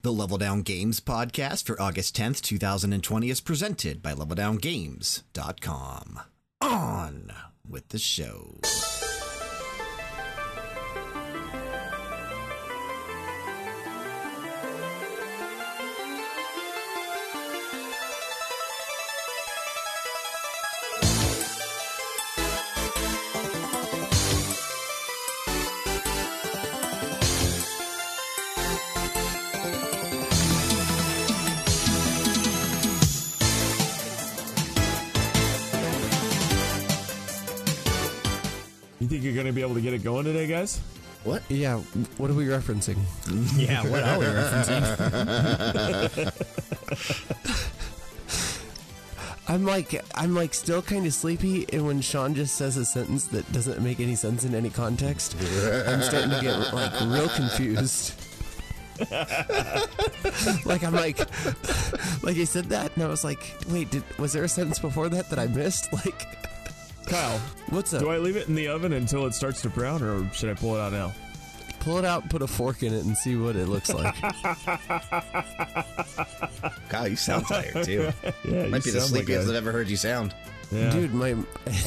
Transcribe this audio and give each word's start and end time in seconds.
The 0.00 0.12
Level 0.12 0.38
Down 0.38 0.62
Games 0.62 1.00
podcast 1.00 1.66
for 1.66 1.82
August 1.82 2.16
10th, 2.16 2.40
2020 2.42 3.30
is 3.30 3.40
presented 3.40 4.00
by 4.00 4.14
LevelDownGames.com. 4.14 6.20
On 6.60 7.32
with 7.68 7.88
the 7.88 7.98
show. 7.98 8.60
It 39.98 40.04
going 40.04 40.24
today, 40.24 40.46
guys? 40.46 40.80
What? 41.24 41.42
Yeah, 41.48 41.78
what 42.18 42.30
are 42.30 42.34
we 42.34 42.46
referencing? 42.46 42.98
Yeah, 43.58 43.82
what 43.82 44.02
are 44.02 44.18
we 44.18 44.26
referencing? 44.26 44.84
I'm 49.48 49.64
like 49.64 50.00
I'm 50.14 50.34
like 50.34 50.54
still 50.54 50.82
kind 50.82 51.06
of 51.06 51.14
sleepy, 51.14 51.66
and 51.72 51.86
when 51.86 52.00
Sean 52.00 52.34
just 52.34 52.54
says 52.54 52.76
a 52.76 52.84
sentence 52.84 53.26
that 53.28 53.50
doesn't 53.52 53.80
make 53.82 53.98
any 53.98 54.14
sense 54.14 54.44
in 54.44 54.54
any 54.54 54.70
context, 54.70 55.34
I'm 55.34 56.02
starting 56.02 56.30
to 56.30 56.40
get 56.40 56.72
like 56.72 57.00
real 57.00 57.28
confused. 57.30 58.14
like 60.66 60.84
I'm 60.84 60.94
like, 60.94 61.18
like 62.22 62.36
he 62.36 62.44
said 62.44 62.66
that, 62.66 62.94
and 62.94 63.02
I 63.02 63.08
was 63.08 63.24
like, 63.24 63.56
wait, 63.68 63.90
did 63.90 64.04
was 64.18 64.32
there 64.32 64.44
a 64.44 64.48
sentence 64.48 64.78
before 64.78 65.08
that 65.08 65.30
that 65.30 65.38
I 65.38 65.46
missed? 65.46 65.92
Like, 65.92 66.47
Kyle, 67.08 67.38
what's 67.70 67.92
up? 67.94 68.00
do 68.00 68.10
I 68.10 68.18
leave 68.18 68.36
it 68.36 68.48
in 68.48 68.54
the 68.54 68.68
oven 68.68 68.92
until 68.92 69.26
it 69.26 69.34
starts 69.34 69.62
to 69.62 69.70
brown, 69.70 70.02
or 70.02 70.30
should 70.32 70.50
I 70.50 70.54
pull 70.54 70.76
it 70.76 70.80
out 70.80 70.92
now? 70.92 71.12
Pull 71.80 71.98
it 71.98 72.04
out, 72.04 72.28
put 72.28 72.42
a 72.42 72.46
fork 72.46 72.82
in 72.82 72.92
it, 72.92 73.04
and 73.04 73.16
see 73.16 73.36
what 73.36 73.56
it 73.56 73.68
looks 73.68 73.92
like. 73.92 74.14
Kyle, 76.88 77.08
you 77.08 77.16
sound 77.16 77.46
tired 77.46 77.84
too. 77.84 78.10
Yeah, 78.44 78.66
Might 78.66 78.84
be 78.84 78.90
the 78.90 79.00
sleepiest 79.00 79.48
I've 79.48 79.54
ever 79.54 79.72
heard 79.72 79.88
you 79.88 79.96
sound. 79.96 80.34
Yeah. 80.70 80.90
Dude, 80.90 81.14
my 81.14 81.34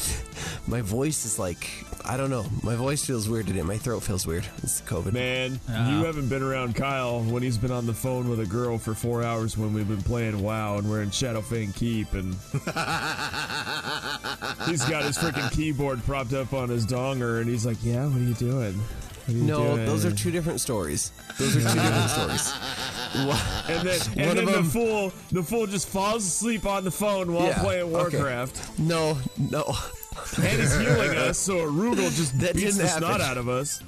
my 0.66 0.80
voice 0.80 1.24
is 1.24 1.38
like 1.38 1.68
I 2.04 2.16
don't 2.16 2.30
know. 2.30 2.44
My 2.64 2.74
voice 2.74 3.04
feels 3.04 3.28
weird 3.28 3.46
today. 3.46 3.62
My 3.62 3.78
throat 3.78 4.02
feels 4.02 4.26
weird. 4.26 4.44
It's 4.62 4.80
COVID. 4.82 5.12
Man, 5.12 5.60
Ah. 5.68 5.88
you 5.98 6.04
haven't 6.04 6.28
been 6.28 6.42
around 6.42 6.74
Kyle 6.74 7.22
when 7.22 7.44
he's 7.44 7.58
been 7.58 7.70
on 7.70 7.86
the 7.86 7.94
phone 7.94 8.28
with 8.28 8.40
a 8.40 8.46
girl 8.46 8.78
for 8.78 8.92
four 8.94 9.22
hours 9.22 9.56
when 9.56 9.72
we've 9.72 9.86
been 9.86 10.02
playing 10.02 10.42
WoW 10.42 10.78
and 10.78 10.90
we're 10.90 11.02
in 11.02 11.10
Shadowfang 11.10 11.76
Keep 11.76 12.12
and 12.14 12.34
he's 14.68 14.84
got 14.88 15.04
his 15.04 15.18
freaking 15.18 15.50
keyboard 15.52 16.02
propped 16.04 16.32
up 16.32 16.52
on 16.52 16.68
his 16.68 16.86
donger 16.86 17.40
and 17.40 17.48
he's 17.48 17.66
like, 17.66 17.78
"Yeah, 17.82 18.06
what 18.06 18.20
are 18.20 18.24
you 18.24 18.34
doing?" 18.34 18.80
What 19.26 19.34
are 19.34 19.38
you 19.38 19.44
No, 19.44 19.74
doing?" 19.76 19.86
those 19.86 20.04
are 20.04 20.12
two 20.12 20.30
different 20.30 20.60
stories. 20.60 21.12
Those 21.38 21.56
are 21.56 21.60
two 21.60 21.80
different 21.80 22.10
stories. 22.10 22.52
And 23.14 23.86
then, 23.86 24.00
and 24.16 24.30
of 24.30 24.36
then 24.36 24.44
the 24.46 24.52
them- 24.52 24.64
fool, 24.70 25.12
the 25.32 25.42
fool 25.42 25.66
just 25.66 25.86
falls 25.88 26.24
asleep 26.26 26.64
on 26.64 26.82
the 26.84 26.90
phone 26.90 27.32
while 27.34 27.46
Yeah, 27.48 27.58
playing 27.60 27.94
okay. 27.94 28.16
Warcraft, 28.16 28.78
No, 28.78 29.18
no, 29.50 29.64
and 30.38 30.46
he's 30.60 30.74
healing 30.78 31.10
us. 31.18 31.36
So 31.38 31.56
Arugal 31.70 32.10
just 32.16 32.38
That 32.40 32.54
beats 32.54 32.76
didn't 32.76 32.82
the 32.82 32.88
snot 32.88 33.20
out 33.20 33.36
of 33.36 33.50
us. 33.50 33.82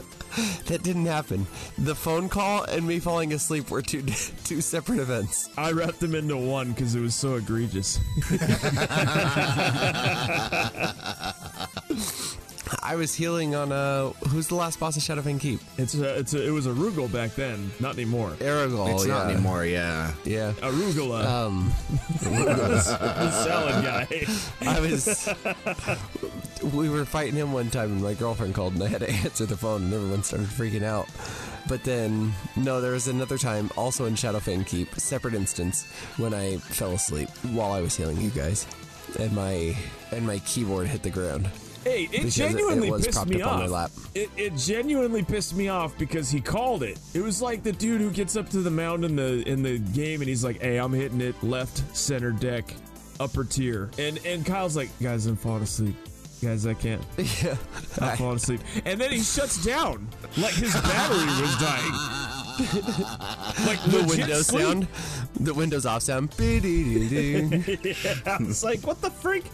that 0.67 0.83
didn't 0.83 1.07
happen. 1.07 1.47
The 1.79 1.95
phone 1.95 2.29
call 2.29 2.65
and 2.65 2.87
me 2.87 2.99
falling 2.99 3.33
asleep 3.33 3.71
were 3.71 3.81
two 3.81 4.03
two 4.45 4.61
separate 4.61 4.99
events. 4.99 5.49
I 5.57 5.73
wrapped 5.73 6.01
them 6.01 6.15
into 6.15 6.37
one 6.37 6.73
because 6.73 6.95
it 6.95 7.01
was 7.01 7.15
so 7.15 7.37
egregious. 7.37 7.99
I 12.83 12.97
was 12.97 13.15
healing 13.15 13.55
on 13.55 13.73
uh 13.73 14.11
who's 14.29 14.49
the 14.49 14.55
last 14.55 14.81
boss 14.81 14.97
of 14.97 15.03
Shadowfang 15.03 15.41
Keep? 15.41 15.61
It's 15.79 15.95
a, 15.95 16.19
it's 16.19 16.35
a, 16.35 16.47
it 16.47 16.51
was 16.51 16.67
Arugal 16.67 17.13
back 17.13 17.35
then, 17.35 17.71
not 17.81 17.95
anymore. 17.95 18.31
Aragol. 18.41 18.95
it's 18.95 19.07
yeah. 19.07 19.15
not 19.15 19.31
anymore, 19.31 19.65
yeah. 19.65 20.13
Yeah. 20.25 20.53
Arugula, 20.61 21.25
Um, 21.25 21.73
the 22.21 22.81
salad 23.45 23.85
guy. 23.85 24.27
I 24.63 24.81
was. 24.81 25.29
we 26.75 26.89
were 26.89 27.05
fighting 27.05 27.35
him 27.35 27.53
one 27.53 27.71
time, 27.71 27.93
and 27.93 28.03
my 28.03 28.15
girlfriend 28.15 28.55
called, 28.55 28.75
and 28.75 28.83
I 28.83 28.89
had 28.89 29.01
to 29.01 29.11
answer 29.11 29.47
the 29.47 29.57
phone, 29.57 29.85
and 29.85 29.93
everyone 29.95 30.23
started 30.23 30.49
freaking 30.49 30.83
out. 30.83 31.09
But 31.69 31.83
then, 31.85 32.33
no, 32.57 32.81
there 32.81 32.93
was 32.93 33.09
another 33.09 33.39
time, 33.39 33.71
also 33.77 34.05
in 34.05 34.15
Shadowfang 34.15 34.67
Keep, 34.67 34.95
separate 34.97 35.35
instance, 35.35 35.87
when 36.17 36.35
I 36.35 36.57
fell 36.59 36.93
asleep 36.93 37.29
while 37.53 37.73
I 37.73 37.81
was 37.81 37.97
healing 37.97 38.21
you 38.21 38.31
guys, 38.31 38.67
and 39.19 39.33
my 39.33 39.77
and 40.13 40.27
my 40.27 40.39
keyboard 40.41 40.87
hit 40.89 41.03
the 41.03 41.11
ground. 41.11 41.49
Hey, 41.85 42.05
it 42.05 42.11
Because 42.11 42.39
it- 42.39 42.45
it 42.45 42.49
genuinely 42.51 42.91
pissed 43.03 43.27
me 43.27 43.43
up 43.43 43.53
on 43.53 43.59
my 43.61 43.65
off. 43.67 43.71
lap. 43.71 43.91
It, 44.15 44.31
it 44.37 44.57
genuinely 44.57 45.23
pissed 45.23 45.55
me 45.55 45.69
off 45.69 45.97
because 45.99 46.31
he 46.31 46.41
called 46.41 46.83
it. 46.83 46.99
It 47.15 47.23
was 47.23 47.41
like 47.43 47.63
the 47.63 47.73
dude 47.73 48.01
who 48.01 48.11
gets 48.11 48.37
up 48.37 48.49
to 48.51 48.59
the 48.59 48.71
mound 48.71 49.05
in 49.05 49.17
the 49.17 49.47
in 49.49 49.63
the 49.63 49.79
game 49.79 50.21
and 50.21 50.29
he's 50.29 50.45
like, 50.45 50.61
"Hey, 50.63 50.79
I'm 50.79 50.93
hitting 50.93 51.21
it 51.21 51.35
left 51.43 51.83
center 51.97 52.31
deck, 52.33 52.75
upper 53.21 53.45
tier," 53.45 53.91
and 53.99 54.19
and 54.25 54.45
Kyle's 54.47 54.77
like, 54.77 54.89
"Guys, 55.01 55.27
I'm 55.27 55.37
falling 55.37 55.63
asleep. 55.63 55.97
Guys, 56.43 56.67
I 56.67 56.75
can't. 56.75 57.03
Yeah, 57.43 57.57
I'm 58.01 58.17
falling 58.19 58.37
asleep." 58.37 58.61
And 58.85 59.01
then 59.01 59.11
he 59.13 59.21
shuts 59.21 59.65
down 59.65 60.09
like 60.39 60.55
his 60.55 60.73
battery 60.75 61.27
was 61.43 61.57
dying. 61.59 61.93
like 63.67 63.83
the 63.85 64.05
Windows 64.09 64.47
sleep. 64.47 64.63
sound, 64.63 64.89
the 65.41 65.55
Windows 65.55 65.87
off 65.87 66.03
sound. 66.03 66.33
Yeah, 66.39 66.61
it's 68.41 68.63
like 68.65 68.81
what 68.87 69.01
the 69.01 69.11
freak. 69.11 69.45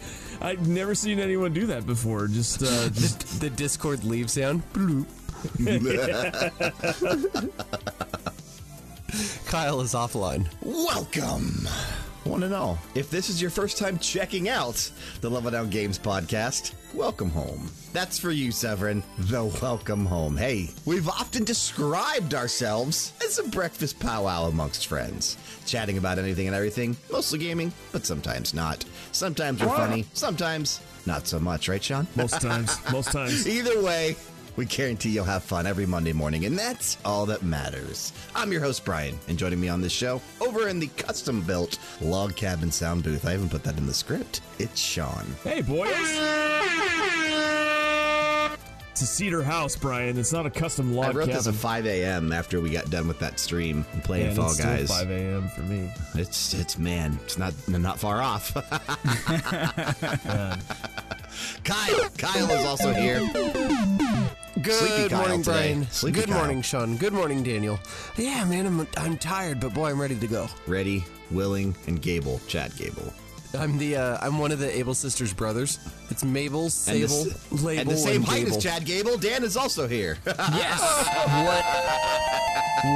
I've 0.41 0.67
never 0.67 0.95
seen 0.95 1.19
anyone 1.19 1.53
do 1.53 1.67
that 1.67 1.87
before. 1.87 2.27
Just, 2.27 2.63
uh, 2.63 2.89
just 2.93 3.41
the 3.41 3.51
Discord 3.51 4.05
leave 4.05 4.31
sound. 4.31 4.63
Bloop. 4.73 5.07
Kyle 9.47 9.81
is 9.81 9.95
offline. 9.95 10.47
Welcome, 10.63 11.67
one 12.25 12.43
and 12.43 12.55
all. 12.55 12.79
If 12.95 13.11
this 13.11 13.29
is 13.29 13.41
your 13.41 13.51
first 13.51 13.79
time 13.79 13.99
checking 13.99 14.49
out 14.49 14.91
the 15.21 15.31
Level 15.31 15.51
Down 15.51 15.71
Games 15.71 15.99
podcast, 15.99 16.75
welcome 16.95 17.31
home. 17.31 17.71
That's 17.93 18.19
for 18.19 18.31
you, 18.31 18.53
Severin, 18.53 19.03
the 19.19 19.45
welcome 19.63 20.07
home. 20.07 20.37
Hey, 20.37 20.71
we've 20.85 21.09
often 21.09 21.45
described 21.45 22.35
ourselves 22.35 23.13
as 23.25 23.39
a 23.39 23.49
breakfast 23.49 23.99
powwow 23.99 24.45
amongst 24.45 24.87
friends, 24.87 25.37
chatting 25.67 25.99
about 25.99 26.19
anything 26.19 26.47
and 26.47 26.55
everything, 26.55 26.97
mostly 27.11 27.39
gaming, 27.39 27.73
but 27.93 28.07
sometimes 28.07 28.55
not. 28.55 28.85
Sometimes 29.13 29.61
we're 29.61 29.69
funny, 29.69 30.05
sometimes 30.15 30.81
not 31.07 31.27
so 31.27 31.39
much, 31.39 31.69
right, 31.69 31.83
Sean? 31.83 32.07
most 32.17 32.41
times, 32.41 32.79
most 32.93 33.13
times. 33.13 33.47
Either 33.49 33.83
way, 33.83 34.17
we 34.57 34.65
guarantee 34.67 35.11
you'll 35.11 35.25
have 35.25 35.43
fun 35.43 35.67
every 35.67 35.87
Monday 35.87 36.13
morning, 36.13 36.45
and 36.45 36.59
that's 36.59 36.97
all 37.05 37.27
that 37.27 37.43
matters. 37.43 38.13
I'm 38.35 38.53
your 38.53 38.61
host, 38.61 38.85
Brian, 38.85 39.19
and 39.29 39.39
joining 39.39 39.61
me 39.61 39.69
on 39.69 39.81
this 39.81 39.93
show, 39.93 40.21
over 40.41 40.69
in 40.69 40.79
the 40.79 40.89
custom 40.89 41.41
built 41.43 41.79
log 42.01 42.37
cabin 42.37 42.71
sound 42.71 43.03
booth, 43.03 43.27
I 43.27 43.33
haven't 43.33 43.51
put 43.51 43.65
that 43.65 43.79
in 43.79 43.87
the 43.87 43.95
script, 43.95 44.41
it's 44.59 44.81
Sean. 44.81 45.27
Hey, 45.45 45.63
boys. 45.63 45.91
It's 48.91 49.03
a 49.03 49.07
cedar 49.07 49.43
house, 49.43 49.77
Brian. 49.77 50.19
It's 50.19 50.33
not 50.33 50.47
a 50.47 50.51
custom 50.51 50.95
log 50.95 51.15
I 51.15 51.19
wrote 51.19 51.27
this 51.29 51.47
at 51.47 51.55
5 51.55 51.87
a.m. 51.87 52.33
after 52.33 52.61
we 52.61 52.71
got 52.71 52.91
done 52.91 53.07
with 53.07 53.21
that 53.21 53.39
stream 53.39 53.85
and 53.93 54.03
playing 54.03 54.29
Man, 54.29 54.37
Fall 54.37 54.47
it's 54.47 54.55
still 54.55 54.67
Guys. 54.77 54.89
5 54.89 55.11
a.m. 55.11 55.49
for 55.49 55.61
me. 55.63 55.91
It's, 56.17 56.55
it's, 56.55 56.77
man, 56.77 57.19
it's 57.23 57.39
not, 57.39 57.55
not 57.69 58.01
far 58.01 58.21
off. 58.21 58.53
Kyle, 61.65 62.09
Kyle 62.19 62.51
is 62.51 62.67
also 62.67 62.93
here. 62.93 63.21
Good 64.63 65.13
morning, 65.13 65.43
today. 65.43 65.45
Brian. 65.45 65.87
Sleepy 65.91 66.21
Good 66.21 66.29
Kyle. 66.29 66.39
morning, 66.39 66.63
Sean. 66.63 66.97
Good 66.97 67.13
morning, 67.13 67.43
Daniel. 67.43 67.79
Yeah, 68.17 68.45
man, 68.45 68.67
I'm 68.67 68.87
I'm 68.97 69.17
tired, 69.17 69.61
but 69.61 69.73
boy, 69.73 69.91
I'm 69.91 70.01
ready 70.01 70.17
to 70.17 70.27
go. 70.27 70.49
Ready, 70.67 71.05
willing, 71.31 71.75
and 71.87 72.03
Gable, 72.03 72.41
Chad 72.49 72.77
Gable. 72.77 73.13
I'm 73.59 73.79
the 73.79 73.97
uh, 73.97 74.19
I'm 74.21 74.39
one 74.39 74.53
of 74.53 74.59
the 74.61 74.79
Able 74.79 74.95
sisters 74.95 75.33
brothers. 75.33 75.79
It's 76.09 76.23
Mabel, 76.25 76.65
And 76.65 76.73
Sable, 76.73 77.25
the, 77.25 77.65
Label, 77.65 77.81
and 77.81 77.91
the 77.91 77.97
same 77.97 78.23
height 78.23 78.45
Gable. 78.45 78.57
as 78.57 78.63
Chad 78.63 78.85
Gable, 78.85 79.17
Dan 79.19 79.43
is 79.45 79.57
also 79.57 79.87
here. 79.89 80.19
Yes. 80.27 80.81
what? 81.47 81.65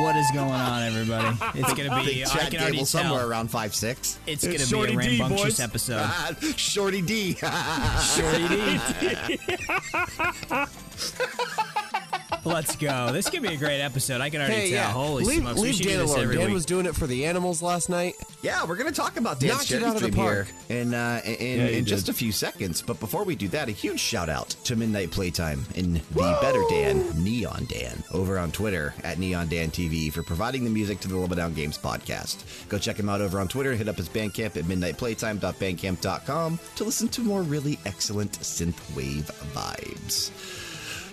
What 0.03 0.17
is 0.17 0.27
going 0.33 0.51
on, 0.51 0.83
everybody? 0.85 1.37
It's 1.59 1.75
gonna 1.75 1.93
I 1.93 2.05
be. 2.05 2.15
think 2.23 2.27
I 2.27 2.31
Chad 2.39 2.51
can 2.53 2.61
already 2.61 2.77
Gable 2.77 2.87
somewhere 2.87 3.21
tell. 3.21 3.29
around 3.31 3.49
five 3.51 3.75
six. 3.75 4.19
It's, 4.27 4.45
It's 4.45 4.71
gonna 4.73 4.87
be 4.87 4.95
a 4.95 5.01
D, 5.01 5.19
rambunctious 5.21 5.59
boys. 5.59 5.61
episode. 5.61 6.09
Shorty 6.57 7.03
D. 7.03 7.35
Shorty 8.15 8.49
D. 8.49 8.81
Let's 12.45 12.77
go. 12.77 13.11
This 13.13 13.31
could 13.31 13.43
be 13.43 13.49
a 13.55 13.57
great 13.57 13.81
episode. 13.81 14.21
I 14.21 14.29
can 14.31 14.41
already 14.41 14.55
Hey, 14.55 14.71
tell. 14.71 14.77
yeah. 14.79 14.93
Holy 14.93 15.25
leave 15.25 15.39
smokes. 15.41 15.57
we 15.61 15.63
leave 15.69 15.75
should 15.77 15.87
Dan 15.87 15.97
do 15.97 16.03
this 16.03 16.11
alone. 16.13 16.23
every 16.25 16.37
Dan 16.37 16.45
week. 16.47 16.55
was 16.55 16.67
doing 16.67 16.85
it 16.87 16.95
for 16.95 17.07
the 17.07 17.25
animals 17.25 17.63
last 17.63 17.89
night. 17.89 18.15
Yeah, 18.43 18.65
we're 18.67 18.77
going 18.77 18.93
to 18.93 18.95
talk 19.01 19.17
about 19.17 19.41
Dance 19.41 19.71
Knocked 19.71 19.71
it 19.73 19.83
out 19.83 19.97
of 19.97 20.03
the 20.03 20.09
Stream 20.11 20.15
here 20.27 20.45
park. 20.45 20.49
in, 20.69 20.93
uh, 20.95 21.21
in, 21.25 21.59
Yeah, 21.59 21.67
in 21.69 21.85
just 21.87 22.09
a 22.11 22.13
few 22.13 22.33
seconds. 22.33 22.83
But 22.83 23.01
before 23.01 23.25
we 23.25 23.35
do 23.35 23.49
that, 23.49 23.69
a 23.69 23.73
huge 23.73 23.99
shout 24.01 24.29
out 24.29 24.51
to 24.65 24.77
Midnight 24.77 25.11
Playtime 25.11 25.65
and 25.75 25.97
the 25.97 26.39
Better 26.43 26.63
Dan, 26.69 27.25
Neon 27.25 27.67
Dan, 27.69 28.03
over 28.13 28.39
on 28.39 28.53
Twitter 28.53 28.93
at 29.03 29.19
Neon 29.19 29.49
Dan 29.49 29.71
TV 29.71 30.13
for 30.13 30.23
providing 30.23 30.65
the 30.65 30.71
music 30.71 31.01
to 31.01 31.09
the 31.09 31.17
Level 31.17 31.37
Down 31.37 31.55
Games 31.55 31.79
podcast. 31.79 32.45
Go 32.69 32.77
check 32.79 32.99
him 32.99 33.09
out 33.09 33.23
over 33.23 33.41
on 33.41 33.49
Twitter. 33.49 33.75
Hit 33.75 33.89
up 33.89 33.97
his 33.97 34.09
Bandcamp 34.11 34.57
at 34.57 34.65
midnightplaytime.bandcamp.com 34.65 36.59
to 36.77 36.85
listen 36.85 37.09
to 37.09 37.23
more 37.23 37.43
really 37.43 37.79
excellent 37.87 38.33
synthwave 38.41 39.25
vibes. 39.55 40.31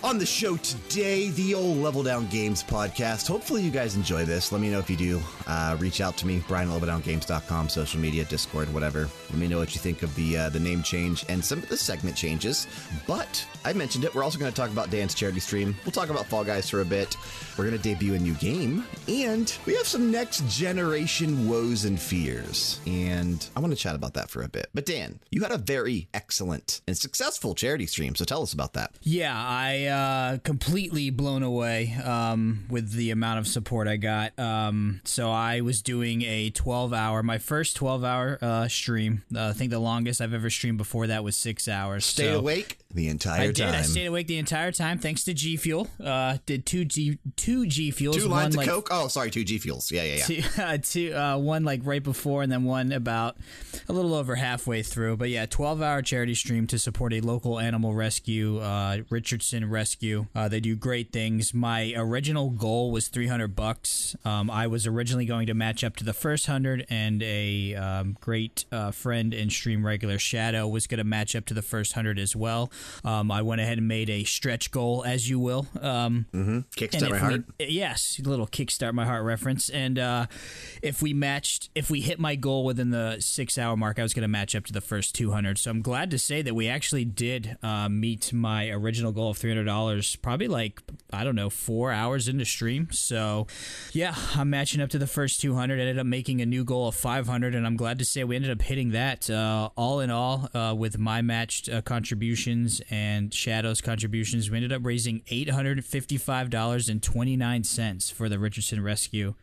On 0.04 0.18
the 0.18 0.26
show 0.26 0.58
today, 0.58 1.30
the 1.30 1.54
old 1.54 1.78
Level 1.78 2.02
Down 2.02 2.28
Games 2.30 2.64
podcast. 2.64 3.28
Hopefully, 3.28 3.62
you 3.62 3.70
guys 3.70 3.96
enjoy 3.96 4.26
this. 4.26 4.52
Let 4.52 4.60
me 4.60 4.72
know 4.72 4.80
if 4.80 4.90
you 4.90 4.98
do. 4.98 5.22
Uh, 5.46 5.78
reach 5.80 6.02
out 6.02 6.18
to 6.18 6.26
me, 6.26 6.44
Brian 6.48 6.72
at 6.72 6.82
leveldowngames.com, 6.82 7.70
social 7.70 8.00
media, 8.00 8.26
Discord, 8.26 8.74
whatever. 8.74 9.08
Let 9.30 9.38
me 9.38 9.48
know 9.48 9.60
what 9.60 9.76
you 9.76 9.80
think 9.80 10.02
of 10.02 10.14
the 10.16 10.38
uh, 10.38 10.50
the 10.50 10.60
name 10.60 10.82
change 10.82 11.24
and 11.30 11.46
some 11.46 11.60
of 11.60 11.70
the 11.70 11.78
segment 11.78 12.16
changes. 12.18 12.66
But 13.06 13.46
I 13.64 13.74
mentioned 13.74 14.04
it. 14.04 14.16
We're 14.16 14.24
also 14.24 14.40
going 14.40 14.52
to 14.52 14.56
talk 14.56 14.72
about 14.72 14.90
Dan's 14.90 15.14
charity 15.14 15.40
stream. 15.40 15.76
We'll 15.86 15.92
talk 15.92 16.10
about 16.10 16.26
Fall 16.26 16.44
Guys 16.44 16.68
for 16.68 16.82
a 16.82 16.86
bit. 16.86 17.16
We're 17.56 17.66
going 17.66 17.78
to 17.78 17.84
debut 17.84 18.16
a 18.16 18.20
new 18.20 18.34
game, 18.34 18.84
and 19.08 19.56
we 19.68 19.76
have 19.76 19.86
some 19.86 20.10
next 20.10 20.48
generation 20.48 21.48
woes 21.48 21.86
and 21.86 22.00
fears. 22.00 22.80
And 22.88 23.48
I 23.56 23.60
want 23.60 23.72
to 23.72 23.78
chat 23.78 23.94
about 23.94 24.16
that 24.16 24.32
for 24.32 24.42
a 24.42 24.50
bit. 24.50 24.72
But 24.74 24.88
Dan, 24.88 25.20
you 25.30 25.44
had 25.44 25.52
a 25.52 25.60
very 25.60 26.08
excellent 26.12 26.82
and 26.88 26.98
successful 26.98 27.54
charity 27.54 27.86
stream, 27.86 28.16
so 28.16 28.26
tell 28.26 28.42
us 28.42 28.52
about 28.52 28.74
that. 28.74 28.96
Yeah, 29.04 29.38
I 29.38 29.86
uh, 29.86 29.91
completely 30.44 31.10
blown 31.10 31.44
away 31.44 31.94
um, 32.04 32.66
with 32.70 32.92
the 32.92 33.12
amount 33.12 33.40
of 33.40 33.48
support 33.48 33.88
I 33.88 33.98
got. 33.98 34.38
Um, 34.40 35.02
so 35.04 35.32
I 35.32 35.62
was 35.62 35.82
doing 35.82 36.22
a 36.24 36.50
12 36.50 36.94
hour, 36.94 37.24
my 37.24 37.38
first 37.38 37.76
12 37.76 38.04
hour 38.04 38.38
uh, 38.42 38.68
stream. 38.68 39.24
Uh, 39.36 39.50
I 39.50 39.54
think 39.54 39.72
the 39.72 39.80
longest 39.80 40.22
I've 40.22 40.34
ever 40.34 40.50
streamed 40.50 40.78
before 40.78 41.08
that 41.08 41.24
was 41.24 41.36
six 41.36 41.68
hours. 41.68 42.06
Stay 42.06 42.24
so 42.32 42.40
awake 42.40 42.80
the 42.94 43.08
entire 43.08 43.42
I 43.42 43.46
time. 43.46 43.54
did. 43.54 43.66
I 43.76 43.82
stayed 43.84 44.06
awake 44.08 44.28
the 44.28 44.38
entire 44.38 44.72
time 44.72 45.00
thanks 45.00 45.24
to 45.26 45.34
G 45.34 45.58
Fuel. 45.58 45.88
Uh, 46.04 46.38
did 46.46 46.66
two 46.66 46.86
G 46.86 47.20
two 47.36 47.66
G 47.66 47.92
fuels. 47.92 48.18
Two 48.18 48.24
one 48.30 48.44
lines 48.44 48.58
like 48.58 48.68
of 48.68 48.74
Coke. 48.74 48.88
Oh, 48.92 49.08
sorry, 49.08 49.32
two 49.32 49.44
G 49.44 49.58
fuels. 49.58 49.92
Yeah, 49.92 50.04
yeah, 50.04 50.16
yeah. 50.16 50.42
two, 50.42 50.44
uh, 50.62 50.78
two 50.82 51.14
uh, 51.14 51.38
one 51.38 51.64
like 51.64 51.82
right 51.84 52.04
before 52.04 52.44
and 52.44 52.52
then 52.52 52.64
one 52.64 52.92
about 52.92 53.38
a 53.88 53.94
little 53.94 54.14
over 54.14 54.36
halfway 54.36 54.84
through 54.84 55.18
but 55.18 55.30
yeah 55.30 55.46
12 55.46 55.82
hour 55.82 56.02
charity 56.02 56.34
stream 56.34 56.68
to 56.68 56.78
support 56.80 57.14
a 57.14 57.22
local 57.22 57.60
animal 57.60 57.94
rescue 57.94 58.60
uh, 58.60 58.98
richardson 59.10 59.70
rescue 59.70 59.81
uh, 60.36 60.48
they 60.48 60.60
do 60.60 60.76
great 60.76 61.12
things. 61.12 61.54
My 61.54 61.94
original 61.96 62.50
goal 62.50 62.92
was 62.92 63.08
300 63.08 63.56
bucks. 63.56 64.16
Um, 64.26 64.50
i 64.50 64.68
was 64.68 64.88
originally 64.88 65.26
going 65.26 65.48
to 65.48 65.54
match 65.54 65.84
up 65.84 65.96
to 65.98 66.04
the 66.04 66.14
first 66.14 66.48
100 66.48 66.86
and 66.90 67.22
a 67.24 67.76
um, 67.76 68.18
great 68.22 68.66
uh, 68.72 68.92
friend 68.92 69.34
and 69.34 69.52
stream 69.52 69.86
regular 69.86 70.20
shadow 70.20 70.68
was 70.68 70.88
going 70.88 71.00
to 71.00 71.04
match 71.04 71.36
up 71.36 71.46
to 71.46 71.54
the 71.54 71.62
first 71.62 71.96
100 71.96 72.20
as 72.20 72.36
well. 72.36 72.72
Um, 73.04 73.32
i 73.32 73.42
went 73.42 73.62
ahead 73.62 73.78
and 73.78 73.88
made 73.88 74.10
a 74.10 74.24
stretch 74.24 74.72
goal 74.72 75.04
as 75.06 75.30
you 75.30 75.40
will. 75.40 75.68
Um, 75.82 76.26
Kickstart 76.76 77.10
my 77.10 77.18
heart. 77.18 77.44
we, 77.60 77.66
yes, 77.66 78.20
a 78.24 78.28
little 78.28 78.48
kickstart 78.48 78.94
my 78.94 79.06
heart 79.06 79.24
reference. 79.24 79.70
And 79.70 79.98
uh, 80.00 80.26
if 80.82 81.02
we 81.02 81.14
matched, 81.14 81.70
if 81.76 81.90
we 81.90 82.02
hit 82.02 82.20
my 82.20 82.36
goal 82.36 82.66
within 82.66 82.92
the 82.92 83.18
six 83.20 83.58
hour 83.58 83.76
mark, 83.78 84.00
I 84.00 84.04
was 84.04 84.14
going 84.14 84.24
to 84.24 84.28
match 84.28 84.56
up 84.56 84.66
to 84.66 84.74
the 84.74 84.82
first 84.82 85.16
200. 85.16 85.58
So 85.58 85.72
I'm 85.72 85.82
glad 85.82 86.12
to 86.12 86.20
say 86.20 86.42
that 86.42 86.54
we 86.54 86.68
actually 86.68 87.06
did 87.06 87.58
uh, 87.64 87.90
meet 87.90 88.32
my 88.34 88.70
original 88.70 89.12
goal 89.12 89.32
of 89.32 89.38
$300, 89.38 89.68
probably 90.22 90.48
like, 90.48 90.82
I 91.12 91.24
don't 91.24 91.36
know, 91.36 91.50
four 91.50 91.92
hours 91.92 92.28
into 92.28 92.46
stream. 92.46 92.90
So 92.92 93.48
yeah, 93.94 94.16
I'm 94.36 94.50
matching 94.50 94.82
up 94.82 94.90
to 94.90 95.00
the 95.00 95.08
first 95.08 95.42
200. 95.42 95.80
Ended 95.80 96.00
up 96.00 96.06
making 96.06 96.42
a 96.42 96.46
new 96.46 96.64
goal 96.64 96.88
of 96.88 96.96
500. 96.96 97.56
And 97.56 97.66
I'm 97.66 97.76
glad 97.76 98.00
to 98.00 98.06
say 98.06 98.24
we 98.24 98.36
ended 98.36 98.52
up 98.52 98.62
hitting 98.62 98.92
that. 98.92 99.30
Uh, 99.30 99.70
all 99.76 100.00
in 100.00 100.10
all, 100.10 100.50
uh, 100.54 100.74
with 100.78 100.98
my 100.98 101.22
matched 101.22 101.70
uh, 101.70 101.82
contributions 101.82 102.82
and 102.90 103.34
Shadow's 103.34 103.82
contributions, 103.82 104.50
we 104.50 104.58
ended 104.58 104.74
up 104.74 104.86
raising 104.86 105.22
$855.29 105.22 108.14
for 108.14 108.30
the 108.30 108.40
Richardson 108.40 108.84
Rescue. 108.84 109.36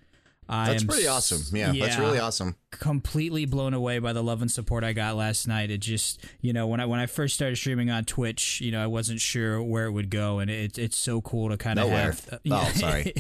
I 0.49 0.71
That's 0.71 0.85
pretty 0.85 1.07
awesome. 1.07 1.43
Yeah, 1.55 1.73
that's 1.73 1.99
really 1.99 2.19
awesome. 2.19 2.57
Completely 2.71 3.45
blown 3.47 3.73
away 3.75 3.99
by 3.99 4.13
the 4.13 4.23
love 4.23 4.43
and 4.43 4.51
support 4.51 4.85
I 4.85 4.93
got 4.93 5.17
last 5.17 5.49
night. 5.49 5.71
It 5.71 5.79
just, 5.79 6.25
you 6.41 6.53
know, 6.53 6.67
when 6.67 6.81
I 6.81 6.87
when 6.87 7.01
I 7.01 7.07
first 7.07 7.35
started 7.35 7.57
streaming 7.57 7.91
on 7.91 8.05
Twitch, 8.05 8.61
you 8.61 8.71
know, 8.73 8.83
I 8.83 8.87
wasn't 8.87 9.21
sure 9.21 9.63
where 9.63 9.87
it 9.87 9.93
would 9.93 10.11
go, 10.11 10.39
and 10.39 10.51
it, 10.51 10.79
it's 10.79 10.97
so 10.97 11.21
cool 11.21 11.49
to 11.49 11.57
kind 11.57 11.79
of 11.79 11.87
Nowhere. 11.89 12.05
have. 12.13 12.29
uh, 12.33 12.39
Oh, 12.51 12.71
sorry. 12.75 13.13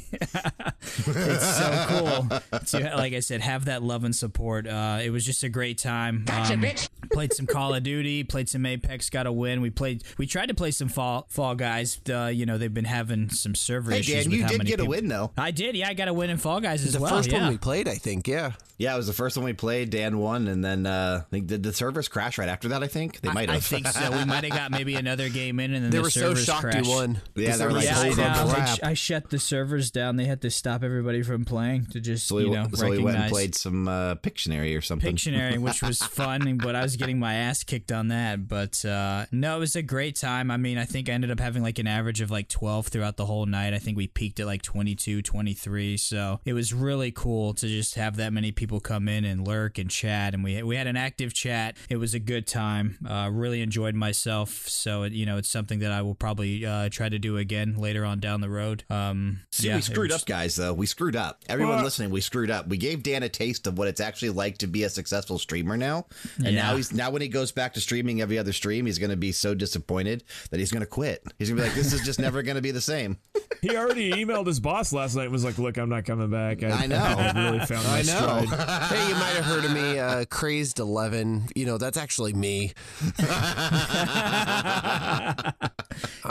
it's 1.06 1.56
so 1.59 1.85
cool 1.89 2.59
to, 2.81 2.97
like 2.97 3.12
I 3.15 3.21
said, 3.21 3.41
have 3.41 3.67
that 3.67 3.83
love 3.83 4.05
and 4.05 4.15
support. 4.15 4.67
Uh, 4.67 4.99
it 5.03 5.11
was 5.11 5.25
just 5.25 5.43
a 5.43 5.49
great 5.49 5.79
time. 5.79 6.25
Um, 6.31 6.65
played 7.12 7.33
some 7.33 7.47
Call 7.47 7.75
of 7.75 7.83
Duty, 7.83 8.25
played 8.25 8.49
some 8.49 8.65
Apex, 8.67 9.11
got 9.11 9.27
a 9.27 9.33
win. 9.33 9.61
We 9.61 9.71
played, 9.71 10.05
we 10.19 10.27
tried 10.27 10.47
to 10.47 10.55
play 10.55 10.71
some 10.71 10.89
Fall 10.89 11.27
Fall 11.31 11.55
Guys. 11.55 12.00
Uh, 12.09 12.27
you 12.27 12.47
know, 12.47 12.59
they've 12.59 12.73
been 12.73 12.85
having 12.85 13.31
some 13.31 13.55
server 13.55 13.91
Hey, 13.93 14.00
issues. 14.00 14.25
Dan, 14.25 14.31
with 14.31 14.39
you 14.39 14.43
how 14.45 14.49
did 14.50 14.59
many 14.59 14.71
get 14.71 14.81
a 14.81 14.85
win, 14.85 15.09
though. 15.09 15.31
I 15.37 15.50
did, 15.50 15.75
yeah. 15.77 15.89
I 15.89 15.95
got 15.95 16.09
a 16.09 16.12
win 16.12 16.31
in 16.31 16.37
Fall 16.39 16.61
Guys 16.61 16.85
as 16.87 16.99
well. 16.99 17.11
The 17.11 17.17
first 17.17 17.33
yeah. 17.33 17.43
one 17.43 17.50
we 17.53 17.59
played, 17.59 17.89
I 17.89 17.95
think. 17.95 18.29
Yeah. 18.29 18.53
Yeah, 18.79 18.95
it 18.95 18.97
was 18.97 19.09
the 19.09 19.12
first 19.12 19.37
one 19.38 19.46
we 19.46 19.52
played. 19.55 19.90
Dan 19.90 20.19
won, 20.19 20.46
and 20.49 20.64
then 20.64 20.85
uh, 20.87 21.25
did 21.31 21.62
the 21.62 21.73
servers 21.73 22.08
crash 22.08 22.37
right 22.38 22.49
after 22.49 22.69
that? 22.69 22.82
I 22.82 22.87
think 22.87 23.20
they 23.20 23.32
might 23.32 23.49
have. 23.49 23.50
I 23.50 23.55
have. 23.55 23.64
think 23.64 23.87
so. 23.88 24.11
We 24.12 24.25
might 24.26 24.44
have 24.44 24.52
got 24.52 24.70
maybe 24.70 24.94
another 24.94 25.29
game 25.29 25.58
in, 25.61 25.73
and 25.75 25.85
then 25.85 25.90
They 25.90 25.99
the 25.99 26.02
were 26.02 26.11
so 26.11 26.20
servers 26.20 26.44
shocked 26.44 26.62
crashed. 26.62 26.85
you 26.87 26.90
won. 26.90 27.20
Yeah, 27.35 27.52
The 27.52 27.58
they 27.58 27.64
were 27.67 27.73
like, 27.73 27.85
servers 27.85 27.85
Yeah, 27.85 27.93
I 27.93 27.96
"Holy 27.96 28.11
were 28.11 28.17
know. 28.49 28.55
crap. 28.55 28.69
They 28.69 28.75
sh- 28.75 28.81
I 28.82 28.94
shut 28.94 29.31
the 29.31 29.38
servers 29.38 29.90
down. 29.90 30.17
They 30.17 30.25
had 30.26 30.43
to 30.43 30.50
stop 30.50 30.82
everybody 30.82 31.23
from 31.23 31.44
playing 31.44 31.87
to 31.87 32.00
just 32.00 32.26
so 32.26 32.37
we, 32.37 32.44
you 32.44 32.50
know 32.50 32.67
so 32.75 32.88
we 32.88 32.99
went 32.99 33.17
and 33.19 33.31
played 33.31 33.55
some 33.55 33.88
uh, 33.88 34.14
Pictionary 34.17 34.76
or 34.76 34.81
something. 34.81 35.14
Pictionary, 35.14 35.58
which 35.61 35.82
was 35.82 35.99
fun, 36.02 36.58
but 36.58 36.75
I 36.75 36.82
was 36.82 36.96
getting 36.96 37.19
my 37.19 37.35
ass 37.35 37.64
kicked 37.64 37.93
on 37.93 38.08
that. 38.08 38.49
But 38.49 38.85
uh, 38.85 39.26
no, 39.32 39.56
it 39.56 39.61
was 39.61 39.76
a 39.76 39.82
great 39.82 40.17
time. 40.17 40.50
I 40.50 40.56
mean, 40.56 40.79
I 40.79 40.85
think 40.85 41.08
I 41.08 41.12
ended 41.12 41.31
up 41.31 41.40
having 41.40 41.62
like 41.62 41.79
an 41.79 41.87
average 41.87 42.20
of 42.20 42.31
like 42.31 42.49
12 42.49 42.88
throughout 42.88 43.17
the 43.17 43.26
whole 43.26 43.46
night. 43.46 43.75
I 43.75 43.79
think 43.79 43.96
we 43.96 44.06
peaked 44.06 44.40
at 44.40 44.46
like 44.46 44.62
22, 44.62 45.23
23. 45.23 45.96
So 45.96 46.40
it 46.44 46.52
was 46.52 46.73
really 46.75 47.11
cool 47.12 47.55
to 47.55 47.67
just 47.69 47.94
have 47.94 48.17
that 48.17 48.32
many 48.32 48.52
people 48.52 48.81
come 48.81 49.08
in 49.08 49.25
and 49.28 49.46
lurk 49.46 49.78
and 49.78 49.88
chat. 49.90 50.34
And 50.34 50.42
we 50.42 50.62
we 50.62 50.75
had 50.76 50.86
an 50.86 50.96
active 50.96 51.32
chat. 51.34 51.76
It 51.88 51.96
was 51.96 52.14
a 52.14 52.19
good 52.19 52.46
time. 52.46 52.98
Uh, 53.08 53.28
really 53.32 53.62
enjoyed 53.62 53.94
myself. 53.94 54.66
So 54.69 55.02
it, 55.04 55.12
you 55.12 55.26
know, 55.26 55.36
it's 55.36 55.48
something 55.48 55.78
that 55.80 55.92
I 55.92 56.02
will 56.02 56.14
probably 56.14 56.64
uh, 56.66 56.88
try 56.90 57.08
to 57.08 57.19
do 57.19 57.36
again 57.36 57.76
later 57.76 58.04
on 58.04 58.19
down 58.20 58.40
the 58.40 58.48
road. 58.50 58.84
Um, 58.90 59.40
See, 59.52 59.69
yeah, 59.69 59.76
we 59.76 59.82
screwed 59.82 60.10
was- 60.10 60.22
up, 60.22 60.26
guys. 60.26 60.56
Though 60.56 60.72
we 60.75 60.86
screwed 60.86 61.14
up. 61.16 61.42
Everyone 61.48 61.76
What? 61.76 61.84
listening, 61.84 62.10
we 62.10 62.20
screwed 62.20 62.50
up. 62.50 62.66
We 62.69 62.76
gave 62.78 63.02
Dan 63.02 63.22
a 63.22 63.28
taste 63.28 63.66
of 63.66 63.78
what 63.78 63.86
it's 63.88 64.00
actually 64.00 64.30
like 64.30 64.58
to 64.58 64.66
be 64.66 64.82
a 64.84 64.90
successful 64.90 65.38
streamer 65.38 65.76
now, 65.76 66.06
and 66.38 66.46
Yeah. 66.54 66.62
now 66.62 66.76
he's 66.76 66.92
now 66.92 67.10
when 67.10 67.22
he 67.22 67.28
goes 67.28 67.52
back 67.52 67.75
to 67.75 67.80
streaming 67.80 68.20
every 68.20 68.38
other 68.38 68.52
stream, 68.52 68.86
he's 68.86 68.98
going 68.98 69.10
to 69.10 69.16
be 69.16 69.32
so 69.32 69.54
disappointed 69.54 70.25
that 70.50 70.58
he's 70.60 70.72
going 70.72 70.80
to 70.80 70.86
quit. 70.86 71.22
He's 71.38 71.48
going 71.50 71.58
to 71.58 71.62
be 71.64 71.69
like, 71.69 71.76
"This 71.76 71.92
is 71.92 72.00
just 72.02 72.19
never 72.19 72.42
going 72.42 72.56
to 72.56 72.62
be 72.62 72.70
the 72.70 72.80
same." 72.80 73.19
He 73.60 73.76
already 73.76 74.12
emailed 74.12 74.46
his 74.46 74.60
boss 74.60 74.92
last 74.92 75.16
night. 75.16 75.25
and 75.25 75.32
Was 75.32 75.42
like, 75.42 75.58
"Look, 75.58 75.78
I'm 75.78 75.88
not 75.88 76.04
coming 76.04 76.30
back. 76.30 76.62
I, 76.62 76.84
I 76.84 76.86
know. 76.86 76.96
I 76.96 77.32
really 77.50 77.58
found 77.66 77.84
my 77.88 77.98
I 77.98 78.02
know. 78.02 78.46
stride." 78.46 78.48
hey, 78.92 79.08
you 79.08 79.14
might 79.19 79.37
have 79.37 79.44
heard 79.44 79.65
of 79.65 79.73
me, 79.73 79.99
uh, 79.99 80.25
Crazed 80.31 80.78
Eleven. 80.78 81.49
You 81.54 81.66
know, 81.66 81.78
that's 81.78 81.97
actually 81.97 82.33
me. 82.33 82.73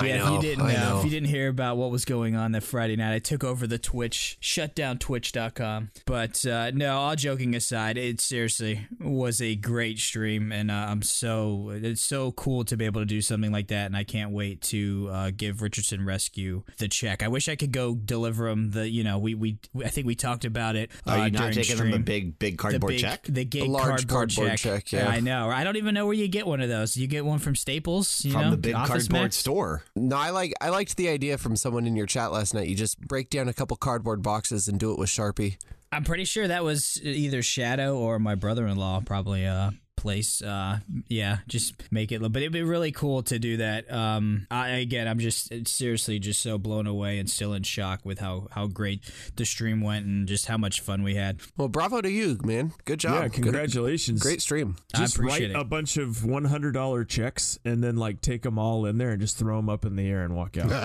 Yeah, 0.04 0.18
know, 0.18 0.28
if 0.28 0.44
you 0.44 0.50
didn't 0.50 0.66
uh, 0.66 0.72
know. 0.72 1.00
if 1.00 1.06
you 1.06 1.12
didn't 1.12 1.30
hear 1.30 1.50
about 1.50 1.78
what 1.78 1.92
was 1.92 2.06
going 2.06 2.36
on 2.36 2.52
that 2.54 2.64
Friday 2.64 2.96
night, 2.96 3.16
I 3.16 3.20
took 3.20 3.44
over 3.44 3.68
the 3.68 3.78
Twitch, 3.78 4.38
shut 4.40 4.76
down 4.76 4.98
Twitch.com. 4.98 5.90
But 6.06 6.46
uh, 6.46 6.72
no, 6.72 6.98
all 6.98 7.16
joking 7.16 7.56
aside, 7.56 7.98
it 7.98 8.22
seriously 8.22 8.88
was 9.00 9.42
a 9.42 9.56
great 9.56 10.00
stream, 10.00 10.52
and 10.52 10.70
uh, 10.70 10.88
I'm 10.90 11.02
so 11.02 11.72
it's 11.74 12.02
so 12.02 12.32
cool 12.32 12.64
to 12.66 12.78
be 12.78 12.86
able 12.86 13.02
to 13.02 13.06
do 13.06 13.22
something 13.22 13.52
like 13.52 13.68
that, 13.68 13.88
and 13.88 13.98
I 13.98 14.04
can't 14.04 14.32
wait 14.32 14.62
to 14.64 15.10
uh, 15.12 15.32
give 15.36 15.62
Richardson 15.62 16.06
Rescue 16.06 16.64
the 16.78 16.88
check. 16.88 17.24
I 17.24 17.28
wish 17.28 17.50
I 17.50 17.56
could 17.56 17.72
go 17.72 17.96
deliver 17.96 18.50
them 18.50 18.72
the 18.72 18.90
you 18.90 19.04
know 19.04 19.18
we 19.18 19.36
we 19.36 19.58
I 19.84 19.90
think 19.90 20.08
we 20.08 20.16
talked 20.16 20.46
about 20.46 20.76
it. 20.76 20.92
Are 21.06 21.18
uh, 21.18 21.26
you 21.26 21.32
not 21.32 21.54
taking 21.54 21.76
stream. 21.76 21.92
them 21.92 22.02
a 22.02 22.04
big, 22.04 22.40
big 22.40 22.62
the 22.62 22.77
cardboard 22.80 22.92
big, 22.94 23.00
check? 23.02 23.24
the 23.24 23.46
gig 23.46 23.64
A 23.64 23.66
large 23.72 24.08
cardboard, 24.08 24.10
cardboard 24.36 24.58
check. 24.58 24.86
check, 24.86 24.92
yeah. 24.92 25.08
I 25.10 25.20
know. 25.20 25.50
I 25.50 25.64
don't 25.64 25.78
even 25.78 25.94
know 25.94 26.06
where 26.06 26.14
you 26.16 26.28
get 26.28 26.48
one 26.48 26.62
of 26.62 26.70
those. 26.70 26.96
You 26.98 27.08
get 27.08 27.26
one 27.26 27.40
from 27.40 27.56
Staples, 27.56 28.24
you 28.26 28.32
from 28.34 28.42
know, 28.42 28.52
the 28.52 28.58
big 28.58 28.76
Office 28.76 29.08
cardboard 29.08 29.22
Max? 29.24 29.36
store. 29.38 29.84
No, 29.96 30.16
I 30.16 30.30
like 30.32 30.54
I 30.62 30.70
liked 30.70 30.96
the 30.98 31.10
idea 31.10 31.38
from 31.38 31.56
someone 31.56 31.86
in 31.88 31.96
your 31.96 32.06
chat 32.08 32.32
last 32.32 32.54
night. 32.54 32.68
You 32.68 32.76
just 32.76 33.00
break 33.02 33.30
down 33.30 33.48
a 33.48 33.54
couple 33.54 33.76
cardboard 33.78 34.22
boxes 34.22 34.68
and 34.68 34.80
do 34.80 34.92
it 34.92 35.00
with 35.00 35.10
Sharpie. 35.10 35.58
I'm 35.92 36.04
pretty 36.04 36.26
sure 36.26 36.48
that 36.48 36.64
was 36.64 37.00
either 37.04 37.42
Shadow 37.42 37.98
or 37.98 38.20
my 38.20 38.36
brother-in-law. 38.36 39.02
Probably, 39.06 39.46
uh, 39.46 39.72
place. 39.98 40.42
Uh, 40.42 40.80
yeah, 41.10 41.40
just 41.48 41.74
make 41.92 42.12
it. 42.14 42.22
But 42.22 42.38
it'd 42.42 42.54
be 42.54 42.64
really 42.64 42.92
cool 42.94 43.22
to 43.24 43.38
do 43.40 43.58
that. 43.58 43.92
Um, 43.92 44.48
I, 44.50 44.70
again, 44.70 45.08
I'm 45.08 45.20
just 45.20 45.68
seriously 45.68 46.20
just 46.20 46.42
so 46.42 46.58
blown 46.58 46.88
away 46.88 47.18
and 47.20 47.30
still 47.30 47.54
in 47.54 47.64
shock 47.64 48.00
with 48.06 48.20
how 48.20 48.48
how 48.52 48.68
great 48.68 49.02
the 49.36 49.46
stream 49.46 49.82
went 49.82 50.06
and 50.06 50.28
just 50.28 50.46
how 50.46 50.58
much 50.58 50.80
fun 50.82 51.04
we 51.04 51.16
had. 51.16 51.42
Well, 51.58 51.68
bravo 51.68 52.00
to 52.02 52.10
you, 52.10 52.38
man. 52.44 52.72
Good 52.86 53.00
job. 53.02 53.16
Yeah, 53.16 53.28
Good- 53.28 53.44
congratulations. 53.44 54.22
Great 54.22 54.42
stream. 54.42 54.78
I 54.94 55.00
Just 55.00 55.16
appreciate 55.18 55.48
write 55.48 55.58
it. 55.58 55.60
a 55.60 55.64
bunch 55.66 55.98
of 55.98 56.24
one 56.24 56.46
hundred 56.46 56.72
dollar 56.74 57.04
checks 57.04 57.60
and 57.66 57.84
then 57.84 57.98
like 57.98 58.22
take 58.22 58.44
them 58.44 58.58
all 58.58 58.86
in 58.86 58.98
there 58.98 59.10
and 59.10 59.20
just 59.20 59.38
throw 59.38 59.58
them 59.58 59.68
up 59.70 59.84
in 59.86 59.96
the 59.96 60.08
air 60.08 60.24
and 60.24 60.36
walk 60.36 60.56
out. 60.58 60.70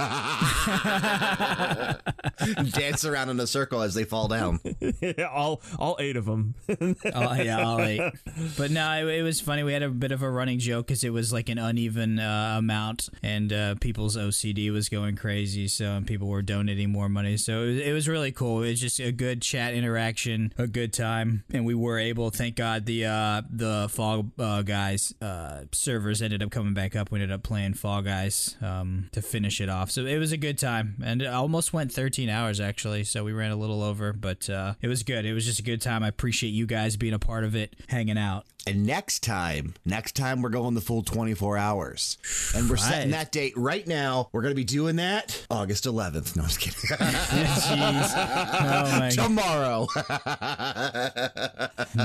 Dance 2.73 3.05
around 3.05 3.29
in 3.31 3.39
a 3.41 3.47
circle 3.47 3.83
as 3.83 3.95
they 3.95 4.05
fall 4.05 4.29
down. 4.29 4.61
all 5.31 5.61
all 5.79 5.97
eight 6.01 6.17
of 6.17 6.25
them. 6.25 6.55
oh 6.69 7.35
yeah, 7.35 7.63
all 7.65 7.79
right. 7.79 8.13
But 8.57 8.71
no, 8.71 8.83
it, 9.09 9.23
was 9.23 9.41
funny. 9.41 9.63
We 9.63 9.73
had 9.73 9.83
a 9.83 9.89
bit 9.89 10.13
of 10.13 10.23
a 10.23 10.31
running 10.31 10.59
joke 10.59 10.87
because 10.87 11.05
it 11.05 11.11
was 11.11 11.33
like 11.33 11.49
an 11.49 11.59
uneven 11.59 12.19
uh, 12.19 12.57
amount, 12.59 13.09
and 13.23 13.53
uh, 13.53 13.75
people's 13.77 14.17
OCD 14.17 14.73
was 14.73 14.89
going 14.89 15.17
crazy. 15.17 15.69
So 15.69 16.03
people 16.07 16.29
were 16.29 16.43
donating 16.43 16.91
more 16.91 17.09
money. 17.09 17.37
So 17.37 17.63
it 17.63 17.67
was, 17.67 17.77
it 17.79 17.93
was 17.93 18.09
really 18.09 18.33
cool. 18.33 18.63
It 18.63 18.71
was 18.71 18.81
just 18.81 19.01
a 19.01 19.13
good 19.13 19.43
chat 19.43 19.75
interaction, 19.75 20.53
a 20.59 20.67
good 20.67 20.93
time, 20.93 21.45
and 21.53 21.65
we 21.65 21.75
were 21.75 21.99
able. 21.99 22.31
Thank 22.31 22.57
God 22.57 22.87
the 22.87 23.07
uh, 23.07 23.43
the 23.51 23.89
Fall 23.91 24.31
uh, 24.39 24.63
Guys 24.63 25.15
uh, 25.21 25.65
servers 25.73 26.23
ended 26.23 26.43
up 26.43 26.51
coming 26.51 26.75
back 26.75 26.97
up. 26.97 27.11
We 27.11 27.21
ended 27.21 27.33
up 27.33 27.43
playing 27.43 27.75
Fall 27.75 28.03
Guys 28.03 28.57
um, 28.61 29.09
to 29.13 29.23
finish 29.23 29.61
it 29.61 29.69
off. 29.69 29.91
So 29.91 30.07
it 30.07 30.19
was 30.19 30.33
a 30.33 30.37
good 30.37 30.59
time, 30.59 30.97
and 31.05 31.23
it 31.23 31.27
almost 31.27 31.73
went 31.73 31.93
13 31.93 32.29
hours 32.29 32.61
actually. 32.61 33.05
So 33.05 33.25
we 33.25 33.33
ran 33.33 33.51
a 33.51 33.57
little 33.57 33.83
over, 33.83 34.13
but 34.13 34.49
uh, 34.49 34.75
it 34.81 34.89
was 34.89 35.03
good. 35.03 35.25
It 35.25 35.35
was 35.35 35.45
just 35.45 35.61
a 35.61 35.63
good 35.63 35.81
time. 35.81 36.03
I 36.03 36.09
appreciate 36.09 36.51
you 36.51 36.67
guys 36.67 36.97
being 36.97 37.15
a 37.15 37.19
part 37.19 37.45
of 37.45 37.55
it, 37.55 37.75
hanging 37.89 38.19
out. 38.19 38.47
And 38.67 38.87
next 38.87 39.23
time, 39.25 39.75
next 39.85 40.15
time 40.15 40.41
we're 40.43 40.51
going 40.51 40.75
the 40.75 40.81
full 40.81 41.03
24 41.03 41.59
hours. 41.59 42.19
And 42.55 42.71
we're 42.71 42.77
setting 42.77 43.11
that 43.11 43.33
date 43.33 43.55
right 43.57 43.87
now. 43.87 44.29
We're 44.33 44.43
going 44.43 44.53
to 44.53 44.57
be 44.57 44.65
doing 44.65 44.97
that 44.97 45.45
August 45.51 45.85
11th. 45.85 46.37
No, 46.37 46.43
I'm 46.43 46.49
just 46.49 46.61
kidding. 46.61 46.81
Jeez. 46.97 48.13
Oh 48.15 48.99
my 48.99 49.11
Tomorrow. 49.11 49.87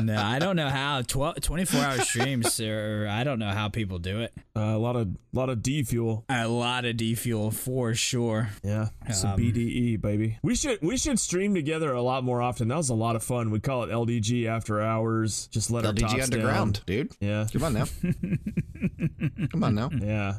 no, 0.02 0.22
I 0.22 0.40
don't 0.40 0.56
know 0.56 0.70
how 0.70 1.02
12, 1.02 1.42
24 1.42 1.80
hour 1.82 1.98
streams 2.00 2.60
or 2.60 3.08
I 3.10 3.24
don't 3.24 3.40
know 3.40 3.52
how 3.52 3.70
people 3.70 4.00
do 4.00 4.22
it. 4.22 4.34
Uh, 4.56 4.76
a 4.76 4.80
lot 4.80 4.96
of 4.96 5.10
lot 5.34 5.50
of 5.50 5.62
D 5.62 5.84
fuel. 5.84 6.26
A 6.30 6.48
lot 6.48 6.86
of 6.86 6.98
D 6.98 7.16
fuel 7.16 7.52
for 7.52 7.94
sure. 7.94 8.50
Yeah, 8.64 8.88
some 9.14 9.32
Um, 9.32 9.40
BDE 9.40 10.02
baby. 10.02 10.40
We 10.42 10.56
should 10.56 10.82
we 10.82 10.98
should 10.98 11.20
stream 11.20 11.54
together 11.54 11.92
a 11.94 12.02
lot 12.02 12.24
more 12.24 12.42
often. 12.42 12.68
That 12.70 12.78
was 12.78 12.90
a 12.90 12.96
lot 12.96 13.16
of 13.16 13.24
fun. 13.24 13.52
We 13.52 13.60
call 13.60 13.84
it 13.84 13.90
LDG 13.90 14.48
after 14.48 14.82
hours. 14.82 15.48
Just 15.48 15.70
let 15.70 15.86
our 15.86 15.94
LDG 15.94 16.00
tops 16.02 16.24
Underground, 16.24 16.47
down. 16.54 16.74
dude. 16.86 17.12
Yeah, 17.20 17.48
Come 17.52 17.64
on 17.64 17.74
now. 17.74 17.86
Come 19.52 19.64
on 19.64 19.76
now. 19.76 19.90
yeah. 20.02 20.34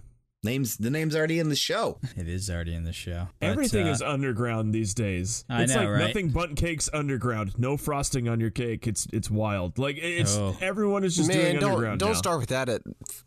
Names 0.45 0.76
the 0.76 0.88
name's 0.90 1.16
already 1.16 1.40
in 1.40 1.49
the 1.49 1.57
show. 1.57 1.99
It 2.16 2.28
is 2.28 2.49
already 2.49 2.73
in 2.75 2.85
the 2.85 2.92
show. 2.92 3.26
But, 3.40 3.47
Everything 3.49 3.88
uh, 3.88 3.90
is 3.92 4.00
underground 4.02 4.73
these 4.73 4.95
days. 4.95 5.45
I 5.50 5.64
it's 5.64 5.75
know, 5.75 5.80
like 5.80 5.88
right? 5.88 6.07
nothing 6.07 6.28
but 6.28 6.54
cakes 6.54 6.88
underground. 6.92 7.59
No 7.59 7.76
frosting 7.76 8.28
on 8.28 8.38
your 8.38 8.50
cake. 8.50 8.87
It's 8.87 9.07
it's 9.12 9.28
wild. 9.30 9.78
Like 9.78 9.97
it's 9.99 10.37
Oh. 10.37 10.57
everyone 10.61 11.02
is 11.02 11.16
just 11.16 11.28
Man, 11.28 11.37
doing 11.38 11.61
don't 11.61 11.71
underground 11.73 12.00
don't 12.00 12.12
now. 12.12 12.18
start 12.18 12.38
with 12.40 12.50
that 12.50 12.68
at 12.68 12.83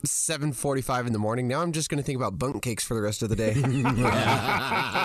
7:45 0.06 1.08
in 1.08 1.14
the 1.14 1.20
morning. 1.20 1.48
Now 1.50 1.62
I'm 1.62 1.74
just 1.74 1.90
going 1.90 1.98
to 1.98 2.04
think 2.04 2.16
about 2.18 2.38
Bundt 2.40 2.62
cakes 2.62 2.84
for 2.86 2.94
the 2.96 3.02
rest 3.02 3.22
of 3.24 3.30
the 3.30 3.36
day. 3.36 3.54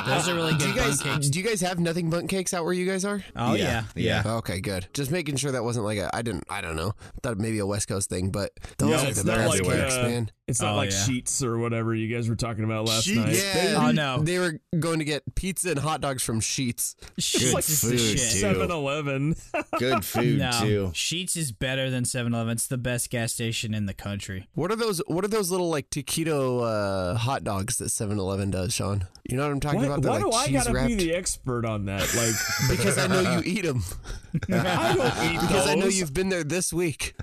Those 0.07 0.29
are 0.29 0.35
really 0.35 0.53
good 0.53 0.61
do 0.61 0.69
you 0.69 0.75
guys 0.77 1.01
cakes. 1.01 1.29
do 1.29 1.39
you 1.41 1.45
guys 1.45 1.61
have 1.61 1.79
nothing 1.81 2.09
Bundt 2.11 2.29
cakes 2.29 2.55
out 2.55 2.65
where 2.65 2.73
you 2.73 2.87
guys 2.87 3.05
are? 3.05 3.23
Oh 3.35 3.55
yeah. 3.55 3.85
Yeah. 3.97 4.23
Okay, 4.27 4.61
good. 4.61 4.87
Just 4.95 5.11
making 5.11 5.37
sure 5.37 5.51
that 5.53 5.65
wasn't 5.65 5.85
like 5.85 5.99
a 5.99 6.15
I 6.15 6.23
didn't 6.23 6.45
I 6.49 6.61
don't 6.61 6.77
know. 6.77 6.93
Thought 7.23 7.39
maybe 7.39 7.59
a 7.59 7.67
West 7.67 7.89
Coast 7.89 8.09
thing, 8.09 8.31
but 8.31 8.53
those 8.79 8.91
Yeah, 8.91 9.09
are 9.11 9.13
the 9.13 9.25
not 9.25 9.37
best 9.39 9.51
like 9.51 9.63
cakes, 9.65 9.95
uh, 9.97 10.03
man. 10.03 10.31
It's 10.49 10.61
not 10.61 10.75
Oh, 10.75 10.77
like 10.77 10.91
yeah. 10.91 10.97
Sheetz 10.97 11.43
or 11.43 11.59
whatever 11.59 11.93
you 11.95 12.15
guys 12.15 12.29
were 12.29 12.37
talking 12.37 12.63
about 12.65 12.87
last 12.87 13.09
Sheetz, 13.09 13.17
night. 13.17 13.51
baby. 13.55 13.75
Oh 13.75 13.91
no. 13.91 14.19
They 14.23 14.39
were 14.39 14.61
going 14.79 15.01
to 15.01 15.05
get 15.05 15.23
pizza 15.35 15.71
and 15.71 15.79
hot 15.81 16.01
dogs 16.01 16.23
from 16.23 16.41
Sheetz. 16.41 16.95
Sheetz 17.21 17.53
like 17.53 17.65
food, 17.65 17.99
shit. 17.99 18.19
too. 18.41 18.47
7-Eleven. 18.47 19.35
Good 19.79 20.05
food 20.05 20.39
No, 20.39 20.51
too. 20.61 20.91
Sheetz 20.95 21.37
is 21.37 21.51
better 21.51 21.91
than 21.91 22.05
7-Eleven. 22.05 22.53
It's 22.53 22.69
the 22.69 22.79
best 22.79 23.11
gas 23.11 23.33
station 23.33 23.75
in 23.75 23.87
the 23.87 23.95
country. 23.95 24.47
What 24.55 24.71
are 24.71 24.77
those 24.77 25.03
what 25.09 25.25
are 25.25 25.29
those 25.29 25.51
little 25.51 25.69
like 25.69 25.91
taquito 25.91 26.63
uh, 26.63 27.17
hot 27.17 27.43
dogs 27.43 27.79
that 27.79 27.87
7-Eleven 27.87 28.53
does, 28.53 28.73
Sean? 28.73 29.07
You 29.29 29.37
know 29.37 29.43
what 29.43 29.51
I'm 29.53 29.59
talking 29.61 29.81
Why, 29.81 29.87
about? 29.87 30.03
They're 30.03 30.13
why 30.13 30.21
do 30.21 30.31
like 30.31 30.49
I 30.49 30.53
gotta 30.53 30.73
wrapped. 30.73 30.89
be 30.89 30.95
the 30.95 31.13
expert 31.15 31.65
on 31.65 31.87
that? 31.87 32.03
Like, 32.15 32.35
because 32.79 32.97
I 32.99 33.09
know 33.09 33.21
you 33.39 33.43
eat 33.45 33.63
them. 33.65 33.83
I 34.53 34.95
don't 34.95 35.35
eat 35.35 35.41
Because 35.41 35.67
I 35.67 35.75
know 35.75 35.87
you've 35.87 36.15
been 36.15 36.29
there 36.29 36.45
this 36.45 36.73
week. 36.73 37.15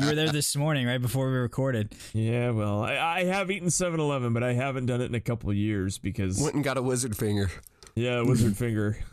You 0.00 0.06
were 0.06 0.14
there 0.16 0.30
this 0.32 0.56
morning, 0.56 0.86
right 0.88 1.00
before 1.00 1.30
we 1.30 1.36
recorded. 1.36 1.94
Yeah, 2.14 2.50
well, 2.50 2.71
I, 2.80 3.20
I 3.20 3.24
have 3.24 3.50
eaten 3.50 3.68
7-Eleven, 3.68 4.32
but 4.32 4.42
I 4.42 4.52
haven't 4.54 4.86
done 4.86 5.00
it 5.00 5.06
in 5.06 5.14
a 5.14 5.20
couple 5.20 5.50
of 5.50 5.56
years 5.56 5.98
because 5.98 6.40
Went 6.40 6.54
and 6.54 6.64
got 6.64 6.76
a 6.76 6.82
wizard 6.82 7.16
finger. 7.16 7.50
yeah, 7.94 8.22
Wizard 8.22 8.56
Finger. 8.56 8.96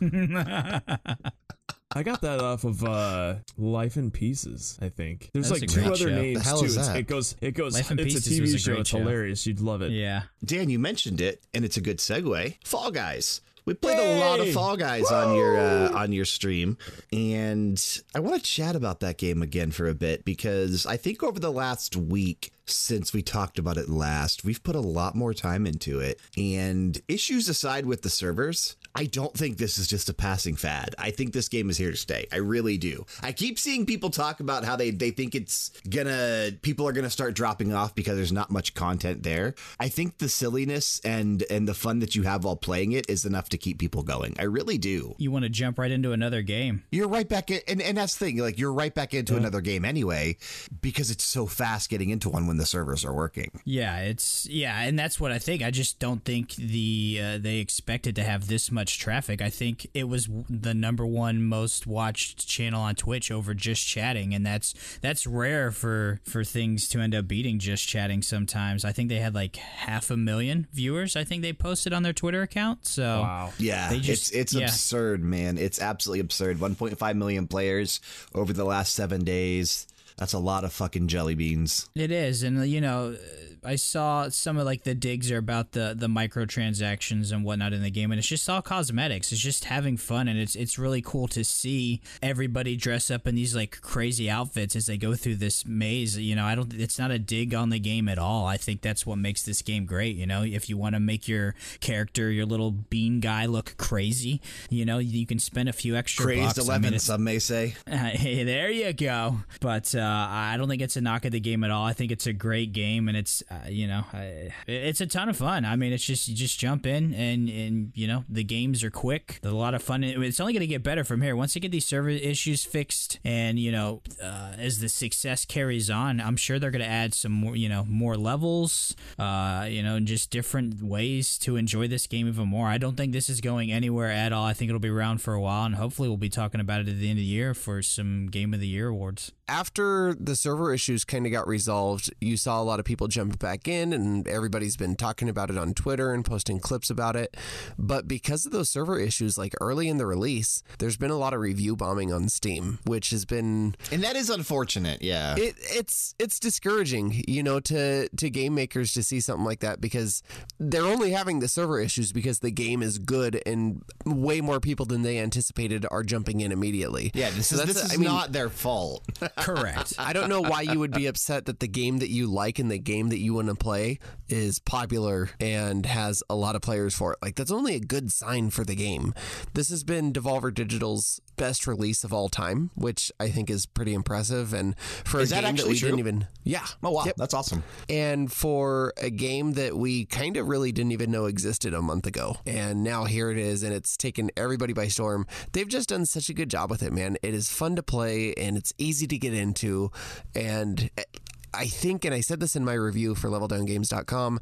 I 1.92 2.04
got 2.04 2.20
that 2.20 2.38
off 2.40 2.62
of 2.62 2.84
uh, 2.84 3.34
Life 3.58 3.96
in 3.96 4.12
Pieces. 4.12 4.78
I 4.80 4.90
think 4.90 5.30
there's 5.34 5.48
That's 5.48 5.60
like 5.60 5.68
a 5.68 5.72
two 5.72 5.80
great 5.80 5.86
other 5.88 5.96
show. 5.96 6.06
names 6.22 6.38
The 6.38 6.44
hell 6.44 6.58
too. 6.60 6.66
is 6.66 6.72
It's- 6.76 6.86
that? 6.88 6.96
It 6.98 7.06
goes, 7.08 7.34
it 7.40 7.50
goes. 7.52 7.74
Life 7.74 7.90
in 7.90 7.98
it's 7.98 8.14
Pieces 8.14 8.38
a 8.38 8.40
was 8.42 8.50
TV 8.52 8.54
a 8.54 8.58
show. 8.58 8.70
great 8.70 8.80
It's 8.80 8.90
show. 8.90 8.98
hilarious. 8.98 9.46
You'd 9.46 9.60
love 9.60 9.82
it. 9.82 9.90
Yeah. 9.90 10.22
Dan, 10.44 10.70
you 10.70 10.78
mentioned 10.78 11.20
it, 11.20 11.42
and 11.52 11.64
it's 11.64 11.76
a 11.76 11.80
good 11.80 11.98
segue. 11.98 12.56
Fall 12.64 12.92
Guys. 12.92 13.40
We 13.70 13.74
played 13.74 14.00
a 14.00 14.18
lot 14.18 14.40
of! 14.40 14.52
Fall 14.52 14.76
Guys 14.76 15.12
on 15.12 15.36
your 15.36 15.56
uh, 15.56 15.92
on 15.92 16.10
your 16.10 16.24
stream, 16.24 16.76
and 17.12 17.80
I 18.16 18.18
want 18.18 18.42
to 18.42 18.42
chat 18.42 18.74
about 18.74 18.98
that 18.98 19.16
game 19.16 19.42
again 19.42 19.70
for 19.70 19.86
a 19.86 19.94
bit 19.94 20.24
because 20.24 20.86
I 20.86 20.96
think 20.96 21.22
over 21.22 21.38
the 21.38 21.52
last 21.52 21.94
week 21.94 22.50
since 22.66 23.12
we 23.12 23.22
talked 23.22 23.58
about 23.58 23.76
it 23.76 23.88
last, 23.88 24.44
we've 24.44 24.62
put 24.62 24.74
a 24.74 24.80
lot 24.80 25.14
more 25.14 25.34
time 25.34 25.66
into 25.66 26.00
it. 26.00 26.20
And 26.36 27.00
issues 27.08 27.48
aside 27.48 27.86
with 27.86 28.02
the 28.02 28.10
servers, 28.10 28.76
I 28.94 29.06
don't 29.06 29.32
think 29.32 29.58
this 29.58 29.78
is 29.78 29.86
just 29.86 30.08
a 30.08 30.14
passing 30.14 30.56
fad. 30.56 30.94
I 30.98 31.10
think 31.10 31.32
this 31.32 31.48
game 31.48 31.70
is 31.70 31.76
here 31.76 31.90
to 31.90 31.96
stay. 31.96 32.26
I 32.32 32.36
really 32.36 32.76
do. 32.76 33.06
I 33.22 33.32
keep 33.32 33.58
seeing 33.58 33.86
people 33.86 34.10
talk 34.10 34.40
about 34.40 34.64
how 34.64 34.76
they, 34.76 34.90
they 34.90 35.10
think 35.10 35.34
it's 35.34 35.70
gonna, 35.88 36.50
people 36.62 36.88
are 36.88 36.92
gonna 36.92 37.10
start 37.10 37.34
dropping 37.34 37.72
off 37.72 37.94
because 37.94 38.16
there's 38.16 38.32
not 38.32 38.50
much 38.50 38.74
content 38.74 39.22
there. 39.22 39.54
I 39.78 39.88
think 39.88 40.18
the 40.18 40.28
silliness 40.28 41.00
and, 41.04 41.44
and 41.50 41.68
the 41.68 41.74
fun 41.74 42.00
that 42.00 42.16
you 42.16 42.24
have 42.24 42.44
while 42.44 42.56
playing 42.56 42.92
it 42.92 43.08
is 43.08 43.24
enough 43.24 43.48
to 43.50 43.58
keep 43.58 43.78
people 43.78 44.02
going. 44.02 44.34
I 44.38 44.44
really 44.44 44.78
do. 44.78 45.14
You 45.18 45.30
want 45.30 45.44
to 45.44 45.48
jump 45.48 45.78
right 45.78 45.90
into 45.90 46.12
another 46.12 46.42
game. 46.42 46.82
You're 46.90 47.08
right 47.08 47.28
back 47.28 47.50
in, 47.50 47.60
and, 47.68 47.80
and 47.80 47.96
that's 47.96 48.16
the 48.16 48.26
thing, 48.26 48.38
like 48.38 48.58
you're 48.58 48.72
right 48.72 48.94
back 48.94 49.14
into 49.14 49.36
another 49.36 49.60
game 49.60 49.84
anyway, 49.84 50.36
because 50.82 51.10
it's 51.10 51.24
so 51.24 51.46
fast 51.46 51.90
getting 51.90 52.10
into 52.10 52.28
one 52.28 52.46
when 52.46 52.56
the 52.56 52.66
servers 52.66 53.04
are 53.04 53.14
working. 53.14 53.60
Yeah, 53.64 53.98
it's 54.00 54.46
yeah, 54.48 54.80
and 54.80 54.98
that's 54.98 55.20
what 55.20 55.30
I 55.30 55.38
think. 55.38 55.62
I 55.62 55.70
just 55.70 55.98
don't 55.98 56.24
think 56.24 56.56
the 56.56 57.20
uh, 57.22 57.38
they 57.38 57.58
expected 57.58 58.16
to 58.16 58.24
have 58.24 58.48
this 58.48 58.70
much 58.70 58.79
traffic. 58.88 59.42
I 59.42 59.50
think 59.50 59.86
it 59.94 60.04
was 60.08 60.28
the 60.48 60.74
number 60.74 61.04
one 61.06 61.42
most 61.42 61.86
watched 61.86 62.46
channel 62.48 62.80
on 62.82 62.94
Twitch 62.94 63.30
over 63.30 63.54
just 63.54 63.86
chatting, 63.86 64.34
and 64.34 64.44
that's 64.46 64.74
that's 65.00 65.26
rare 65.26 65.70
for 65.70 66.20
for 66.24 66.44
things 66.44 66.88
to 66.88 67.00
end 67.00 67.14
up 67.14 67.26
beating 67.28 67.58
just 67.58 67.86
chatting. 67.88 68.22
Sometimes 68.22 68.84
I 68.84 68.92
think 68.92 69.08
they 69.08 69.20
had 69.20 69.34
like 69.34 69.56
half 69.56 70.10
a 70.10 70.16
million 70.16 70.66
viewers. 70.72 71.16
I 71.16 71.24
think 71.24 71.42
they 71.42 71.52
posted 71.52 71.92
on 71.92 72.02
their 72.02 72.12
Twitter 72.12 72.42
account. 72.42 72.86
So 72.86 73.02
Wow. 73.20 73.52
Yeah, 73.58 73.90
They 73.90 73.98
just- 74.00 74.30
it's 74.32 74.52
it's 74.52 74.54
yeah. 74.54 74.66
absurd, 74.66 75.22
man. 75.24 75.58
It's 75.58 75.80
absolutely 75.80 76.20
absurd. 76.20 76.58
1.5 76.58 77.16
million 77.16 77.46
players 77.46 78.00
over 78.34 78.52
the 78.52 78.64
last 78.64 78.94
seven 78.94 79.24
days. 79.24 79.86
That's 80.16 80.32
a 80.34 80.38
lot 80.38 80.64
of 80.64 80.72
fucking 80.72 81.08
jelly 81.08 81.34
beans. 81.34 81.88
It 81.94 82.10
is, 82.10 82.42
and 82.42 82.66
you 82.68 82.80
know, 82.82 83.16
I 83.64 83.76
saw 83.76 84.28
some 84.28 84.56
of 84.56 84.64
like 84.64 84.84
the 84.84 84.94
digs 84.94 85.30
are 85.30 85.38
about 85.38 85.72
the 85.72 85.94
the 85.96 86.06
microtransactions 86.06 87.32
and 87.32 87.44
whatnot 87.44 87.72
in 87.72 87.82
the 87.82 87.90
game, 87.90 88.10
and 88.10 88.18
it's 88.18 88.28
just 88.28 88.48
all 88.48 88.62
cosmetics. 88.62 89.32
It's 89.32 89.40
just 89.40 89.64
having 89.64 89.96
fun, 89.96 90.28
and 90.28 90.38
it's 90.38 90.54
it's 90.54 90.78
really 90.78 91.02
cool 91.02 91.28
to 91.28 91.44
see 91.44 92.00
everybody 92.22 92.76
dress 92.76 93.10
up 93.10 93.26
in 93.26 93.34
these 93.34 93.54
like 93.54 93.80
crazy 93.80 94.30
outfits 94.30 94.74
as 94.76 94.86
they 94.86 94.96
go 94.96 95.14
through 95.14 95.36
this 95.36 95.66
maze. 95.66 96.18
You 96.18 96.36
know, 96.36 96.44
I 96.44 96.54
don't. 96.54 96.72
It's 96.74 96.98
not 96.98 97.10
a 97.10 97.18
dig 97.18 97.54
on 97.54 97.70
the 97.70 97.78
game 97.78 98.08
at 98.08 98.18
all. 98.18 98.46
I 98.46 98.56
think 98.56 98.80
that's 98.80 99.04
what 99.04 99.18
makes 99.18 99.42
this 99.42 99.62
game 99.62 99.84
great. 99.84 100.16
You 100.16 100.26
know, 100.26 100.42
if 100.42 100.68
you 100.68 100.76
want 100.76 100.94
to 100.94 101.00
make 101.00 101.28
your 101.28 101.54
character, 101.80 102.30
your 102.30 102.46
little 102.46 102.70
bean 102.70 103.20
guy, 103.20 103.46
look 103.46 103.76
crazy, 103.76 104.40
you 104.68 104.84
know, 104.84 104.98
you 104.98 105.26
can 105.26 105.38
spend 105.38 105.68
a 105.68 105.72
few 105.72 105.96
extra 105.96 106.24
Crazed 106.24 106.56
bucks. 106.56 106.58
I 106.60 106.62
11, 106.62 106.90
mean, 106.90 106.98
some 106.98 107.24
may 107.24 107.38
say. 107.38 107.74
hey, 107.86 108.44
there 108.44 108.70
you 108.70 108.92
go. 108.92 109.40
But 109.60 109.94
uh, 109.94 110.00
I 110.00 110.56
don't 110.56 110.68
think 110.68 110.82
it's 110.82 110.96
a 110.96 111.00
knock 111.00 111.24
at 111.26 111.32
the 111.32 111.40
game 111.40 111.64
at 111.64 111.70
all. 111.70 111.84
I 111.84 111.92
think 111.92 112.10
it's 112.10 112.26
a 112.26 112.32
great 112.32 112.72
game, 112.72 113.08
and 113.08 113.16
it's 113.16 113.42
uh, 113.50 113.68
you 113.68 113.88
know, 113.88 114.04
I, 114.12 114.50
it's 114.68 115.00
a 115.00 115.06
ton 115.06 115.28
of 115.28 115.36
fun. 115.36 115.64
I 115.64 115.74
mean, 115.74 115.92
it's 115.92 116.04
just 116.04 116.28
you 116.28 116.36
just 116.36 116.58
jump 116.58 116.86
in 116.86 117.12
and 117.14 117.48
and 117.48 117.92
you 117.94 118.06
know 118.06 118.24
the 118.28 118.44
games 118.44 118.84
are 118.84 118.90
quick. 118.90 119.40
There's 119.42 119.52
a 119.52 119.56
lot 119.56 119.74
of 119.74 119.82
fun. 119.82 120.04
It's 120.04 120.38
only 120.38 120.52
going 120.52 120.60
to 120.60 120.68
get 120.68 120.84
better 120.84 121.02
from 121.02 121.20
here 121.20 121.34
once 121.34 121.54
they 121.54 121.60
get 121.60 121.72
these 121.72 121.84
server 121.84 122.10
issues 122.10 122.64
fixed, 122.64 123.18
and 123.24 123.58
you 123.58 123.72
know, 123.72 124.02
uh, 124.22 124.52
as 124.56 124.78
the 124.78 124.88
success 124.88 125.44
carries 125.44 125.90
on, 125.90 126.20
I'm 126.20 126.36
sure 126.36 126.60
they're 126.60 126.70
going 126.70 126.84
to 126.84 126.88
add 126.88 127.12
some 127.12 127.32
more, 127.32 127.56
you 127.56 127.68
know, 127.68 127.84
more 127.84 128.16
levels, 128.16 128.94
uh, 129.18 129.66
you 129.68 129.82
know, 129.82 129.98
just 129.98 130.30
different 130.30 130.80
ways 130.80 131.36
to 131.38 131.56
enjoy 131.56 131.88
this 131.88 132.06
game 132.06 132.28
even 132.28 132.46
more. 132.46 132.68
I 132.68 132.78
don't 132.78 132.96
think 132.96 133.12
this 133.12 133.28
is 133.28 133.40
going 133.40 133.72
anywhere 133.72 134.10
at 134.10 134.32
all. 134.32 134.44
I 134.44 134.52
think 134.52 134.68
it'll 134.68 134.78
be 134.78 134.88
around 134.88 135.22
for 135.22 135.34
a 135.34 135.40
while, 135.40 135.64
and 135.64 135.74
hopefully 135.74 136.08
we'll 136.08 136.16
be 136.16 136.28
talking 136.28 136.60
about 136.60 136.82
it 136.82 136.88
at 136.88 137.00
the 137.00 137.10
end 137.10 137.18
of 137.18 137.22
the 137.22 137.24
year 137.24 137.52
for 137.54 137.82
some 137.82 138.28
Game 138.28 138.54
of 138.54 138.60
the 138.60 138.68
Year 138.68 138.88
awards. 138.88 139.32
After 139.48 140.14
the 140.14 140.36
server 140.36 140.72
issues 140.72 141.04
kind 141.04 141.26
of 141.26 141.32
got 141.32 141.48
resolved, 141.48 142.12
you 142.20 142.36
saw 142.36 142.62
a 142.62 142.62
lot 142.62 142.78
of 142.78 142.84
people 142.84 143.08
jump 143.08 143.39
back 143.40 143.66
in, 143.66 143.92
and 143.92 144.28
everybody's 144.28 144.76
been 144.76 144.94
talking 144.94 145.28
about 145.28 145.50
it 145.50 145.58
on 145.58 145.74
Twitter 145.74 146.12
and 146.12 146.24
posting 146.24 146.60
clips 146.60 146.90
about 146.90 147.16
it. 147.16 147.36
But 147.76 148.06
because 148.06 148.46
of 148.46 148.52
those 148.52 148.70
server 148.70 148.98
issues, 148.98 149.36
like 149.36 149.54
early 149.60 149.88
in 149.88 149.98
the 149.98 150.06
release, 150.06 150.62
there's 150.78 150.96
been 150.96 151.10
a 151.10 151.16
lot 151.16 151.34
of 151.34 151.40
review 151.40 151.74
bombing 151.74 152.12
on 152.12 152.28
Steam, 152.28 152.78
which 152.84 153.10
has 153.10 153.24
been 153.24 153.74
And 153.90 154.04
that 154.04 154.14
is 154.14 154.30
unfortunate, 154.30 155.02
yeah. 155.02 155.34
it, 155.36 155.56
it's 155.58 156.14
it's 156.18 156.38
discouraging, 156.38 157.24
you 157.26 157.42
know, 157.42 157.58
to 157.60 158.08
to 158.10 158.30
game 158.30 158.54
makers 158.54 158.92
to 158.92 159.02
see 159.02 159.18
something 159.20 159.44
like 159.44 159.60
that 159.60 159.80
because 159.80 160.22
they're 160.58 160.84
only 160.84 161.10
having 161.10 161.40
the 161.40 161.48
server 161.48 161.80
issues 161.80 162.12
because 162.12 162.40
the 162.40 162.50
game 162.50 162.82
is 162.82 162.98
good 162.98 163.42
and 163.46 163.82
way 164.04 164.40
more 164.40 164.60
people 164.60 164.86
than 164.86 165.02
they 165.02 165.18
anticipated 165.18 165.86
are 165.90 166.02
jumping 166.02 166.40
in 166.40 166.52
immediately. 166.52 167.10
yeah, 167.14 167.30
this 167.30 167.48
So 167.48 167.54
is, 167.56 167.60
that's 167.62 167.72
this 167.74 167.84
is 167.84 167.92
I 167.94 167.96
mean, 167.96 168.08
not 168.08 168.32
their 168.32 168.50
fault. 168.50 169.04
Correct. 169.38 169.94
I 169.98 170.12
don't 170.12 170.28
know 170.28 170.42
why 170.42 170.60
you 170.62 170.78
would 170.78 170.92
be 170.92 171.06
upset 171.06 171.46
that 171.46 171.60
the 171.60 171.68
game 171.68 171.98
that 171.98 172.10
you 172.10 172.26
like 172.26 172.58
and 172.58 172.70
the 172.70 172.78
game 172.78 173.08
that 173.08 173.18
you 173.18 173.29
want 173.34 173.48
to 173.48 173.54
play 173.54 173.98
is 174.28 174.58
popular 174.58 175.30
and 175.40 175.86
has 175.86 176.22
a 176.30 176.34
lot 176.34 176.54
of 176.56 176.62
players 176.62 176.94
for 176.94 177.12
it. 177.12 177.18
Like 177.22 177.34
that's 177.36 177.50
only 177.50 177.74
a 177.74 177.80
good 177.80 178.12
sign 178.12 178.50
for 178.50 178.64
the 178.64 178.74
game. 178.76 179.14
This 179.54 179.70
has 179.70 179.82
been 179.84 180.12
Devolver 180.12 180.52
Digital's 180.54 181.20
best 181.36 181.66
release 181.66 182.04
of 182.04 182.12
all 182.12 182.28
time, 182.28 182.70
which 182.74 183.10
I 183.18 183.30
think 183.30 183.48
is 183.50 183.66
pretty 183.66 183.94
impressive. 183.94 184.52
And 184.52 184.78
for 184.78 185.20
Is 185.20 185.32
a 185.32 185.36
that 185.36 185.44
game 185.44 185.56
that 185.56 185.66
we 185.66 185.78
didn't 185.78 185.98
even, 185.98 186.26
yeah, 186.44 186.66
oh 186.82 186.90
wow, 186.90 187.04
Yep. 187.06 187.16
that's 187.16 187.34
awesome. 187.34 187.62
and 187.88 188.30
for 188.30 188.92
a 188.98 189.10
game 189.10 189.52
that 189.54 189.76
we 189.76 190.04
kind 190.04 190.36
of 190.36 190.48
really 190.48 190.70
didn't 190.72 190.92
even 190.92 191.10
know 191.10 191.24
existed 191.26 191.72
a 191.74 191.82
month 191.82 192.06
ago. 192.06 192.36
And 192.46 192.84
now 192.84 193.04
here 193.04 193.30
it 193.30 193.38
is, 193.38 193.62
and 193.62 193.72
it's 193.74 193.96
taken 193.96 194.30
everybody 194.36 194.72
by 194.72 194.88
storm. 194.88 195.26
They've 195.52 195.68
just 195.68 195.88
done 195.88 196.06
such 196.06 196.28
a 196.28 196.34
good 196.34 196.50
job 196.50 196.70
with 196.70 196.82
it, 196.82 196.92
man. 196.92 197.16
It 197.22 197.34
is 197.34 197.50
fun 197.50 197.74
to 197.76 197.82
play, 197.82 198.34
and 198.34 198.56
it's 198.56 198.72
easy 198.78 199.06
to 199.06 199.18
get 199.18 199.32
into. 199.34 199.90
And 200.34 200.90
eh, 200.98 201.04
I 201.52 201.66
think, 201.66 202.04
and 202.04 202.14
I 202.14 202.20
said 202.20 202.40
this 202.40 202.56
in 202.56 202.64
my 202.64 202.74
review 202.74 203.14
for 203.14 203.28
leveldowngames.com, 203.28 204.40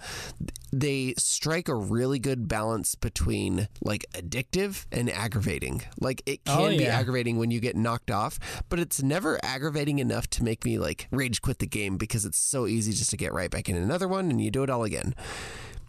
they 0.72 1.14
strike 1.16 1.68
a 1.68 1.74
really 1.74 2.18
good 2.18 2.48
balance 2.48 2.94
between 2.94 3.68
like 3.82 4.04
addictive 4.12 4.86
and 4.92 5.10
aggravating. 5.10 5.82
Like 5.98 6.22
it 6.26 6.40
oh, 6.46 6.56
can 6.56 6.74
Oh, 6.74 6.76
be 6.76 6.86
aggravating 6.86 7.38
when 7.38 7.50
you 7.50 7.60
get 7.60 7.76
knocked 7.76 8.10
off, 8.10 8.38
but 8.68 8.78
it's 8.78 9.02
never 9.02 9.38
aggravating 9.42 9.98
enough 9.98 10.28
to 10.30 10.44
make 10.44 10.64
me 10.64 10.78
like 10.78 11.08
rage 11.10 11.40
quit 11.40 11.58
the 11.58 11.66
game 11.66 11.96
because 11.96 12.24
it's 12.24 12.38
so 12.38 12.66
easy 12.66 12.92
just 12.92 13.10
to 13.10 13.16
get 13.16 13.32
right 13.32 13.50
back 13.50 13.68
in 13.68 13.76
another 13.76 14.08
one 14.08 14.30
and 14.30 14.40
you 14.40 14.50
do 14.50 14.62
it 14.62 14.70
all 14.70 14.84
again. 14.84 15.14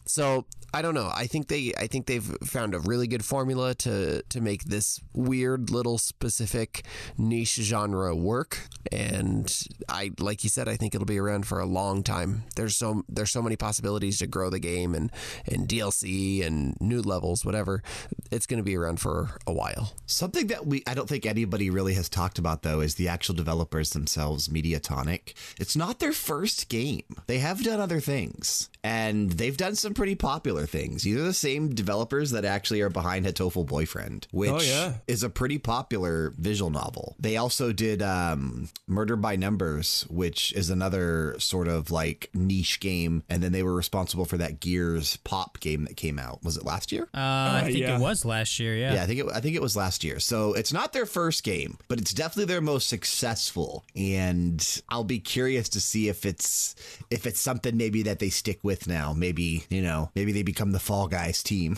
So 0.06 0.46
I 0.74 0.82
don't 0.82 0.96
know. 0.96 1.12
I 1.14 1.28
think 1.28 1.48
they 1.50 1.74
I 1.78 1.88
think 1.88 2.08
they've 2.08 2.36
found 2.44 2.74
a 2.74 2.80
really 2.80 3.08
good 3.08 3.24
formula 3.24 3.76
to 3.76 4.24
to 4.24 4.42
make 4.42 4.64
this 4.64 5.00
weird 5.14 5.70
little 5.70 5.98
specific 5.98 6.84
niche 7.18 7.56
genre 7.56 8.16
work. 8.16 8.68
And 8.92 9.52
I 9.88 10.12
like 10.20 10.44
you 10.44 10.50
said, 10.50 10.68
I 10.68 10.76
think 10.76 10.96
it'll 10.96 11.06
be 11.06 11.20
around 11.20 11.46
for 11.48 11.60
a 11.60 11.66
long 11.66 12.04
time. 12.04 12.44
There's 12.56 12.76
so 12.76 13.04
there's 13.08 13.32
so 13.32 13.42
many 13.42 13.56
possibilities 13.56 14.20
to 14.20 14.28
grow 14.28 14.50
the 14.50 14.60
game 14.60 14.96
and 14.96 15.12
and 15.46 15.68
DLC 15.68 16.46
and 16.46 16.76
new 16.82 17.02
levels, 17.02 17.46
whatever. 17.46 17.84
It's 18.32 18.46
going 18.46 18.58
to 18.60 18.64
be 18.64 18.76
around 18.78 19.00
for 19.00 19.38
a 19.48 19.54
while. 19.54 19.94
Something 20.06 20.48
that 20.48 20.66
we 20.66 20.84
I 20.88 20.94
don't 20.94 21.08
think 21.10 21.26
anybody 21.26 21.70
really 21.70 21.94
has 21.96 22.10
talked 22.10 22.40
about 22.40 22.64
though 22.64 22.82
is 22.82 22.96
the 22.96 23.08
actual 23.08 23.36
developers 23.36 23.92
themselves, 23.92 24.48
Mediatonic. 24.48 25.34
It's 25.60 25.76
not 25.76 26.00
their 26.00 26.14
first 26.14 26.70
game. 26.70 27.04
They 27.28 27.40
have 27.40 27.64
done 27.64 27.80
other 27.80 28.00
things. 28.00 28.70
And 28.82 29.32
they've 29.34 29.58
done 29.58 29.76
some 29.76 29.94
pretty 29.94 30.16
popular 30.16 30.66
things. 30.66 31.04
These 31.04 31.18
are 31.18 31.24
the 31.24 31.34
same 31.34 31.76
developers 31.76 32.32
that 32.32 32.46
actually 32.46 32.80
are 32.80 32.90
behind 32.90 33.26
Hatoful 33.26 33.66
Boyfriend, 33.66 34.28
which 34.32 34.50
Oh, 34.52 34.62
yeah. 34.62 34.94
is 35.06 35.22
a 35.22 35.30
pretty 35.30 35.58
popular 35.58 36.34
visual 36.38 36.70
novel. 36.72 37.16
They 37.20 37.36
also 37.36 37.74
did 37.74 38.02
um, 38.02 38.70
Murder 38.88 39.16
by 39.16 39.36
Numbers, 39.36 40.06
which 40.10 40.52
is 40.54 40.70
another 40.70 41.36
sort 41.40 41.68
of 41.68 41.92
like 41.92 42.30
niche 42.34 42.80
game. 42.80 43.24
And 43.30 43.44
then 43.44 43.52
they 43.52 43.64
were 43.64 43.74
responsible 43.74 44.26
for 44.26 44.38
that 44.38 44.60
Gears 44.60 45.18
Pop 45.18 45.60
game 45.60 45.86
that 45.86 45.96
came 45.96 46.18
out. 46.18 46.44
Was 46.44 46.58
it 46.58 46.66
last 46.66 46.92
year? 46.92 47.04
Uh, 47.14 47.62
I 47.62 47.62
think 47.66 47.78
yeah. 47.78 47.98
it 47.98 48.02
was 48.02 48.26
last 48.26 48.60
year. 48.60 48.76
Yeah. 48.76 48.96
Yeah, 48.96 49.04
I 49.04 49.06
think 49.06 49.20
it, 49.20 49.26
I 49.34 49.40
think 49.40 49.56
it 49.56 49.62
was 49.62 49.76
last 49.76 50.04
year. 50.04 50.20
So 50.20 50.54
it's 50.54 50.74
not 50.74 50.94
their 50.94 51.06
first 51.06 51.44
game, 51.44 51.78
but 51.88 52.00
it's 52.00 52.14
definitely 52.14 52.46
their 52.46 52.62
most 52.62 52.90
successful. 52.90 53.86
And 53.96 54.82
I'll 54.90 55.04
be 55.04 55.20
curious 55.20 55.70
to 55.70 55.82
see 55.82 56.10
if 56.10 56.26
it's 56.26 56.76
if 57.12 57.26
it's 57.26 57.40
something 57.40 57.78
maybe 57.78 58.04
that 58.04 58.20
they 58.20 58.30
stick 58.30 58.60
with 58.64 58.88
now. 58.88 59.14
Maybe 59.14 59.66
you 59.70 59.82
know, 59.82 60.10
maybe 60.16 60.32
they 60.32 60.44
become 60.44 60.72
the 60.72 60.80
Fall 60.80 61.08
Guys 61.08 61.44
team. 61.44 61.78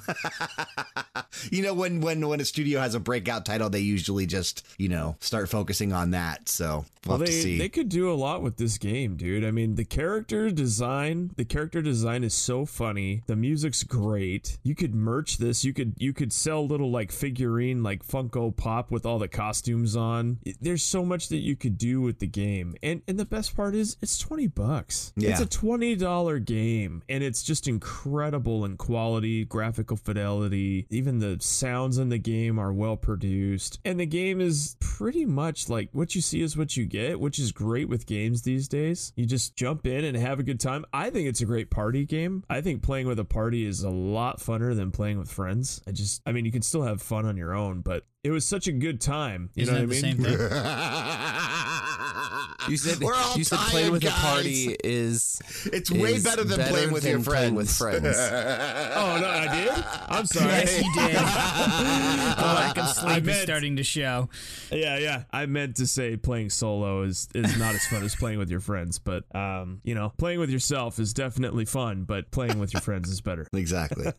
you 1.51 1.61
know, 1.61 1.73
when 1.73 2.01
when 2.01 2.27
when 2.27 2.39
a 2.39 2.45
studio 2.45 2.79
has 2.79 2.95
a 2.95 2.99
breakout 2.99 3.45
title, 3.45 3.69
they 3.69 3.79
usually 3.79 4.25
just 4.25 4.65
you 4.77 4.89
know 4.89 5.15
start 5.19 5.49
focusing 5.49 5.91
on 5.93 6.11
that. 6.11 6.47
So 6.47 6.85
we'll, 7.05 7.17
Well, 7.17 7.27
they 7.27 7.57
they 7.57 7.69
could 7.69 7.89
do 7.89 8.11
a 8.11 8.15
lot 8.15 8.41
with 8.41 8.57
this 8.57 8.77
game, 8.77 9.15
dude. 9.15 9.43
I 9.43 9.51
mean, 9.51 9.75
the 9.75 9.85
character 9.85 10.49
design, 10.51 11.31
the 11.35 11.45
character 11.45 11.81
design 11.81 12.23
is 12.23 12.33
so 12.33 12.65
funny. 12.65 13.23
The 13.27 13.35
music's 13.35 13.83
great. 13.83 14.57
You 14.63 14.75
could 14.75 14.93
merch 14.95 15.37
this. 15.37 15.63
You 15.63 15.73
could 15.73 15.93
you 15.97 16.13
could 16.13 16.31
sell 16.33 16.65
little 16.65 16.91
like 16.91 17.11
figurine 17.11 17.83
like 17.83 18.05
Funko 18.05 18.55
Pop 18.55 18.91
with 18.91 19.05
all 19.05 19.19
the 19.19 19.27
costumes 19.27 19.95
on. 19.95 20.39
There's 20.61 20.83
so 20.83 21.03
much 21.05 21.29
that 21.29 21.37
you 21.37 21.55
could 21.55 21.77
do 21.77 22.01
with 22.01 22.19
the 22.19 22.27
game. 22.27 22.75
And 22.83 23.01
and 23.07 23.19
the 23.19 23.25
best 23.25 23.55
part 23.55 23.75
is 23.75 23.97
it's 24.01 24.17
20 24.19 24.47
bucks. 24.47 25.13
It's 25.31 25.41
a 25.41 25.45
$20 25.45 26.45
game 26.45 27.03
and 27.09 27.23
it's 27.23 27.43
just 27.43 27.67
incredible 27.67 28.65
in 28.65 28.77
quality, 28.77 29.45
graphical 29.45 29.97
fidelity. 29.97 30.87
Even 30.89 31.19
the 31.19 31.37
sounds 31.39 31.97
in 31.97 32.09
the 32.09 32.17
game 32.17 32.59
are 32.59 32.73
well 32.73 32.97
produced. 32.97 33.79
And 33.85 33.99
the 33.99 34.05
game 34.05 34.39
is 34.41 34.75
pretty 34.79 35.25
much 35.25 35.69
like 35.69 35.89
what 35.93 36.15
you 36.15 36.21
see 36.21 36.41
is 36.41 36.55
what 36.57 36.77
you 36.77 36.85
get, 36.91 37.19
which 37.19 37.39
is 37.39 37.51
great 37.51 37.89
with 37.89 38.05
games 38.05 38.43
these 38.43 38.67
days. 38.67 39.13
You 39.15 39.25
just 39.25 39.55
jump 39.55 39.87
in 39.87 40.05
and 40.05 40.15
have 40.17 40.39
a 40.39 40.43
good 40.43 40.59
time. 40.59 40.85
I 40.93 41.09
think 41.09 41.27
it's 41.27 41.41
a 41.41 41.45
great 41.45 41.71
party 41.71 42.05
game. 42.05 42.43
I 42.49 42.61
think 42.61 42.83
playing 42.83 43.07
with 43.07 43.17
a 43.17 43.25
party 43.25 43.65
is 43.65 43.81
a 43.83 43.89
lot 43.89 44.39
funner 44.39 44.75
than 44.75 44.91
playing 44.91 45.17
with 45.17 45.31
friends. 45.31 45.81
I 45.87 45.91
just 45.91 46.21
I 46.25 46.31
mean 46.31 46.45
you 46.45 46.51
can 46.51 46.61
still 46.61 46.83
have 46.83 47.01
fun 47.01 47.25
on 47.25 47.37
your 47.37 47.53
own, 47.55 47.81
but 47.81 48.05
it 48.23 48.29
was 48.31 48.45
such 48.45 48.67
a 48.67 48.71
good 48.71 49.01
time. 49.01 49.49
You 49.55 49.63
Isn't 49.63 49.73
know 49.75 49.81
it 49.81 49.87
what 49.87 50.01
the 50.01 50.07
I 50.07 50.13
mean? 50.13 50.21
same 52.61 52.67
thing? 52.67 52.71
You 52.71 52.77
said 52.77 52.99
We're 53.01 53.15
all 53.15 53.37
you 53.37 53.43
said 53.43 53.57
tired, 53.57 53.69
playing 53.71 53.91
with 53.91 54.01
guys. 54.03 54.11
a 54.11 54.15
party 54.15 54.75
is 54.83 55.41
it's 55.65 55.91
way 55.91 56.13
is 56.15 56.23
better 56.23 56.43
than 56.43 56.59
playing 56.67 56.91
with 56.91 57.03
your 57.05 57.19
friends. 57.19 57.27
playing 57.27 57.55
with 57.55 57.71
friends. 57.71 58.17
Oh 58.93 59.17
no, 59.19 59.27
I 59.27 59.47
did. 59.55 59.71
I'm 60.09 60.25
sorry. 60.25 60.47
yes, 60.51 60.81
you 60.83 60.93
did. 60.93 61.15
the 61.15 62.53
lack 62.53 62.77
of 62.77 62.83
I 62.85 62.91
sleep 62.91 63.17
is 63.19 63.23
meant- 63.25 63.39
starting 63.43 63.75
to 63.77 63.83
show. 63.83 64.29
Yeah, 64.71 64.97
yeah. 64.97 65.23
I 65.31 65.45
meant 65.45 65.77
to 65.77 65.87
say 65.87 66.17
playing 66.17 66.49
solo 66.49 67.03
is 67.03 67.27
is 67.33 67.57
not 67.57 67.73
as 67.75 67.85
fun 67.87 68.03
as 68.03 68.15
playing 68.15 68.37
with 68.39 68.49
your 68.49 68.59
friends, 68.59 68.99
but 68.99 69.23
um, 69.35 69.81
you 69.83 69.95
know, 69.95 70.13
playing 70.17 70.39
with 70.39 70.49
yourself 70.49 70.99
is 70.99 71.13
definitely 71.13 71.65
fun, 71.65 72.03
but 72.03 72.31
playing 72.31 72.59
with 72.59 72.73
your 72.73 72.81
friends 72.81 73.09
is 73.09 73.21
better. 73.21 73.47
Exactly. 73.53 74.11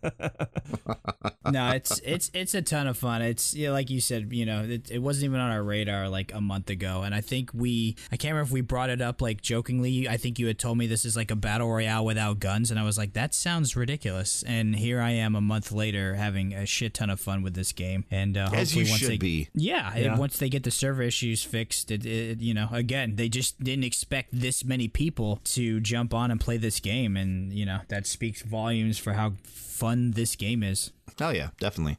No, 1.52 1.70
it's 1.70 1.98
it's 2.04 2.30
it's 2.34 2.54
a 2.54 2.62
ton 2.62 2.86
of 2.86 2.96
fun. 2.96 3.22
It's 3.22 3.54
yeah, 3.54 3.70
like 3.70 3.90
you 3.90 4.00
said, 4.00 4.32
you 4.32 4.44
know, 4.46 4.62
it, 4.64 4.90
it 4.90 4.98
wasn't 4.98 5.26
even 5.26 5.40
on 5.40 5.50
our 5.50 5.62
radar 5.62 6.08
like 6.08 6.32
a 6.34 6.40
month 6.40 6.70
ago, 6.70 7.02
and 7.02 7.14
I 7.14 7.20
think 7.20 7.50
we 7.54 7.96
I 8.10 8.16
can't 8.16 8.32
remember 8.32 8.48
if 8.48 8.52
we 8.52 8.60
brought 8.60 8.90
it 8.90 9.00
up 9.00 9.20
like 9.22 9.40
jokingly. 9.42 10.08
I 10.08 10.16
think 10.16 10.38
you 10.38 10.46
had 10.46 10.58
told 10.58 10.78
me 10.78 10.86
this 10.86 11.04
is 11.04 11.16
like 11.16 11.30
a 11.30 11.36
battle 11.36 11.68
royale 11.70 12.04
without 12.04 12.40
guns, 12.40 12.70
and 12.70 12.80
I 12.80 12.84
was 12.84 12.98
like, 12.98 13.12
that 13.14 13.34
sounds 13.34 13.76
ridiculous. 13.76 14.42
And 14.44 14.74
here 14.76 15.00
I 15.00 15.10
am 15.10 15.34
a 15.34 15.40
month 15.40 15.72
later 15.72 16.14
having 16.14 16.52
a 16.54 16.66
shit 16.66 16.94
ton 16.94 17.10
of 17.10 17.20
fun 17.20 17.42
with 17.42 17.54
this 17.54 17.72
game, 17.72 18.04
and 18.10 18.36
uh, 18.36 18.50
As 18.52 18.74
you 18.74 18.82
hopefully 18.82 18.90
once 18.90 19.00
should 19.00 19.10
they, 19.10 19.16
be. 19.18 19.48
Yeah, 19.54 19.92
and 19.94 20.04
Yeah. 20.04 20.18
once 20.18 20.38
they 20.38 20.48
get 20.48 20.62
the 20.64 20.70
server 20.70 21.02
issues 21.02 21.42
fixed, 21.44 21.90
it, 21.90 22.04
it 22.06 22.40
you 22.40 22.54
know 22.54 22.68
again 22.72 23.16
they 23.16 23.28
just 23.28 23.62
didn't 23.62 23.84
expect 23.84 24.30
this 24.32 24.64
many 24.64 24.88
people 24.88 25.40
to 25.44 25.80
jump 25.80 26.14
on 26.14 26.30
and 26.30 26.40
play 26.40 26.56
this 26.56 26.80
game, 26.80 27.16
and 27.16 27.52
you 27.52 27.66
know 27.66 27.80
that 27.88 28.06
speaks 28.06 28.42
volumes 28.42 28.98
for 28.98 29.12
how 29.14 29.32
fun 29.44 30.12
this 30.12 30.36
game 30.36 30.62
is. 30.62 30.92
Oh, 31.20 31.30
yeah, 31.30 31.50
definitely. 31.58 31.98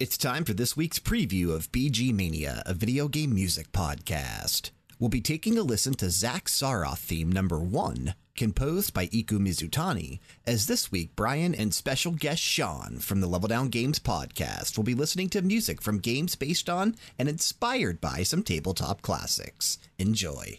It's 0.00 0.16
time 0.16 0.44
for 0.44 0.52
this 0.52 0.76
week's 0.76 0.98
preview 0.98 1.54
of 1.54 1.72
BG 1.72 2.14
Mania, 2.14 2.62
a 2.66 2.74
video 2.74 3.08
game 3.08 3.34
music 3.34 3.72
podcast. 3.72 4.70
We'll 4.98 5.08
be 5.08 5.20
taking 5.20 5.58
a 5.58 5.62
listen 5.62 5.94
to 5.94 6.10
Zach 6.10 6.46
Saroff 6.46 6.98
theme 6.98 7.30
number 7.30 7.58
one, 7.58 8.14
composed 8.36 8.94
by 8.94 9.06
Iku 9.06 9.38
Mizutani, 9.38 10.18
as 10.46 10.66
this 10.66 10.90
week 10.90 11.10
Brian 11.16 11.54
and 11.54 11.72
special 11.72 12.12
guest 12.12 12.42
Sean 12.42 12.98
from 12.98 13.20
the 13.20 13.28
Level 13.28 13.48
Down 13.48 13.68
Games 13.68 13.98
podcast 13.98 14.76
will 14.76 14.84
be 14.84 14.94
listening 14.94 15.28
to 15.30 15.42
music 15.42 15.82
from 15.82 15.98
games 15.98 16.34
based 16.34 16.68
on 16.68 16.96
and 17.18 17.28
inspired 17.28 18.00
by 18.00 18.22
some 18.22 18.42
tabletop 18.42 19.02
classics. 19.02 19.78
Enjoy. 19.98 20.58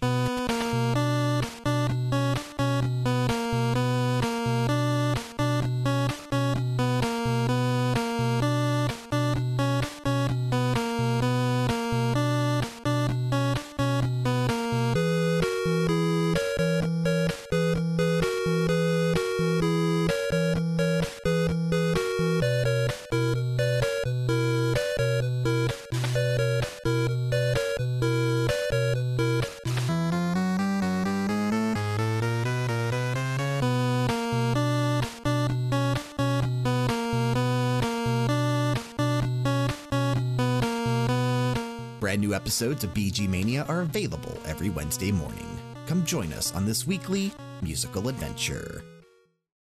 Episodes 42.49 42.83
of 42.83 42.91
BG 42.95 43.29
Mania 43.29 43.63
are 43.69 43.81
available 43.81 44.35
every 44.47 44.71
Wednesday 44.71 45.11
morning. 45.11 45.45
Come 45.85 46.03
join 46.03 46.33
us 46.33 46.51
on 46.55 46.65
this 46.65 46.87
weekly 46.87 47.31
musical 47.61 48.07
adventure. 48.07 48.83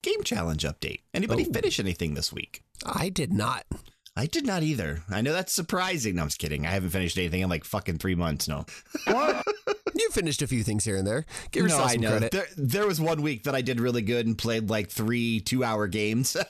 Game 0.02 0.22
challenge 0.22 0.62
update. 0.64 1.00
Anybody 1.12 1.44
Oh. 1.46 1.52
finish 1.52 1.78
anything 1.78 2.14
this 2.14 2.32
week? 2.32 2.62
I 2.86 3.10
did 3.10 3.30
not. 3.30 3.66
I 4.16 4.24
did 4.24 4.46
not 4.46 4.62
either. 4.62 5.02
I 5.10 5.20
know 5.20 5.34
that's 5.34 5.52
surprising. 5.52 6.14
No, 6.14 6.22
I'm 6.22 6.28
just 6.28 6.38
kidding. 6.38 6.64
I 6.64 6.70
haven't 6.70 6.88
finished 6.88 7.18
anything 7.18 7.42
in 7.42 7.50
like 7.50 7.64
fucking 7.64 7.98
three 7.98 8.14
months. 8.14 8.48
No. 8.48 8.64
What? 9.04 9.46
You 9.94 10.10
finished 10.10 10.42
a 10.42 10.46
few 10.46 10.62
things 10.62 10.84
here 10.84 10.96
and 10.96 11.04
there. 11.06 11.24
Give 11.50 11.64
No, 11.64 11.70
yourself 11.70 11.88
I 11.88 11.92
some 11.94 12.02
know. 12.02 12.10
credit. 12.10 12.30
There, 12.30 12.46
there 12.56 12.86
was 12.86 13.00
one 13.00 13.20
week 13.20 13.44
that 13.44 13.54
I 13.56 13.62
did 13.62 13.80
really 13.80 14.02
good 14.02 14.26
and 14.26 14.38
played 14.38 14.70
like 14.70 14.90
three 14.90 15.40
two 15.40 15.64
hour 15.64 15.88
games. 15.88 16.36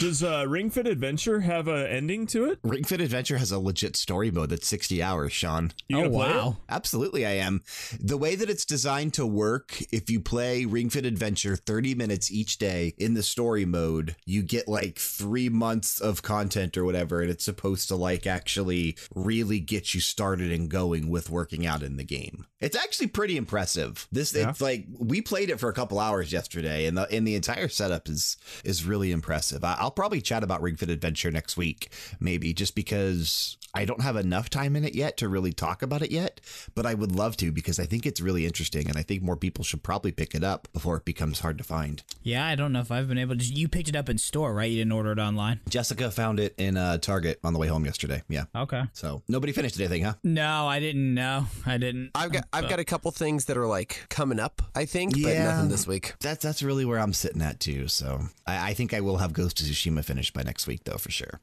Does 0.00 0.22
uh, 0.22 0.44
Ring 0.48 0.70
Fit 0.70 0.86
Adventure 0.86 1.40
have 1.40 1.68
an 1.68 1.86
ending 1.86 2.26
to 2.28 2.46
it? 2.46 2.58
Ring 2.62 2.84
Fit 2.84 3.00
Adventure 3.00 3.38
has 3.38 3.52
a 3.52 3.58
legit 3.58 3.96
story 3.96 4.30
mode 4.30 4.50
that's 4.50 4.66
60 4.66 5.02
hours, 5.02 5.32
Sean. 5.32 5.72
You 5.88 5.98
oh 5.98 6.02
gonna 6.02 6.14
it? 6.14 6.16
wow. 6.16 6.56
Absolutely, 6.68 7.24
I 7.26 7.32
am. 7.32 7.62
The 8.00 8.16
way 8.16 8.34
that 8.34 8.50
it's 8.50 8.64
designed 8.64 9.14
to 9.14 9.26
work, 9.26 9.80
if 9.92 10.10
you 10.10 10.20
play 10.20 10.64
Ring 10.64 10.90
Fit 10.90 11.04
Adventure 11.06 11.56
30 11.56 11.94
minutes 11.94 12.30
each 12.32 12.58
day 12.58 12.94
in 12.98 13.14
the 13.14 13.22
story 13.22 13.64
mode, 13.64 14.16
you 14.24 14.42
get 14.42 14.68
like 14.68 14.98
three 14.98 15.48
months 15.48 16.00
of 16.00 16.22
content 16.22 16.76
or 16.76 16.84
whatever, 16.84 17.20
and 17.20 17.30
it's 17.30 17.44
supposed 17.44 17.88
to 17.88 17.96
like 17.96 18.26
actually 18.26 18.96
really 19.14 19.60
get 19.60 19.94
you 19.94 20.00
started 20.00 20.50
and 20.50 20.68
going 20.70 21.08
with 21.08 21.30
working 21.30 21.66
out 21.66 21.82
in 21.82 21.96
the 21.96 22.04
game. 22.04 22.46
It's 22.60 22.76
actually 22.76 23.08
pretty 23.08 23.36
impressive. 23.36 24.08
This 24.10 24.34
Yeah. 24.34 24.48
it's 24.48 24.60
like 24.60 24.86
we 24.98 25.20
played 25.20 25.50
it 25.50 25.60
for 25.60 25.68
a 25.68 25.74
couple 25.74 25.98
hours 25.98 26.32
yesterday, 26.32 26.86
and 26.86 26.96
the 26.96 27.08
and 27.10 27.26
the 27.26 27.34
entire 27.34 27.68
setup 27.68 28.08
is 28.08 28.36
is 28.64 28.84
really 28.84 29.12
impressive. 29.12 29.62
I, 29.62 29.73
I'll 29.78 29.90
probably 29.90 30.20
chat 30.20 30.42
about 30.42 30.62
Ring 30.62 30.76
Fit 30.76 30.90
Adventure 30.90 31.30
next 31.30 31.56
week, 31.56 31.90
maybe 32.20 32.52
just 32.52 32.74
because 32.74 33.56
I 33.74 33.84
don't 33.84 34.00
have 34.02 34.16
enough 34.16 34.48
time 34.50 34.76
in 34.76 34.84
it 34.84 34.94
yet 34.94 35.16
to 35.18 35.28
really 35.28 35.52
talk 35.52 35.82
about 35.82 36.00
it 36.02 36.12
yet, 36.12 36.40
but 36.74 36.86
I 36.86 36.94
would 36.94 37.10
love 37.12 37.36
to 37.38 37.50
because 37.50 37.80
I 37.80 37.86
think 37.86 38.06
it's 38.06 38.20
really 38.20 38.46
interesting, 38.46 38.88
and 38.88 38.96
I 38.96 39.02
think 39.02 39.22
more 39.22 39.36
people 39.36 39.64
should 39.64 39.82
probably 39.82 40.12
pick 40.12 40.34
it 40.34 40.44
up 40.44 40.68
before 40.72 40.96
it 40.96 41.04
becomes 41.04 41.40
hard 41.40 41.58
to 41.58 41.64
find. 41.64 42.02
Yeah, 42.22 42.46
I 42.46 42.54
don't 42.54 42.72
know 42.72 42.80
if 42.80 42.90
I've 42.92 43.08
been 43.08 43.18
able 43.18 43.36
to. 43.36 43.44
You 43.44 43.68
picked 43.68 43.88
it 43.88 43.96
up 43.96 44.08
in 44.08 44.18
store, 44.18 44.54
right? 44.54 44.70
You 44.70 44.78
didn't 44.78 44.92
order 44.92 45.10
it 45.12 45.18
online. 45.18 45.60
Jessica 45.68 46.10
found 46.10 46.38
it 46.38 46.54
in 46.56 46.76
uh, 46.76 46.98
Target 46.98 47.40
on 47.42 47.52
the 47.52 47.58
way 47.58 47.66
home 47.66 47.84
yesterday. 47.84 48.22
Yeah, 48.28 48.44
Okay. 48.54 48.82
so 48.92 49.22
nobody 49.28 49.52
finished 49.52 49.78
anything, 49.80 50.04
huh? 50.04 50.14
No, 50.22 50.66
I 50.68 50.78
didn't. 50.78 51.12
No, 51.14 51.46
I 51.66 51.76
didn't. 51.78 52.12
I've 52.14 52.32
got 52.32 52.44
I've 52.52 52.68
got 52.68 52.78
a 52.78 52.84
couple 52.84 53.10
things 53.10 53.46
that 53.46 53.56
are 53.56 53.66
like 53.66 54.06
coming 54.08 54.38
up, 54.38 54.62
I 54.74 54.84
think, 54.84 55.20
but 55.20 55.36
nothing 55.36 55.68
this 55.68 55.86
week. 55.86 56.14
That's 56.20 56.42
that's 56.44 56.62
really 56.62 56.84
where 56.84 57.00
I'm 57.00 57.12
sitting 57.12 57.42
at 57.42 57.58
too. 57.58 57.88
So 57.88 58.20
I, 58.46 58.70
I 58.70 58.74
think 58.74 58.94
I 58.94 59.00
will 59.00 59.16
have 59.18 59.32
Ghost 59.32 59.60
of 59.60 59.63
Tsushima 59.64 60.04
finished 60.04 60.34
by 60.34 60.42
next 60.42 60.66
week 60.66 60.84
though 60.84 60.98
for 60.98 61.10
sure. 61.10 61.40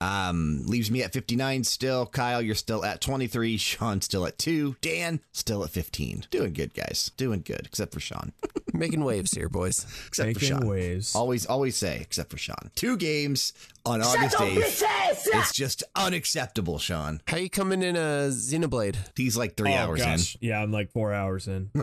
Um, 0.00 0.62
leaves 0.66 0.90
me 0.90 1.02
at 1.02 1.12
59 1.12 1.64
still. 1.64 2.06
Kyle, 2.06 2.42
you're 2.42 2.54
still 2.54 2.84
at 2.84 3.00
23. 3.00 3.56
Sean 3.56 4.00
still 4.02 4.26
at 4.26 4.36
two. 4.38 4.76
Dan 4.80 5.20
still 5.32 5.64
at 5.64 5.70
15. 5.70 6.26
Doing 6.30 6.52
good, 6.52 6.74
guys. 6.74 7.10
Doing 7.16 7.42
good, 7.42 7.62
except 7.64 7.94
for 7.94 8.00
Sean. 8.00 8.32
Making 8.74 9.04
waves 9.04 9.30
here, 9.32 9.48
boys. 9.48 9.86
except 10.08 10.34
for 10.34 10.40
Making 10.40 10.58
Sean. 10.58 10.68
waves. 10.68 11.14
Always, 11.14 11.46
always 11.46 11.76
say 11.76 11.98
except 12.00 12.30
for 12.30 12.38
Sean. 12.38 12.70
Two 12.74 12.96
games 12.96 13.52
on 13.86 14.02
August 14.02 14.36
8th. 14.36 14.82
It's 15.26 15.52
just 15.52 15.84
unacceptable, 15.94 16.78
Sean. 16.78 17.20
How 17.28 17.36
you 17.36 17.48
coming 17.48 17.82
in 17.82 17.96
a 17.96 18.28
Xenoblade? 18.30 18.96
He's 19.16 19.36
like 19.36 19.56
three 19.56 19.72
oh, 19.72 19.76
hours 19.76 20.00
gosh. 20.00 20.36
Yeah, 20.40 20.60
I'm 20.60 20.72
like 20.72 20.90
four 20.90 21.14
hours 21.14 21.46
in. 21.46 21.70
in. 21.74 21.80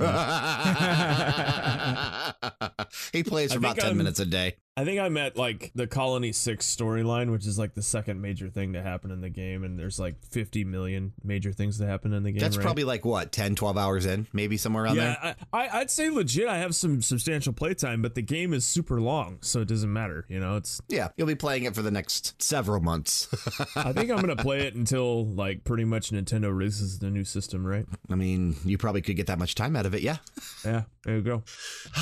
he 3.13 3.23
plays 3.23 3.54
for 3.54 3.60
I 3.60 3.62
about 3.62 3.77
10 3.77 3.86
I'm- 3.86 3.97
minutes 3.97 4.19
a 4.19 4.25
day. 4.25 4.58
I 4.77 4.86
think 4.86 5.01
I'm 5.01 5.17
at 5.17 5.36
like 5.36 5.71
the 5.75 5.86
Colony 5.86 6.31
6 6.31 6.65
storyline, 6.65 7.29
which 7.29 7.45
is 7.45 7.60
like 7.60 7.73
the 7.73 7.81
second 7.81 8.21
major 8.21 8.47
thing 8.47 8.71
to 8.71 8.81
happen 8.81 9.12
in 9.12 9.19
the 9.19 9.29
game, 9.29 9.65
and 9.65 9.77
there's 9.77 9.99
like 9.99 10.15
50 10.29 10.63
million 10.63 11.12
major 11.25 11.51
things 11.51 11.77
to 11.79 11.86
happen 11.86 12.13
in 12.13 12.23
the 12.23 12.31
game. 12.31 12.39
That's 12.39 12.55
right? 12.55 12.63
probably 12.63 12.86
like 12.86 13.03
what, 13.03 13.34
10, 13.34 13.55
12 13.55 13.77
hours 13.77 14.05
in, 14.05 14.27
maybe 14.31 14.55
somewhere 14.55 14.86
around 14.86 14.95
there. 14.95 15.17
Yeah, 15.21 15.34
I, 15.51 15.65
I, 15.65 15.79
I'd 15.79 15.91
say 15.91 16.10
legit. 16.10 16.47
I 16.47 16.60
have 16.60 16.73
some 16.73 17.01
substantial 17.01 17.51
playtime, 17.51 18.01
but 18.01 18.15
the 18.15 18.21
game 18.21 18.53
is 18.53 18.65
super 18.65 19.01
long, 19.01 19.39
so 19.41 19.60
it 19.60 19.67
doesn't 19.67 19.91
matter. 19.91 20.25
You 20.29 20.39
know, 20.39 20.55
it's. 20.55 20.81
Yeah, 20.88 21.10
you'll 21.17 21.27
be 21.27 21.36
playing 21.36 21.65
it 21.65 21.75
for 21.75 21.81
the 21.81 21.91
next 21.91 22.41
several 22.41 22.79
months. 22.79 23.27
I 23.75 23.91
think 23.91 24.10
I'm 24.10 24.21
gonna 24.21 24.38
play 24.38 24.62
it 24.62 24.75
until 24.75 25.25
like 25.25 25.65
pretty 25.65 25.84
much 25.84 26.12
Nintendo 26.12 26.55
releases 26.55 26.99
the 26.99 27.10
new 27.10 27.25
system, 27.25 27.67
right? 27.67 27.86
I 28.10 28.15
mean, 28.15 28.55
you 28.63 28.77
probably 28.77 29.01
could 29.01 29.17
get 29.17 29.27
that 29.27 29.38
much 29.38 29.53
time 29.53 29.75
out 29.75 29.86
of 29.86 29.93
it, 29.93 30.01
yeah. 30.01 30.17
Yeah, 30.63 30.84
there 31.03 31.17
you 31.17 31.21
go. 31.21 31.43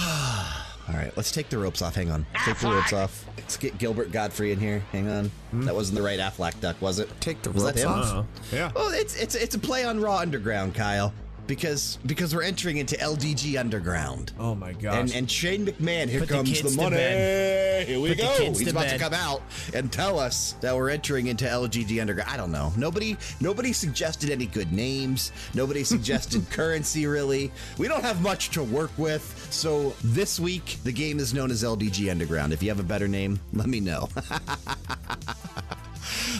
All 0.89 0.95
right, 0.95 1.11
let's 1.15 1.31
take 1.31 1.49
the 1.49 1.57
ropes 1.57 1.81
off. 1.81 1.95
Hang 1.95 2.09
on. 2.09 2.25
Take 2.45 2.58
the 2.61 2.69
ropes 2.69 2.93
off. 2.93 3.25
Let's 3.37 3.57
get 3.57 3.77
Gilbert 3.77 4.11
Gottfried 4.11 4.53
in 4.53 4.59
here. 4.59 4.79
Hang 4.91 5.09
on. 5.09 5.31
Hmm. 5.51 5.61
That 5.63 5.75
wasn't 5.75 5.97
the 5.97 6.03
right 6.03 6.19
Aflac 6.19 6.59
duck, 6.61 6.81
was 6.81 6.99
it? 6.99 7.09
Take 7.19 7.41
the 7.41 7.51
Was 7.51 7.63
that 7.63 7.75
him? 7.77 7.89
off. 7.89 8.25
Yeah. 8.51 8.71
Well, 8.75 8.89
it's 8.93 9.15
it's 9.15 9.35
it's 9.35 9.55
a 9.55 9.59
play 9.59 9.83
on 9.85 9.99
Raw 9.99 10.17
Underground, 10.17 10.75
Kyle. 10.75 11.13
Because 11.49 11.97
because 12.05 12.35
we're 12.35 12.43
entering 12.43 12.77
into 12.77 12.95
LDG 12.95 13.59
Underground. 13.59 14.33
Oh 14.37 14.53
my 14.53 14.71
gosh. 14.73 14.93
And 14.93 15.15
and 15.15 15.31
Shane 15.31 15.65
McMahon, 15.65 16.07
here 16.07 16.19
Put 16.19 16.29
comes 16.29 16.61
the, 16.61 16.69
to 16.69 16.75
money. 16.75 16.97
Here 16.97 17.99
we 17.99 18.09
Put 18.09 18.19
go. 18.19 18.33
He's 18.37 18.65
to 18.65 18.69
about 18.69 18.89
to 18.89 18.99
come 18.99 19.15
out 19.15 19.41
and 19.73 19.91
tell 19.91 20.19
us 20.19 20.53
that 20.61 20.75
we're 20.75 20.91
entering 20.91 21.25
into 21.25 21.45
LGG 21.45 21.99
Underground. 21.99 22.29
I 22.29 22.37
don't 22.37 22.51
know. 22.51 22.71
Nobody 22.77 23.17
nobody 23.41 23.73
suggested 23.73 24.29
any 24.29 24.45
good 24.45 24.71
names. 24.71 25.31
Nobody 25.55 25.83
suggested 25.83 26.47
currency 26.51 27.07
really. 27.07 27.51
We 27.79 27.87
don't 27.87 28.03
have 28.03 28.21
much 28.21 28.51
to 28.51 28.63
work 28.63 28.91
with. 28.99 29.47
So 29.49 29.95
this 30.03 30.39
week 30.39 30.77
the 30.83 30.91
game 30.91 31.17
is 31.17 31.33
known 31.33 31.49
as 31.49 31.63
LDG 31.63 32.11
Underground. 32.11 32.53
If 32.53 32.61
you 32.61 32.69
have 32.69 32.79
a 32.79 32.83
better 32.83 33.07
name, 33.07 33.39
let 33.53 33.67
me 33.67 33.79
know. 33.79 34.07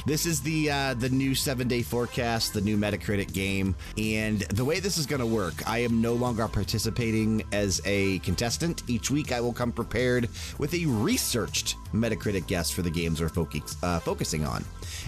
This 0.05 0.25
is 0.25 0.41
the 0.41 0.71
uh, 0.71 0.93
the 0.95 1.09
new 1.09 1.35
seven 1.35 1.67
day 1.67 1.81
forecast, 1.81 2.53
the 2.53 2.62
new 2.62 2.77
Metacritic 2.77 3.33
game, 3.33 3.75
and 3.97 4.39
the 4.41 4.63
way 4.63 4.79
this 4.79 4.97
is 4.97 5.05
going 5.05 5.19
to 5.19 5.25
work. 5.25 5.67
I 5.67 5.79
am 5.79 6.01
no 6.01 6.13
longer 6.13 6.47
participating 6.47 7.43
as 7.51 7.81
a 7.85 8.19
contestant. 8.19 8.83
Each 8.88 9.12
week, 9.12 9.31
I 9.31 9.41
will 9.41 9.53
come 9.53 9.71
prepared 9.71 10.29
with 10.57 10.73
a 10.73 10.85
researched 10.85 11.75
Metacritic 11.93 12.47
guess 12.47 12.71
for 12.71 12.81
the 12.81 12.89
games 12.89 13.21
we're 13.21 13.29
focus, 13.29 13.75
uh, 13.83 13.99
focusing 13.99 14.45
on. 14.45 14.63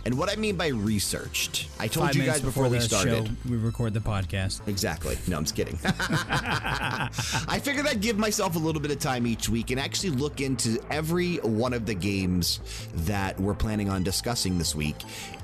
And 0.06 0.18
what 0.18 0.32
I 0.32 0.36
mean 0.36 0.56
by 0.56 0.68
researched, 0.68 1.68
I 1.80 1.88
told 1.88 2.08
Five 2.08 2.16
you 2.16 2.24
guys 2.24 2.42
before, 2.42 2.68
we 2.70 2.78
the 2.78 2.84
started. 2.84 3.28
show, 3.28 3.34
we 3.50 3.58
record 3.58 3.94
the 3.94 4.00
podcast. 4.00 4.68
Exactly. 4.68 5.18
No, 5.28 5.38
I'm 5.38 5.44
just 5.44 5.56
kidding. 5.56 5.78
I 5.84 7.60
figured 7.62 7.88
I'd 7.88 8.02
give 8.02 8.18
myself 8.18 8.56
a 8.56 8.60
little 8.60 8.82
bit 8.82 8.92
of 8.92 9.00
time 9.00 9.26
each 9.28 9.50
week 9.50 9.72
and 9.72 9.80
actually 9.80 10.12
look 10.12 10.42
into 10.42 10.84
every 10.90 11.38
one 11.38 11.74
of 11.74 11.86
the 11.86 11.94
games 11.94 12.60
that 12.94 13.40
we're 13.40 13.54
planning 13.54 13.90
on 13.90 14.04
discussing 14.04 14.58
this 14.58 14.76
week 14.76 14.81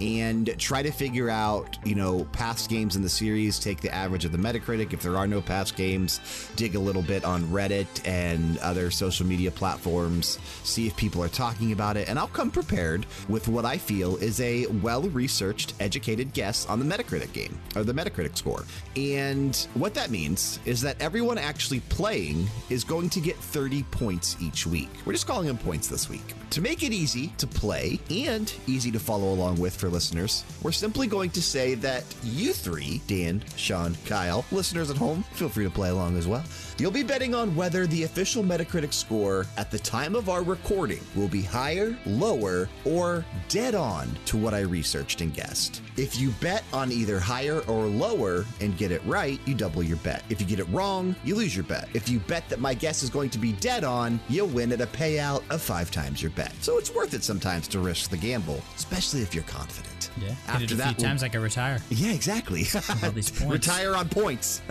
and 0.02 0.58
try 0.58 0.82
to 0.82 0.92
figure 0.92 1.30
out, 1.30 1.78
you 1.86 1.96
know, 1.96 2.26
past 2.32 2.70
games 2.70 2.96
in 2.96 3.02
the 3.02 3.10
series, 3.10 3.60
take 3.60 3.82
the 3.82 3.94
average 3.94 4.26
of 4.26 4.32
the 4.32 4.38
Metacritic. 4.38 4.94
If 4.94 5.02
there 5.02 5.18
are 5.18 5.28
no 5.28 5.42
past 5.42 5.76
games, 5.76 6.20
dig 6.56 6.76
a 6.76 6.80
little 6.80 7.02
bit 7.02 7.24
on 7.24 7.44
Reddit 7.46 7.88
and 8.08 8.58
other 8.60 8.92
social 8.92 9.26
media 9.26 9.52
platforms, 9.52 10.40
see 10.64 10.88
if 10.88 10.96
people 10.96 11.24
are 11.24 11.30
talking 11.30 11.72
about 11.72 11.98
it, 11.98 12.10
and 12.10 12.18
I'll 12.20 12.28
come 12.28 12.52
prepared 12.52 13.06
with 13.30 13.48
what 13.48 13.66
I 13.66 13.78
feel 13.78 14.18
is 14.18 14.40
a 14.42 14.66
well 14.68 15.04
researched, 15.04 15.74
educated 15.80 16.34
guess 16.34 16.66
on 16.68 16.80
the 16.80 16.86
Metacritic 16.86 17.34
game 17.34 17.58
or 17.76 17.84
the 17.84 17.94
Metacritic 17.94 18.38
score. 18.38 18.64
And 18.96 19.56
what 19.74 19.94
that 19.94 20.10
means 20.10 20.60
is 20.66 20.82
that 20.82 21.02
everyone 21.02 21.38
actually 21.38 21.80
playing 21.82 22.48
is 22.70 22.84
going 22.84 23.10
to 23.10 23.20
get 23.20 23.36
30 23.36 23.84
points 23.84 24.36
each 24.42 24.66
week. 24.66 24.90
We're 25.06 25.14
just 25.14 25.28
calling 25.28 25.48
them 25.48 25.58
points 25.58 25.88
this 25.88 26.10
week. 26.10 26.34
To 26.52 26.62
make 26.62 26.82
it 26.82 26.92
easy 26.92 27.28
to 27.38 27.46
play 27.46 28.00
and 28.10 28.52
easy 28.68 28.90
to 28.92 29.00
follow 29.00 29.34
along 29.34 29.60
with 29.60 29.76
for 29.76 29.90
listeners, 29.90 30.44
we're 30.64 30.72
simply 30.72 31.06
going 31.06 31.30
to 31.32 31.42
say 31.42 31.76
that 31.76 32.04
you 32.24 32.54
three, 32.54 33.02
Dan, 33.06 33.44
Sean, 33.58 33.96
Kyle, 34.06 34.46
listeners 34.52 34.90
at 34.90 34.98
home, 34.98 35.24
feel 35.34 35.50
free 35.50 35.66
to 35.66 35.70
play 35.70 35.90
along 35.90 36.18
as 36.18 36.28
well. 36.28 36.44
You'll 36.80 36.92
be 36.92 37.02
betting 37.02 37.34
on 37.34 37.56
whether 37.56 37.88
the 37.88 38.04
official 38.04 38.44
Metacritic 38.44 38.94
score 38.94 39.48
at 39.58 39.72
the 39.72 39.80
time 39.80 40.14
of 40.14 40.30
our 40.30 40.44
recording 40.44 41.00
will 41.16 41.28
be 41.28 41.42
higher, 41.42 41.98
lower, 42.06 42.70
or 42.86 43.26
dead 43.50 43.74
on 43.74 44.08
to 44.26 44.38
what 44.38 44.54
I 44.54 44.60
researched 44.60 45.22
and 45.22 45.34
guessed. 45.34 45.82
If 45.96 46.20
you 46.20 46.30
bet 46.40 46.64
on 46.72 46.92
either 46.92 47.20
higher 47.20 47.62
or 47.62 47.88
lower 47.88 48.46
and 48.62 48.78
get 48.78 48.92
it 48.92 49.02
right, 49.06 49.40
you 49.48 49.56
double 49.56 49.82
your 49.82 49.98
bet. 49.98 50.24
If 50.30 50.40
you 50.40 50.46
get 50.46 50.60
it 50.60 50.70
wrong, 50.70 51.16
you 51.24 51.34
lose 51.34 51.56
your 51.56 51.64
bet. 51.64 51.90
If 51.96 52.10
you 52.10 52.20
bet 52.20 52.48
that 52.50 52.60
my 52.60 52.76
guess 52.76 53.02
is 53.02 53.10
going 53.10 53.32
to 53.32 53.40
be 53.40 53.54
dead 53.54 53.84
on, 53.84 54.20
you'll 54.30 54.46
win 54.46 54.72
at 54.72 54.82
a 54.82 54.88
payout 54.88 55.42
of 55.50 55.64
five 55.64 55.90
times 55.90 56.22
your 56.22 56.32
bet. 56.32 56.54
So 56.62 56.78
it's 56.78 56.94
worth 56.94 57.16
it 57.16 57.24
sometimes 57.24 57.68
to 57.70 57.80
risk 57.80 58.12
the 58.12 58.18
gamble, 58.18 58.62
especially 58.76 59.24
if 59.24 59.34
you're 59.34 59.44
confident. 59.46 59.97
Yeah. 60.20 60.30
Hit 60.30 60.38
After 60.48 60.64
it 60.64 60.72
a 60.72 60.76
that, 60.76 60.96
few 60.96 61.06
times 61.06 61.24
I 61.24 61.30
could 61.30 61.42
retire. 61.42 61.80
Yeah, 61.90 62.14
exactly. 62.14 62.66
All 63.04 63.12
these 63.16 63.30
points. 63.30 63.68
Retire 63.68 63.96
on 63.96 64.10
points. 64.10 64.62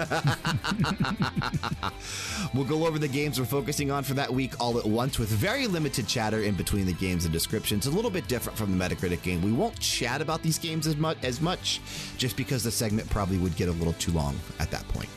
we'll 2.55 2.65
go 2.65 2.87
over 2.87 2.99
the 2.99 3.09
games 3.09 3.39
we're 3.39 3.47
focusing 3.47 3.91
on 3.91 4.05
for 4.05 4.15
that 4.15 4.33
week 4.33 4.55
all 4.61 4.79
at 4.79 4.87
once 4.87 5.19
with 5.19 5.29
very 5.29 5.67
limited 5.67 6.07
chatter 6.07 6.43
in 6.43 6.55
between 6.55 6.87
the 6.87 6.93
games 6.95 7.25
and 7.25 7.33
descriptions. 7.33 7.87
A 7.87 7.91
little 7.91 8.11
bit 8.11 8.27
different 8.29 8.59
from 8.59 8.77
the 8.77 8.85
Metacritic 8.85 9.23
game. 9.23 9.43
We 9.43 9.53
won't 9.53 9.79
chat 9.81 10.21
about 10.21 10.43
these 10.43 10.59
games 10.59 10.87
as 10.87 10.97
much, 10.97 11.19
as 11.23 11.41
much 11.41 11.81
just 12.17 12.37
because 12.37 12.63
the 12.63 12.71
segment 12.71 13.09
probably 13.11 13.39
would 13.39 13.57
get 13.57 13.69
a 13.69 13.73
little 13.73 13.95
too 13.95 14.13
long 14.13 14.39
at 14.59 14.71
that 14.71 14.87
point. 14.89 15.09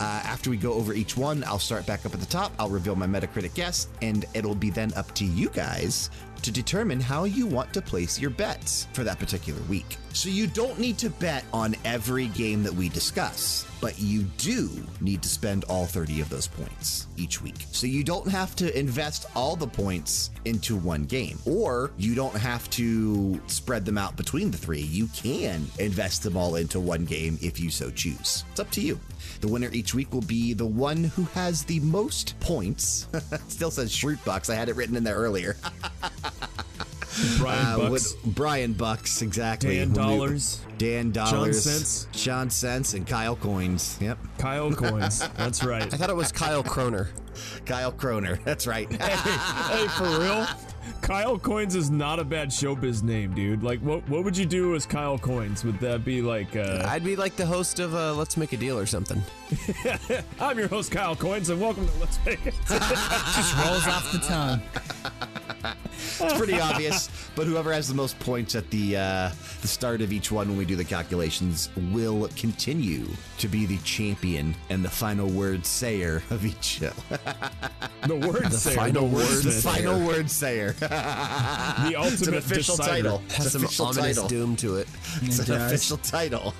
Uh, 0.00 0.20
after 0.24 0.50
we 0.50 0.56
go 0.56 0.72
over 0.72 0.94
each 0.94 1.16
one, 1.16 1.44
I'll 1.44 1.60
start 1.60 1.86
back 1.86 2.04
up 2.04 2.12
at 2.12 2.18
the 2.18 2.26
top. 2.26 2.50
I'll 2.58 2.70
reveal 2.70 2.96
my 2.96 3.06
Metacritic 3.06 3.54
guess, 3.54 3.86
and 4.00 4.24
it'll 4.34 4.56
be 4.56 4.70
then 4.70 4.92
up 4.94 5.14
to 5.14 5.24
you 5.24 5.48
guys 5.50 6.10
to 6.42 6.50
determine 6.50 7.00
how 7.00 7.24
you 7.24 7.46
want 7.46 7.72
to 7.72 7.82
place 7.82 8.20
your 8.20 8.30
bets 8.30 8.88
for 8.92 9.04
that 9.04 9.18
particular 9.18 9.60
week. 9.62 9.96
So 10.12 10.28
you 10.28 10.46
don't 10.46 10.78
need 10.78 10.98
to 10.98 11.10
bet 11.10 11.44
on 11.52 11.74
every 11.84 12.26
game 12.28 12.62
that 12.62 12.74
we 12.74 12.88
discuss, 12.88 13.66
but 13.82 13.98
you 13.98 14.22
do 14.38 14.70
need 15.00 15.20
to 15.22 15.28
spend 15.28 15.64
all 15.64 15.84
30 15.84 16.20
of 16.20 16.30
those 16.30 16.46
points 16.46 17.08
each 17.16 17.42
week. 17.42 17.66
So 17.72 17.88
you 17.88 18.04
don't 18.04 18.28
have 18.28 18.54
to 18.56 18.78
invest 18.78 19.26
all 19.34 19.56
the 19.56 19.66
points 19.66 20.30
into 20.44 20.76
one 20.76 21.04
game, 21.04 21.38
or 21.44 21.90
you 21.98 22.14
don't 22.14 22.36
have 22.36 22.70
to 22.70 23.40
spread 23.48 23.84
them 23.84 23.98
out 23.98 24.16
between 24.16 24.52
the 24.52 24.56
three. 24.56 24.80
You 24.80 25.08
can 25.08 25.66
invest 25.80 26.22
them 26.22 26.36
all 26.36 26.54
into 26.54 26.78
one 26.78 27.04
game 27.04 27.36
if 27.42 27.58
you 27.58 27.70
so 27.70 27.90
choose. 27.90 28.44
It's 28.52 28.60
up 28.60 28.70
to 28.70 28.80
you. 28.80 29.00
The 29.40 29.48
winner 29.48 29.68
each 29.72 29.94
week 29.94 30.12
will 30.12 30.20
be 30.22 30.54
the 30.54 30.64
one 30.64 31.02
who 31.02 31.24
has 31.34 31.64
the 31.64 31.80
most 31.80 32.38
points. 32.38 33.08
Still 33.48 33.72
says 33.72 33.90
Shrootbox. 33.90 34.48
I 34.48 34.54
had 34.54 34.68
it 34.68 34.76
written 34.76 34.94
in 34.94 35.02
there 35.02 35.16
earlier. 35.16 35.56
Brian 37.38 37.66
Uh, 37.66 37.78
Bucks. 37.78 38.14
what- 38.24 38.34
Brian 38.34 38.72
Bucks, 38.72 39.22
exactly. 39.22 39.76
Dan 39.78 39.92
When 39.92 40.06
we- 40.06 40.16
Dollars. 40.16 40.60
Dan 40.78 41.10
Dollars. 41.12 41.30
John 41.64 41.72
Cents. 41.72 42.06
Sean 42.12 42.50
Cents 42.50 42.94
and 42.94 43.06
Kyle 43.06 43.36
Coins. 43.36 43.96
Yep. 44.00 44.18
Kyle 44.38 44.72
Coins. 44.74 45.28
That's 45.36 45.62
right. 45.62 45.82
I 45.82 45.96
thought 45.96 46.10
it 46.10 46.16
was 46.16 46.32
Kyle 46.32 46.62
Kroner. 46.62 47.10
Kyle 47.66 47.92
Kroner. 47.92 48.38
That's 48.44 48.66
right. 48.66 48.90
hey, 49.02 49.86
for 49.88 50.18
real? 50.20 50.46
Kyle 51.00 51.38
Coins 51.38 51.74
is 51.74 51.90
not 51.90 52.18
a 52.20 52.24
bad 52.24 52.48
showbiz 52.50 53.02
name, 53.02 53.34
dude. 53.34 53.62
Like, 53.62 53.80
what 53.80 54.08
what 54.08 54.22
would 54.24 54.36
you 54.36 54.46
do 54.46 54.74
as 54.74 54.86
Kyle 54.86 55.18
Coins? 55.18 55.64
Would 55.64 55.78
that 55.80 56.04
be 56.04 56.22
like, 56.22 56.54
uh, 56.56 56.84
I'd 56.88 57.04
be 57.04 57.16
like 57.16 57.34
the 57.36 57.46
host 57.46 57.78
of 57.80 57.94
uh, 57.94 58.14
Let's 58.14 58.36
Make 58.36 58.52
a 58.52 58.56
Deal 58.56 58.78
or 58.78 58.86
something. 58.86 59.20
I'm 60.40 60.58
your 60.58 60.68
host, 60.68 60.90
Kyle 60.92 61.16
Coins, 61.16 61.50
and 61.50 61.60
welcome 61.60 61.88
to 61.88 61.98
Let's 61.98 62.18
Make 62.24 62.46
It. 62.46 62.54
Just 62.68 63.56
rolls 63.64 63.86
off 63.88 64.10
the 64.12 64.18
tongue. 64.20 64.62
it's 66.20 66.34
pretty 66.38 66.60
obvious. 66.60 67.08
But 67.34 67.46
whoever 67.46 67.72
has 67.72 67.88
the 67.88 67.94
most 67.94 68.18
points 68.20 68.54
at 68.54 68.68
the 68.70 68.96
uh, 68.96 69.30
the 69.60 69.68
start 69.68 70.00
of 70.02 70.12
each 70.12 70.30
one 70.32 70.48
when 70.48 70.56
we 70.58 70.64
do 70.64 70.76
the 70.76 70.84
calculations 70.84 71.68
will 71.92 72.28
continue 72.36 73.06
to 73.38 73.48
be 73.48 73.66
the 73.66 73.78
champion 73.78 74.54
and 74.70 74.84
the 74.84 74.90
final 74.90 75.28
word 75.28 75.64
sayer 75.66 76.22
of 76.30 76.44
each 76.46 76.62
show. 76.64 76.92
The 78.04 78.16
word 78.16 78.46
the 78.46 78.50
sayer, 78.50 78.74
final 78.74 79.06
the 79.08 79.14
word 79.14 79.26
wordsmith, 79.28 79.44
the 79.44 79.50
final 79.62 80.04
word 80.04 80.28
sayer. 80.28 80.72
the 80.80 81.94
ultimate 81.96 82.12
It's 82.14 82.26
an 82.26 82.34
official 82.34 82.76
decider. 82.76 83.02
title. 83.02 83.18
Has 83.28 83.44
It's 83.46 83.52
some 83.52 83.60
an 83.60 83.66
official 83.66 83.86
ominous 83.86 84.16
title. 84.16 84.28
doom 84.28 84.56
to 84.56 84.76
it. 84.78 84.88
It's 85.22 85.38
It 85.38 85.48
an 85.50 85.54
does. 85.58 85.72
official 85.72 85.96
title. 85.98 86.52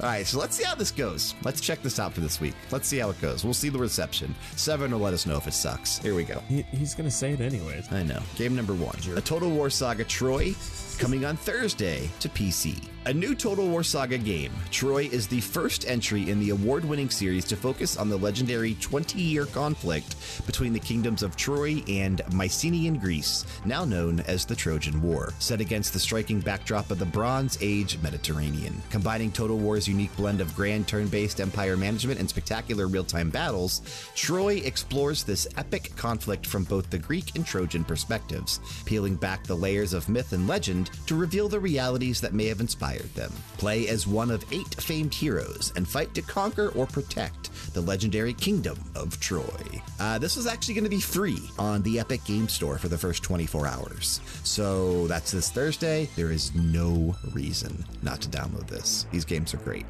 All 0.00 0.08
right, 0.08 0.26
so 0.26 0.38
let's 0.38 0.56
see 0.56 0.64
how 0.64 0.74
this 0.74 0.90
goes. 0.90 1.34
Let's 1.42 1.60
check 1.60 1.82
this 1.82 1.98
out 1.98 2.12
for 2.12 2.20
this 2.20 2.40
week. 2.40 2.54
Let's 2.70 2.88
see 2.88 2.98
how 2.98 3.10
it 3.10 3.20
goes. 3.20 3.44
We'll 3.44 3.54
see 3.54 3.68
the 3.68 3.78
reception. 3.78 4.34
Seven 4.56 4.92
will 4.92 5.00
let 5.00 5.14
us 5.14 5.26
know 5.26 5.36
if 5.36 5.46
it 5.46 5.54
sucks. 5.54 5.98
Here 5.98 6.14
we 6.14 6.24
go. 6.24 6.40
He, 6.48 6.62
he's 6.62 6.94
gonna 6.94 7.10
say 7.10 7.32
it 7.32 7.40
anyways. 7.40 7.90
I 7.92 8.02
know. 8.02 8.20
Game 8.36 8.54
number 8.54 8.74
one 8.74 8.96
A 9.16 9.20
Total 9.20 9.50
War 9.50 9.70
Saga 9.70 10.04
Troy 10.04 10.54
coming 10.98 11.24
on 11.24 11.36
Thursday 11.36 12.10
to 12.18 12.28
PC. 12.28 12.76
A 13.06 13.14
new 13.14 13.34
Total 13.34 13.66
War 13.66 13.82
Saga 13.82 14.18
game, 14.18 14.52
Troy 14.70 15.04
is 15.04 15.26
the 15.26 15.40
first 15.40 15.88
entry 15.88 16.28
in 16.28 16.40
the 16.40 16.50
award 16.50 16.84
winning 16.84 17.08
series 17.08 17.46
to 17.46 17.56
focus 17.56 17.96
on 17.96 18.10
the 18.10 18.18
legendary 18.18 18.74
20 18.74 19.18
year 19.18 19.46
conflict 19.46 20.16
between 20.44 20.74
the 20.74 20.78
kingdoms 20.80 21.22
of 21.22 21.34
Troy 21.34 21.82
and 21.88 22.20
Mycenaean 22.34 22.98
Greece, 22.98 23.46
now 23.64 23.84
known 23.84 24.20
as 24.26 24.44
the 24.44 24.54
Trojan 24.54 25.00
War, 25.00 25.32
set 25.38 25.60
against 25.60 25.94
the 25.94 25.98
striking 25.98 26.40
backdrop 26.40 26.90
of 26.90 26.98
the 26.98 27.06
Bronze 27.06 27.56
Age 27.62 27.96
Mediterranean. 28.02 28.74
Combining 28.90 29.30
Total 29.30 29.56
War's 29.56 29.88
unique 29.88 30.14
blend 30.16 30.42
of 30.42 30.54
grand 30.54 30.86
turn 30.86 31.06
based 31.06 31.40
empire 31.40 31.78
management 31.78 32.20
and 32.20 32.28
spectacular 32.28 32.88
real 32.88 33.04
time 33.04 33.30
battles, 33.30 33.80
Troy 34.16 34.56
explores 34.56 35.24
this 35.24 35.48
epic 35.56 35.96
conflict 35.96 36.44
from 36.44 36.64
both 36.64 36.90
the 36.90 36.98
Greek 36.98 37.36
and 37.36 37.46
Trojan 37.46 37.84
perspectives, 37.84 38.60
peeling 38.84 39.14
back 39.14 39.44
the 39.44 39.56
layers 39.56 39.94
of 39.94 40.10
myth 40.10 40.34
and 40.34 40.46
legend 40.46 40.87
to 41.06 41.14
reveal 41.14 41.48
the 41.48 41.60
realities 41.60 42.20
that 42.20 42.34
may 42.34 42.46
have 42.46 42.60
inspired 42.60 43.14
them. 43.14 43.32
Play 43.56 43.88
as 43.88 44.06
one 44.06 44.30
of 44.30 44.44
eight 44.52 44.74
famed 44.74 45.14
heroes 45.14 45.72
and 45.76 45.86
fight 45.86 46.14
to 46.14 46.22
conquer 46.22 46.68
or 46.70 46.86
protect 46.86 47.50
the 47.74 47.80
legendary 47.80 48.34
kingdom 48.34 48.78
of 48.94 49.18
Troy. 49.20 49.82
Uh, 50.00 50.18
this 50.18 50.36
is 50.36 50.46
actually 50.46 50.74
going 50.74 50.84
to 50.84 50.90
be 50.90 51.00
free 51.00 51.50
on 51.58 51.82
the 51.82 51.98
Epic 51.98 52.24
Game 52.24 52.48
Store 52.48 52.78
for 52.78 52.88
the 52.88 52.98
first 52.98 53.22
24 53.22 53.66
hours. 53.66 54.20
So 54.44 55.06
that's 55.06 55.32
this 55.32 55.50
Thursday. 55.50 56.08
There 56.16 56.30
is 56.30 56.54
no 56.54 57.16
reason 57.32 57.84
not 58.02 58.20
to 58.22 58.28
download 58.28 58.68
this. 58.68 59.06
These 59.10 59.24
games 59.24 59.54
are 59.54 59.58
great. 59.58 59.86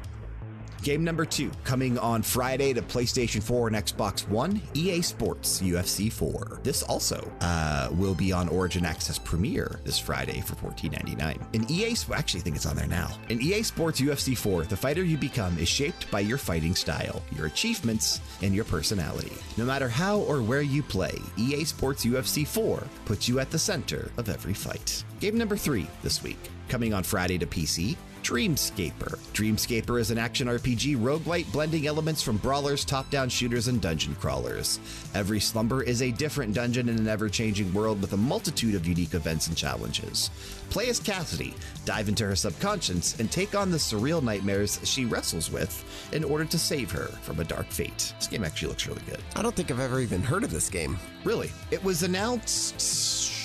Game 0.81 1.03
number 1.03 1.25
two, 1.25 1.51
coming 1.63 1.97
on 1.97 2.21
Friday 2.21 2.73
to 2.73 2.81
PlayStation 2.81 3.43
4 3.43 3.67
and 3.67 3.75
Xbox 3.75 4.27
One, 4.29 4.61
EA 4.73 5.01
Sports 5.01 5.61
UFC 5.61 6.11
4. 6.11 6.61
This 6.63 6.83
also 6.83 7.29
uh, 7.41 7.89
will 7.91 8.15
be 8.15 8.31
on 8.31 8.47
Origin 8.47 8.85
Access 8.85 9.19
Premier 9.19 9.79
this 9.83 9.99
Friday 9.99 10.41
for 10.41 10.55
$14.99. 10.55 11.53
In 11.53 11.69
EA, 11.69 11.95
actually, 12.13 12.39
I 12.39 12.43
think 12.43 12.55
it's 12.55 12.65
on 12.65 12.75
there 12.75 12.87
now. 12.87 13.09
In 13.27 13.41
EA 13.41 13.61
Sports 13.63 13.99
UFC 13.99 14.37
4, 14.37 14.65
the 14.65 14.77
fighter 14.77 15.03
you 15.03 15.17
become 15.17 15.57
is 15.57 15.67
shaped 15.67 16.09
by 16.11 16.21
your 16.21 16.37
fighting 16.37 16.75
style, 16.75 17.21
your 17.35 17.47
achievements, 17.47 18.21
and 18.41 18.55
your 18.55 18.65
personality. 18.65 19.33
No 19.57 19.65
matter 19.65 19.89
how 19.89 20.19
or 20.19 20.41
where 20.41 20.61
you 20.61 20.81
play, 20.81 21.17
EA 21.37 21.65
Sports 21.65 22.05
UFC 22.05 22.47
4 22.47 22.81
puts 23.05 23.27
you 23.27 23.39
at 23.39 23.51
the 23.51 23.59
center 23.59 24.11
of 24.17 24.29
every 24.29 24.53
fight. 24.53 25.03
Game 25.19 25.37
number 25.37 25.57
three 25.57 25.87
this 26.03 26.23
week, 26.23 26.39
coming 26.69 26.93
on 26.93 27.03
Friday 27.03 27.37
to 27.37 27.45
PC, 27.45 27.97
Dreamscaper. 28.23 29.17
Dreamscaper 29.33 29.99
is 29.99 30.11
an 30.11 30.17
action 30.17 30.47
RPG 30.47 30.97
roguelite 30.97 31.51
blending 31.51 31.87
elements 31.87 32.21
from 32.21 32.37
brawlers, 32.37 32.85
top 32.85 33.09
down 33.09 33.29
shooters, 33.29 33.67
and 33.67 33.81
dungeon 33.81 34.15
crawlers. 34.15 34.79
Every 35.15 35.39
slumber 35.39 35.81
is 35.81 36.01
a 36.01 36.11
different 36.11 36.53
dungeon 36.53 36.89
in 36.89 36.97
an 36.97 37.07
ever 37.07 37.29
changing 37.29 37.73
world 37.73 38.01
with 38.01 38.13
a 38.13 38.17
multitude 38.17 38.75
of 38.75 38.85
unique 38.85 39.13
events 39.13 39.47
and 39.47 39.57
challenges. 39.57 40.29
Play 40.69 40.89
as 40.89 40.99
Cassidy, 40.99 41.53
dive 41.85 42.09
into 42.09 42.25
her 42.25 42.35
subconscious, 42.35 43.19
and 43.19 43.31
take 43.31 43.55
on 43.55 43.71
the 43.71 43.77
surreal 43.77 44.21
nightmares 44.21 44.79
she 44.83 45.05
wrestles 45.05 45.51
with 45.51 45.83
in 46.13 46.23
order 46.23 46.45
to 46.45 46.59
save 46.59 46.91
her 46.91 47.07
from 47.21 47.39
a 47.39 47.43
dark 47.43 47.67
fate. 47.67 48.13
This 48.17 48.27
game 48.27 48.43
actually 48.43 48.69
looks 48.69 48.87
really 48.87 49.01
good. 49.09 49.19
I 49.35 49.41
don't 49.41 49.55
think 49.55 49.71
I've 49.71 49.79
ever 49.79 49.99
even 49.99 50.21
heard 50.21 50.43
of 50.43 50.51
this 50.51 50.69
game. 50.69 50.99
Really? 51.23 51.51
It 51.71 51.83
was 51.83 52.03
announced 52.03 53.38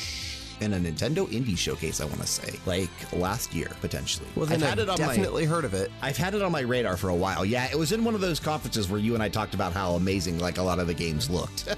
in 0.65 0.73
a 0.73 0.79
Nintendo 0.79 1.27
Indie 1.29 1.57
Showcase, 1.57 2.01
I 2.01 2.05
want 2.07 2.21
to 2.21 2.27
say, 2.27 2.59
like 2.67 2.91
last 3.13 3.55
year, 3.55 3.69
potentially. 3.81 4.27
Well, 4.35 4.47
then 4.47 4.63
I've 4.63 4.71
had 4.71 4.81
I've 4.81 4.89
it 4.89 4.91
on 4.91 5.01
my 5.01 5.07
definitely 5.07 5.45
heard 5.45 5.65
of 5.65 5.75
it. 5.75 5.93
I've 6.03 6.17
had 6.17 6.35
it 6.35 6.43
on 6.43 6.51
my 6.51 6.61
radar 6.61 6.97
for 6.97 7.11
a 7.11 7.15
while. 7.15 7.45
Yeah, 7.45 7.69
it 7.71 7.79
was 7.79 7.93
in 7.93 8.05
one 8.05 8.15
of 8.15 8.21
those 8.21 8.41
conferences 8.41 8.89
where 8.91 9.01
you 9.01 9.15
and 9.15 9.23
I 9.23 9.29
talked 9.29 9.55
about 9.55 9.73
how 9.73 9.93
amazing 9.93 10.39
like 10.39 10.59
a 10.59 10.63
lot 10.63 10.79
of 10.79 10.87
the 10.87 10.95
games 10.95 11.31
looked. 11.31 11.77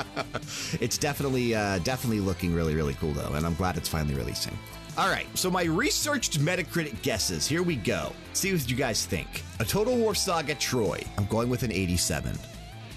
it's 0.80 0.98
definitely 0.98 1.54
uh, 1.54 1.78
definitely 1.78 2.20
looking 2.20 2.54
really 2.54 2.74
really 2.74 2.94
cool 2.94 3.12
though, 3.12 3.32
and 3.34 3.46
I'm 3.46 3.54
glad 3.54 3.76
it's 3.76 3.88
finally 3.88 4.14
releasing. 4.14 4.56
All 4.98 5.08
right, 5.08 5.26
so 5.38 5.48
my 5.48 5.62
researched 5.62 6.40
Metacritic 6.40 7.00
guesses. 7.02 7.46
Here 7.46 7.62
we 7.62 7.76
go. 7.76 8.12
See 8.32 8.52
what 8.52 8.68
you 8.68 8.76
guys 8.76 9.06
think. 9.06 9.44
A 9.60 9.64
Total 9.64 9.96
War 9.96 10.12
Saga 10.12 10.56
Troy. 10.56 11.00
I'm 11.16 11.26
going 11.26 11.48
with 11.48 11.62
an 11.62 11.70
87. 11.70 12.36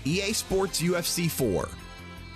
EA 0.05 0.33
Sports 0.33 0.81
UFC 0.81 1.29
4. 1.29 1.69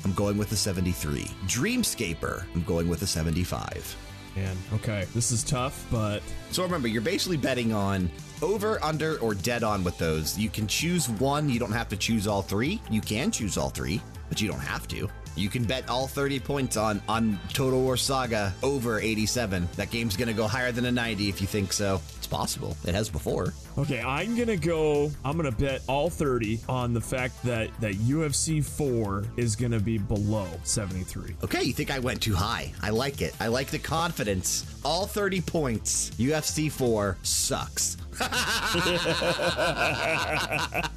I'm 0.05 0.13
going 0.13 0.37
with 0.37 0.51
a 0.51 0.55
73. 0.55 1.23
Dreamscaper. 1.47 2.45
I'm 2.53 2.63
going 2.63 2.87
with 2.87 3.01
a 3.01 3.07
75. 3.07 3.97
Man, 4.35 4.55
okay, 4.73 5.05
this 5.15 5.31
is 5.31 5.43
tough, 5.43 5.85
but 5.89 6.21
So 6.51 6.61
remember, 6.61 6.87
you're 6.87 7.01
basically 7.01 7.37
betting 7.37 7.73
on 7.73 8.11
over, 8.41 8.83
under, 8.83 9.17
or 9.19 9.33
dead 9.33 9.63
on 9.63 9.83
with 9.83 9.97
those. 9.97 10.37
You 10.37 10.49
can 10.49 10.67
choose 10.67 11.09
one. 11.09 11.49
You 11.49 11.57
don't 11.57 11.71
have 11.71 11.89
to 11.89 11.97
choose 11.97 12.27
all 12.27 12.41
three. 12.41 12.81
You 12.91 13.01
can 13.01 13.31
choose 13.31 13.57
all 13.57 13.69
three, 13.69 14.01
but 14.29 14.41
you 14.41 14.47
don't 14.47 14.59
have 14.59 14.87
to. 14.89 15.09
You 15.35 15.49
can 15.49 15.63
bet 15.65 15.89
all 15.89 16.07
30 16.07 16.39
points 16.39 16.77
on 16.77 17.01
on 17.09 17.37
Total 17.53 17.79
War 17.81 17.97
Saga 17.97 18.53
over 18.63 18.99
87. 18.99 19.67
That 19.75 19.91
game's 19.91 20.15
going 20.15 20.29
to 20.29 20.33
go 20.33 20.47
higher 20.47 20.71
than 20.71 20.85
a 20.85 20.91
90 20.91 21.27
if 21.29 21.41
you 21.41 21.47
think 21.47 21.73
so. 21.73 22.01
It's 22.17 22.27
possible. 22.27 22.75
It 22.85 22.95
has 22.95 23.09
before. 23.09 23.53
okay, 23.77 24.01
I'm 24.01 24.35
gonna 24.35 24.57
go. 24.57 25.11
I'm 25.23 25.37
gonna 25.37 25.51
bet 25.51 25.81
all 25.87 26.09
30 26.09 26.59
on 26.67 26.91
the 26.93 27.01
fact 27.01 27.43
that 27.43 27.69
that 27.81 27.93
UFC 27.95 28.65
4 28.65 29.25
is 29.37 29.55
gonna 29.55 29.79
be 29.79 29.99
below 29.99 30.47
73. 30.63 31.35
Okay, 31.43 31.61
you 31.63 31.73
think 31.73 31.91
I 31.91 31.99
went 31.99 32.19
too 32.21 32.33
high. 32.33 32.73
I 32.81 32.89
like 32.89 33.21
it. 33.21 33.35
I 33.39 33.47
like 33.47 33.67
the 33.67 33.77
confidence. 33.77 34.65
All 34.83 35.05
30 35.05 35.41
points. 35.41 36.09
UFC 36.17 36.71
4 36.71 37.17
sucks. 37.21 37.97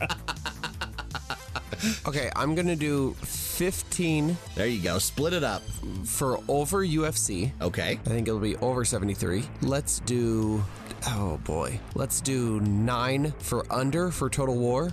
Okay, 2.07 2.29
I'm 2.35 2.55
gonna 2.57 2.75
do 2.75 3.15
15 3.59 4.37
There 4.55 4.69
you 4.69 4.81
go. 4.81 5.01
Split 5.01 5.33
it 5.33 5.43
up. 5.43 5.63
for 6.05 6.39
over 6.47 6.87
UFC. 6.87 7.51
Okay. 7.61 7.99
I 8.07 8.09
think 8.09 8.29
it'll 8.29 8.39
be 8.39 8.55
over 8.59 8.85
73. 8.85 9.43
Let's 9.63 9.99
do. 10.01 10.63
Oh 11.09 11.39
boy. 11.43 11.81
Let's 11.97 12.21
do 12.21 12.61
nine 12.61 13.33
for 13.41 13.65
under 13.73 14.13
for 14.13 14.31
Total 14.31 14.57
War, 14.57 14.93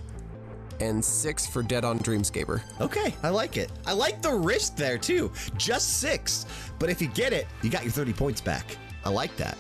and 0.80 1.06
six 1.06 1.46
for 1.46 1.62
Dead 1.62 1.86
on 1.86 2.00
Dreamscaper. 2.00 2.62
Okay, 2.82 3.14
I 3.22 3.30
like 3.30 3.56
it. 3.58 3.72
I 3.86 3.94
like 3.94 4.24
the 4.24 4.34
risk 4.34 4.76
there 4.76 4.98
too. 4.98 5.32
Just 5.58 6.00
six. 6.00 6.48
But 6.80 6.90
if 6.90 7.00
you 7.02 7.08
get 7.10 7.34
it, 7.34 7.46
you 7.62 7.70
got 7.70 7.84
your 7.84 7.92
30 7.92 8.14
points 8.14 8.42
back. 8.42 8.78
I 9.04 9.10
like 9.10 9.36
that. 9.38 9.58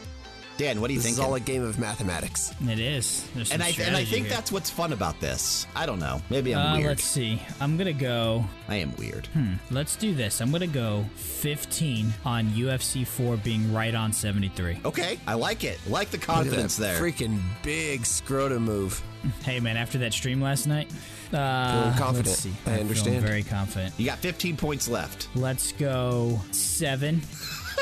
Dan, 0.57 0.79
what 0.79 0.87
do 0.87 0.93
you 0.93 0.99
This 0.99 1.07
think? 1.07 1.13
is 1.15 1.19
all 1.19 1.35
a 1.35 1.39
game 1.39 1.63
of 1.63 1.77
mathematics. 1.77 2.53
It 2.65 2.79
is. 2.79 3.27
And 3.51 3.61
I 3.61 3.73
and 3.81 3.95
I 3.95 4.05
think 4.05 4.27
here. 4.27 4.33
that's 4.35 4.53
what's 4.53 4.69
fun 4.69 4.93
about 4.93 5.19
this. 5.19 5.67
I 5.75 5.85
don't 5.85 5.99
know. 5.99 6.21
Maybe 6.29 6.55
I'm 6.55 6.65
Uh, 6.67 6.77
weird. 6.77 6.87
let's 6.87 7.03
see. 7.03 7.41
I'm 7.59 7.75
gonna 7.77 7.91
go. 7.91 8.45
I 8.69 8.77
am 8.77 8.95
weird. 8.95 9.27
Hmm. 9.27 9.55
Let's 9.69 9.97
do 9.97 10.15
this. 10.15 10.39
I'm 10.39 10.51
gonna 10.51 10.65
go 10.67 11.03
15 11.17 12.13
on 12.23 12.47
UFC 12.51 13.03
4 13.05 13.35
being 13.37 13.73
right 13.73 13.93
on 13.93 14.13
73. 14.13 14.79
Okay, 14.85 15.19
I 15.27 15.33
like 15.33 15.65
it. 15.65 15.77
Like 15.89 16.09
the 16.09 16.17
Look 16.17 16.29
at 16.29 16.35
confidence 16.35 16.77
that 16.77 16.97
there. 16.97 17.01
Freaking 17.01 17.39
big 17.61 18.05
scrotum 18.05 18.63
move. 18.63 19.01
Hey 19.43 19.59
man, 19.59 19.75
after 19.75 19.97
that 19.97 20.13
stream 20.13 20.39
last 20.41 20.67
night, 20.67 20.89
uh, 21.33 21.81
Feeling 21.83 21.97
confident. 21.97 22.27
Let's 22.27 22.39
see. 22.39 22.53
I 22.65 22.73
I'm 22.75 22.79
understand. 22.81 23.15
Feeling 23.15 23.27
very 23.27 23.43
confident. 23.43 23.93
You 23.97 24.05
got 24.05 24.19
15 24.19 24.55
points 24.55 24.87
left. 24.87 25.27
Let's 25.35 25.73
go 25.73 26.39
seven 26.51 27.21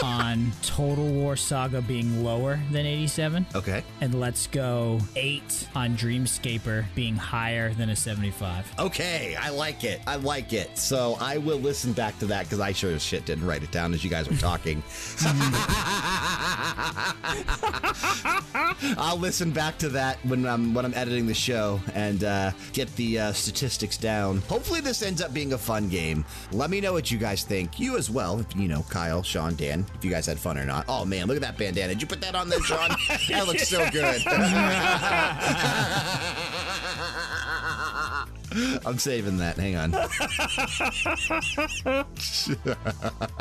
on 0.03 0.51
Total 0.61 1.07
War 1.07 1.37
Saga 1.37 1.81
being 1.81 2.25
lower 2.25 2.59
than 2.71 2.85
87. 2.85 3.45
Okay. 3.55 3.83
And 4.01 4.19
let's 4.19 4.47
go 4.47 4.99
eight 5.15 5.67
on 5.75 5.95
Dreamscaper 5.95 6.85
being 6.93 7.15
higher 7.15 7.73
than 7.73 7.89
a 7.89 7.95
75. 7.95 8.73
Okay, 8.79 9.35
I 9.39 9.49
like 9.49 9.85
it. 9.85 10.01
I 10.05 10.17
like 10.17 10.51
it. 10.51 10.77
So 10.77 11.17
I 11.21 11.37
will 11.37 11.59
listen 11.59 11.93
back 11.93 12.19
to 12.19 12.25
that 12.25 12.43
because 12.43 12.59
I 12.59 12.73
sure 12.73 12.91
as 12.91 13.01
shit 13.01 13.25
didn't 13.25 13.45
write 13.45 13.63
it 13.63 13.71
down 13.71 13.93
as 13.93 14.03
you 14.03 14.09
guys 14.09 14.29
were 14.29 14.35
talking. 14.35 14.83
I'll 18.97 19.17
listen 19.17 19.51
back 19.51 19.77
to 19.79 19.89
that 19.89 20.17
when 20.25 20.45
I'm 20.45 20.73
when 20.73 20.83
I'm 20.83 20.93
editing 20.93 21.27
the 21.27 21.33
show 21.33 21.79
and 21.93 22.23
uh, 22.23 22.51
get 22.73 22.93
the 22.97 23.19
uh, 23.19 23.33
statistics 23.33 23.97
down. 23.97 24.39
Hopefully, 24.49 24.81
this 24.81 25.01
ends 25.01 25.21
up 25.21 25.33
being 25.33 25.53
a 25.53 25.57
fun 25.57 25.87
game. 25.87 26.25
Let 26.51 26.69
me 26.69 26.81
know 26.81 26.91
what 26.91 27.09
you 27.09 27.17
guys 27.17 27.43
think. 27.43 27.79
You 27.79 27.97
as 27.97 28.09
well, 28.09 28.39
if 28.39 28.53
you 28.55 28.67
know 28.67 28.83
Kyle, 28.89 29.23
Sean, 29.23 29.55
Dan, 29.55 29.85
if 29.95 30.03
you 30.03 30.11
guys 30.11 30.25
had 30.25 30.39
fun 30.39 30.57
or 30.57 30.65
not. 30.65 30.85
Oh 30.87 31.05
man, 31.05 31.27
look 31.27 31.35
at 31.35 31.41
that 31.41 31.57
bandana. 31.57 31.89
Did 31.89 32.01
you 32.01 32.07
put 32.07 32.21
that 32.21 32.35
on 32.35 32.49
there, 32.49 32.61
Sean? 32.61 32.89
that 33.29 33.47
looks 33.47 33.67
so 33.67 33.87
good. 33.91 34.21
I'm 38.85 38.99
saving 38.99 39.37
that. 39.37 39.57
Hang 39.57 39.75
on. 39.75 39.91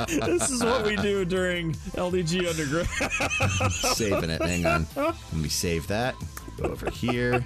This 0.08 0.50
is 0.50 0.64
what 0.64 0.86
we 0.86 0.96
do 0.96 1.24
during 1.24 1.72
LDG 1.72 2.48
Underground. 2.48 3.72
saving 3.72 4.30
it. 4.30 4.40
Hang 4.40 4.64
on. 4.64 4.86
Let 4.96 5.32
me 5.34 5.48
save 5.48 5.86
that. 5.88 6.14
Go 6.56 6.70
over 6.70 6.90
here. 6.90 7.44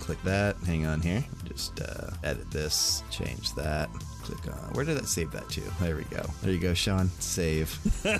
Click 0.00 0.22
that. 0.24 0.56
Hang 0.66 0.86
on 0.86 1.00
here. 1.00 1.24
Just 1.44 1.80
uh, 1.80 2.10
edit 2.24 2.50
this. 2.50 3.02
Change 3.10 3.54
that. 3.54 3.90
Click 4.26 4.48
on. 4.48 4.72
Where 4.72 4.84
did 4.84 4.96
that 4.96 5.06
save 5.06 5.30
that 5.30 5.48
to? 5.50 5.60
There 5.80 5.94
we 5.94 6.02
go. 6.04 6.20
There 6.42 6.52
you 6.52 6.58
go, 6.58 6.74
Sean. 6.74 7.08
Save. 7.20 7.78
We're 8.04 8.10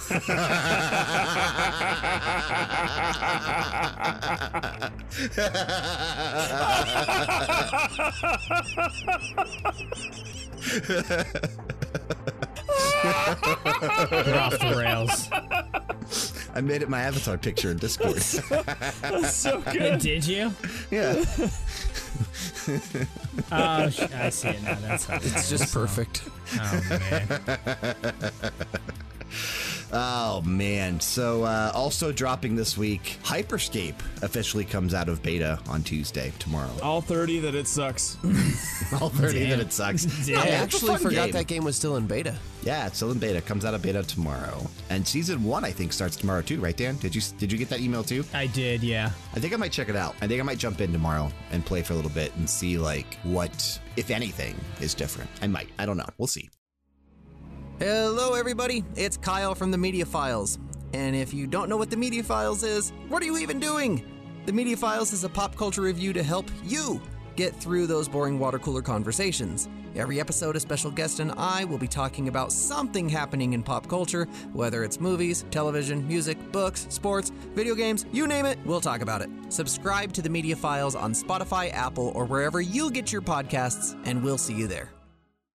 off 14.38 14.58
the 14.60 14.74
rails. 14.76 15.28
I 16.54 16.60
made 16.60 16.82
it 16.82 16.88
my 16.88 17.00
avatar 17.02 17.36
picture 17.36 17.72
in 17.72 17.78
Discord. 17.78 18.22
so 18.22 19.60
good. 19.72 19.98
Did 19.98 20.24
you? 20.24 20.52
yeah. 20.92 21.24
Oh, 23.52 23.88
sh- 23.90 24.00
I 24.14 24.30
see 24.30 24.48
it 24.48 24.62
now. 24.62 24.76
That's 24.80 25.04
how 25.06 25.16
It's 25.16 25.48
just 25.50 25.72
perfect. 25.72 26.22
Oh, 26.58 26.82
man. 26.90 27.40
Oh 29.92 30.42
man! 30.42 31.00
So 31.00 31.44
uh, 31.44 31.70
also 31.74 32.12
dropping 32.12 32.56
this 32.56 32.76
week, 32.76 33.18
Hyperscape 33.22 33.94
officially 34.22 34.64
comes 34.64 34.94
out 34.94 35.08
of 35.08 35.22
beta 35.22 35.58
on 35.68 35.82
Tuesday 35.82 36.32
tomorrow. 36.38 36.70
All 36.82 37.00
30 37.00 37.40
that 37.40 37.54
it 37.54 37.68
sucks. 37.68 38.16
All 39.00 39.08
thirty 39.08 39.40
Damn. 39.40 39.50
that 39.50 39.60
it 39.60 39.72
sucks. 39.72 40.04
Damn. 40.26 40.38
I 40.38 40.48
actually 40.50 40.96
forgot 40.98 41.26
game. 41.26 41.32
that 41.32 41.46
game 41.46 41.64
was 41.64 41.76
still 41.76 41.96
in 41.96 42.06
beta. 42.06 42.34
Yeah, 42.62 42.86
it's 42.86 42.96
still 42.96 43.10
in 43.10 43.18
beta. 43.18 43.40
Comes 43.40 43.64
out 43.64 43.74
of 43.74 43.82
beta 43.82 44.02
tomorrow, 44.02 44.64
and 44.90 45.06
season 45.06 45.42
one 45.42 45.64
I 45.64 45.70
think 45.72 45.92
starts 45.92 46.16
tomorrow 46.16 46.42
too. 46.42 46.60
Right, 46.60 46.76
Dan? 46.76 46.96
Did 46.98 47.14
you 47.14 47.22
did 47.38 47.50
you 47.50 47.58
get 47.58 47.68
that 47.70 47.80
email 47.80 48.04
too? 48.04 48.24
I 48.34 48.46
did, 48.46 48.82
yeah. 48.82 49.10
I 49.34 49.40
think 49.40 49.54
I 49.54 49.56
might 49.56 49.72
check 49.72 49.88
it 49.88 49.96
out. 49.96 50.14
I 50.20 50.26
think 50.26 50.40
I 50.40 50.44
might 50.44 50.58
jump 50.58 50.80
in 50.80 50.92
tomorrow 50.92 51.30
and 51.50 51.64
play 51.64 51.82
for 51.82 51.92
a 51.92 51.96
little 51.96 52.10
bit 52.10 52.34
and 52.36 52.48
see 52.48 52.78
like 52.78 53.18
what, 53.22 53.80
if 53.96 54.10
anything, 54.10 54.56
is 54.80 54.94
different. 54.94 55.30
I 55.42 55.46
might. 55.46 55.68
I 55.78 55.86
don't 55.86 55.96
know. 55.96 56.06
We'll 56.18 56.28
see. 56.28 56.48
Hello, 57.78 58.32
everybody. 58.32 58.84
It's 58.94 59.18
Kyle 59.18 59.54
from 59.54 59.70
the 59.70 59.76
Media 59.76 60.06
Files. 60.06 60.58
And 60.94 61.14
if 61.14 61.34
you 61.34 61.46
don't 61.46 61.68
know 61.68 61.76
what 61.76 61.90
the 61.90 61.96
Media 61.98 62.22
Files 62.22 62.62
is, 62.62 62.90
what 63.08 63.22
are 63.22 63.26
you 63.26 63.36
even 63.36 63.60
doing? 63.60 64.02
The 64.46 64.52
Media 64.54 64.78
Files 64.78 65.12
is 65.12 65.24
a 65.24 65.28
pop 65.28 65.56
culture 65.56 65.82
review 65.82 66.14
to 66.14 66.22
help 66.22 66.50
you 66.64 67.02
get 67.36 67.54
through 67.54 67.86
those 67.86 68.08
boring 68.08 68.38
water 68.38 68.58
cooler 68.58 68.80
conversations. 68.80 69.68
Every 69.94 70.20
episode, 70.20 70.56
a 70.56 70.60
special 70.60 70.90
guest 70.90 71.20
and 71.20 71.32
I 71.32 71.66
will 71.66 71.76
be 71.76 71.86
talking 71.86 72.28
about 72.28 72.50
something 72.50 73.10
happening 73.10 73.52
in 73.52 73.62
pop 73.62 73.86
culture, 73.90 74.24
whether 74.54 74.82
it's 74.82 74.98
movies, 74.98 75.44
television, 75.50 76.08
music, 76.08 76.38
books, 76.52 76.86
sports, 76.88 77.30
video 77.54 77.74
games, 77.74 78.06
you 78.10 78.26
name 78.26 78.46
it, 78.46 78.58
we'll 78.64 78.80
talk 78.80 79.02
about 79.02 79.20
it. 79.20 79.28
Subscribe 79.50 80.14
to 80.14 80.22
the 80.22 80.30
Media 80.30 80.56
Files 80.56 80.94
on 80.94 81.12
Spotify, 81.12 81.70
Apple, 81.74 82.10
or 82.14 82.24
wherever 82.24 82.62
you 82.62 82.90
get 82.90 83.12
your 83.12 83.20
podcasts, 83.20 84.00
and 84.06 84.22
we'll 84.22 84.38
see 84.38 84.54
you 84.54 84.66
there. 84.66 84.95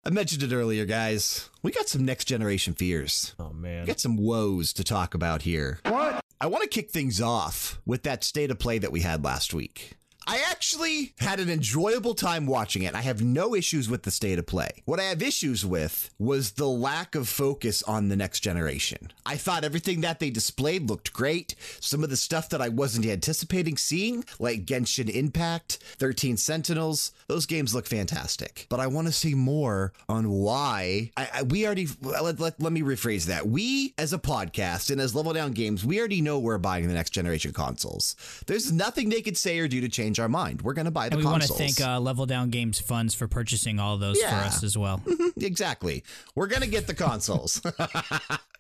I 0.07 0.11
mentioned 0.11 0.45
it 0.45 0.55
earlier, 0.55 0.85
guys. 0.85 1.51
We 1.65 1.73
got 1.73 1.89
some 1.89 2.05
next 2.05 2.27
generation 2.27 2.75
fears. 2.75 3.35
Oh, 3.41 3.51
man. 3.53 3.81
We 3.81 3.87
got 3.89 3.99
some 3.99 4.17
woes 4.17 4.73
to 4.75 4.85
talk 4.85 5.15
about 5.15 5.43
here. 5.43 5.81
What? 5.85 6.21
I 6.41 6.47
want 6.47 6.63
to 6.63 6.69
kick 6.69 6.93
things 6.93 7.21
off 7.21 7.81
with 7.85 8.05
that 8.05 8.23
state 8.23 8.53
of 8.53 8.61
play 8.61 8.79
that 8.79 8.93
we 8.93 9.01
had 9.01 9.25
last 9.25 9.53
week. 9.53 9.95
I 10.29 10.43
actually 10.51 11.15
had 11.21 11.39
an 11.39 11.49
enjoyable 11.49 12.15
time 12.15 12.47
watching 12.47 12.83
it. 12.83 12.97
I 12.97 13.03
have 13.03 13.23
no 13.23 13.55
issues 13.55 13.89
with 13.89 14.03
the 14.03 14.11
state 14.11 14.41
of 14.41 14.47
play. 14.47 14.83
What 14.85 14.99
I 14.99 15.05
have 15.05 15.23
issues 15.23 15.65
with 15.65 16.11
was 16.19 16.53
the 16.53 16.69
lack 16.69 17.15
of 17.15 17.29
focus 17.29 17.81
on 17.85 18.09
the 18.09 18.17
next 18.17 18.41
generation. 18.41 19.13
I 19.25 19.37
thought 19.37 19.63
everything 19.63 20.01
that 20.01 20.19
they 20.19 20.31
displayed 20.31 20.89
looked 20.89 21.13
great. 21.13 21.55
Some 21.79 22.03
of 22.03 22.11
the 22.11 22.17
stuff 22.17 22.49
that 22.49 22.61
I 22.61 22.69
wasn't 22.71 23.07
anticipating 23.07 23.77
seeing, 23.77 24.25
like 24.41 24.67
Genshin 24.67 25.09
Impact, 25.09 25.79
13 25.99 26.37
Sentinels, 26.37 27.13
those 27.29 27.47
games 27.47 27.73
look 27.73 27.87
fantastic. 27.87 28.67
But 28.69 28.81
I 28.81 28.89
want 28.89 29.07
to 29.07 29.13
see 29.13 29.37
more 29.37 29.93
on 30.09 30.29
why. 30.29 31.13
I, 31.17 31.29
I, 31.35 31.43
we 31.45 31.65
already, 31.67 31.87
let, 32.03 32.41
let, 32.41 32.61
let 32.61 32.73
me 32.73 32.83
rephrase 32.83 33.27
that. 33.27 33.47
We, 33.47 33.95
as 33.97 34.13
a 34.13 34.19
podcast 34.19 34.91
and 34.91 35.01
as 35.01 35.15
Level 35.15 35.35
Down 35.35 35.53
Games, 35.53 35.85
we 35.85 36.01
already 36.01 36.21
know 36.21 36.41
we're 36.41 36.59
buying 36.59 36.89
the 36.89 36.95
next 36.95 37.11
generation 37.11 37.53
consoles. 37.53 38.17
There's 38.47 38.73
nothing 38.73 39.09
they 39.09 39.23
could 39.23 39.37
say 39.37 39.61
or 39.61 39.69
do 39.69 39.81
to 39.81 39.89
change 39.89 40.16
our 40.19 40.29
mind. 40.29 40.63
We're 40.63 40.75
going 40.75 40.87
to 40.87 40.91
buy 40.91 41.09
the 41.09 41.17
And 41.17 41.25
we 41.25 41.31
want 41.31 41.43
to 41.43 41.53
thank 41.53 41.81
uh, 41.81 42.01
Level 42.01 42.27
Down 42.27 42.51
Games 42.51 42.79
Funds 42.81 43.15
for 43.15 43.29
purchasing 43.29 43.79
all 43.79 43.97
those 43.99 44.21
for 44.21 44.29
us 44.29 44.63
as 44.63 44.77
well. 44.77 45.03
exactly. 45.41 46.05
We're 46.35 46.47
going 46.49 46.63
to 46.63 46.69
get 46.69 46.87
the 46.87 46.95
consoles. 46.95 47.61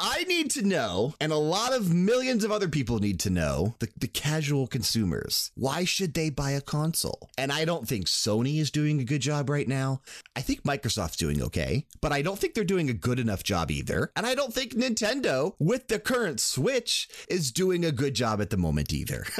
I 0.00 0.24
need 0.24 0.50
to 0.52 0.62
know, 0.62 1.14
and 1.20 1.32
a 1.32 1.36
lot 1.36 1.72
of 1.72 1.92
millions 1.92 2.44
of 2.44 2.52
other 2.52 2.68
people 2.68 2.98
need 2.98 3.20
to 3.20 3.30
know, 3.30 3.74
the, 3.80 3.88
the 3.98 4.06
casual 4.08 4.66
consumers, 4.66 5.50
why 5.54 5.84
should 5.84 6.14
they 6.14 6.30
buy 6.30 6.52
a 6.52 6.60
console? 6.60 7.28
And 7.36 7.52
I 7.52 7.64
don't 7.64 7.86
think 7.88 8.06
Sony 8.06 8.58
is 8.60 8.70
doing 8.70 9.00
a 9.00 9.04
good 9.04 9.20
job 9.20 9.50
right 9.50 9.68
now. 9.68 10.00
I 10.36 10.40
think 10.40 10.62
Microsoft's 10.62 11.16
doing 11.16 11.42
okay, 11.42 11.86
but 12.00 12.12
I 12.12 12.22
don't 12.22 12.38
think 12.38 12.54
they're 12.54 12.64
doing 12.64 12.88
a 12.88 12.94
good 12.94 13.18
enough 13.18 13.42
job 13.42 13.70
either. 13.70 14.10
And 14.16 14.26
I 14.26 14.34
don't 14.34 14.54
think 14.54 14.74
Nintendo, 14.74 15.54
with 15.58 15.88
the 15.88 15.98
current 15.98 16.40
Switch, 16.40 17.08
is 17.28 17.50
doing 17.52 17.84
a 17.84 17.92
good 17.92 18.14
job 18.14 18.40
at 18.40 18.50
the 18.50 18.56
moment 18.56 18.92
either. 18.92 19.24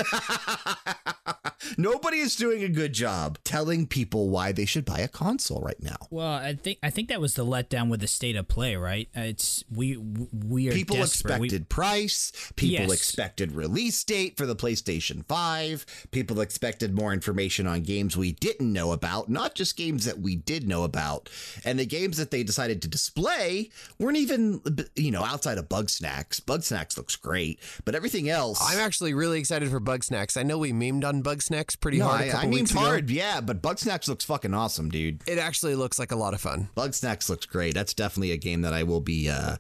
Nobody 1.78 2.18
is 2.18 2.36
doing 2.36 2.62
a 2.64 2.68
good 2.68 2.92
job 2.92 3.38
telling 3.44 3.86
people 3.86 4.28
why 4.30 4.52
they 4.52 4.64
should 4.64 4.84
buy 4.84 5.00
a 5.00 5.08
console 5.08 5.60
right 5.60 5.80
now. 5.82 5.96
Well, 6.10 6.26
I 6.32 6.54
think 6.54 6.78
I 6.82 6.90
think 6.90 7.08
that 7.08 7.20
was 7.20 7.34
the 7.34 7.44
letdown 7.44 7.88
with 7.90 8.00
the 8.00 8.06
state 8.08 8.36
of 8.36 8.48
play, 8.48 8.76
right? 8.76 9.08
Uh, 9.16 9.20
It's 9.20 9.62
we 9.70 9.89
we 9.96 10.68
are 10.68 10.72
people 10.72 10.96
desperate. 10.96 11.40
We- 11.40 11.46
expected 11.48 11.68
price 11.68 12.32
people 12.56 12.86
Yes. 12.86 12.92
expected 12.92 13.52
release 13.52 14.02
date 14.04 14.36
for 14.36 14.46
the 14.46 14.56
playstation 14.56 15.24
5 15.26 15.84
people 16.10 16.40
expected 16.40 16.94
more 16.94 17.12
information 17.12 17.66
on 17.66 17.82
games 17.82 18.16
we 18.16 18.32
didn't 18.32 18.72
know 18.72 18.92
about 18.92 19.28
not 19.28 19.54
just 19.54 19.76
games 19.76 20.04
that 20.04 20.20
we 20.20 20.36
did 20.36 20.66
know 20.68 20.84
about 20.84 21.28
and 21.64 21.78
the 21.78 21.86
games 21.86 22.16
that 22.16 22.30
they 22.30 22.42
decided 22.42 22.80
to 22.82 22.88
display 22.88 23.70
weren't 23.98 24.16
even 24.16 24.60
you 24.96 25.10
know 25.10 25.24
outside 25.24 25.58
of 25.58 25.68
Bugsnax 25.68 26.44
bug 26.44 26.62
snacks 26.62 26.96
looks 26.96 27.16
great 27.16 27.58
but 27.84 27.94
everything 27.94 28.28
else 28.28 28.58
I'm 28.62 28.78
actually 28.78 29.14
really 29.14 29.38
excited 29.40 29.70
for 29.70 29.80
Bugsnax. 29.80 30.36
I 30.36 30.42
know 30.42 30.58
we 30.58 30.72
memed 30.72 31.04
on 31.04 31.22
Bugsnax 31.22 31.50
Snacks 31.50 31.74
pretty 31.76 31.98
No, 31.98 32.06
hard 32.06 32.20
a 32.20 32.24
I, 32.24 32.28
couple 32.28 32.40
I 32.40 32.50
mean 32.50 32.60
weeks 32.60 32.70
ago. 32.70 32.80
hard, 32.80 33.10
yeah, 33.10 33.40
but 33.40 33.60
Bugsnax 33.62 34.06
looks 34.08 34.24
fucking 34.24 34.54
awesome, 34.54 34.88
dude. 34.90 35.22
It 35.26 35.38
actually 35.38 35.74
looks 35.74 35.98
like 35.98 36.12
a 36.12 36.16
lot 36.16 36.32
of 36.34 36.40
fun. 36.40 36.68
Bugsnax 36.76 37.28
looks 37.28 37.46
great. 37.46 37.74
That's 37.74 37.92
definitely 37.94 38.30
a 38.32 38.36
game 38.36 38.60
that 38.62 38.72
I 38.72 38.82
will 38.84 39.00
be 39.00 39.28
uh, 39.28 39.56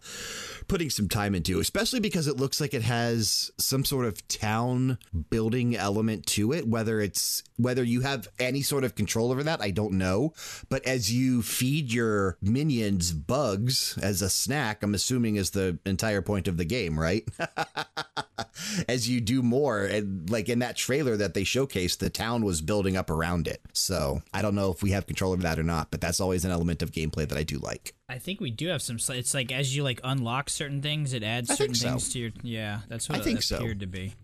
putting 0.68 0.88
some 0.88 1.08
time 1.08 1.34
into, 1.34 1.58
especially 1.58 2.00
because 2.00 2.26
it 2.26 2.36
looks 2.36 2.60
like 2.60 2.74
it 2.74 2.82
has 2.82 3.50
some 3.58 3.84
sort 3.84 4.06
of 4.06 4.26
town 4.28 4.98
building 5.28 5.76
element 5.76 6.26
to 6.26 6.52
it. 6.52 6.66
Whether 6.66 7.00
it's 7.00 7.42
whether 7.56 7.82
you 7.82 8.02
have 8.02 8.28
any 8.38 8.62
sort 8.62 8.84
of 8.84 8.94
control 8.94 9.32
over 9.32 9.42
that, 9.42 9.60
I 9.60 9.70
don't 9.70 9.94
know. 9.94 10.32
But 10.68 10.86
as 10.86 11.12
you 11.12 11.42
feed 11.42 11.92
your 11.92 12.36
minions 12.40 13.12
bugs 13.12 13.98
as 14.00 14.22
a 14.22 14.30
snack, 14.30 14.82
I'm 14.82 14.94
assuming 14.94 15.36
is 15.36 15.50
the 15.50 15.78
entire 15.84 16.22
point 16.22 16.46
of 16.46 16.56
the 16.56 16.64
game, 16.64 16.98
right? 16.98 17.28
as 18.88 19.08
you 19.08 19.20
do 19.20 19.42
more, 19.42 19.84
and 19.84 20.28
like 20.30 20.48
in 20.48 20.60
that 20.60 20.76
trailer 20.76 21.16
that 21.16 21.34
they 21.34 21.42
showcased, 21.42 21.98
the 21.98 22.10
town 22.10 22.44
was 22.44 22.60
building 22.60 22.96
up 22.96 23.10
around 23.10 23.48
it. 23.48 23.60
So 23.72 24.22
I 24.32 24.42
don't 24.42 24.54
know 24.54 24.70
if 24.70 24.82
we 24.82 24.90
have 24.92 25.06
control 25.06 25.32
over 25.32 25.42
that 25.42 25.58
or 25.58 25.64
not, 25.64 25.90
but 25.90 26.00
that's 26.00 26.20
always 26.20 26.44
an 26.44 26.50
element 26.50 26.82
of 26.82 26.92
gameplay 26.92 27.28
that 27.28 27.38
I 27.38 27.42
do 27.42 27.58
like. 27.58 27.94
I 28.10 28.18
think 28.18 28.40
we 28.40 28.50
do 28.50 28.66
have 28.68 28.82
some. 28.82 28.98
It's 29.10 29.34
like 29.34 29.52
as 29.52 29.74
you 29.74 29.84
like 29.84 30.00
unlock 30.02 30.50
certain 30.50 30.82
things, 30.82 31.12
it 31.12 31.22
adds 31.22 31.56
certain 31.56 31.76
so. 31.76 31.90
things 31.90 32.08
to 32.10 32.18
your. 32.18 32.30
Yeah, 32.42 32.80
that's 32.88 33.08
what 33.08 33.18
I 33.18 33.20
it 33.20 33.24
think 33.24 33.42
so. 33.42 33.56
appeared 33.58 33.80
to 33.80 33.86
be. 33.86 34.14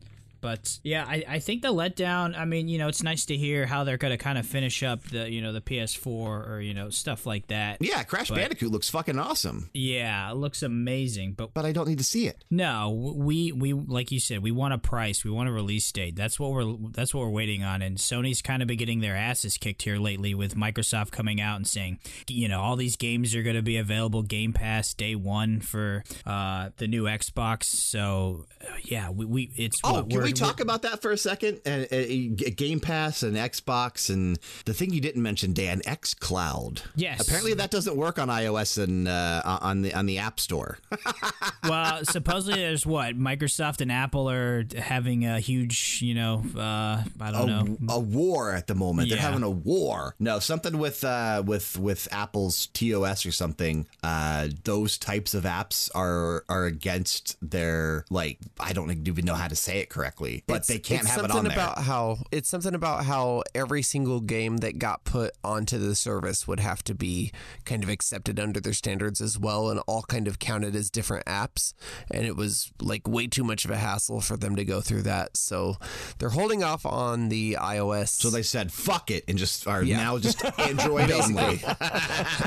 But 0.47 0.79
yeah, 0.85 1.05
I, 1.09 1.25
I 1.29 1.39
think 1.41 1.63
the 1.63 1.73
letdown. 1.75 2.39
I 2.39 2.45
mean, 2.45 2.69
you 2.69 2.79
know, 2.79 2.87
it's 2.87 3.03
nice 3.03 3.25
to 3.27 3.37
hear 3.37 3.67
how 3.67 3.83
they're 3.83 3.97
gonna 3.97 4.17
kind 4.17 4.39
of 4.39 4.47
finish 4.47 4.85
up 4.85 5.03
the 5.09 5.29
you 5.29 5.43
know 5.43 5.53
the 5.53 5.61
PS4 5.61 6.07
or 6.07 6.61
you 6.61 6.73
know 6.73 6.89
stuff 6.89 7.27
like 7.27 7.49
that. 7.49 7.79
Yeah, 7.81 8.05
Crash 8.05 8.29
But- 8.29 8.37
Bandicoot 8.37 8.71
looks 8.71 8.89
fucking 8.89 9.19
awesome, 9.19 9.71
Yeah, 9.75 10.31
it 10.31 10.37
looks 10.37 10.63
amazing. 10.63 11.33
But 11.33 11.53
but 11.53 11.65
I 11.65 11.73
don't 11.73 11.89
need 11.89 11.99
to 11.99 12.05
see 12.05 12.29
it. 12.29 12.45
no, 12.49 12.91
we 13.17 13.51
we 13.51 13.73
like 13.73 14.13
you 14.13 14.21
said, 14.21 14.41
we 14.41 14.53
want 14.53 14.73
a 14.73 14.79
price, 14.79 15.25
we 15.25 15.33
want 15.33 15.49
a 15.49 15.53
release 15.53 15.91
date. 15.91 16.15
That's 16.15 16.39
what 16.39 16.53
we're 16.53 16.77
that's 16.93 17.13
what 17.13 17.23
we're 17.23 17.31
waiting 17.31 17.65
on. 17.65 17.83
And 17.83 17.97
Sony's 17.99 18.41
kind 18.41 18.63
of 18.63 18.69
been 18.69 18.79
getting 18.79 19.01
their 19.01 19.17
asses 19.17 19.57
kicked 19.57 19.83
here 19.83 19.97
lately 19.99 20.33
with 20.33 20.55
Microsoft 20.55 21.11
coming 21.11 21.41
out 21.41 21.57
and 21.57 21.67
saying, 21.67 21.99
you 22.29 22.47
know, 22.47 22.61
all 22.61 22.77
these 22.77 22.95
games 22.97 23.35
are 23.35 23.43
going 23.43 23.57
to 23.57 23.63
be 23.63 23.79
available 23.79 24.23
Game 24.23 24.53
Pass 24.53 24.95
day 24.95 25.17
one 25.17 25.59
for 25.61 26.05
uh, 26.25 26.71
the 26.77 26.87
new 26.87 27.05
Xbox. 27.05 27.65
So 27.65 28.47
uh, 28.63 28.75
yeah, 28.85 29.11
we, 29.11 29.25
we 29.25 29.51
it's 29.57 29.81
Oh, 29.83 29.95
what, 29.95 30.09
can 30.11 30.19
we're- 30.19 30.27
we 30.31 30.33
talk 30.37 30.61
about 30.61 30.83
that 30.83 31.03
for 31.03 31.11
a 31.13 31.19
second? 31.19 31.61
Uh, 31.67 31.87
uh, 31.91 32.51
Game 32.55 32.81
Pass 32.81 33.23
and 33.23 33.37
Xbox 33.37 34.11
and 34.11 34.39
the 34.65 34.75
thing 34.75 34.93
you 34.93 35.01
didn't 35.01 35.23
mention, 35.23 35.53
Dan, 35.53 35.81
xCloud. 35.81 36.83
Yes. 36.95 37.27
Apparently 37.27 37.55
that 37.55 37.71
doesn't 37.71 37.97
work 37.97 38.19
on 38.19 38.29
iOS 38.29 38.83
and 38.83 39.09
uh, 39.09 39.43
on 39.45 39.83
the 39.83 39.95
on 39.95 40.07
the 40.07 40.19
App 40.19 40.41
Store. 40.41 40.79
well, 41.69 42.05
supposedly 42.05 42.61
there's 42.61 42.87
what 42.87 43.19
Microsoft 43.19 43.81
and 43.81 43.91
Apple 43.91 44.31
are 44.31 44.65
having 44.77 45.27
a 45.27 45.41
huge, 45.41 46.01
you 46.03 46.15
know, 46.15 46.43
uh, 46.57 47.03
I 47.21 47.31
don't 47.31 47.47
know. 47.47 47.95
a, 47.95 47.97
a 47.97 48.01
war 48.01 48.53
at 48.53 48.67
the 48.67 48.75
moment. 48.75 49.09
They're 49.09 49.19
having 49.19 49.43
a 49.43 49.51
war. 49.51 50.15
No, 50.19 50.39
something 50.39 50.79
with 50.79 51.05
uh, 51.05 51.43
with 51.45 51.79
with 51.79 52.09
Apple's 52.13 52.67
TOS 52.69 53.27
or 53.27 53.33
something. 53.33 53.87
Uh, 54.03 54.49
those 54.65 54.99
types 54.99 55.35
of 55.35 55.45
apps 55.45 55.91
are 55.95 56.45
are 56.49 56.65
against 56.65 57.37
their 57.43 58.05
like 58.11 58.39
I 58.59 58.73
don't 58.73 59.07
even 59.07 59.25
know 59.25 59.35
how 59.35 59.49
to 59.49 59.57
say 59.57 59.79
it 59.81 59.89
correctly, 59.89 60.16
but 60.17 60.55
It's- 60.55 60.67
they 60.69 60.79
can't 60.79 61.03
it's 61.03 61.11
have 61.11 61.25
it 61.25 61.31
on 61.31 61.45
there. 61.45 61.53
about 61.53 61.79
how 61.85 62.19
it's 62.33 62.49
something 62.49 62.75
about 62.75 63.05
how 63.05 63.43
every 63.55 63.83
single 63.83 64.21
game 64.21 64.59
that 64.59 64.79
got 64.79 65.05
put 65.05 65.33
onto 65.45 65.79
the 65.79 65.95
service 65.95 66.47
would 66.49 66.61
have 66.61 66.83
to 66.85 66.95
be 66.95 67.33
kind 67.65 67.83
of 67.85 67.89
accepted 67.91 68.41
under 68.41 68.61
their 68.61 68.73
standards 68.73 69.21
as 69.21 69.39
well 69.39 69.69
and 69.71 69.81
all 69.87 70.03
kind 70.03 70.27
of 70.27 70.39
counted 70.39 70.75
as 70.75 70.91
different 70.91 71.25
apps 71.27 71.75
and 72.11 72.25
it 72.27 72.37
was 72.37 72.73
like 72.81 73.07
way 73.07 73.27
too 73.27 73.45
much 73.45 73.65
of 73.65 73.71
a 73.71 73.77
hassle 73.77 74.21
for 74.21 74.37
them 74.37 74.57
to 74.57 74.65
go 74.65 74.81
through 74.81 75.03
that 75.03 75.37
so 75.37 75.77
they're 76.19 76.31
holding 76.31 76.63
off 76.65 76.87
on 76.87 77.29
the 77.29 77.57
iOS 77.61 78.09
so 78.09 78.31
they 78.31 78.43
said 78.43 78.73
fuck 78.73 79.11
it 79.11 79.25
and 79.29 79.37
just 79.39 79.67
are 79.67 79.83
Yeah. 79.83 79.99
now 79.99 80.19
just 80.19 80.43
Android 80.59 81.11
only. 81.11 81.61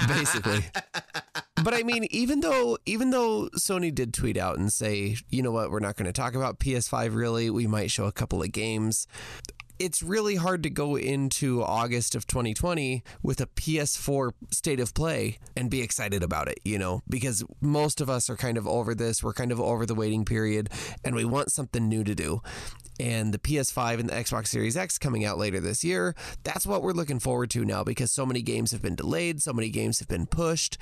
basically. 0.08 0.66
But 1.64 1.74
I 1.74 1.84
mean, 1.84 2.06
even 2.12 2.40
though 2.40 2.78
even 2.86 3.10
though 3.10 3.50
Sony 3.58 3.94
did 3.94 4.14
tweet 4.14 4.38
out 4.38 4.58
and 4.58 4.72
say, 4.72 5.18
you 5.30 5.42
know 5.42 5.52
what, 5.52 5.72
we're 5.72 5.80
not 5.80 5.96
going 5.96 6.06
to 6.06 6.14
talk 6.14 6.36
about 6.36 6.60
PS5 6.60 7.16
really, 7.16 7.50
we 7.50 7.68
might 7.68 7.92
show 7.92 8.06
a 8.06 8.12
couple 8.12 8.42
of 8.42 8.52
games. 8.52 9.08
It's 9.78 10.04
really 10.04 10.36
hard 10.36 10.64
to 10.64 10.70
go 10.70 10.98
into 10.98 11.64
August 11.64 12.14
of 12.14 12.28
2020 12.28 13.02
with 13.24 13.40
a 13.40 13.46
PS4 13.46 14.32
state 14.52 14.82
of 14.82 14.94
play 14.94 15.40
and 15.56 15.70
be 15.70 15.82
excited 15.82 16.22
about 16.22 16.50
it, 16.50 16.60
you 16.66 16.78
know, 16.78 17.02
because 17.08 17.46
most 17.62 18.02
of 18.02 18.10
us 18.10 18.30
are 18.30 18.36
kind 18.36 18.58
of 18.58 18.68
over 18.68 18.94
this. 18.94 19.24
We're 19.24 19.32
kind 19.32 19.54
of 19.54 19.62
over 19.62 19.86
the 19.86 19.96
waiting 19.96 20.26
period 20.26 20.70
and 21.06 21.16
we 21.16 21.24
want 21.24 21.54
something 21.54 21.88
new 21.88 22.04
to 22.04 22.14
do 22.14 22.42
and 23.00 23.34
the 23.34 23.40
PS5 23.40 24.00
and 24.00 24.10
the 24.10 24.14
Xbox 24.14 24.48
Series 24.48 24.76
X 24.76 24.98
coming 24.98 25.26
out 25.26 25.38
later 25.38 25.60
this 25.60 25.84
year. 25.84 26.16
That's 26.44 26.68
what 26.68 26.82
we're 26.82 26.92
looking 26.92 27.20
forward 27.20 27.50
to 27.52 27.64
now 27.64 27.84
because 27.84 28.12
so 28.12 28.26
many 28.26 28.42
games 28.42 28.72
have 28.72 28.82
been 28.82 28.96
delayed, 28.96 29.42
so 29.42 29.54
many 29.54 29.70
games 29.70 30.00
have 30.00 30.08
been 30.08 30.26
pushed. 30.26 30.78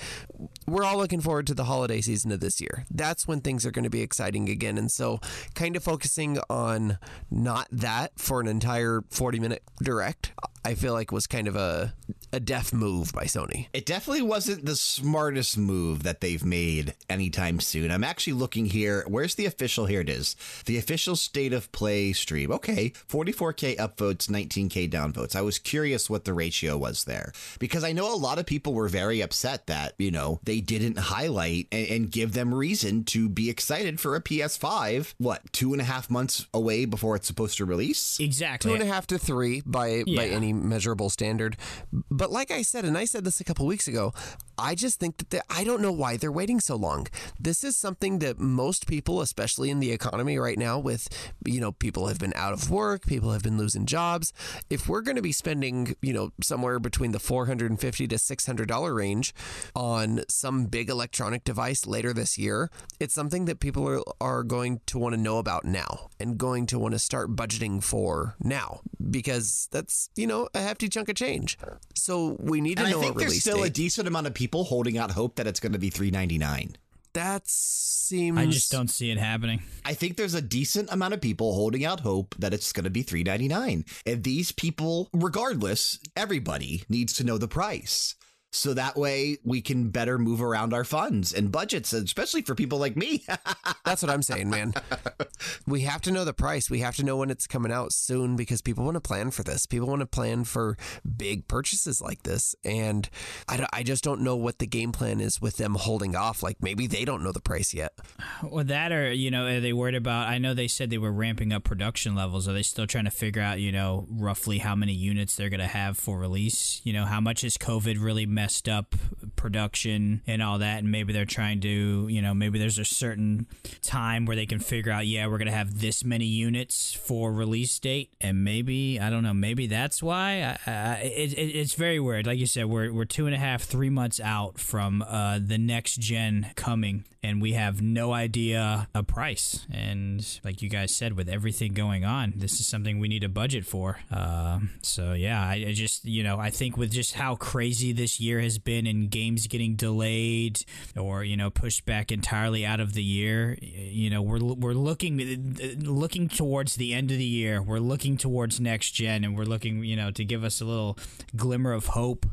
We're 0.66 0.84
all 0.84 0.98
looking 0.98 1.22
forward 1.22 1.48
to 1.48 1.54
the 1.54 1.66
holiday 1.66 2.02
season 2.02 2.32
of 2.32 2.40
this 2.40 2.60
year. 2.60 2.86
That's 2.90 3.28
when 3.28 3.42
things 3.42 3.66
are 3.66 3.72
going 3.72 3.84
to 3.84 3.90
be 3.90 4.02
exciting 4.02 4.50
again. 4.50 4.78
And 4.78 4.92
so, 4.92 5.20
kind 5.54 5.76
of 5.76 5.84
focusing 5.84 6.40
on 6.50 6.98
not 7.30 7.68
that 7.72 8.14
for 8.18 8.42
an 8.42 8.48
entire 8.48 9.04
40 9.10 9.40
minute 9.40 9.64
direct, 9.82 10.34
I 10.68 10.76
feel 10.76 10.92
like 10.92 11.14
was 11.14 11.28
kind 11.28 11.48
of 11.48 11.56
a, 11.56 11.94
a 12.34 12.42
deaf 12.42 12.74
move 12.74 13.14
by 13.14 13.24
Sony. 13.24 13.68
It 13.74 13.86
definitely 13.86 14.22
wasn't 14.24 14.66
the 14.66 14.76
smartest 14.76 15.58
move 15.58 16.04
that 16.04 16.20
they've 16.20 16.44
made 16.44 16.94
anytime 17.10 17.62
soon. 17.62 17.90
I'm 17.90 18.04
actually 18.04 18.34
looking 18.34 18.66
here. 18.66 19.06
Where's 19.08 19.36
the 19.36 19.46
official? 19.46 19.86
Here 19.86 20.02
it 20.02 20.10
is. 20.10 20.36
The 20.66 20.78
official 20.78 21.16
state 21.16 21.54
of 21.54 21.72
play 21.72 22.12
stream. 22.12 22.52
Okay, 22.52 22.90
44K 23.08 23.78
upvotes, 23.78 24.28
19K 24.28 24.90
downvotes. 24.92 25.38
I 25.38 25.42
was 25.42 25.58
curious 25.58 26.10
what 26.10 26.26
the 26.26 26.34
ratio 26.34 26.78
was 26.78 27.06
there 27.06 27.32
because 27.60 27.86
I 27.86 27.94
know 27.94 28.14
a 28.14 28.18
lot 28.18 28.38
of 28.38 28.46
people 28.46 28.74
were 28.74 28.90
very 28.90 29.22
upset 29.22 29.68
that, 29.68 29.94
you 29.98 30.12
know, 30.12 30.42
they 30.44 30.60
didn't 30.60 30.98
highlight 30.98 31.68
and, 31.72 31.88
and 31.88 32.12
give 32.12 32.34
them 32.34 32.54
reason 32.54 33.06
to 33.06 33.30
be 33.30 33.50
excited 33.50 34.02
for 34.02 34.16
a 34.18 34.22
PS5. 34.22 35.14
What, 35.18 35.42
two 35.54 35.72
and 35.72 35.82
a 35.82 35.86
half 35.86 36.10
months 36.10 36.46
away 36.54 36.84
before 36.84 37.16
it's 37.16 37.28
supposed 37.28 37.56
to 37.58 37.66
release? 37.66 38.20
exactly. 38.20 38.70
two 38.70 38.76
and 38.76 38.84
a 38.84 38.92
half 38.94 39.08
to 39.08 39.18
three 39.18 39.62
by 39.66 40.04
by 40.04 40.26
Yeah. 40.26 40.36
any 40.36 40.57
measurable 40.64 41.10
standard. 41.10 41.58
But 41.92 42.32
like 42.32 42.52
I 42.52 42.62
said, 42.62 42.86
and 42.86 42.98
I 42.98 43.06
said 43.06 43.24
this 43.24 43.40
a 43.40 43.44
couple 43.44 43.66
weeks 43.66 43.88
ago, 43.88 44.14
I 44.58 44.74
just 44.74 45.00
think 45.00 45.18
that 45.18 45.30
they, 45.30 45.42
I 45.50 45.64
don't 45.64 45.82
know 45.82 45.92
why 45.92 46.18
they're 46.18 46.32
waiting 46.32 46.60
so 46.60 46.76
long. 46.76 47.08
This 47.40 47.64
is 47.64 47.78
something 47.78 48.20
that 48.20 48.40
most 48.40 48.88
people, 48.88 49.22
especially 49.22 49.70
in 49.70 49.80
the 49.80 49.92
economy 49.92 50.40
right 50.40 50.58
now, 50.58 50.80
with 50.80 51.08
you 51.46 51.62
know 51.62 51.72
people 51.74 52.08
have 52.08 52.20
been 52.20 52.34
out 52.36 52.54
of 52.54 52.72
work, 52.72 53.06
people 53.06 53.32
have 53.32 53.44
been 53.44 53.58
losing 53.58 53.86
jobs. 53.86 54.34
If 54.70 54.90
we're 54.90 55.02
going 55.02 55.16
to 55.16 55.22
be 55.22 55.32
spending 55.32 55.96
you 56.02 56.14
know 56.14 56.32
somewhere 56.42 56.80
between 56.80 57.12
the 57.12 57.20
four 57.20 57.46
hundred 57.46 57.70
and 57.70 57.80
fifty 57.80 58.08
to 58.08 58.18
six 58.18 58.46
hundred 58.46 58.68
dollar 58.68 58.94
range 58.94 59.34
on 59.76 60.22
some 60.28 60.66
big 60.66 60.90
electronic 60.90 61.44
device 61.44 61.86
later 61.86 62.12
this 62.14 62.38
year, 62.38 62.72
it's 63.00 63.14
something 63.14 63.46
that 63.46 63.60
people 63.60 63.88
are, 63.88 64.02
are 64.20 64.44
going 64.44 64.82
to 64.88 64.98
want 64.98 65.14
to 65.14 65.22
know 65.22 65.38
about 65.38 65.66
now 65.66 66.10
and 66.20 66.38
going 66.38 66.66
to 66.68 66.80
want 66.80 66.94
to 66.94 67.00
start 67.00 67.36
budgeting 67.36 67.84
for 67.84 68.36
now 68.40 68.82
because 69.12 69.68
that's 69.72 70.10
you 70.16 70.26
know 70.26 70.47
a 70.54 70.62
hefty 70.62 70.90
chunk 70.90 71.10
of 71.10 71.16
change. 71.16 71.58
So 71.96 72.38
we 72.40 72.62
need 72.62 72.78
to 72.78 72.84
And 72.84 72.88
I 72.88 72.92
know 72.92 73.02
think 73.02 73.16
a 73.16 73.20
there's 73.20 73.30
release 73.32 73.42
still 73.42 73.64
a 73.64 73.70
decent 73.70 74.08
amount 74.08 74.28
of 74.28 74.34
people 74.34 74.64
holding 74.66 74.98
out 74.98 75.12
hope 75.12 75.36
that 75.36 75.48
it's 75.48 75.60
going 75.60 75.74
to 75.74 75.80
be 75.80 75.90
399. 75.90 76.78
that 77.14 77.48
seems. 77.48 78.38
I 78.38 78.46
just 78.46 78.72
don't 78.72 78.90
see 78.90 79.10
it 79.10 79.18
happening. 79.18 79.62
I 79.84 79.94
think 79.96 80.18
there's 80.18 80.36
a 80.36 80.42
decent 80.42 80.92
amount 80.92 81.16
of 81.16 81.22
people 81.22 81.54
holding 81.56 81.84
out 81.84 82.02
hope 82.02 82.36
that 82.38 82.54
it's 82.54 82.72
going 82.72 82.84
to 82.84 82.90
be 82.92 83.02
399. 83.02 83.86
And 84.06 84.24
these 84.24 84.52
people, 84.52 85.10
regardless, 85.14 86.00
everybody 86.16 86.84
needs 86.90 87.14
to 87.14 87.24
know 87.24 87.38
the 87.40 87.48
price. 87.48 88.16
So 88.52 88.74
that 88.74 88.96
way 88.96 89.38
we 89.44 89.62
can 89.62 89.90
better 89.90 90.18
move 90.18 90.42
around 90.42 90.74
our 90.74 90.86
funds 90.86 91.34
and 91.34 91.52
budgets, 91.52 91.92
especially 91.94 92.42
for 92.42 92.56
people 92.56 92.80
like 92.80 92.96
me. 92.96 93.24
That's 93.86 94.02
what 94.02 94.10
I'm 94.10 94.22
saying, 94.24 94.50
man. 94.50 94.74
we 95.68 95.82
have 95.82 96.02
to 96.04 96.12
know 96.12 96.24
the 96.26 96.34
price. 96.34 96.70
We 96.70 96.80
have 96.80 96.96
to 96.96 97.04
know 97.04 97.18
when 97.18 97.30
it's 97.30 97.46
coming 97.46 97.72
out 97.72 97.92
soon 97.92 98.36
because 98.36 98.62
people 98.62 98.86
want 98.86 98.96
to 98.96 99.02
plan 99.02 99.32
for 99.32 99.44
this. 99.44 99.66
People 99.66 99.88
want 99.88 100.00
to 100.00 100.06
plan 100.08 100.46
for 100.46 100.78
big 101.18 101.48
purchases 101.48 102.02
like 102.02 102.24
this. 102.24 102.56
And 102.64 103.10
I, 103.50 103.58
don't- 103.58 103.70
I 103.74 103.84
just 103.84 104.04
don't 104.04 104.22
know 104.22 104.36
what 104.36 104.60
the 104.60 104.68
game 104.68 104.92
plan 104.94 105.20
is 105.20 105.42
with 105.42 105.58
them 105.58 105.76
holding 105.76 106.16
off. 106.16 106.42
Like 106.42 106.58
maybe 106.62 106.88
they 106.88 107.04
don't 107.04 107.24
know 107.24 107.34
the 107.34 107.42
price 107.42 107.74
yet. 107.74 107.94
Well, 108.42 108.64
that 108.66 108.92
or 108.94 109.12
you 109.12 109.30
know, 109.30 109.46
are 109.48 109.60
they 109.60 109.74
worried 109.74 109.96
about? 109.96 110.30
I 110.30 110.38
know 110.38 110.54
they 110.54 110.68
said 110.70 110.90
they 110.90 110.98
were 110.98 111.12
ramping 111.12 111.52
up 111.52 111.64
production 111.66 112.16
levels. 112.16 112.48
Are 112.48 112.54
they 112.54 112.64
still 112.64 112.88
trying 112.88 113.06
to 113.06 113.12
figure 113.12 113.42
out, 113.42 113.60
you 113.60 113.72
know, 113.74 114.08
roughly 114.10 114.60
how 114.60 114.74
many 114.76 114.94
units 114.94 115.36
they're 115.36 115.50
going 115.50 115.60
to 115.60 115.68
have 115.68 115.98
for 115.98 116.18
release? 116.18 116.80
You 116.86 116.94
know, 116.94 117.06
how 117.06 117.20
much 117.20 117.44
is 117.44 117.58
COVID 117.58 118.02
really 118.02 118.26
messed 118.38 118.70
up 118.70 118.94
production 119.36 120.22
and 120.28 120.44
all 120.44 120.60
that, 120.60 120.78
and 120.80 120.92
maybe 120.92 121.12
they're 121.12 121.26
trying 121.26 121.60
to, 121.60 122.08
you 122.08 122.22
know, 122.22 122.36
maybe 122.36 122.60
there's 122.60 122.78
a 122.78 122.86
certain 122.86 123.48
time 123.82 124.26
where 124.28 124.36
they 124.36 124.46
can 124.46 124.60
figure 124.60 124.92
out, 124.92 125.08
yeah, 125.08 125.26
we're 125.26 125.40
gonna 125.40 125.50
have 125.52 125.80
this 125.80 126.04
many 126.04 126.26
units 126.26 126.94
for 126.94 127.34
release 127.34 127.80
date, 127.80 128.14
and 128.22 128.44
maybe 128.44 129.00
I 129.00 129.10
don't 129.10 129.24
know, 129.24 129.34
maybe 129.34 129.66
that's 129.66 130.04
why. 130.04 130.58
I, 130.68 130.72
I, 130.72 130.96
it, 131.02 131.34
it's 131.34 131.74
very 131.74 132.00
weird. 132.00 132.28
Like 132.28 132.38
you 132.38 132.46
said, 132.46 132.66
we're 132.66 132.94
we're 132.94 133.06
two 133.06 133.26
and 133.26 133.34
a 133.34 133.40
half, 133.40 133.64
three 133.64 133.90
months 133.90 134.20
out 134.20 134.60
from 134.60 135.02
uh, 135.02 135.40
the 135.44 135.58
next 135.58 136.00
gen 136.00 136.52
coming, 136.56 137.06
and 137.24 137.42
we 137.42 137.54
have 137.54 137.82
no 137.82 138.14
idea 138.14 138.88
a 138.94 139.02
price. 139.02 139.66
And 139.72 140.24
like 140.44 140.62
you 140.62 140.70
guys 140.70 140.96
said, 140.96 141.14
with 141.14 141.28
everything 141.28 141.74
going 141.74 142.06
on, 142.06 142.34
this 142.36 142.60
is 142.60 142.68
something 142.68 143.00
we 143.00 143.08
need 143.08 143.24
a 143.24 143.30
budget 143.30 143.66
for. 143.66 144.00
Uh, 144.12 144.60
so 144.84 145.14
yeah, 145.14 145.42
I, 145.42 145.66
I 145.70 145.74
just 145.74 146.06
you 146.06 146.22
know 146.22 146.38
I 146.38 146.52
think 146.52 146.78
with 146.78 146.92
just 146.92 147.14
how 147.14 147.36
crazy 147.36 147.94
this 147.94 148.20
year 148.20 148.27
has 148.42 148.60
been 148.60 148.86
and 148.86 149.10
games 149.10 149.48
getting 149.48 149.76
delayed 149.76 150.62
or 150.96 151.24
you 151.24 151.38
know 151.38 151.50
pushed 151.50 151.86
back 151.86 152.12
entirely 152.12 152.66
out 152.66 152.80
of 152.80 152.94
the 152.94 153.04
year, 153.04 153.58
you 153.62 154.10
know 154.10 154.22
we're 154.22 154.40
we're 154.40 154.74
looking 154.74 155.56
looking 155.80 156.30
towards 156.30 156.76
the 156.76 156.94
end 156.94 157.12
of 157.12 157.18
the 157.18 157.24
year. 157.24 157.62
We're 157.62 157.80
looking 157.80 158.18
towards 158.18 158.60
next 158.60 158.92
gen, 158.92 159.24
and 159.24 159.38
we're 159.38 159.46
looking 159.46 159.84
you 159.84 159.96
know 159.96 160.12
to 160.12 160.24
give 160.24 160.44
us 160.44 160.62
a 160.62 160.66
little 160.66 160.98
glimmer 161.36 161.74
of 161.74 161.88
hope 161.88 162.26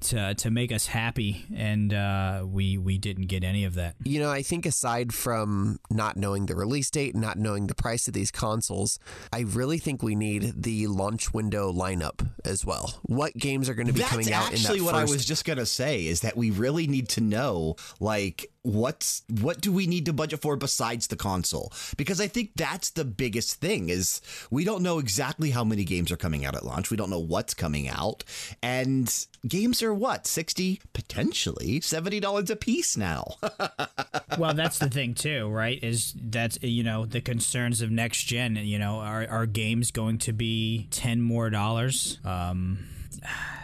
to 0.00 0.34
to 0.34 0.50
make 0.50 0.72
us 0.72 0.86
happy. 0.86 1.46
And 1.54 1.92
uh, 1.92 2.44
we 2.46 2.78
we 2.78 2.98
didn't 2.98 3.26
get 3.26 3.42
any 3.44 3.64
of 3.64 3.74
that. 3.74 3.96
You 4.04 4.20
know, 4.20 4.30
I 4.30 4.42
think 4.42 4.66
aside 4.66 5.12
from 5.14 5.78
not 5.90 6.16
knowing 6.16 6.46
the 6.46 6.54
release 6.54 6.90
date, 6.90 7.14
not 7.14 7.38
knowing 7.38 7.66
the 7.66 7.74
price 7.74 8.08
of 8.08 8.14
these 8.14 8.30
consoles, 8.30 8.98
I 9.32 9.40
really 9.40 9.78
think 9.78 10.02
we 10.02 10.14
need 10.14 10.62
the 10.62 10.86
launch 10.86 11.32
window 11.32 11.72
lineup 11.72 12.26
as 12.44 12.64
well. 12.64 13.00
What 13.02 13.34
games 13.36 13.68
are 13.68 13.74
going 13.74 13.86
to 13.86 13.92
be 13.92 14.00
That's 14.00 14.10
coming 14.10 14.32
out 14.32 14.52
in 14.52 14.62
that 14.62 14.68
actually 14.68 14.80
what 14.82 14.94
I 14.94 15.02
first- 15.02 15.12
just 15.38 15.44
gonna 15.46 15.64
say 15.64 16.04
is 16.06 16.22
that 16.22 16.36
we 16.36 16.50
really 16.50 16.88
need 16.88 17.08
to 17.08 17.20
know 17.20 17.76
like 18.00 18.50
what's 18.62 19.22
what 19.40 19.60
do 19.60 19.72
we 19.72 19.86
need 19.86 20.04
to 20.04 20.12
budget 20.12 20.42
for 20.42 20.56
besides 20.56 21.06
the 21.06 21.16
console 21.16 21.72
because 21.96 22.20
i 22.20 22.26
think 22.26 22.50
that's 22.56 22.90
the 22.90 23.04
biggest 23.04 23.60
thing 23.60 23.88
is 23.88 24.20
we 24.50 24.64
don't 24.64 24.82
know 24.82 24.98
exactly 24.98 25.50
how 25.50 25.62
many 25.62 25.84
games 25.84 26.10
are 26.10 26.16
coming 26.16 26.44
out 26.44 26.56
at 26.56 26.64
launch 26.64 26.90
we 26.90 26.96
don't 26.96 27.08
know 27.08 27.20
what's 27.20 27.54
coming 27.54 27.88
out 27.88 28.24
and 28.64 29.26
games 29.46 29.80
are 29.80 29.94
what 29.94 30.26
60 30.26 30.80
potentially 30.92 31.80
70 31.80 32.18
dollars 32.18 32.50
a 32.50 32.56
piece 32.56 32.96
now 32.96 33.36
well, 34.38 34.54
that's 34.54 34.78
the 34.78 34.88
thing 34.88 35.14
too, 35.14 35.48
right? 35.48 35.82
Is 35.82 36.14
that's 36.16 36.58
you 36.62 36.82
know 36.82 37.06
the 37.06 37.20
concerns 37.20 37.80
of 37.80 37.90
next 37.90 38.24
gen. 38.24 38.56
You 38.56 38.78
know, 38.78 38.98
are 38.98 39.26
are 39.28 39.46
games 39.46 39.90
going 39.90 40.18
to 40.18 40.32
be 40.32 40.88
ten 40.90 41.20
more 41.20 41.50
dollars? 41.50 42.18
Um, 42.24 42.86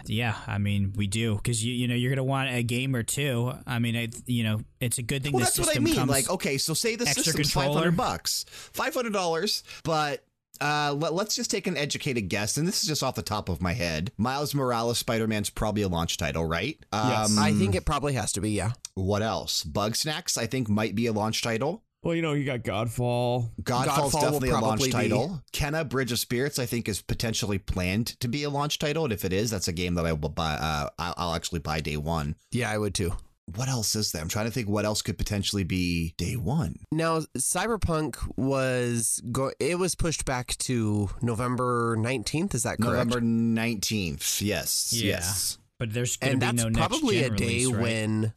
yeah, 0.06 0.36
I 0.46 0.58
mean 0.58 0.92
we 0.96 1.06
do 1.06 1.36
because 1.36 1.64
you 1.64 1.72
you 1.72 1.88
know 1.88 1.94
you're 1.94 2.10
gonna 2.10 2.24
want 2.24 2.50
a 2.50 2.62
game 2.62 2.94
or 2.94 3.02
two. 3.02 3.52
I 3.66 3.78
mean, 3.78 3.96
I, 3.96 4.08
you 4.26 4.44
know, 4.44 4.60
it's 4.80 4.98
a 4.98 5.02
good 5.02 5.22
thing. 5.22 5.32
well 5.32 5.40
the 5.40 5.44
that's 5.44 5.58
what 5.58 5.76
i 5.76 5.80
mean 5.80 6.06
like 6.06 6.28
okay 6.28 6.58
so 6.58 6.74
say 6.74 6.96
the 6.96 7.06
extra 7.06 7.24
system's 7.24 7.52
500 7.52 7.96
bucks 7.96 8.44
500 8.48 9.12
dollars 9.12 9.64
but 9.82 10.24
uh, 10.60 10.94
let, 10.96 11.12
us 11.12 11.34
just 11.34 11.50
take 11.50 11.66
an 11.66 11.76
educated 11.76 12.28
guess, 12.28 12.56
and 12.56 12.66
this 12.66 12.82
is 12.82 12.88
just 12.88 13.02
off 13.02 13.14
the 13.14 13.22
top 13.22 13.48
of 13.48 13.60
my 13.60 13.72
head. 13.72 14.12
Miles 14.16 14.54
Morales 14.54 14.98
Spider 14.98 15.26
Man's 15.26 15.50
probably 15.50 15.82
a 15.82 15.88
launch 15.88 16.16
title, 16.16 16.44
right? 16.44 16.78
Yes. 16.92 17.30
Um, 17.30 17.38
I 17.38 17.52
think 17.52 17.74
it 17.74 17.84
probably 17.84 18.14
has 18.14 18.32
to 18.32 18.40
be, 18.40 18.50
yeah. 18.52 18.72
What 18.94 19.22
else? 19.22 19.64
Bugsnax, 19.64 20.38
I 20.38 20.46
think, 20.46 20.68
might 20.68 20.94
be 20.94 21.06
a 21.06 21.12
launch 21.12 21.42
title. 21.42 21.82
Well, 22.04 22.14
you 22.14 22.20
know, 22.22 22.34
you 22.34 22.44
got 22.44 22.60
Godfall. 22.60 23.50
Godfall's 23.62 24.12
Godfall 24.14 24.32
will 24.32 24.40
definitely 24.40 24.48
a 24.50 24.52
launch 24.52 24.62
probably 24.62 24.86
be- 24.88 24.92
title. 24.92 25.42
Kena 25.54 25.88
Bridge 25.88 26.12
of 26.12 26.18
Spirits, 26.18 26.58
I 26.58 26.66
think, 26.66 26.86
is 26.88 27.00
potentially 27.00 27.58
planned 27.58 28.20
to 28.20 28.28
be 28.28 28.42
a 28.44 28.50
launch 28.50 28.78
title. 28.78 29.04
And 29.04 29.12
if 29.12 29.24
it 29.24 29.32
is, 29.32 29.50
that's 29.50 29.68
a 29.68 29.72
game 29.72 29.94
that 29.94 30.04
I 30.04 30.12
will 30.12 30.28
buy. 30.28 30.52
Uh, 30.54 30.90
I'll 30.98 31.14
I'll 31.16 31.34
actually 31.34 31.60
buy 31.60 31.80
day 31.80 31.96
one. 31.96 32.36
Yeah, 32.52 32.70
I 32.70 32.76
would 32.76 32.94
too. 32.94 33.14
What 33.56 33.68
else 33.68 33.94
is 33.94 34.12
there? 34.12 34.22
I'm 34.22 34.28
trying 34.28 34.46
to 34.46 34.50
think 34.50 34.68
what 34.68 34.84
else 34.86 35.02
could 35.02 35.18
potentially 35.18 35.64
be 35.64 36.14
day 36.16 36.36
one. 36.36 36.76
Now, 36.92 37.20
Cyberpunk 37.36 38.16
was 38.38 39.22
go- 39.32 39.52
it 39.60 39.78
was 39.78 39.94
pushed 39.94 40.24
back 40.24 40.56
to 40.58 41.10
November 41.20 41.94
19th, 41.98 42.54
is 42.54 42.62
that 42.62 42.78
correct? 42.78 43.08
November 43.10 43.20
19th. 43.20 44.40
Yes. 44.40 44.92
Yeah. 44.94 45.16
Yes. 45.16 45.58
but 45.78 45.92
there's 45.92 46.16
gonna 46.16 46.32
and 46.32 46.40
be 46.40 46.46
that's 46.46 46.56
no 46.56 46.68
next 46.68 46.78
probably 46.78 47.20
gen 47.20 47.32
a 47.32 47.36
day 47.36 47.44
release, 47.46 47.66
right? 47.68 47.82
when 47.82 48.32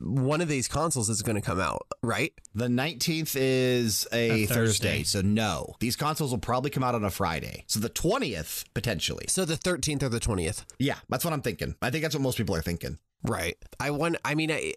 one 0.00 0.40
of 0.40 0.48
these 0.48 0.68
consoles 0.68 1.08
is 1.08 1.22
going 1.22 1.36
to 1.36 1.42
come 1.42 1.60
out, 1.60 1.86
right? 2.02 2.32
The 2.54 2.68
19th 2.68 3.36
is 3.36 4.06
a, 4.12 4.16
A 4.16 4.46
Thursday. 4.46 4.54
Thursday. 4.54 5.02
So, 5.04 5.20
no. 5.20 5.74
These 5.80 5.96
consoles 5.96 6.30
will 6.30 6.38
probably 6.38 6.70
come 6.70 6.82
out 6.82 6.94
on 6.94 7.04
a 7.04 7.10
Friday. 7.10 7.64
So, 7.66 7.80
the 7.80 7.90
20th, 7.90 8.64
potentially. 8.74 9.26
So 9.28 9.44
the 9.44 9.56
13th 9.56 10.02
or 10.02 10.08
the 10.08 10.20
20th. 10.20 10.64
Yeah, 10.78 10.96
that's 11.08 11.24
what 11.24 11.34
I'm 11.34 11.42
thinking. 11.42 11.76
I 11.82 11.90
think 11.90 12.02
that's 12.02 12.14
what 12.14 12.22
most 12.22 12.38
people 12.38 12.54
are 12.56 12.62
thinking. 12.62 12.98
Right. 13.22 13.56
I 13.78 13.90
want 13.90 14.16
I 14.24 14.34
mean 14.34 14.50
I 14.50 14.74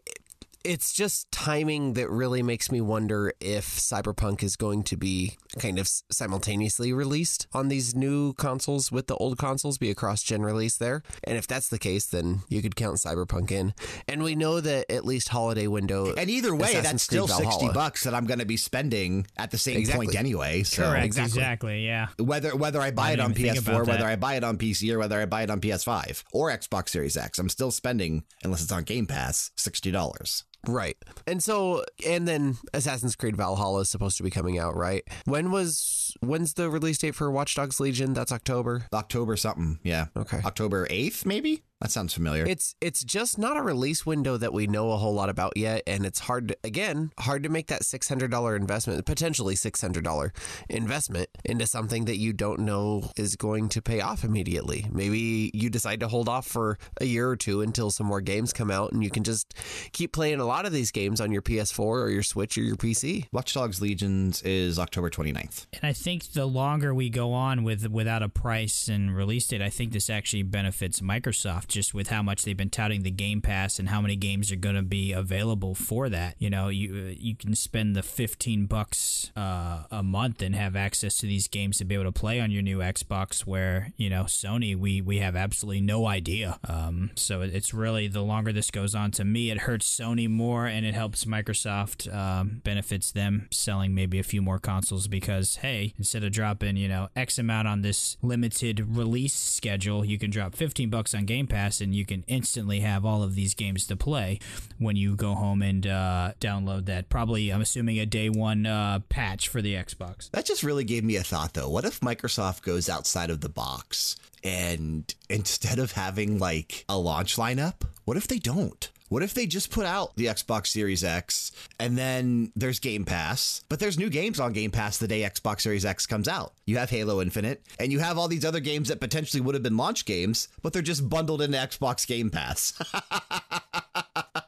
it's 0.64 0.94
just 0.94 1.32
timing 1.32 1.94
that 1.94 2.10
really 2.10 2.42
makes 2.42 2.72
me 2.72 2.80
wonder 2.82 3.34
if 3.40 3.66
Cyberpunk 3.68 4.44
is 4.44 4.56
going 4.56 4.84
to 4.84 4.98
be 4.98 5.38
kind 5.60 5.78
of 5.78 5.88
simultaneously 6.12 6.94
released 6.94 7.48
on 7.54 7.68
these 7.68 7.94
new 7.96 8.34
consoles 8.34 8.92
with 8.92 9.08
the 9.08 9.16
old 9.16 9.38
consoles, 9.38 9.78
be 9.78 9.90
a 9.90 9.96
cross 9.96 10.24
gen 10.24 10.42
release 10.42 10.78
there. 10.78 11.04
And 11.24 11.38
if 11.38 11.48
that's 11.48 11.68
the 11.68 11.78
case, 11.80 12.06
then 12.06 12.42
you 12.50 12.62
could 12.62 12.76
count 12.76 12.98
Cyberpunk 12.98 13.52
in. 13.52 13.74
And 14.08 14.24
we 14.24 14.36
know 14.36 14.62
that 14.62 14.90
at 14.92 15.06
least 15.06 15.30
holiday 15.30 15.68
window. 15.68 16.14
And 16.16 16.30
either 16.30 16.56
way, 16.56 16.70
Assassin's 16.70 16.84
that's 16.92 17.04
still 17.04 17.28
Creed 17.28 17.52
60 17.52 17.70
bucks 17.74 18.04
that 18.06 18.14
I'm 18.14 18.26
going 18.26 18.40
to 18.40 18.46
be 18.46 18.58
spending 18.58 19.28
at 19.38 19.52
the 19.52 19.58
same 19.58 19.78
Exactly. 19.78 20.08
point 20.08 20.18
anyway. 20.18 20.64
So 20.64 20.84
Correct. 20.84 21.06
Exactly. 21.06 21.42
Exactly. 21.42 21.86
Yeah. 21.86 22.08
whether 22.20 22.56
whether 22.56 22.80
I 22.82 22.92
buy 22.92 23.10
I 23.10 23.14
it 23.14 23.20
on 23.20 23.34
didn't 23.34 23.46
even 23.48 23.64
think 23.64 23.78
PS4, 23.78 23.88
whether. 23.88 24.06
I 24.06 24.16
buy 24.16 24.36
it 24.36 24.44
on 24.44 24.58
PC, 24.58 24.94
or 24.94 25.00
whether 25.00 25.20
I 25.20 25.26
buy 25.26 25.44
it 25.44 25.50
on 25.50 25.60
PS5 25.62 26.24
or 26.32 26.50
Xbox 26.52 26.90
Series 26.90 27.18
X, 27.18 27.38
I'm 27.40 27.50
still 27.50 27.72
spending, 27.72 28.24
unless 28.44 28.64
it's 28.64 28.72
on 28.72 28.84
Game 28.84 29.06
Pass, 29.08 29.52
$60. 29.58 30.44
Right. 30.68 30.98
And 31.28 31.44
so 31.44 31.84
and 32.08 32.28
then 32.28 32.58
Assassin's 32.74 33.16
Creed 33.16 33.36
Valhalla 33.36 33.82
is 33.82 33.90
supposed 33.90 34.18
to 34.18 34.24
be 34.24 34.30
coming 34.30 34.58
out, 34.58 34.76
right? 34.76 35.04
When 35.26 35.52
was 35.52 36.16
when's 36.22 36.54
the 36.54 36.70
release 36.70 36.98
date 36.98 37.16
for 37.16 37.30
Watch 37.30 37.56
Dogs 37.56 37.80
Legion? 37.80 38.14
That's 38.14 38.32
October. 38.32 38.86
October 38.94 39.36
something. 39.36 39.80
Yeah. 39.84 40.08
Okay. 40.16 40.40
October 40.46 40.88
8th, 40.88 41.26
maybe? 41.26 41.64
That 41.84 41.92
sounds 41.92 42.14
familiar. 42.14 42.46
It's 42.48 42.78
it's 42.80 43.04
just 43.04 43.38
not 43.38 43.58
a 43.58 43.62
release 43.62 44.06
window 44.06 44.38
that 44.38 44.54
we 44.54 44.68
know 44.68 44.92
a 44.92 44.98
whole 44.98 45.14
lot 45.14 45.28
about 45.28 45.58
yet, 45.58 45.84
and 45.86 46.06
it's 46.06 46.20
hard 46.20 46.48
to, 46.48 46.58
again 46.64 47.12
hard 47.20 47.44
to 47.44 47.50
make 47.50 47.68
that 47.68 47.84
six 47.84 48.08
hundred 48.08 48.32
dollar 48.32 48.56
investment, 48.56 49.06
potentially 49.06 49.58
six 49.58 49.82
hundred 49.82 50.06
dollar 50.06 50.32
investment 50.70 51.28
into 51.44 51.68
something 51.68 52.06
that 52.06 52.18
you 52.18 52.32
don't 52.32 52.62
know 52.62 53.12
is 53.18 53.36
going 53.36 53.68
to 53.68 53.82
pay 53.82 54.00
off 54.00 54.24
immediately. 54.24 54.88
Maybe 54.94 55.52
you 55.54 55.70
decide 55.70 56.00
to 56.00 56.08
hold 56.08 56.30
off 56.30 56.48
for 56.48 56.78
a 57.02 57.06
year 57.06 57.28
or 57.28 57.36
two 57.36 57.60
until 57.60 57.92
some 57.92 58.08
more 58.08 58.22
games 58.22 58.54
come 58.54 58.72
out, 58.72 58.94
and 58.94 59.04
you 59.04 59.10
can 59.10 59.26
just 59.26 59.54
keep 59.92 60.14
playing 60.14 60.40
a 60.40 60.46
lot 60.46 60.66
of 60.66 60.72
these 60.72 60.90
games 60.90 61.20
on 61.20 61.34
your 61.34 61.42
PS4 61.42 61.80
or 61.80 62.10
your 62.10 62.24
Switch 62.24 62.58
or 62.58 62.62
your 62.62 62.78
PC. 62.78 63.28
Watch 63.34 63.54
Dogs 63.54 63.82
Legions 63.82 64.42
is 64.44 64.80
October 64.80 65.10
29th. 65.10 65.66
And 65.74 65.84
I 65.84 65.92
think 65.92 66.32
the 66.32 66.46
longer 66.46 66.94
we 66.96 67.10
go 67.10 67.34
on 67.34 67.66
with 67.66 67.90
without 67.90 68.24
a 68.24 68.30
price 68.30 68.88
and 68.88 69.14
release 69.14 69.48
date, 69.48 69.62
I 69.62 69.70
think 69.70 69.92
this 69.92 70.10
actually 70.10 70.44
benefits 70.44 71.02
Microsoft 71.02 71.73
just 71.74 71.94
with 71.94 72.10
how 72.10 72.22
much 72.22 72.44
they've 72.44 72.56
been 72.56 72.70
touting 72.70 73.02
the 73.02 73.12
Game 73.12 73.42
Pass 73.42 73.80
and 73.80 73.90
how 73.90 74.00
many 74.00 74.16
games 74.16 74.52
are 74.52 74.56
going 74.56 74.76
to 74.76 74.84
be 74.84 75.12
available 75.12 75.74
for 75.74 76.08
that. 76.08 76.36
You 76.38 76.50
know, 76.50 76.70
you 76.70 76.94
uh, 76.94 77.16
you 77.18 77.36
can 77.36 77.56
spend 77.56 77.96
the 77.96 78.04
15 78.04 78.68
bucks 78.68 79.32
uh, 79.36 79.84
a 79.90 80.04
month 80.04 80.42
and 80.42 80.56
have 80.56 80.76
access 80.76 81.18
to 81.18 81.26
these 81.26 81.48
games 81.48 81.80
to 81.80 81.86
be 81.86 81.96
able 81.96 82.06
to 82.06 82.12
play 82.12 82.40
on 82.40 82.52
your 82.52 82.62
new 82.62 82.78
Xbox 82.78 83.42
where, 83.42 83.92
you 83.98 84.10
know, 84.10 84.26
Sony 84.26 84.76
we 84.76 85.02
we 85.02 85.18
have 85.18 85.36
absolutely 85.36 85.82
no 85.82 86.06
idea. 86.06 86.60
Um, 86.68 87.10
so 87.16 87.42
it's 87.42 87.74
really 87.74 88.08
the 88.08 88.22
longer 88.22 88.54
this 88.54 88.70
goes 88.70 88.94
on 88.94 89.12
to 89.12 89.26
me 89.26 89.50
it 89.50 89.60
hurts 89.60 90.00
Sony 90.00 90.30
more 90.30 90.68
and 90.68 90.86
it 90.86 90.94
helps 90.94 91.26
Microsoft 91.26 92.14
um, 92.14 92.62
benefits 92.64 93.12
them 93.12 93.48
selling 93.52 93.96
maybe 93.96 94.20
a 94.20 94.24
few 94.24 94.42
more 94.42 94.60
consoles 94.60 95.08
because 95.08 95.58
hey, 95.58 95.94
instead 95.98 96.24
of 96.24 96.32
dropping, 96.32 96.78
you 96.78 96.88
know, 96.88 97.10
X 97.16 97.40
amount 97.40 97.68
on 97.68 97.82
this 97.82 98.16
limited 98.22 98.96
release 98.96 99.34
schedule, 99.34 100.06
you 100.06 100.20
can 100.20 100.30
drop 100.30 100.54
15 100.54 100.92
bucks 100.92 101.16
on 101.16 101.26
Game 101.26 101.48
Pass 101.48 101.53
and 101.54 101.94
you 101.94 102.06
can 102.06 102.24
instantly 102.28 102.80
have 102.82 103.06
all 103.06 103.24
of 103.24 103.36
these 103.36 103.54
games 103.54 103.86
to 103.88 103.96
play 103.96 104.40
when 104.78 104.96
you 104.96 105.16
go 105.16 105.36
home 105.36 105.62
and 105.62 105.86
uh, 105.86 106.32
download 106.40 106.86
that. 106.86 107.10
Probably, 107.10 107.52
I'm 107.52 107.62
assuming 107.62 108.00
a 108.00 108.06
day 108.06 108.30
one 108.30 108.66
uh, 108.66 109.00
patch 109.10 109.48
for 109.48 109.62
the 109.62 109.76
Xbox. 109.76 110.30
That 110.32 110.46
just 110.46 110.64
really 110.64 110.84
gave 110.84 111.04
me 111.04 111.16
a 111.16 111.24
thought, 111.24 111.54
though. 111.54 111.70
What 111.70 111.86
if 111.86 112.00
Microsoft 112.00 112.64
goes 112.64 112.90
outside 112.90 113.30
of 113.30 113.42
the 113.42 113.50
box 113.50 114.16
and 114.44 115.14
instead 115.30 115.80
of 115.80 115.94
having 115.94 116.40
like 116.40 116.86
a 116.90 116.98
launch 116.98 117.38
lineup, 117.38 117.84
what 118.06 118.18
if 118.18 118.28
they 118.28 118.40
don't? 118.40 118.90
What 119.14 119.22
if 119.22 119.36
they 119.36 119.46
just 119.46 119.70
put 119.70 119.86
out 119.86 120.16
the 120.16 120.26
Xbox 120.26 120.66
Series 120.70 121.04
X 121.04 121.52
and 121.80 121.96
then 121.96 122.52
there's 122.56 122.80
Game 122.80 123.06
Pass, 123.06 123.64
but 123.70 123.80
there's 123.80 124.00
new 124.00 124.10
games 124.10 124.40
on 124.40 124.54
Game 124.54 124.72
Pass 124.72 124.98
the 124.98 125.08
day 125.08 125.22
Xbox 125.22 125.62
Series 125.62 125.86
X 125.86 126.08
comes 126.08 126.28
out? 126.28 126.54
You 126.66 126.80
have 126.80 126.90
Halo 126.90 127.22
Infinite 127.22 127.62
and 127.78 127.92
you 127.92 128.00
have 128.00 128.18
all 128.18 128.28
these 128.28 128.44
other 128.44 128.60
games 128.60 128.88
that 128.88 129.00
potentially 129.00 129.40
would 129.40 129.54
have 129.54 129.62
been 129.62 129.78
launch 129.78 130.06
games, 130.06 130.48
but 130.64 130.74
they're 130.74 130.82
just 130.82 131.08
bundled 131.10 131.44
into 131.44 131.60
Xbox 131.60 132.08
Game 132.08 132.32
Pass. 132.32 132.74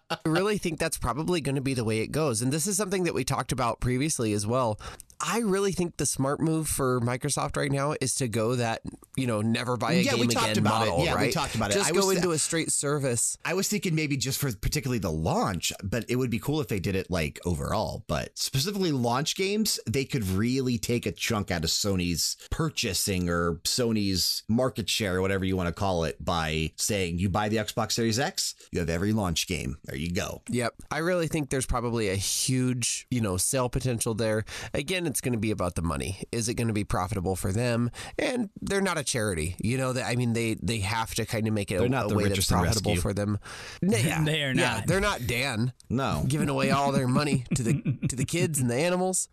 I 0.09 0.17
really 0.25 0.57
think 0.57 0.79
that's 0.79 0.97
probably 0.97 1.41
going 1.41 1.57
to 1.57 1.61
be 1.61 1.75
the 1.75 1.83
way 1.83 1.99
it 1.99 2.11
goes. 2.11 2.41
And 2.41 2.51
this 2.51 2.65
is 2.65 2.75
something 2.75 3.03
that 3.03 3.13
we 3.13 3.23
talked 3.23 3.51
about 3.51 3.79
previously 3.79 4.33
as 4.33 4.47
well. 4.47 4.79
I 5.21 5.39
really 5.39 5.71
think 5.71 5.97
the 5.97 6.05
smart 6.05 6.39
move 6.39 6.67
for 6.67 6.99
Microsoft 7.01 7.57
right 7.57 7.71
now 7.71 7.95
is 8.01 8.15
to 8.15 8.27
go 8.27 8.55
that 8.55 8.81
you 9.17 9.27
know, 9.27 9.41
never 9.41 9.77
buy 9.77 9.93
a 9.93 10.01
Yeah, 10.01 10.15
we 10.15 10.21
game 10.21 10.29
talked 10.31 10.45
again 10.51 10.57
about 10.59 10.87
it. 10.87 10.89
model, 10.89 11.05
Yeah, 11.05 11.21
we 11.21 11.31
talked 11.31 11.55
about 11.55 11.71
it. 11.71 11.75
Just 11.75 11.89
I 11.89 11.93
go 11.93 12.07
was- 12.07 12.17
into 12.17 12.31
a 12.31 12.37
straight 12.37 12.69
service. 12.71 13.37
I 13.45 13.53
was 13.53 13.69
thinking 13.69 13.95
maybe 13.95 14.17
just 14.17 14.39
for 14.39 14.51
particularly 14.53 14.99
the 14.99 15.11
launch, 15.11 15.71
but 15.83 16.03
it 16.09 16.17
would 16.17 16.29
be 16.29 16.39
cool 16.39 16.59
if 16.59 16.67
they 16.67 16.81
did 16.81 16.95
it 16.95 17.09
like 17.09 17.39
overall. 17.45 18.03
But 18.07 18.37
specifically 18.37 18.91
launch 18.91 19.37
games, 19.37 19.79
they 19.87 20.03
could 20.03 20.27
really 20.27 20.77
take 20.77 21.05
a 21.05 21.13
chunk 21.13 21.49
out 21.49 21.63
of 21.63 21.69
Sony's 21.69 22.35
purchasing 22.51 23.29
or 23.29 23.55
Sony's 23.63 24.43
market 24.49 24.89
share 24.89 25.15
or 25.17 25.21
whatever 25.21 25.45
you 25.45 25.55
want 25.55 25.67
to 25.67 25.73
call 25.73 26.03
it 26.03 26.23
by 26.23 26.71
saying 26.75 27.19
you 27.19 27.29
buy 27.29 27.47
the 27.47 27.55
Xbox 27.57 27.93
Series 27.93 28.19
X, 28.19 28.53
you 28.71 28.79
have 28.79 28.89
every 28.89 29.13
launch 29.13 29.47
game. 29.47 29.77
There 29.85 29.95
you 29.95 30.11
go. 30.11 30.41
Yep. 30.49 30.73
I 30.91 30.97
really 30.97 31.27
think 31.27 31.51
there's 31.51 31.65
probably 31.65 32.09
a 32.09 32.15
huge, 32.15 33.07
you 33.09 33.21
know, 33.21 33.37
sale 33.37 33.69
potential 33.69 34.13
there. 34.13 34.43
Again, 34.73 35.04
it's 35.07 35.21
going 35.21 35.33
to 35.33 35.39
be 35.39 35.51
about 35.51 35.75
the 35.75 35.81
money. 35.81 36.23
Is 36.31 36.49
it 36.49 36.55
going 36.55 36.67
to 36.67 36.73
be 36.73 36.83
profitable 36.83 37.35
for 37.35 37.51
them? 37.51 37.91
And 38.19 38.49
they're 38.61 38.81
not 38.81 38.97
a 38.97 39.03
charity. 39.03 39.55
You 39.59 39.77
know, 39.77 39.93
that 39.93 40.05
I 40.05 40.15
mean 40.15 40.33
they 40.33 40.55
they 40.61 40.79
have 40.79 41.13
to 41.15 41.25
kind 41.25 41.47
of 41.47 41.53
make 41.53 41.71
it 41.71 41.77
They're 41.77 41.87
a, 41.87 41.89
not 41.89 42.05
a 42.05 42.09
the 42.09 42.15
way 42.15 42.23
that's 42.23 42.31
Richardson 42.49 42.59
profitable 42.59 42.91
Rescue. 42.91 43.01
for 43.01 43.13
them. 43.13 43.39
No, 43.81 43.97
yeah, 43.97 44.23
They 44.23 44.43
are 44.43 44.53
Yeah, 44.53 44.75
not. 44.77 44.87
they're 44.87 44.99
not 45.01 45.27
Dan 45.27 45.73
No. 45.89 46.23
giving 46.27 46.49
away 46.49 46.71
all 46.71 46.91
their 46.91 47.07
money 47.07 47.45
to 47.55 47.63
the 47.63 47.73
to 48.09 48.15
the 48.15 48.25
kids 48.25 48.59
and 48.59 48.69
the 48.69 48.75
animals. 48.75 49.29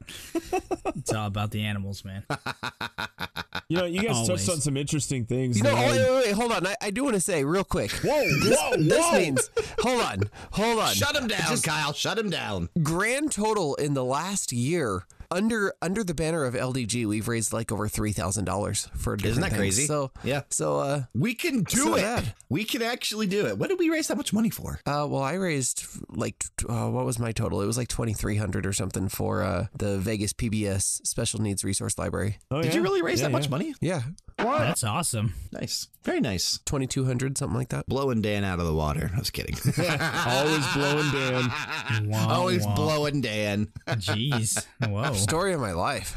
It's 0.96 1.12
all 1.12 1.26
about 1.26 1.50
the 1.50 1.62
animals, 1.62 2.04
man. 2.04 2.24
You 3.68 3.78
know, 3.78 3.84
you 3.86 4.00
guys 4.02 4.16
Always. 4.16 4.28
touched 4.28 4.48
on 4.50 4.60
some 4.60 4.76
interesting 4.76 5.24
things. 5.24 5.56
You 5.56 5.62
know, 5.64 5.74
that 5.74 5.78
oh, 5.78 5.88
I- 5.88 5.90
wait, 5.92 6.10
wait, 6.10 6.24
wait, 6.26 6.32
hold 6.34 6.52
on. 6.52 6.66
I, 6.66 6.74
I 6.82 6.90
do 6.90 7.04
want 7.04 7.14
to 7.14 7.20
say 7.20 7.42
real 7.42 7.64
quick. 7.64 7.90
Whoa, 7.90 8.22
This, 8.42 8.58
whoa, 8.60 8.76
this 8.76 8.98
whoa. 8.98 9.18
means 9.18 9.50
hold 9.80 10.00
on, 10.02 10.20
hold 10.52 10.78
on. 10.78 10.92
Shut 10.94 11.16
him 11.16 11.26
down, 11.26 11.40
Just 11.48 11.64
Kyle. 11.64 11.92
Shut 11.94 12.18
him 12.18 12.28
down. 12.28 12.68
grand 12.82 13.32
total 13.32 13.74
in 13.76 13.94
the 13.94 14.04
last 14.04 14.52
year 14.52 15.06
under 15.32 15.72
under 15.82 16.04
the 16.04 16.14
banner 16.14 16.44
of 16.44 16.54
LDG, 16.54 17.06
we've 17.06 17.26
raised 17.28 17.52
like 17.52 17.72
over 17.72 17.88
three 17.88 18.12
thousand 18.12 18.44
dollars 18.44 18.88
for 18.96 19.16
different 19.16 19.30
Isn't 19.32 19.40
that 19.42 19.48
things. 19.50 19.58
crazy? 19.60 19.86
So 19.86 20.12
Yeah. 20.22 20.42
So 20.50 20.78
uh, 20.78 21.02
We 21.14 21.34
can 21.34 21.62
do 21.64 21.76
So 21.76 21.94
it. 21.96 22.02
bad. 22.02 22.34
We 22.48 22.64
can 22.64 22.82
actually 22.82 23.26
do 23.26 23.46
it. 23.46 23.58
What 23.58 23.68
did 23.70 23.78
we 23.78 23.88
raise 23.90 24.08
that 24.08 24.16
much 24.16 24.32
money 24.32 24.50
for? 24.50 24.80
uh, 24.86 25.06
well, 25.08 25.22
I 25.22 25.34
raised 25.34 25.84
like 26.10 26.44
uh, 26.68 26.88
what 26.90 27.04
was 27.06 27.18
my 27.18 27.32
total? 27.32 27.60
It 27.62 27.66
was 27.66 27.76
like 27.78 27.88
twenty 27.88 28.12
three 28.12 28.36
hundred 28.36 28.66
or 28.66 28.72
something 28.72 29.08
for 29.08 29.42
uh, 29.42 29.66
the 29.76 29.98
Vegas 29.98 30.32
PBS 30.32 31.06
Special 31.06 31.40
Needs 31.40 31.64
Resource 31.64 31.98
Library. 31.98 32.38
Oh, 32.50 32.60
Did 32.62 32.72
yeah? 32.72 32.76
you 32.78 32.82
really 32.82 33.02
raise 33.02 33.20
Yeah, 33.20 33.28
that 33.28 33.32
much 33.32 33.48
money? 33.50 33.74
Yeah, 33.80 34.02
That's 34.38 34.84
awesome. 34.84 35.34
Nice. 35.52 35.88
Very 36.04 36.20
nice. 36.20 36.58
twenty 36.66 36.86
two 36.86 37.04
hundred 37.04 37.38
something 37.38 37.56
like 37.56 37.68
that. 37.70 37.86
Blowing 37.86 38.20
Dan 38.22 38.44
out 38.44 38.58
of 38.60 38.66
the 38.66 38.74
water. 38.74 39.10
I 39.14 39.18
was 39.18 39.30
kidding. 39.30 39.54
Always 40.26 40.66
blowing 40.74 41.10
Dan. 41.12 42.08
Wow, 42.10 42.28
Always 42.30 42.66
wow. 42.66 42.74
blowing 42.74 43.20
Dan. 43.20 43.68
Jeez. 43.88 44.64
Whoa. 44.84 45.12
Story 45.22 45.52
of 45.52 45.60
my 45.60 45.72
life. 45.72 46.14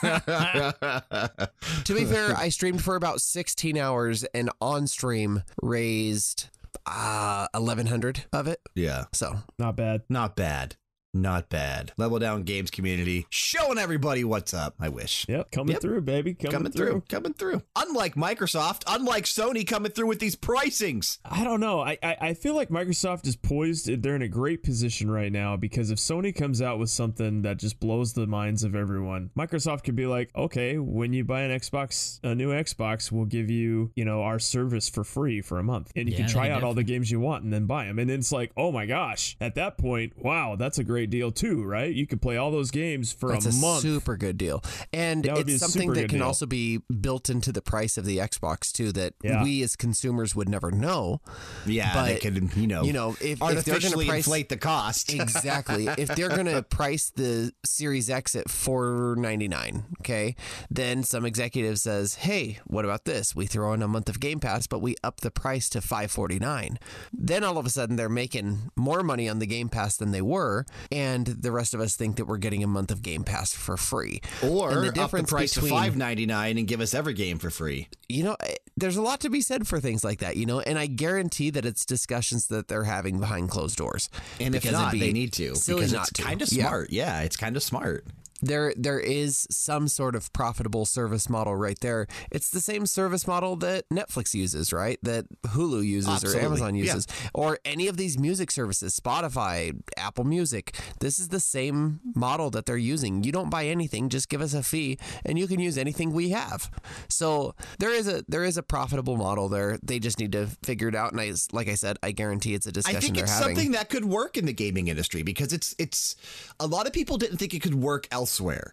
to 1.84 1.94
be 1.94 2.04
fair, 2.04 2.36
I 2.36 2.48
streamed 2.48 2.82
for 2.82 2.96
about 2.96 3.20
16 3.20 3.76
hours 3.78 4.24
and 4.34 4.50
on 4.60 4.86
stream 4.86 5.42
raised 5.62 6.48
uh, 6.86 7.46
1100 7.52 8.24
of 8.32 8.46
it. 8.46 8.60
Yeah. 8.74 9.04
So 9.12 9.36
Not 9.58 9.76
bad. 9.76 10.02
Not 10.08 10.36
bad. 10.36 10.76
Not 11.16 11.48
bad. 11.48 11.92
Level 11.96 12.18
down 12.18 12.42
games 12.42 12.70
community 12.70 13.26
showing 13.30 13.78
everybody 13.78 14.22
what's 14.22 14.52
up. 14.52 14.74
I 14.78 14.90
wish. 14.90 15.24
Yep, 15.28 15.50
coming 15.50 15.72
Yep. 15.72 15.80
through, 15.82 16.00
baby. 16.02 16.34
Coming, 16.34 16.52
Coming 16.52 16.72
through. 16.72 17.02
Coming 17.08 17.32
through. 17.32 17.62
Unlike 17.74 18.16
Microsoft, 18.16 18.82
unlike 18.86 19.24
Sony 19.24 19.66
coming 19.66 19.92
through 19.92 20.06
with 20.08 20.18
these 20.18 20.36
pricings. 20.36 21.18
I 21.24 21.42
don't 21.42 21.60
know. 21.60 21.80
I, 21.80 21.96
I 22.02 22.16
I 22.20 22.34
feel 22.34 22.54
like 22.54 22.68
Microsoft 22.68 23.26
is 23.26 23.34
poised. 23.36 24.02
They're 24.02 24.14
in 24.16 24.22
a 24.22 24.28
great 24.28 24.62
position 24.62 25.10
right 25.10 25.32
now 25.32 25.56
because 25.56 25.90
if 25.90 25.98
Sony 25.98 26.34
comes 26.34 26.60
out 26.60 26.78
with 26.78 26.90
something 26.90 27.42
that 27.42 27.56
just 27.58 27.80
blows 27.80 28.12
the 28.12 28.26
minds 28.26 28.62
of 28.62 28.74
everyone, 28.74 29.30
Microsoft 29.38 29.84
could 29.84 29.96
be 29.96 30.06
like, 30.06 30.30
okay, 30.36 30.76
when 30.78 31.12
you 31.14 31.24
buy 31.24 31.42
an 31.42 31.58
Xbox, 31.58 32.20
a 32.22 32.34
new 32.34 32.50
Xbox, 32.50 33.10
we'll 33.10 33.24
give 33.24 33.50
you, 33.50 33.90
you 33.94 34.04
know, 34.04 34.22
our 34.22 34.38
service 34.38 34.88
for 34.88 35.02
free 35.04 35.40
for 35.40 35.58
a 35.58 35.62
month, 35.62 35.92
and 35.96 36.08
you 36.08 36.12
Yeah, 36.12 36.22
can 36.22 36.28
try 36.28 36.48
can 36.48 36.56
out 36.56 36.62
all 36.62 36.74
the 36.74 36.82
games 36.84 37.10
you 37.10 37.20
want 37.20 37.42
and 37.44 37.52
then 37.52 37.64
buy 37.66 37.86
them. 37.86 37.98
And 37.98 38.10
then 38.10 38.18
it's 38.18 38.32
like, 38.32 38.52
oh 38.56 38.70
my 38.70 38.84
gosh, 38.86 39.36
at 39.40 39.54
that 39.54 39.78
point, 39.78 40.12
wow, 40.16 40.56
that's 40.56 40.78
a 40.78 40.84
great 40.84 41.05
deal 41.10 41.30
too, 41.32 41.64
right? 41.64 41.92
You 41.94 42.06
could 42.06 42.20
play 42.22 42.36
all 42.36 42.50
those 42.50 42.70
games 42.70 43.12
for 43.12 43.32
that's 43.32 43.46
a 43.46 43.50
a, 43.50 43.52
month. 43.52 43.82
super 43.82 44.16
good 44.16 44.36
deal. 44.38 44.62
And 44.92 45.24
That 45.24 45.48
it's 45.48 45.58
something 45.60 45.92
that 45.94 46.08
can 46.08 46.18
deal. 46.18 46.26
also 46.26 46.46
be 46.46 46.78
built 47.00 47.28
into 47.30 47.52
the 47.52 47.62
price 47.62 47.96
of 47.98 48.04
the 48.04 48.18
Xbox 48.18 48.72
too 48.72 48.92
that 48.92 49.14
Yeah. 49.22 49.42
we 49.42 49.62
as 49.62 49.76
consumers 49.76 50.34
would 50.34 50.48
never 50.48 50.70
know. 50.70 51.20
Yeah, 51.66 51.92
But, 51.94 52.06
they 52.06 52.18
could, 52.18 52.56
you 52.56 52.66
know, 52.66 52.82
you 52.84 52.92
know, 52.92 53.16
if- 53.20 53.40
if 53.42 53.64
they're 53.64 53.80
gonna 53.80 54.04
price- 54.04 54.18
inflate 54.26 54.48
the 54.48 54.56
cost. 54.56 55.12
exactly. 55.14 55.86
if 55.98 56.08
they're 56.14 56.28
going 56.28 56.46
to 56.54 56.62
price 56.62 57.10
the 57.14 57.52
Series 57.64 58.08
X 58.10 58.34
at 58.36 58.48
499, 58.50 59.84
okay? 60.00 60.34
Then 60.70 61.02
some 61.02 61.24
executive 61.24 61.78
says, 61.78 62.16
"Hey, 62.16 62.58
what 62.66 62.84
about 62.84 63.04
this? 63.04 63.34
We 63.34 63.46
throw 63.46 63.72
in 63.72 63.82
a 63.82 63.88
month 63.88 64.08
of 64.08 64.20
Game 64.20 64.40
Pass, 64.40 64.66
but 64.66 64.80
we 64.80 64.94
up 65.02 65.20
the 65.20 65.30
price 65.30 65.68
to 65.70 65.80
549." 65.80 66.78
Then 67.12 67.44
all 67.44 67.58
of 67.58 67.66
a 67.66 67.70
sudden 67.70 67.96
they're 67.96 68.08
making 68.08 68.70
more 68.76 69.02
money 69.02 69.28
on 69.28 69.38
the 69.38 69.46
Game 69.46 69.68
Pass 69.68 69.96
than 69.96 70.10
they 70.10 70.22
were, 70.22 70.64
and 70.92 71.26
the 71.26 71.50
rest 71.52 71.74
of 71.74 71.80
us 71.80 71.96
think 71.96 72.16
that 72.16 72.26
we're 72.26 72.36
getting 72.36 72.62
a 72.62 72.66
month 72.66 72.90
of 72.90 73.02
Game 73.02 73.24
Pass 73.24 73.52
for 73.52 73.76
free. 73.76 74.20
or 74.42 74.70
and 74.70 74.82
the 74.82 74.88
up 74.88 74.94
the 74.94 75.00
difference 75.00 75.30
price 75.30 75.54
between 75.54 75.72
to 75.72 75.76
five 75.78 75.96
ninety 75.96 76.26
nine 76.26 76.58
and 76.58 76.66
give 76.66 76.80
us 76.80 76.94
every 76.94 77.14
game 77.14 77.38
for 77.38 77.50
free. 77.50 77.88
you 78.08 78.22
know, 78.24 78.36
eh, 78.40 78.54
there's 78.76 78.96
a 78.96 79.02
lot 79.02 79.20
to 79.20 79.30
be 79.30 79.40
said 79.40 79.66
for 79.66 79.80
things 79.80 80.04
like 80.04 80.18
that, 80.18 80.36
you 80.36 80.44
know, 80.46 80.60
and 80.60 80.78
I 80.78 80.86
guarantee 80.86 81.50
that 81.50 81.64
it's 81.64 81.84
discussions 81.86 82.48
that 82.48 82.68
they're 82.68 82.84
having 82.84 83.18
behind 83.18 83.48
closed 83.50 83.76
doors. 83.78 84.10
And 84.40 84.54
if 84.54 84.70
not, 84.70 84.92
they 84.92 85.12
need 85.12 85.32
to 85.34 85.54
because 85.66 85.92
it's 85.92 86.10
kind 86.10 86.42
of 86.42 86.52
Yeah. 86.52 86.66
smart. 86.68 86.90
Yeah, 86.90 87.20
it's 87.22 87.36
kind 87.36 87.56
of 87.56 87.62
smart. 87.62 88.04
There 88.42 88.72
there 88.76 89.00
is 89.00 89.46
some 89.50 89.88
sort 89.88 90.14
of 90.14 90.32
profitable 90.32 90.84
service 90.84 91.28
model 91.28 91.56
right 91.56 91.78
there. 91.80 92.06
It's 92.30 92.50
the 92.50 92.60
same 92.60 92.86
service 92.86 93.26
model 93.26 93.56
that 93.56 93.88
Netflix 93.90 94.34
uses, 94.34 94.72
right? 94.72 94.98
That 95.02 95.26
Hulu 95.46 95.84
uses 95.84 96.10
Absolutely. 96.10 96.40
or 96.40 96.44
Amazon 96.44 96.74
Yeah. 96.74 96.84
uses 96.94 97.06
or 97.34 97.58
any 97.64 97.88
of 97.88 97.96
these 97.96 98.18
music 98.18 98.50
services, 98.50 98.98
Spotify, 98.98 99.72
Apple 99.96 100.24
Music. 100.24 100.74
This 101.00 101.18
is 101.18 101.28
the 101.28 101.40
same 101.40 102.00
model 102.14 102.50
that 102.50 102.66
they're 102.66 102.76
using. 102.76 103.24
You 103.24 103.32
don't 103.32 103.50
buy 103.50 103.66
anything, 103.66 104.08
just 104.08 104.28
give 104.28 104.40
us 104.40 104.54
a 104.54 104.62
fee 104.62 104.98
and 105.24 105.38
you 105.38 105.46
can 105.46 105.60
use 105.60 105.78
anything 105.78 106.12
we 106.12 106.30
have. 106.30 106.70
So 107.08 107.54
there 107.78 107.90
is 107.92 108.06
a 108.08 108.24
there 108.28 108.44
is 108.44 108.56
a 108.56 108.62
profitable 108.62 109.16
model 109.16 109.48
there. 109.48 109.78
They 109.82 109.98
just 109.98 110.18
need 110.18 110.32
to 110.32 110.46
figure 110.62 110.88
it 110.88 110.94
out 110.94 111.12
and 111.12 111.20
I 111.20 111.32
like 111.52 111.68
I 111.68 111.74
said, 111.74 111.98
I 112.02 112.12
guarantee 112.12 112.54
it's 112.54 112.66
a 112.66 112.72
discussion 112.72 112.96
I 112.98 113.00
think 113.00 113.18
it's 113.18 113.30
having. 113.30 113.56
something 113.56 113.72
that 113.72 113.88
could 113.88 114.04
work 114.04 114.36
in 114.36 114.46
the 114.46 114.52
gaming 114.52 114.88
industry 114.88 115.22
because 115.22 115.52
it's 115.52 115.74
it's 115.78 116.16
a 116.60 116.66
lot 116.66 116.86
of 116.86 116.92
people 116.92 117.16
didn't 117.18 117.38
think 117.38 117.54
it 117.54 117.62
could 117.62 117.74
work 117.74 118.06
elsewhere, 118.10 118.25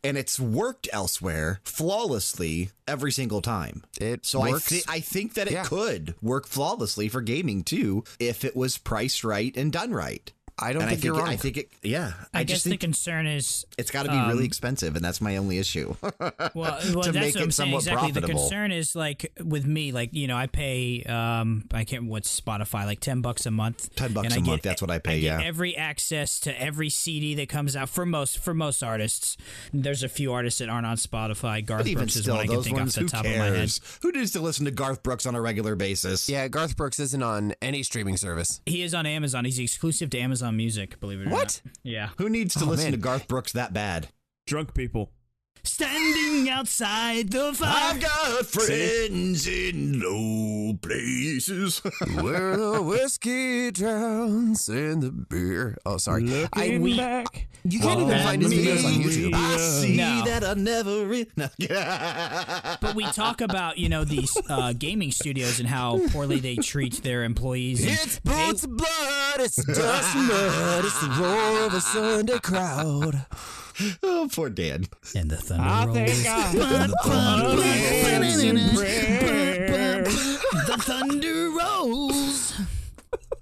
and 0.03 0.17
it's 0.17 0.39
worked 0.39 0.87
elsewhere 0.91 1.59
flawlessly 1.63 2.71
every 2.87 3.11
single 3.11 3.41
time. 3.41 3.83
It 3.99 4.25
so 4.25 4.41
I 4.41 4.51
works. 4.51 4.65
thi- 4.67 4.81
I 4.87 4.99
think 4.99 5.35
that 5.35 5.47
it 5.47 5.53
Yeah. 5.53 5.63
could 5.63 6.15
work 6.21 6.47
flawlessly 6.47 7.07
for 7.09 7.21
gaming 7.21 7.63
too 7.63 8.03
if 8.19 8.43
it 8.43 8.55
was 8.55 8.77
priced 8.77 9.23
right 9.23 9.55
and 9.55 9.71
done 9.71 9.91
right. 9.91 10.31
I 10.59 10.71
don't 10.71 10.83
and 10.83 10.91
think 10.91 10.99
I 10.99 11.01
think 11.01 11.03
you're 11.03 11.15
it, 11.15 11.19
wrong. 11.19 11.29
I 11.29 11.35
think 11.35 11.57
it. 11.57 11.69
Yeah, 11.81 12.13
I, 12.33 12.39
I, 12.39 12.43
guess 12.43 12.57
just 12.57 12.69
the 12.69 12.77
concern 12.77 13.25
is 13.25 13.65
it's 13.77 13.89
got 13.89 14.03
to 14.03 14.11
be 14.11 14.17
really 14.17 14.45
expensive, 14.45 14.95
and 14.95 15.03
that's 15.03 15.19
my 15.19 15.37
only 15.37 15.57
issue. 15.57 15.95
well, 16.01 16.11
well 16.53 16.79
to 16.79 17.11
that's 17.11 17.13
make 17.13 17.13
what 17.13 17.15
I'm 17.15 17.25
it 17.25 17.33
saying 17.33 17.51
somewhat 17.51 17.77
exactly. 17.79 18.11
The 18.11 18.21
profitable. 18.21 18.41
concern 18.41 18.71
is 18.71 18.95
like 18.95 19.31
with 19.43 19.65
me, 19.65 19.91
like 19.91 20.13
you 20.13 20.27
know, 20.27 20.37
I 20.37 20.47
pay 20.47 21.03
um, 21.03 21.65
I 21.73 21.83
can't 21.83 22.05
what's 22.05 22.39
Spotify 22.39 22.85
like 22.85 22.99
ten 22.99 23.21
bucks 23.21 23.45
a 23.45 23.51
month. 23.51 23.95
10 23.95 24.13
bucks 24.13 24.25
and 24.27 24.33
a 24.33 24.37
I 24.37 24.39
month, 24.41 24.61
get- 24.61 24.69
that's 24.69 24.81
what 24.81 24.91
I 24.91 24.99
pay, 24.99 25.13
I 25.13 25.19
get 25.19 25.41
yeah. 25.41 25.47
every 25.47 25.75
access 25.75 26.39
to 26.41 26.61
every 26.61 26.89
CD 26.89 27.33
that 27.35 27.49
comes 27.49 27.75
out 27.75 27.89
for 27.89 28.05
most 28.05 28.37
for 28.37 28.53
most 28.53 28.83
artists. 28.83 29.37
There's 29.73 30.03
a 30.03 30.09
few 30.09 30.33
artists 30.33 30.59
that 30.59 30.69
aren't 30.69 30.85
on 30.85 30.97
Spotify. 30.97 31.65
Garth 31.65 31.81
but 31.81 31.87
even 31.87 32.03
Brooks 32.03 32.15
is 32.15 32.23
still, 32.23 32.35
one 32.35 32.43
I 32.43 32.47
can 32.47 32.55
those 32.55 32.65
think 32.65 32.79
off 32.79 32.91
the 32.91 33.01
who 33.01 33.07
top 33.07 33.25
of 33.25 33.31
my 33.31 33.45
head. 33.45 33.55
cares? 33.55 33.99
Who 34.03 34.11
needs 34.11 34.31
to 34.31 34.41
listen 34.41 34.65
to 34.65 34.71
Garth 34.71 35.01
Brooks 35.01 35.25
on 35.25 35.33
a 35.35 35.41
regular 35.41 35.75
basis? 35.75 36.29
yeah, 36.29 36.47
Garth 36.47 36.77
Brooks 36.77 36.99
isn't 36.99 37.23
on 37.23 37.53
any 37.61 37.81
streaming 37.81 38.17
service. 38.17 38.61
He 38.65 38.83
is 38.83 38.93
on 38.93 39.05
Amazon. 39.07 39.45
He's 39.45 39.59
exclusive 39.59 40.09
to 40.11 40.19
Amazon 40.19 40.42
Music. 40.51 40.99
Believe 40.99 41.21
it 41.21 41.27
or 41.27 41.31
What? 41.31 41.37
not. 41.37 41.61
What? 41.63 41.77
Yeah. 41.83 42.09
Who 42.17 42.29
needs 42.29 42.53
to 42.55 42.65
Oh, 42.65 42.67
listen 42.67 42.85
man. 42.85 42.91
to 42.93 42.97
Garth 42.97 43.27
Brooks 43.27 43.51
that 43.53 43.73
bad? 43.73 44.09
Drunk 44.45 44.73
people. 44.73 45.11
Standing 45.65 46.49
outside 46.49 47.31
the 47.31 47.53
fire. 47.53 47.93
I've 47.93 47.99
got 48.01 48.45
friends 48.45 49.47
in 49.47 50.01
low 50.01 50.73
places. 50.81 51.77
Where 52.21 52.57
the 52.57 52.81
whiskey 52.81 53.71
drowns 53.71 54.67
in 54.67 54.99
the 54.99 55.09
beer. 55.11 55.77
Oh, 55.85 55.95
sorry. 55.97 56.25
I, 56.51 56.63
Looking 56.65 56.81
we, 56.81 56.97
back. 56.97 57.47
you 57.63 57.79
can't 57.79 58.01
even 58.01 58.19
find 58.23 58.41
his 58.41 58.51
me. 58.51 58.65
videos 58.65 58.85
on 58.85 58.91
YouTube. 59.03 59.33
I 59.33 59.57
see 59.57 59.95
No. 59.95 60.23
that 60.25 60.43
I 60.43 60.53
never. 60.55 61.05
Re- 61.05 61.27
no. 61.37 61.47
But 62.81 62.95
we 62.95 63.05
talk 63.05 63.39
about, 63.39 63.77
you 63.77 63.87
know, 63.87 64.03
these 64.03 64.35
uh, 64.49 64.73
gaming 64.73 65.11
studios 65.11 65.59
and 65.61 65.69
how 65.69 65.99
poorly 66.09 66.39
they 66.41 66.57
treat 66.57 67.01
their 67.03 67.23
employees. 67.23 67.85
It's 67.85 68.19
boots 68.19 68.65
of 68.65 68.75
blood, 68.75 69.39
it's 69.39 69.63
dust 69.65 70.15
and 70.15 70.27
mud, 70.27 70.83
it's 70.85 70.99
the 70.99 71.07
roar 71.21 71.65
of 71.67 71.73
a 71.73 71.79
Sunday 71.81 72.39
crowd. 72.39 73.25
oh, 74.03 74.29
poor 74.31 74.49
Dan. 74.49 74.85
And 75.15 75.29
the 75.29 75.37
thunder 75.37 75.63
ah, 75.65 75.81
I 75.81 75.85
rolls. 75.85 75.97
think 76.07 76.27
I 76.27 76.51
the 80.67 80.77
thunder 80.79 81.49
rolls. 81.49 82.53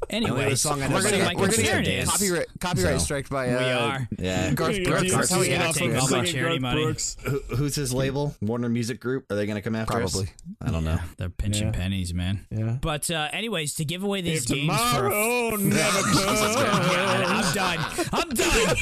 Anyway, 0.09 0.49
the 0.49 0.57
song 0.57 0.81
I 0.81 0.87
know 0.87 0.95
We're 0.95 1.03
gonna, 1.03 1.17
my 1.19 1.29
get, 1.33 1.37
we're 1.37 1.47
gonna 1.51 1.61
get 1.83 1.87
is 1.87 2.09
copyright, 2.09 2.47
copyright 2.59 2.99
So- 2.99 3.03
strike 3.05 3.29
by 3.29 3.49
uh, 3.49 3.59
we 3.59 3.65
are. 3.71 4.07
Yeah. 4.17 4.51
Garth 4.53 4.83
Brooks. 4.83 5.01
Jesus 5.03 5.17
That's 5.17 5.29
how 5.31 5.41
he 5.41 5.51
is 5.51 5.57
gotta 5.57 5.69
acts. 5.69 5.77
take 5.77 5.95
off 5.95 6.01
all 6.11 6.17
my 6.17 6.25
charity 6.25 6.59
Garth 6.59 6.61
money. 6.61 6.83
Brooks. 6.83 7.17
Who's 7.55 7.75
his 7.75 7.93
label? 7.93 8.35
Warner 8.41 8.67
Music 8.67 8.99
Group? 8.99 9.31
Are 9.31 9.35
they 9.35 9.45
going 9.45 9.55
to 9.55 9.61
come 9.61 9.75
after 9.75 10.01
us? 10.01 10.11
Probably. 10.11 10.29
I 10.61 10.71
don't 10.71 10.83
know. 10.83 10.99
They're 11.17 11.29
pinching 11.29 11.67
Yeah. 11.67 11.71
pennies, 11.73 12.13
man. 12.13 12.45
Yeah. 12.49 12.77
But 12.81 13.09
uh, 13.11 13.29
anyways, 13.31 13.75
to 13.75 13.85
give 13.85 14.03
away 14.03 14.21
these 14.21 14.43
If 14.43 14.47
games 14.57 14.75
for 14.75 14.95
tomorrow 14.97 15.55
never 15.55 16.01
comes. 16.01 16.41
I'm 16.57 17.53
done. 17.53 17.79
I'm 18.11 18.29
done. 18.29 18.75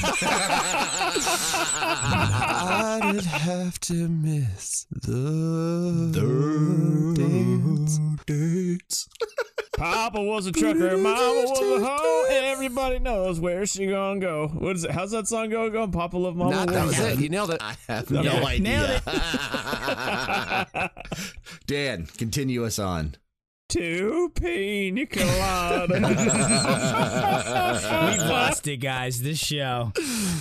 I 1.82 3.10
did 3.12 3.24
have 3.24 3.78
to 3.80 4.08
miss 4.08 4.86
the, 4.90 6.10
dates. 8.26 9.08
Papa 9.76 10.20
was 10.20 10.46
a 10.46 10.52
trucker, 10.52 10.96
Mama 11.10 11.40
was 11.48 11.60
a 11.60 11.86
hoe. 11.86 12.24
Everybody 12.30 12.98
knows 12.98 13.40
where 13.40 13.64
she 13.66 13.86
gonna 13.86 14.20
go. 14.20 14.48
What 14.48 14.76
is 14.76 14.84
it? 14.84 14.90
How's 14.90 15.10
that 15.12 15.26
song 15.28 15.48
go? 15.50 15.68
Go, 15.70 15.86
Papa 15.88 16.16
love 16.16 16.36
Mama. 16.36 16.50
Not, 16.50 16.68
that 16.68 16.86
was 16.86 16.98
it. 16.98 17.18
You 17.18 17.28
nailed 17.28 17.50
it. 17.50 17.60
I 17.62 17.74
have 17.88 18.10
no 18.10 18.20
Okay. 18.20 18.44
idea. 18.44 19.02
Nailed 19.06 20.90
Dan, 21.66 22.06
continue 22.18 22.64
us 22.64 22.78
on. 22.78 23.14
Two 23.70 24.32
pina 24.34 25.06
colada. 25.06 25.94
We've 25.94 26.10
lost 28.28 28.66
it, 28.66 28.78
guys. 28.78 29.22
This 29.22 29.38
show, 29.38 29.92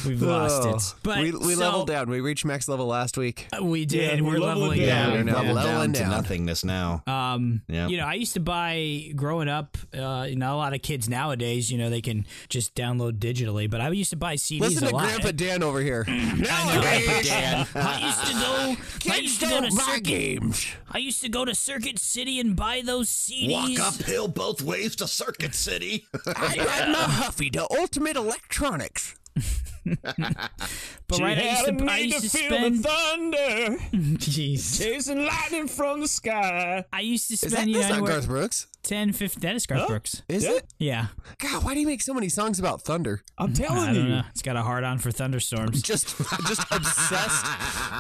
we've 0.06 0.20
lost 0.22 0.64
Oh. 0.64 0.76
it. 0.76 0.94
But 1.04 1.20
we 1.20 1.32
we 1.32 1.54
so- 1.54 1.60
leveled 1.62 1.88
down. 1.88 2.10
We 2.10 2.22
reached 2.22 2.44
max 2.44 2.68
level 2.68 2.88
last 2.88 3.18
week. 3.18 3.46
We 3.62 3.86
did. 3.86 4.18
Yeah, 4.20 4.26
we're, 4.26 4.34
we're 4.34 4.40
leveling 4.40 4.80
leveling 4.80 4.88
down. 4.88 5.10
down. 5.10 5.18
We're 5.18 5.24
now 5.32 5.36
Level 5.38 5.54
leveling 5.54 5.92
down 5.92 6.04
to 6.06 6.10
nothingness 6.10 6.66
now. 6.66 7.04
Um, 7.06 7.62
Yeah. 7.68 7.88
you 7.88 7.98
know, 7.98 8.06
I 8.06 8.16
used 8.16 8.34
to 8.34 8.40
buy 8.40 9.12
growing 9.16 9.48
up. 9.48 9.78
Uh, 9.94 10.26
you 10.28 10.36
know, 10.36 10.56
a 10.56 10.58
lot 10.58 10.74
of 10.74 10.82
kids 10.82 11.08
nowadays, 11.08 11.72
you 11.72 11.78
know, 11.78 11.92
they 11.92 12.02
can 12.02 12.26
just 12.50 12.74
download 12.74 13.20
digitally. 13.20 13.70
But 13.70 13.82
I 13.82 13.90
used 13.92 14.10
to 14.10 14.18
buy 14.18 14.38
CDs 14.38 14.62
Listen 14.62 14.86
a 14.86 14.90
to. 14.90 14.96
Grandpa 14.98 15.32
Dan 15.32 15.62
over 15.62 15.82
here. 15.82 16.04
I 16.08 16.36
know. 16.36 17.66
I 17.80 18.00
used 18.02 18.26
to 18.26 18.34
go. 18.34 18.76
I 19.14 19.18
used 19.18 19.40
to 19.42 19.48
go 19.48 19.62
to 19.62 19.70
circuit. 19.72 20.04
games. 20.04 20.66
I 20.92 20.98
used 20.98 21.22
to 21.22 21.30
go 21.30 21.46
to 21.46 21.54
Circuit 21.54 22.00
City 22.00 22.40
and 22.40 22.56
buy 22.56 22.82
those 22.84 23.10
CDs. 23.20 23.52
Walk 23.52 23.80
uphill 23.80 24.28
both 24.30 24.62
ways 24.62 24.96
to 24.98 25.08
Circuit 25.08 25.54
City. 25.54 26.08
I 26.26 26.56
got 26.56 26.90
my 26.90 27.04
Huffy, 27.04 27.50
to 27.52 27.68
ultimate 27.70 28.16
electronics. 28.16 29.16
But 29.86 31.16
She 31.16 31.24
right, 31.24 31.38
I 31.38 31.42
used 31.50 31.66
had 31.66 31.78
to. 31.80 31.86
a 31.86 31.88
I 31.90 32.02
need 32.02 32.14
used 32.14 32.30
to 32.32 32.38
feel 32.38 32.52
spend. 32.52 32.84
the 32.84 32.88
thunder, 32.88 33.78
Jeez. 34.18 34.78
chasing 34.78 35.26
lightning 35.26 35.68
from 35.68 36.02
the 36.02 36.08
sky. 36.08 36.86
I 36.94 37.02
used 37.02 37.28
to 37.30 37.34
Is 37.34 37.40
spend 37.40 37.54
that 37.54 37.68
you 37.68 37.74
know 37.74 37.80
that's 37.80 37.90
not 37.90 37.96
anywhere 37.98 38.12
Garth 38.14 38.28
Brooks? 38.28 38.68
10, 38.84 39.14
15. 39.14 39.42
That 39.42 39.56
is 39.56 39.66
Garth 39.66 39.82
Huh? 39.82 39.88
Brooks. 39.88 40.22
Is 40.30 40.44
Yeah. 40.46 40.52
it? 40.52 40.66
Yeah. 40.78 41.08
God, 41.40 41.64
why 41.64 41.74
do 41.74 41.80
you 41.80 41.88
make 41.88 42.02
so 42.02 42.14
many 42.14 42.30
songs 42.30 42.60
about 42.60 42.82
thunder? 42.82 43.22
I'm 43.38 43.50
I 43.50 43.54
telling 43.54 43.86
don't 43.88 43.96
you. 43.96 44.04
know. 44.04 44.22
It's 44.30 44.42
got 44.42 44.56
a 44.56 44.62
hard 44.62 44.84
on 44.84 45.00
for 45.00 45.12
thunderstorms. 45.12 45.82
Just 45.82 46.16
just 46.48 46.62
obsessed 46.72 47.46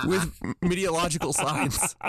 with 0.05 0.31
meteorological 0.61 1.33
signs. 1.33 1.95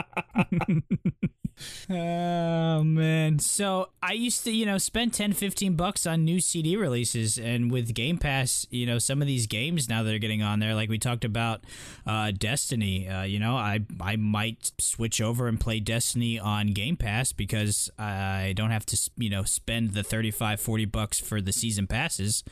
Oh 1.90 2.82
man. 2.84 3.38
So 3.38 3.90
I 4.02 4.12
used 4.14 4.44
to, 4.44 4.50
you 4.50 4.64
know, 4.64 4.78
spend 4.78 5.12
10, 5.12 5.34
15 5.34 5.74
bucks 5.74 6.06
on 6.06 6.24
new 6.24 6.40
CD 6.40 6.74
releases 6.74 7.36
and 7.36 7.70
with 7.70 7.92
Game 7.92 8.16
Pass, 8.16 8.66
you 8.70 8.86
know, 8.86 8.98
some 8.98 9.20
of 9.20 9.28
these 9.28 9.46
games 9.46 9.59
now 9.68 10.02
that 10.02 10.14
are 10.14 10.18
getting 10.18 10.42
on 10.42 10.58
there, 10.60 10.74
like 10.74 10.88
we 10.88 10.98
talked 10.98 11.24
about 11.24 11.64
uh, 12.06 12.30
Destiny, 12.30 13.08
uh, 13.08 13.22
you 13.22 13.38
know, 13.38 13.56
I 13.56 13.80
I 14.00 14.16
might 14.16 14.72
switch 14.78 15.20
over 15.20 15.48
and 15.48 15.60
play 15.60 15.80
Destiny 15.80 16.38
on 16.38 16.68
Game 16.68 16.96
Pass 16.96 17.32
because 17.32 17.90
I 17.98 18.54
don't 18.56 18.70
have 18.70 18.86
to, 18.86 19.10
you 19.16 19.30
know, 19.30 19.44
spend 19.44 19.92
the 19.92 20.02
35 20.02 20.60
40 20.60 20.84
bucks 20.86 21.18
for 21.18 21.40
the 21.40 21.52
season 21.52 21.86
passes. 21.86 22.42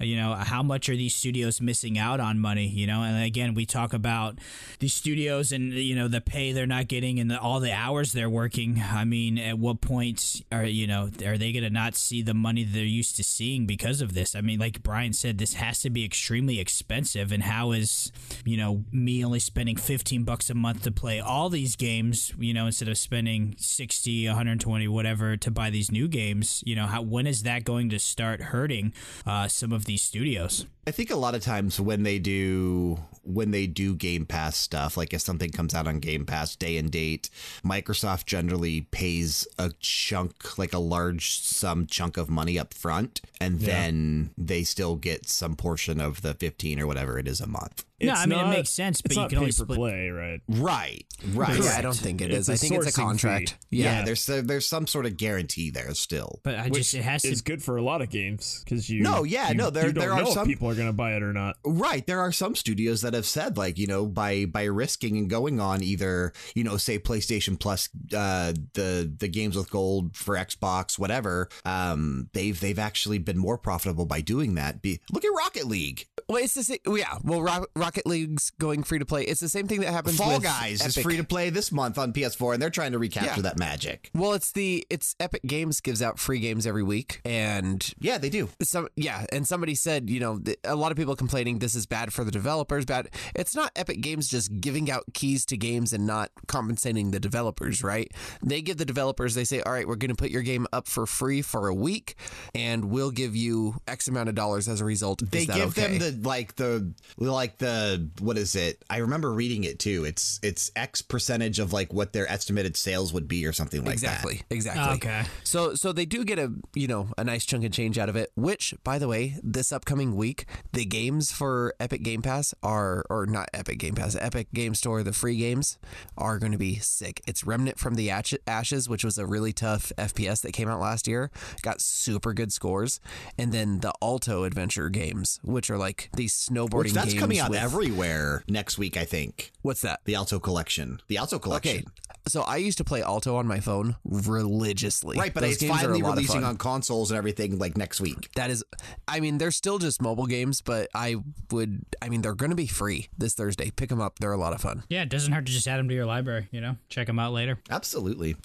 Uh, 0.00 0.04
You 0.04 0.16
know, 0.16 0.34
how 0.34 0.62
much 0.62 0.88
are 0.88 0.96
these 0.96 1.14
studios 1.14 1.60
missing 1.60 1.98
out 1.98 2.20
on 2.20 2.38
money, 2.38 2.66
you 2.66 2.86
know? 2.86 3.02
And 3.02 3.22
again, 3.24 3.54
we 3.54 3.66
talk 3.66 3.92
about 3.92 4.38
these 4.78 4.94
studios 4.94 5.52
and 5.52 5.72
you 5.72 5.94
know 5.94 6.08
the 6.08 6.20
pay 6.20 6.52
they're 6.52 6.66
not 6.66 6.88
getting 6.88 7.18
and 7.20 7.30
the, 7.30 7.38
all 7.38 7.60
the 7.60 7.72
hours 7.72 8.12
they're 8.12 8.30
working. 8.30 8.82
I 8.82 9.04
mean, 9.04 9.38
at 9.38 9.58
what 9.58 9.80
point 9.80 10.42
are 10.52 10.64
you 10.64 10.86
know 10.86 11.10
are 11.24 11.38
they 11.38 11.52
going 11.52 11.64
to 11.64 11.70
not 11.70 11.94
see 11.96 12.22
the 12.22 12.34
money 12.34 12.64
they're 12.64 12.84
used 12.84 13.16
to 13.16 13.24
seeing 13.24 13.66
because 13.66 14.00
of 14.00 14.14
this? 14.14 14.34
I 14.34 14.40
mean, 14.40 14.58
like 14.58 14.82
Brian 14.82 15.12
said, 15.12 15.38
this 15.38 15.54
has 15.54 15.80
to 15.80 15.90
be 15.90 16.04
extremely 16.04 16.57
expensive. 16.58 17.32
And 17.32 17.42
how 17.42 17.72
is 17.72 18.12
you 18.44 18.56
know 18.56 18.84
me 18.92 19.24
only 19.24 19.38
spending 19.38 19.76
fifteen 19.76 20.24
bucks 20.24 20.50
a 20.50 20.54
month 20.54 20.82
to 20.82 20.90
play 20.90 21.20
all 21.20 21.48
these 21.48 21.76
games? 21.76 22.32
You 22.38 22.54
know, 22.54 22.66
instead 22.66 22.88
of 22.88 22.98
spending 22.98 23.54
60, 23.58 24.26
120, 24.26 24.88
whatever 24.88 25.36
to 25.36 25.50
buy 25.50 25.70
these 25.70 25.90
new 25.90 26.08
games. 26.08 26.62
You 26.66 26.76
know, 26.76 26.86
how 26.86 27.02
when 27.02 27.26
is 27.26 27.42
that 27.42 27.64
going 27.64 27.88
to 27.90 27.98
start 27.98 28.40
hurting 28.40 28.92
uh, 29.26 29.48
some 29.48 29.72
of 29.72 29.84
these 29.84 30.02
studios? 30.02 30.66
I 30.86 30.90
think 30.90 31.10
a 31.10 31.16
lot 31.16 31.34
of 31.34 31.42
times 31.42 31.78
when 31.78 32.02
they 32.02 32.18
do 32.18 32.98
when 33.22 33.50
they 33.50 33.66
do 33.66 33.94
Game 33.94 34.24
Pass 34.24 34.56
stuff, 34.56 34.96
like 34.96 35.12
if 35.12 35.20
something 35.20 35.50
comes 35.50 35.74
out 35.74 35.86
on 35.86 35.98
Game 35.98 36.24
Pass 36.24 36.56
day 36.56 36.78
and 36.78 36.90
date, 36.90 37.28
Microsoft 37.62 38.24
generally 38.24 38.80
pays 38.90 39.46
a 39.58 39.70
chunk, 39.80 40.56
like 40.56 40.72
a 40.72 40.78
large 40.78 41.40
sum 41.40 41.86
chunk 41.86 42.16
of 42.16 42.30
money 42.30 42.58
up 42.58 42.72
front, 42.72 43.20
and 43.38 43.60
then 43.60 44.30
they 44.38 44.64
still 44.64 44.96
get 44.96 45.28
some 45.28 45.56
portion 45.56 46.00
of 46.00 46.22
the 46.22 46.32
fifteen 46.48 46.80
or 46.80 46.86
whatever 46.86 47.18
it 47.18 47.28
is 47.28 47.40
a 47.40 47.46
month. 47.46 47.84
No, 48.00 48.12
It's 48.12 48.20
I 48.20 48.26
mean, 48.26 48.38
it 48.38 48.48
makes 48.50 48.70
sense, 48.70 49.02
but 49.02 49.10
it's 49.10 49.16
you 49.16 49.22
not 49.22 49.30
can 49.30 49.38
only 49.38 49.48
per 49.50 49.64
split- 49.64 49.76
play, 49.76 50.08
right? 50.10 50.40
Right, 50.48 51.04
right. 51.32 51.58
Yeah, 51.60 51.74
I 51.76 51.82
don't 51.82 51.96
think 51.96 52.20
it 52.20 52.30
It's 52.30 52.42
is. 52.42 52.48
a 52.48 52.52
I 52.52 52.56
think 52.56 52.74
it's 52.74 52.86
a 52.86 52.92
contract. 52.92 53.56
Yeah, 53.70 53.98
Yeah. 53.98 54.04
there's 54.04 54.24
there's 54.26 54.68
some 54.68 54.86
sort 54.86 55.04
of 55.04 55.16
guarantee 55.16 55.70
there 55.70 55.92
still. 55.94 56.38
But 56.44 56.54
I 56.54 56.68
Which 56.68 56.74
just 56.82 56.94
it 56.94 57.02
has 57.02 57.22
to 57.22 57.28
is 57.28 57.42
good 57.42 57.60
for 57.60 57.76
a 57.76 57.82
lot 57.82 58.00
of 58.00 58.08
games 58.10 58.62
because 58.64 58.88
you. 58.88 59.02
No, 59.02 59.24
yeah, 59.24 59.48
you- 59.48 59.56
no, 59.56 59.70
there- 59.70 59.88
you 59.88 59.92
don't 59.92 60.00
there 60.00 60.12
are 60.12 60.22
know 60.22 60.32
some- 60.32 60.42
if 60.42 60.48
people 60.48 60.68
are 60.70 60.76
going 60.76 60.86
to 60.86 60.92
buy 60.92 61.14
it 61.16 61.22
or 61.24 61.32
not. 61.32 61.56
Right. 61.64 62.06
There 62.06 62.20
are 62.20 62.30
some 62.30 62.54
studios 62.54 63.02
that 63.02 63.14
have 63.14 63.26
said, 63.26 63.56
like, 63.56 63.78
you 63.78 63.88
know, 63.88 64.06
by 64.06 64.44
by 64.44 64.64
risking 64.64 65.16
and 65.18 65.28
going 65.28 65.58
on 65.60 65.82
either, 65.82 66.32
you 66.54 66.62
know, 66.62 66.76
say 66.76 66.98
PlayStation 67.00 67.58
Plus, 67.58 67.88
uh, 68.14 68.52
the 68.74 69.12
the 69.18 69.26
games 69.28 69.56
with 69.56 69.70
gold 69.70 70.14
for 70.16 70.36
Xbox, 70.36 70.98
whatever, 71.00 71.48
um, 71.64 72.28
they've 72.32 72.58
they've 72.60 72.78
actually 72.78 73.18
been 73.18 73.38
more 73.38 73.58
profitable 73.58 74.06
by 74.06 74.20
doing 74.20 74.54
that. 74.54 74.82
Be, 74.82 75.00
look 75.12 75.24
at 75.24 75.32
Rocket 75.36 75.66
League. 75.66 76.06
Well, 76.28 76.42
it's 76.42 76.54
the 76.54 76.62
same. 76.62 76.78
Yeah. 76.86 77.16
Well, 77.24 77.40
Ro- 77.42 77.64
Rocket 77.74 78.06
League's 78.06 78.50
going 78.58 78.82
free 78.82 78.98
to 78.98 79.06
play. 79.06 79.24
It's 79.24 79.40
the 79.40 79.48
same 79.48 79.66
thing 79.66 79.80
that 79.80 79.92
happens. 79.92 80.16
Fall 80.18 80.38
Guys 80.40 80.84
is 80.84 80.96
free 80.98 81.16
to 81.16 81.24
play 81.24 81.48
this 81.48 81.72
month 81.72 81.96
on 81.96 82.12
PS4, 82.12 82.52
and 82.54 82.62
they're 82.62 82.68
trying 82.70 82.92
to 82.92 82.98
recapture 82.98 83.32
Yeah. 83.36 83.42
that 83.42 83.58
magic. 83.58 84.10
Well, 84.14 84.34
it's 84.34 84.52
the 84.52 84.86
it's 84.90 85.14
Epic 85.20 85.42
Games 85.46 85.80
gives 85.80 86.02
out 86.02 86.18
free 86.18 86.38
games 86.38 86.66
every 86.66 86.82
week, 86.82 87.20
and 87.24 87.94
Yeah, 87.98 88.18
they 88.18 88.28
do. 88.28 88.50
some 88.62 88.88
yeah, 88.96 89.24
and 89.32 89.48
somebody 89.48 89.74
said 89.74 90.10
you 90.10 90.20
know 90.20 90.38
th- 90.38 90.58
a 90.64 90.76
lot 90.76 90.92
of 90.92 90.98
people 90.98 91.16
complaining 91.16 91.60
this 91.60 91.74
is 91.74 91.86
bad 91.86 92.12
for 92.12 92.24
the 92.24 92.30
developers. 92.30 92.84
Bad. 92.84 93.08
It's 93.34 93.54
not 93.54 93.72
Epic 93.74 94.00
Games 94.02 94.28
just 94.28 94.60
giving 94.60 94.90
out 94.90 95.04
keys 95.14 95.46
to 95.46 95.56
games 95.56 95.92
and 95.94 96.06
not 96.06 96.30
compensating 96.46 97.10
the 97.10 97.20
developers, 97.20 97.82
right? 97.82 98.12
They 98.42 98.60
give 98.60 98.76
the 98.76 98.84
developers. 98.84 99.34
They 99.34 99.44
say, 99.44 99.62
all 99.62 99.72
right, 99.72 99.86
we're 99.88 99.96
going 99.96 100.10
to 100.10 100.14
put 100.14 100.30
your 100.30 100.42
game 100.42 100.66
up 100.72 100.88
for 100.88 101.06
free 101.06 101.40
for 101.42 101.68
a 101.68 101.74
week, 101.74 102.16
and 102.54 102.86
we'll 102.86 103.10
give 103.12 103.34
you 103.34 103.76
X 103.86 104.08
amount 104.08 104.28
of 104.28 104.34
dollars 104.34 104.68
as 104.68 104.80
a 104.80 104.84
result. 104.84 105.22
They 105.30 105.46
give 105.46 105.78
okay? 105.78 105.96
them 105.96 105.98
the 105.98 106.17
like 106.22 106.56
the 106.56 106.92
like 107.16 107.58
the 107.58 108.08
what 108.20 108.38
is 108.38 108.54
it? 108.56 108.84
I 108.90 108.98
remember 108.98 109.32
reading 109.32 109.64
it 109.64 109.78
too. 109.78 110.04
It's 110.04 110.40
it's 110.42 110.70
X 110.76 111.02
percentage 111.02 111.58
of 111.58 111.72
like 111.72 111.92
what 111.92 112.12
their 112.12 112.30
estimated 112.30 112.76
sales 112.76 113.12
would 113.12 113.28
be 113.28 113.46
or 113.46 113.52
something 113.52 113.84
like 113.84 114.00
that. 114.00 114.24
exactly, 114.24 114.42
exactly. 114.50 114.96
Okay. 114.96 115.24
So 115.44 115.74
so 115.74 115.92
they 115.92 116.04
do 116.06 116.24
get 116.24 116.38
a 116.38 116.52
you 116.74 116.86
know 116.86 117.08
a 117.16 117.24
nice 117.24 117.44
chunk 117.44 117.64
of 117.64 117.72
change 117.72 117.98
out 117.98 118.08
of 118.08 118.16
it. 118.16 118.30
Which, 118.34 118.74
by 118.84 118.98
the 118.98 119.08
way, 119.08 119.38
this 119.42 119.72
upcoming 119.72 120.16
week, 120.16 120.46
the 120.72 120.84
games 120.84 121.32
for 121.32 121.74
Epic 121.80 122.02
Game 122.02 122.22
Pass 122.22 122.54
are 122.62 123.04
or 123.10 123.26
not 123.26 123.48
Epic 123.54 123.78
Game 123.78 123.94
Pass, 123.94 124.16
Epic 124.16 124.48
Game 124.52 124.74
Store, 124.74 125.02
the 125.02 125.12
free 125.12 125.36
games 125.36 125.78
are 126.16 126.38
going 126.38 126.52
to 126.52 126.58
be 126.58 126.76
sick. 126.76 127.22
It's 127.26 127.44
Remnant 127.44 127.78
from 127.78 127.94
the 127.94 128.10
Ash- 128.10 128.34
Ashes, 128.46 128.88
which 128.88 129.04
was 129.04 129.18
a 129.18 129.26
really 129.26 129.52
tough 129.52 129.92
FPS 129.96 130.42
that 130.42 130.52
came 130.52 130.68
out 130.68 130.80
last 130.80 131.06
year, 131.06 131.30
got 131.62 131.80
super 131.80 132.32
good 132.32 132.52
scores, 132.52 133.00
and 133.36 133.52
then 133.52 133.80
the 133.80 133.92
Alto 134.02 134.44
Adventure 134.44 134.88
games, 134.88 135.40
which 135.42 135.70
are 135.70 135.78
like 135.78 136.07
these 136.16 136.32
snowboarding 136.34 136.84
Which 136.84 136.92
that's 136.92 137.10
games. 137.12 137.20
coming 137.20 137.38
out 137.38 137.50
with- 137.50 137.58
everywhere 137.60 138.42
next 138.48 138.78
week, 138.78 138.96
I 138.96 139.04
think. 139.04 139.52
What's 139.62 139.80
that? 139.82 140.00
The 140.04 140.14
Alto 140.14 140.38
Collection. 140.38 141.00
The 141.08 141.16
Alto 141.18 141.38
Collection. 141.38 141.76
Okay, 141.78 141.84
so 142.26 142.42
I 142.42 142.56
used 142.56 142.78
to 142.78 142.84
play 142.84 143.02
Alto 143.02 143.36
on 143.36 143.46
my 143.46 143.60
phone 143.60 143.96
religiously. 144.04 145.18
Right, 145.18 145.32
but 145.32 145.40
Those 145.42 145.52
it's 145.54 145.62
games 145.62 145.72
are 145.72 145.76
a 145.76 145.80
finally 145.80 146.02
releasing 146.02 146.44
on 146.44 146.56
consoles 146.56 147.10
and 147.10 147.18
everything 147.18 147.58
like 147.58 147.76
next 147.76 148.00
week. 148.00 148.30
That 148.36 148.50
is, 148.50 148.64
I 149.06 149.20
mean, 149.20 149.38
they're 149.38 149.50
still 149.50 149.78
just 149.78 150.00
mobile 150.02 150.26
games, 150.26 150.60
but 150.60 150.88
I 150.94 151.16
would, 151.50 151.84
I 152.02 152.08
mean, 152.08 152.22
they're 152.22 152.34
going 152.34 152.50
to 152.50 152.56
be 152.56 152.66
free 152.66 153.08
this 153.16 153.34
Thursday. 153.34 153.70
Pick 153.70 153.88
them 153.88 154.00
up; 154.00 154.18
they're 154.18 154.32
a 154.32 154.36
lot 154.38 154.52
of 154.52 154.60
fun. 154.60 154.84
Yeah, 154.88 155.02
it 155.02 155.08
doesn't 155.08 155.32
hurt 155.32 155.46
to 155.46 155.52
just 155.52 155.66
add 155.66 155.78
them 155.78 155.88
to 155.88 155.94
your 155.94 156.06
library, 156.06 156.48
you 156.50 156.60
know? 156.60 156.76
Check 156.88 157.06
them 157.06 157.18
out 157.18 157.32
later. 157.32 157.58
Absolutely. 157.70 158.36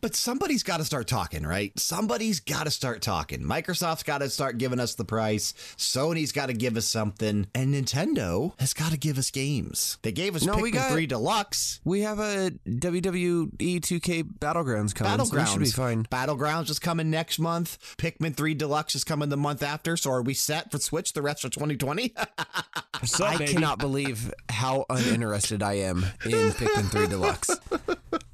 But 0.00 0.14
somebody's 0.14 0.62
got 0.62 0.78
to 0.78 0.84
start 0.84 1.06
talking, 1.06 1.44
right? 1.44 1.76
Somebody's 1.78 2.40
got 2.40 2.64
to 2.64 2.70
start 2.70 3.02
talking. 3.02 3.40
Microsoft's 3.42 4.02
got 4.02 4.18
to 4.18 4.30
start 4.30 4.58
giving 4.58 4.80
us 4.80 4.94
the 4.94 5.04
price. 5.04 5.52
Sony's 5.76 6.32
got 6.32 6.46
to 6.46 6.54
give 6.54 6.76
us 6.76 6.86
something. 6.86 7.11
And 7.20 7.46
Nintendo 7.54 8.52
has 8.58 8.72
got 8.74 8.92
to 8.92 8.98
give 8.98 9.18
us 9.18 9.30
games. 9.30 9.98
They 10.02 10.12
gave 10.12 10.34
us 10.36 10.44
No, 10.44 10.56
we 10.56 10.70
Pikmin 10.70 10.74
got- 10.74 10.92
3 10.92 11.06
Deluxe. 11.06 11.80
We 11.84 12.00
have 12.02 12.18
a 12.18 12.50
new 12.64 13.50
E2K 13.58 14.22
Battlegrounds 14.38 14.94
coming. 14.94 15.24
So 15.24 15.34
we 15.34 15.40
Battlegrounds. 15.42 15.52
should 15.52 15.60
be 15.60 15.70
fine. 15.70 16.04
Battlegrounds 16.04 16.70
is 16.70 16.78
coming 16.78 17.10
next 17.10 17.38
month. 17.38 17.78
Pikmin 17.98 18.34
3 18.36 18.54
Deluxe 18.54 18.94
is 18.94 19.04
coming 19.04 19.28
the 19.28 19.36
month 19.36 19.62
after. 19.62 19.96
So 19.96 20.10
are 20.10 20.22
we 20.22 20.34
set 20.34 20.70
for 20.70 20.78
Switch 20.78 21.12
the 21.12 21.22
rest 21.22 21.44
of 21.44 21.50
2020? 21.52 22.14
What's 23.00 23.20
up, 23.20 23.30
I 23.34 23.38
baby? 23.38 23.52
cannot 23.52 23.78
believe 23.78 24.32
how 24.48 24.84
uninterested 24.88 25.62
I 25.62 25.74
am 25.74 26.04
in 26.24 26.50
Pikmin 26.50 26.90
3 26.90 27.06
Deluxe. 27.08 27.50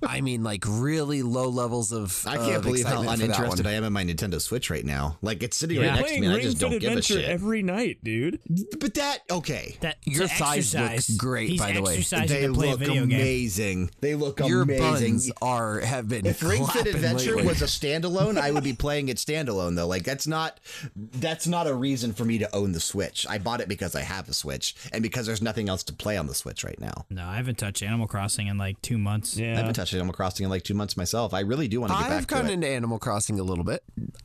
I 0.02 0.20
mean, 0.20 0.42
like 0.42 0.64
really 0.66 1.22
low 1.22 1.48
levels 1.48 1.92
of. 1.92 2.24
I 2.26 2.36
can't 2.36 2.56
of 2.56 2.62
believe 2.62 2.86
how 2.86 3.02
excitement 3.02 3.20
for 3.20 3.26
that 3.28 3.36
uninterested. 3.38 3.66
I 3.66 3.72
am 3.72 3.84
in 3.84 3.92
my 3.92 4.04
Nintendo 4.04 4.40
Switch 4.40 4.70
right 4.70 4.84
now. 4.84 5.18
Like 5.22 5.42
it's 5.42 5.56
sitting 5.56 5.76
Yeah. 5.80 5.88
right 5.90 5.96
next 6.00 6.12
to 6.12 6.20
me. 6.20 6.26
and 6.26 6.36
I 6.36 6.40
just 6.40 6.56
Fit 6.58 6.60
don't 6.60 6.70
give 6.72 6.82
a 6.84 6.86
Adventure 6.88 7.14
shit. 7.14 7.24
every 7.28 7.62
night, 7.62 7.98
dude. 8.02 8.40
But 8.80 8.94
that 8.94 9.18
okay. 9.30 9.76
That 9.80 9.96
Your 10.04 10.28
to 10.28 10.34
thighs 10.34 10.74
look 10.74 11.18
great, 11.18 11.50
He's 11.50 11.60
by 11.60 11.72
the 11.72 11.82
way. 11.82 12.00
They 12.00 12.48
look 12.48 12.74
a 12.74 12.76
video 12.76 12.94
game. 13.06 13.18
amazing. 13.18 13.90
They 14.00 14.14
look 14.14 14.40
Your 14.40 14.62
amazing. 14.62 15.12
buns 15.14 15.32
are 15.40 15.80
have 15.80 16.08
been. 16.08 16.26
If 16.26 16.42
Ring 16.42 16.66
Fit 16.66 16.86
Adventure 16.86 17.36
lately. 17.36 17.46
was 17.46 17.62
a 17.62 17.66
standalone, 17.66 18.38
I 18.38 18.50
would 18.50 18.64
be 18.64 18.72
playing 18.74 19.08
it 19.08 19.16
standalone 19.16 19.76
though. 19.76 19.86
Like 19.86 20.04
that's 20.04 20.26
not 20.26 20.60
that's 20.96 21.46
not 21.46 21.66
a 21.66 21.74
reason 21.74 22.12
for 22.12 22.24
me 22.24 22.38
to 22.38 22.54
own 22.54 22.72
the 22.72 22.80
Switch. 22.80 23.26
I 23.28 23.38
bought 23.38 23.60
it 23.60 23.68
because 23.68 23.94
I 23.94 24.02
have 24.02 24.28
a 24.28 24.34
Switch 24.34 24.74
and 24.92 25.02
because 25.02 25.26
there's 25.26 25.42
nothing 25.42 25.68
else 25.68 25.82
to 25.84 25.92
play 25.92 26.16
on 26.16 26.26
the 26.26 26.34
Switch 26.34 26.64
right 26.64 26.78
now. 26.80 27.06
No, 27.10 27.26
I 27.26 27.36
haven't 27.36 27.58
touched 27.58 27.82
Animal 27.82 28.06
Crossing 28.06 28.46
in 28.48 28.58
like 28.58 28.80
two 28.82 28.98
months. 28.98 29.36
Yeah, 29.36 29.54
I 29.54 29.56
haven't 29.56 29.74
touched 29.74 29.94
Animal 29.94 30.12
Crossing 30.14 30.44
in 30.44 30.50
like 30.50 30.62
two 30.62 30.74
months 30.74 30.96
myself. 30.96 31.32
I 31.34 31.40
really 31.40 31.68
do 31.68 31.80
want 31.80 31.92
to 31.92 31.98
get 31.98 32.02
back. 32.04 32.12
I've 32.12 32.18
back 32.20 32.28
to 32.28 32.34
gotten 32.34 32.50
into 32.50 32.68
Animal 32.68 32.98
Crossing 32.98 33.40
a 33.40 33.42
little 33.42 33.64
bit. 33.64 33.82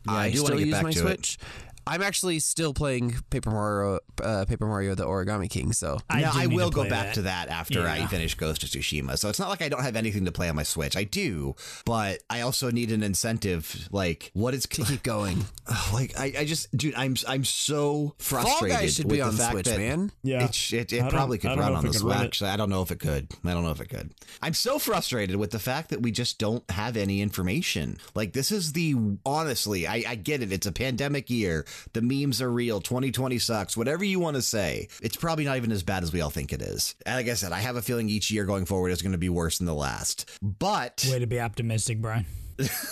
I 0.07 0.25
I, 0.25 0.31
do 0.31 0.43
wanna 0.43 0.55
still 0.55 0.57
get 0.59 0.67
use 0.67 0.75
back 0.75 0.83
my 0.83 0.91
to 0.91 1.07
it. 1.07 1.37
Switch. 1.84 1.93
I'm 1.95 2.01
actually 2.01 2.39
still 2.39 2.73
playing 2.73 3.15
Paper 3.29 3.51
Mario, 3.51 3.99
uh, 4.23 4.45
Paper 4.45 4.65
Mario: 4.65 4.95
The 4.95 5.05
Origami 5.05 5.49
King. 5.49 5.73
So 5.73 5.99
I 6.09 6.21
now 6.21 6.31
I 6.34 6.47
will 6.47 6.69
go 6.69 6.84
back 6.84 7.07
that. 7.07 7.13
to 7.15 7.21
that 7.23 7.49
after 7.49 7.88
I 7.88 8.05
finish 8.07 8.36
Ghost 8.36 8.63
of 8.63 8.69
Tsushima. 8.69 9.17
So 9.17 9.29
it's 9.29 9.39
not 9.39 9.49
like 9.49 9.61
I 9.61 9.69
don't 9.69 9.84
have 9.84 9.95
anything 9.95 10.25
to 10.25 10.31
play 10.31 10.49
on 10.49 10.55
my 10.55 10.63
Switch. 10.63 10.95
I 10.95 11.03
do, 11.03 11.55
but 11.86 12.19
I 12.29 12.41
also 12.41 12.71
need 12.71 12.91
an 12.91 13.03
incentive. 13.03 13.88
Like 13.91 14.31
what 14.34 14.53
is 14.53 14.63
to 14.63 14.84
keep 14.84 15.03
going. 15.03 15.45
like 15.93 16.17
I, 16.17 16.34
I 16.39 16.45
just 16.45 16.75
dude 16.75 16.95
I'm 16.95 17.15
I'm 17.27 17.43
so 17.43 18.15
frustrated. 18.17 18.43
Fall 18.43 18.57
frustrated 18.59 18.79
Guys 18.79 18.95
should 18.95 19.05
with 19.05 19.13
be 19.13 19.19
the 19.19 19.27
on 19.27 19.34
fact 19.34 19.51
Switch, 19.51 19.65
that 19.65 19.77
man. 19.77 20.11
Yeah. 20.23 20.45
it, 20.45 20.73
it, 20.73 20.93
it 20.93 21.09
probably 21.09 21.38
could 21.38 21.57
run 21.57 21.73
on 21.73 21.86
it 21.86 21.93
the 21.93 21.99
Switch. 21.99 22.41
I 22.41 22.57
don't 22.57 22.69
know 22.69 22.81
if 22.81 22.91
it 22.91 22.99
could. 22.99 23.29
I 23.43 23.53
don't 23.53 23.63
know 23.63 23.71
if 23.71 23.81
it 23.81 23.89
could. 23.89 24.13
I'm 24.41 24.53
so 24.53 24.79
frustrated 24.79 25.36
with 25.36 25.51
the 25.51 25.59
fact 25.59 25.89
that 25.89 26.01
we 26.01 26.11
just 26.11 26.39
don't 26.39 26.69
have 26.71 26.97
any 26.97 27.21
information. 27.21 27.97
Like 28.15 28.34
this 28.34 28.51
is 28.51 28.73
the 28.73 28.95
honestly, 29.25 29.88
I, 29.88 30.03
I 30.07 30.15
get 30.15 30.41
it. 30.41 30.51
It's 30.51 30.67
a 30.67 30.71
pandemic 30.71 31.29
year. 31.29 31.65
The 31.93 32.01
memes 32.01 32.41
are 32.41 32.51
real. 32.51 32.82
2020 32.82 33.39
sucks. 33.39 33.78
Whatever 33.78 34.03
you 34.03 34.19
want 34.19 34.36
to 34.36 34.41
say, 34.41 34.88
it's 35.01 35.15
probably 35.17 35.45
not 35.45 35.57
even 35.57 35.71
as 35.71 35.84
bad 35.84 36.03
as 36.03 36.13
we 36.13 36.21
all 36.21 36.30
think 36.30 36.53
it 36.53 36.61
is. 36.61 36.95
And 37.05 37.15
like 37.15 37.28
I 37.28 37.36
said, 37.36 37.51
I 37.51 37.59
have 37.59 37.76
a 37.76 37.82
feeling 37.82 38.09
each 38.09 38.32
year 38.32 38.45
going 38.45 38.65
forward 38.65 38.89
is 38.89 39.01
going 39.01 39.11
to 39.13 39.17
be 39.17 39.30
worse 39.30 39.57
than 39.57 39.67
the 39.67 39.74
last. 39.74 40.30
But 40.41 41.05
Way 41.09 41.19
to 41.19 41.28
be 41.28 41.39
optimistic, 41.39 42.01
Brian. 42.01 42.26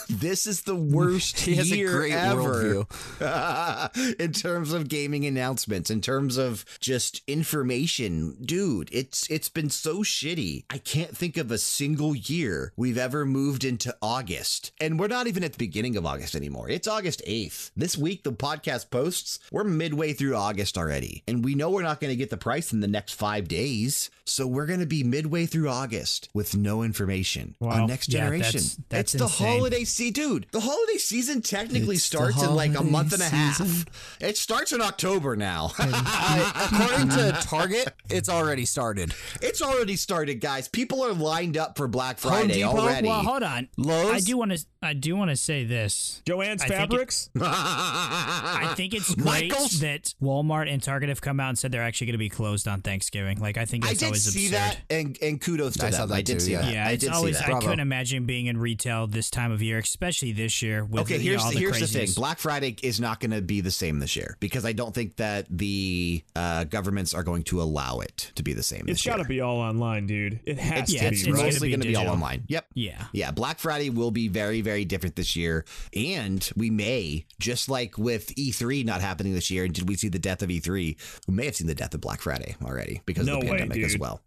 This 0.10 0.48
is 0.48 0.62
the 0.62 0.76
worst 0.98 1.40
He 1.40 1.56
has 1.56 1.72
a 1.72 1.78
year 1.78 1.92
great 1.92 2.14
ever 2.14 2.86
worldview. 3.22 4.16
in 4.20 4.32
terms 4.34 4.74
of 4.74 4.88
gaming 4.90 5.26
announcements, 5.26 5.90
in 5.90 6.02
terms 6.02 6.38
of 6.38 6.66
just 6.80 7.22
information. 7.28 8.38
Dude, 8.44 8.90
it's 8.92 9.30
it's 9.30 9.50
been 9.50 9.70
so 9.70 10.00
shitty. 10.00 10.66
I 10.70 10.78
can't 10.78 11.16
think 11.16 11.38
of 11.38 11.52
a 11.52 11.58
single 11.58 12.16
year 12.16 12.74
we've 12.76 12.98
ever 12.98 13.26
moved 13.26 13.64
into 13.64 13.96
August. 14.02 14.72
And 14.82 15.00
we're 15.00 15.08
not 15.08 15.28
even 15.28 15.44
at 15.44 15.54
the 15.54 15.58
beginning 15.58 15.96
of 15.98 16.06
August 16.06 16.36
anymore. 16.36 16.70
It's 16.70 16.88
August 16.88 17.22
8th. 17.28 17.72
This 17.76 17.98
week 17.98 18.24
the 18.24 18.32
podcast 18.34 18.90
posts, 18.90 19.40
we're 19.52 19.64
midway 19.64 20.14
through 20.14 20.36
August 20.36 20.78
already. 20.78 21.24
And 21.28 21.44
we 21.46 21.56
know 21.56 21.70
we're 21.70 21.84
not 21.84 22.00
going 22.00 22.12
to 22.12 22.16
get 22.18 22.30
the 22.30 22.38
price 22.38 22.74
in 22.74 22.80
the 22.80 22.88
next 22.88 23.14
5 23.14 23.48
days. 23.48 24.10
So 24.26 24.48
we're 24.48 24.66
going 24.66 24.80
to 24.80 24.86
be 24.86 25.04
midway 25.04 25.46
through 25.46 25.70
August 25.70 26.30
with 26.34 26.56
no 26.56 26.84
information 26.84 27.56
Wow. 27.60 27.84
on 27.84 27.88
next 27.88 28.12
Yeah, 28.12 28.22
generation. 28.22 28.62
that's- 28.62 28.78
that's 28.90 29.16
it's 29.16 29.24
the. 29.24 29.44
Holiday 29.58 29.84
season, 29.84 30.14
dude. 30.14 30.46
The 30.52 30.60
holiday 30.60 30.98
season 30.98 31.42
technically 31.42 31.96
It's 31.96 32.04
starts 32.04 32.42
in 32.42 32.54
like 32.56 32.76
a 32.78 32.84
month 32.84 33.14
and 33.14 33.22
a 33.22 33.26
half. 33.26 33.58
season. 33.58 33.88
It 34.20 34.38
starts 34.38 34.72
in 34.72 34.82
October 34.82 35.36
now. 35.36 35.72
According 35.80 37.10
to 37.10 37.38
Target, 37.42 37.94
it's 38.10 38.30
already 38.30 38.66
started. 38.66 39.14
it's 39.42 39.62
already 39.62 39.96
started, 39.96 40.36
guys. 40.42 40.68
People 40.68 41.04
are 41.04 41.14
lined 41.14 41.58
up 41.58 41.78
for 41.78 41.88
Black 41.88 42.18
Friday 42.18 42.56
Depot? 42.56 42.78
already. 42.78 43.08
Well, 43.08 43.22
hold 43.24 43.44
on. 43.44 43.68
Lowe's? 43.78 44.14
I 44.16 44.20
do 44.20 44.38
want 44.38 44.52
to. 44.52 44.66
I 44.84 44.94
do 44.94 45.16
want 45.16 45.30
to 45.30 45.36
say 45.36 45.64
this. 45.64 46.22
Joanne's 46.26 46.64
I 46.64 46.68
think 46.68 46.80
it- 46.80 46.90
Fabrics? 46.90 47.30
I 47.40 48.74
think 48.76 48.94
it's 48.94 49.14
great 49.16 49.52
Michaels? 49.52 49.80
that 49.82 50.14
Walmart 50.22 50.72
and 50.72 50.82
Target 50.82 51.10
have 51.10 51.22
come 51.22 51.40
out 51.40 51.50
and 51.50 51.58
said 51.60 51.72
they're 51.72 51.84
actually 51.84 52.08
going 52.08 52.14
to 52.14 52.20
be 52.20 52.30
closed 52.30 52.68
on 52.68 52.82
Thanksgiving. 52.82 53.40
Like 53.40 53.58
I 53.58 53.66
think 53.66 53.86
I 53.86 53.90
that's 53.90 54.00
did 54.00 54.06
always 54.08 54.24
see 54.24 54.48
absurd. 54.48 54.58
that, 54.58 54.78
and 54.90 55.18
and 55.22 55.40
kudos 55.42 55.78
to 55.78 55.86
I 55.86 55.90
them. 55.92 56.00
saw 56.00 56.06
that 56.08 56.14
I 56.16 56.22
did 56.22 56.34
too, 56.36 56.40
see 56.42 56.52
yeah. 56.54 56.62
that. 56.62 56.74
Yeah, 56.74 56.88
I 56.88 56.92
it's 56.92 57.04
did 57.04 57.14
always. 57.14 57.38
see 57.38 57.44
I 57.44 57.48
that. 57.48 57.52
Bravo. 57.54 57.66
couldn't 57.68 57.80
imagine 57.80 58.26
being 58.26 58.46
in 58.48 58.58
retail 58.58 59.08
this 59.08 59.30
time 59.30 59.41
of 59.50 59.62
year, 59.64 59.80
especially 59.80 60.34
this 60.34 60.62
year. 60.62 60.86
With 60.86 61.02
Okay, 61.04 61.16
you 61.16 61.32
here's 61.32 61.42
all 61.42 61.50
the, 61.50 61.56
the 61.56 61.62
here's 61.62 61.80
the 61.80 61.88
thing. 61.88 62.10
Black 62.16 62.38
Friday 62.38 62.76
is 62.84 63.00
not 63.00 63.20
going 63.20 63.32
to 63.32 63.42
be 63.42 63.62
the 63.62 63.72
same 63.72 63.98
this 64.00 64.16
year 64.16 64.38
because 64.40 64.66
I 64.66 64.74
don't 64.74 64.94
think 64.94 65.16
that 65.16 65.48
the 65.50 66.22
uh, 66.36 66.66
governments 66.66 67.14
are 67.14 67.24
going 67.24 67.44
to 67.44 67.62
allow 67.62 68.00
it 68.00 68.32
to 68.36 68.44
be 68.44 68.54
the 68.54 68.62
same. 68.62 68.82
It's 68.82 69.00
this 69.00 69.06
year. 69.06 69.16
got 69.16 69.24
to 69.24 69.28
be 69.30 69.42
all 69.42 69.58
online, 69.58 70.06
dude. 70.06 70.42
It 70.46 70.60
has 70.60 70.92
It's, 70.92 71.00
to 71.02 71.08
it's 71.08 71.24
be, 71.24 71.30
it's 71.30 71.38
right? 71.40 71.46
mostly 71.46 71.72
gonna 71.72 71.86
be 71.86 71.96
all 71.96 72.10
online. 72.10 72.44
Yep. 72.48 72.66
Yeah. 72.74 73.06
Yeah, 73.14 73.32
Black 73.32 73.58
Friday 73.60 73.90
will 73.90 74.12
be 74.12 74.28
very, 74.28 74.62
very 74.62 74.84
different 74.86 75.16
this 75.16 75.36
year. 75.36 75.64
And 75.96 76.48
we 76.58 76.70
may, 76.70 77.26
just 77.40 77.70
like 77.70 77.98
with 77.98 78.36
E3 78.36 78.84
not 78.86 79.00
happening 79.02 79.34
this 79.34 79.50
year, 79.50 79.64
And 79.64 79.74
did 79.74 79.88
we 79.88 79.96
see 79.96 80.10
the 80.10 80.20
death 80.20 80.42
of 80.42 80.50
E3? 80.50 80.98
We 81.28 81.34
may 81.34 81.46
have 81.46 81.56
seen 81.56 81.68
the 81.68 81.76
death 81.76 81.94
of 81.94 82.02
Black 82.02 82.22
Friday 82.22 82.56
already 82.64 83.02
because 83.06 83.26
No 83.26 83.36
of 83.36 83.42
the 83.46 83.52
way, 83.52 83.58
pandemic 83.60 83.84
as 83.86 83.98
well. 83.98 84.22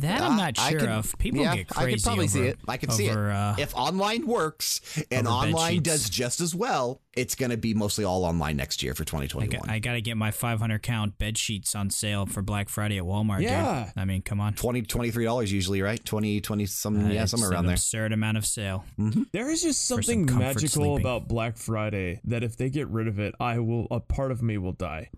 That 0.00 0.20
I'm 0.22 0.32
Uh, 0.32 0.36
not 0.36 0.56
sure 0.58 0.80
could- 0.80 0.88
of. 0.88 1.14
People 1.18 1.40
yeah, 1.42 1.56
get 1.56 1.66
I 1.76 1.90
could 1.90 2.02
probably 2.02 2.24
over, 2.24 2.28
see 2.28 2.40
it. 2.46 2.58
I 2.68 2.76
can 2.76 2.90
see 2.90 3.06
it. 3.06 3.16
Uh, 3.16 3.54
if 3.58 3.74
online 3.74 4.26
works 4.26 4.80
and 5.10 5.26
online 5.26 5.74
sheets. 5.74 5.84
does 5.84 6.10
just 6.10 6.40
as 6.40 6.54
well, 6.54 7.00
it's 7.14 7.34
going 7.34 7.50
to 7.50 7.56
be 7.56 7.72
mostly 7.74 8.04
all 8.04 8.24
online 8.24 8.56
next 8.56 8.82
year 8.82 8.94
for 8.94 9.02
I 9.02 9.06
2021. 9.06 9.70
I 9.70 9.78
got 9.78 9.92
to 9.94 10.00
get 10.00 10.16
my 10.16 10.30
500 10.30 10.82
count 10.82 11.16
bed 11.18 11.38
sheets 11.38 11.74
on 11.74 11.88
sale 11.90 12.26
for 12.26 12.42
Black 12.42 12.68
Friday 12.68 12.98
at 12.98 13.04
Walmart. 13.04 13.40
Yeah. 13.40 13.84
dude. 13.84 13.92
I 13.96 14.04
mean, 14.04 14.22
come 14.22 14.40
on. 14.40 14.54
20 14.54 14.82
$23 14.82 15.50
usually, 15.50 15.80
right? 15.82 16.04
20 16.04 16.40
20 16.40 16.66
some 16.66 17.10
yeah, 17.10 17.22
It's 17.22 17.30
somewhere 17.30 17.50
an 17.50 17.54
around 17.54 17.66
there. 17.66 17.74
Absurd 17.74 18.12
amount 18.12 18.36
of 18.36 18.46
sale. 18.46 18.84
There 19.32 19.50
is 19.50 19.62
just 19.62 19.84
something 19.86 20.26
comfort 20.26 20.42
magical 20.44 20.68
sleeping. 20.68 21.00
about 21.00 21.28
Black 21.28 21.56
Friday 21.56 22.20
that 22.24 22.42
if 22.42 22.56
they 22.56 22.68
get 22.70 22.88
rid 22.88 23.08
of 23.08 23.18
it, 23.18 23.34
I 23.40 23.58
will. 23.60 23.86
A 23.90 24.00
part 24.00 24.30
of 24.32 24.42
me 24.42 24.58
will 24.58 24.72
die. 24.72 25.10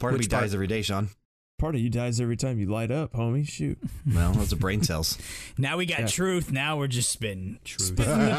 Part 0.00 0.14
of 0.14 0.20
me 0.20 0.26
part? 0.26 0.42
dies 0.42 0.54
every 0.54 0.66
day, 0.66 0.82
Sean. 0.82 1.08
Part 1.62 1.76
of 1.76 1.80
you 1.80 1.90
dies 1.90 2.20
every 2.20 2.36
time 2.36 2.58
you 2.58 2.66
light 2.66 2.90
up, 2.90 3.12
homie. 3.12 3.46
Shoot. 3.48 3.78
Well, 4.12 4.32
those 4.32 4.52
are 4.52 4.56
brain 4.56 4.82
cells. 4.82 5.16
Now 5.56 5.76
we 5.76 5.86
got 5.86 6.08
truth. 6.08 6.50
Now 6.50 6.76
we're 6.76 6.88
just 6.88 7.08
spitting 7.10 7.60
truth. 7.64 7.82
Spitting 7.86 8.18
the 8.18 8.34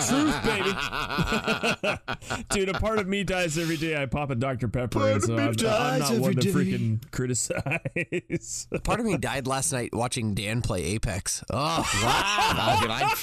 truth, 2.03 2.03
baby. 2.27 2.43
Dude, 2.65 2.67
a 2.75 2.79
part 2.79 2.99
of 2.99 3.07
me 3.07 3.23
dies 3.23 3.57
every 3.57 3.77
day. 3.77 3.99
I 3.99 4.07
pop 4.07 4.29
a 4.29 4.35
Dr. 4.35 4.67
Pepper, 4.67 4.99
Part 4.99 5.07
and 5.13 5.17
of 5.17 5.23
so 5.23 5.35
me 5.37 5.41
I'm, 5.41 5.47
I'm 5.47 5.53
dies 5.55 5.99
not 6.01 6.19
one 6.19 6.31
every 6.31 6.35
to 6.35 6.41
day. 6.41 6.51
freaking 6.51 7.11
criticize. 7.11 8.67
Part 8.83 8.99
of 8.99 9.05
me 9.05 9.17
died 9.17 9.47
last 9.47 9.71
night 9.71 9.93
watching 9.95 10.33
Dan 10.33 10.61
play 10.61 10.83
Apex. 10.83 11.43
Oh, 11.49 11.55
Wow, 12.03 12.79
dude, 12.81 12.91
I- 12.91 13.15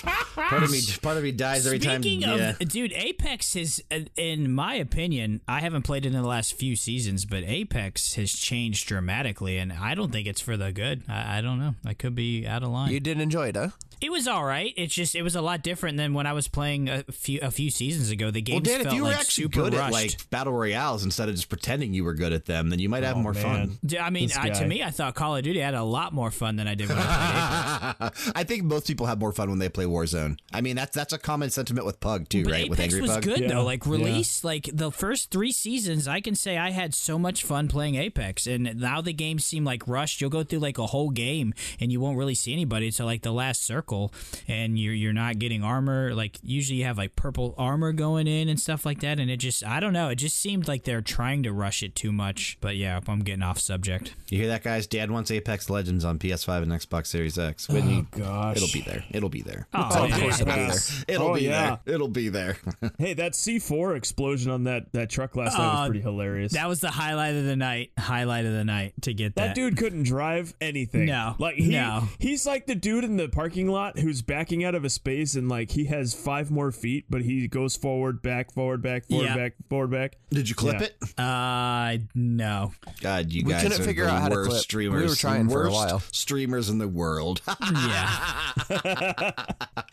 part 0.48 0.62
of 0.62 0.70
me, 0.70 0.80
part 1.02 1.18
of 1.18 1.22
me 1.22 1.32
dies 1.32 1.66
every 1.66 1.78
time. 1.78 2.02
Speaking 2.02 2.22
yeah. 2.22 2.54
of, 2.58 2.58
dude, 2.60 2.92
Apex 2.94 3.52
has, 3.54 3.82
uh, 3.90 4.00
in 4.16 4.50
my 4.50 4.74
opinion, 4.76 5.42
I 5.46 5.60
haven't 5.60 5.82
played 5.82 6.06
it 6.06 6.14
in 6.14 6.14
the 6.22 6.26
last 6.26 6.54
few 6.54 6.74
seasons, 6.74 7.26
but 7.26 7.44
Apex 7.44 8.14
has 8.14 8.32
changed 8.32 8.88
dramatically, 8.88 9.58
and 9.58 9.72
I 9.74 9.89
don't 9.94 10.10
think 10.12 10.26
it's 10.26 10.40
for 10.40 10.56
the 10.56 10.72
good. 10.72 11.02
I, 11.08 11.38
I 11.38 11.40
don't 11.40 11.58
know. 11.58 11.74
I 11.84 11.94
could 11.94 12.14
be 12.14 12.46
out 12.46 12.62
of 12.62 12.70
line. 12.70 12.92
you 12.92 13.00
did 13.00 13.20
enjoy 13.20 13.48
it, 13.48 13.56
huh? 13.56 13.68
it 14.00 14.10
was 14.10 14.26
all 14.26 14.44
right. 14.46 14.72
It's 14.78 14.94
just 14.94 15.14
it 15.14 15.22
was 15.22 15.36
a 15.36 15.42
lot 15.42 15.62
different 15.62 15.98
than 15.98 16.14
when 16.14 16.26
I 16.26 16.32
was 16.32 16.48
playing 16.48 16.88
a 16.88 17.02
few 17.04 17.38
a 17.42 17.50
few 17.50 17.70
seasons 17.70 18.10
ago. 18.10 18.30
The 18.30 18.40
game 18.40 18.54
Well, 18.56 18.60
Dan, 18.62 18.76
felt 18.82 18.86
if 18.86 18.92
you 18.94 19.02
were 19.02 19.08
like 19.10 19.18
actually 19.20 19.44
super 19.44 19.60
good 19.64 19.74
rushed. 19.74 19.86
at 19.88 19.92
like 19.92 20.30
battle 20.30 20.52
royales 20.54 21.04
instead 21.04 21.28
of 21.28 21.34
just 21.34 21.50
pretending 21.50 21.92
you 21.92 22.02
were 22.04 22.14
good 22.14 22.32
at 22.32 22.46
them, 22.46 22.70
then 22.70 22.78
you 22.78 22.88
might 22.88 23.02
have 23.02 23.16
Oh, 23.16 23.20
more 23.20 23.34
man. 23.34 23.76
fun. 23.78 23.98
I 24.00 24.08
mean, 24.10 24.30
I, 24.38 24.48
to 24.50 24.66
me, 24.66 24.82
I 24.82 24.90
thought 24.90 25.14
Call 25.14 25.36
of 25.36 25.42
Duty 25.42 25.60
had 25.60 25.74
a 25.74 25.82
lot 25.84 26.14
more 26.14 26.30
fun 26.30 26.56
than 26.56 26.66
I 26.66 26.74
did 26.74 26.88
when 26.88 26.96
I 26.98 27.94
played 27.98 28.06
Apex. 28.08 28.32
I 28.34 28.44
think 28.44 28.64
most 28.64 28.86
people 28.86 29.04
have 29.06 29.18
more 29.20 29.32
fun 29.32 29.50
when 29.50 29.58
they 29.58 29.68
play 29.68 29.84
Warzone. 29.84 30.38
I 30.52 30.62
mean, 30.62 30.76
that's 30.76 30.94
that's 30.96 31.12
a 31.12 31.18
common 31.18 31.50
sentiment 31.50 31.84
with 31.84 32.00
Pug 32.00 32.28
too, 32.30 32.44
But 32.44 32.52
right? 32.52 32.70
with 32.70 32.80
Apex 32.80 32.94
Angry 32.94 33.02
was 33.02 33.10
Pug. 33.16 33.22
good 33.24 33.40
Yeah, 33.40 33.48
though. 33.48 33.64
Like 33.64 33.84
yeah. 33.84 33.92
release, 33.92 34.44
like 34.44 34.70
the 34.72 34.90
first 34.90 35.30
three 35.30 35.52
seasons, 35.52 36.08
I 36.08 36.20
can 36.22 36.34
say 36.34 36.56
I 36.56 36.70
had 36.70 36.94
so 36.94 37.18
much 37.18 37.44
fun 37.44 37.68
playing 37.68 37.96
Apex. 37.96 38.46
And 38.46 38.80
now 38.80 39.02
the 39.02 39.12
games 39.12 39.44
seem 39.44 39.64
like 39.64 39.79
rushed. 39.86 40.20
You'll 40.20 40.30
go 40.30 40.42
through 40.42 40.58
like 40.60 40.78
a 40.78 40.86
whole 40.86 41.10
game 41.10 41.52
and 41.80 41.90
you 41.92 42.00
won't 42.00 42.16
really 42.18 42.34
see 42.34 42.52
anybody 42.52 42.86
until 42.86 43.06
like 43.06 43.22
the 43.22 43.32
last 43.32 43.62
circle, 43.62 44.12
and 44.48 44.78
you're 44.78 44.94
you're 44.94 45.12
not 45.12 45.38
getting 45.38 45.62
armor. 45.62 46.14
Like 46.14 46.38
usually 46.42 46.78
you 46.80 46.84
have 46.84 46.98
like 46.98 47.16
purple 47.16 47.54
armor 47.58 47.92
going 47.92 48.26
in 48.26 48.48
and 48.48 48.60
stuff 48.60 48.84
like 48.86 49.00
that. 49.00 49.18
And 49.20 49.30
it 49.30 49.38
just 49.38 49.64
I 49.64 49.80
don't 49.80 49.92
know. 49.92 50.08
It 50.08 50.16
just 50.16 50.36
seemed 50.36 50.68
like 50.68 50.84
they're 50.84 51.00
trying 51.02 51.42
to 51.44 51.52
rush 51.52 51.82
it 51.82 51.94
too 51.94 52.12
much. 52.12 52.58
But 52.60 52.76
yeah, 52.76 53.00
I'm 53.06 53.20
getting 53.20 53.42
off 53.42 53.58
subject. 53.58 54.14
You 54.28 54.38
hear 54.38 54.48
that, 54.48 54.62
guys? 54.62 54.86
Dad 54.86 55.10
wants 55.10 55.30
Apex 55.30 55.68
Legends 55.70 56.04
on 56.04 56.18
PS5 56.18 56.62
and 56.62 56.72
Xbox 56.72 57.06
Series 57.06 57.38
X. 57.38 57.68
When 57.68 57.88
you, 57.90 58.06
gosh. 58.10 58.56
it'll 58.56 58.72
be 58.72 58.80
there. 58.82 59.04
It'll 59.10 59.28
be 59.28 59.42
there. 59.42 59.66
Oh, 59.74 60.04
of 60.04 60.10
it'll 60.10 60.18
be 60.18 60.44
there. 60.44 60.74
It'll 61.08 61.28
Oh, 61.28 61.34
be 61.34 61.40
yeah. 61.42 61.78
there. 61.84 61.94
It'll 61.94 62.08
be 62.08 62.28
there. 62.28 62.56
Hey, 62.98 63.14
that 63.14 63.32
C4 63.32 63.96
explosion 63.96 64.50
on 64.50 64.64
that, 64.64 64.92
that 64.92 65.10
truck 65.10 65.36
last 65.36 65.56
night 65.56 65.64
Uh, 65.64 65.80
was 65.80 65.88
pretty 65.88 66.00
hilarious. 66.02 66.52
That 66.52 66.68
was 66.68 66.80
the 66.80 66.90
highlight 66.90 67.34
of 67.34 67.44
the 67.44 67.56
night. 67.56 67.90
Highlight 67.98 68.44
of 68.46 68.52
the 68.52 68.64
night 68.64 68.94
to 69.02 69.12
get 69.14 69.34
that. 69.36 69.48
that 69.48 69.54
dude 69.54 69.69
dude 69.70 69.78
couldn't 69.78 70.02
drive 70.04 70.54
anything. 70.60 71.06
No. 71.06 71.34
like 71.38 71.54
he, 71.56 71.68
No. 71.70 72.08
he's 72.18 72.46
like 72.46 72.66
the 72.66 72.74
dude 72.74 73.04
in 73.04 73.16
the 73.16 73.28
parking 73.28 73.68
lot 73.68 73.98
who's 73.98 74.22
backing 74.22 74.64
out 74.64 74.74
of 74.74 74.84
a 74.84 74.90
space 74.90 75.34
and 75.34 75.48
like 75.48 75.70
he 75.70 75.86
has 75.86 76.12
five 76.14 76.50
more 76.50 76.70
feet, 76.72 77.06
but 77.08 77.22
he 77.22 77.48
goes 77.48 77.76
forward, 77.76 78.22
back, 78.22 78.52
forward, 78.52 78.82
back, 78.82 79.06
forward, 79.06 79.24
Yeah. 79.24 79.36
back, 79.36 79.52
forward, 79.68 79.90
back. 79.90 80.16
Did 80.30 80.48
you 80.48 80.54
clip 80.54 80.80
Yeah. 80.80 80.86
it? 80.86 81.18
Uh, 81.18 81.98
no. 82.14 82.72
God, 83.00 83.32
you 83.32 83.44
We 83.44 83.52
guys 83.52 83.62
couldn't 83.62 83.80
are 83.80 83.84
figure 83.84 84.04
the 84.04 84.10
out 84.10 84.22
how 84.22 84.28
to 84.28 84.34
worst 84.36 84.50
clip. 84.50 84.62
streamers. 84.62 85.02
We 85.02 85.08
were 85.08 85.14
trying 85.14 85.48
for 85.48 85.66
a 85.66 85.70
while. 85.72 86.00
Streamers 86.12 86.68
in 86.68 86.78
the 86.78 86.88
world. 86.88 87.40
Yeah. 87.72 89.32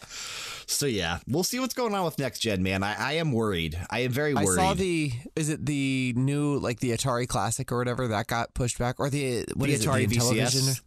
so 0.67 0.85
yeah, 0.85 1.19
we'll 1.27 1.43
see 1.43 1.59
what's 1.59 1.73
going 1.73 1.95
on 1.95 2.03
with 2.03 2.19
next 2.19 2.39
gen, 2.39 2.61
man. 2.61 2.83
I, 2.83 2.95
I 2.95 3.13
am 3.13 3.31
worried. 3.31 3.79
I 3.89 3.99
am 3.99 4.11
very 4.11 4.33
worried. 4.33 4.59
I 4.59 4.67
saw 4.67 4.73
the 4.73 5.11
is 5.35 5.49
it 5.49 5.65
the 5.65 6.13
new 6.15 6.57
like 6.57 6.81
the 6.81 6.91
Atari 6.91 7.27
Classic 7.27 7.71
or 7.71 7.77
whatever 7.77 8.07
that 8.09 8.27
got 8.27 8.53
pushed 8.53 8.77
back 8.77 8.99
or 8.99 9.09
the 9.09 9.45
what 9.55 9.67
the 9.67 9.73
is 9.73 9.85
Atari 9.85 10.03
it, 10.03 10.09
the 10.09 10.17
VCS. 10.17 10.81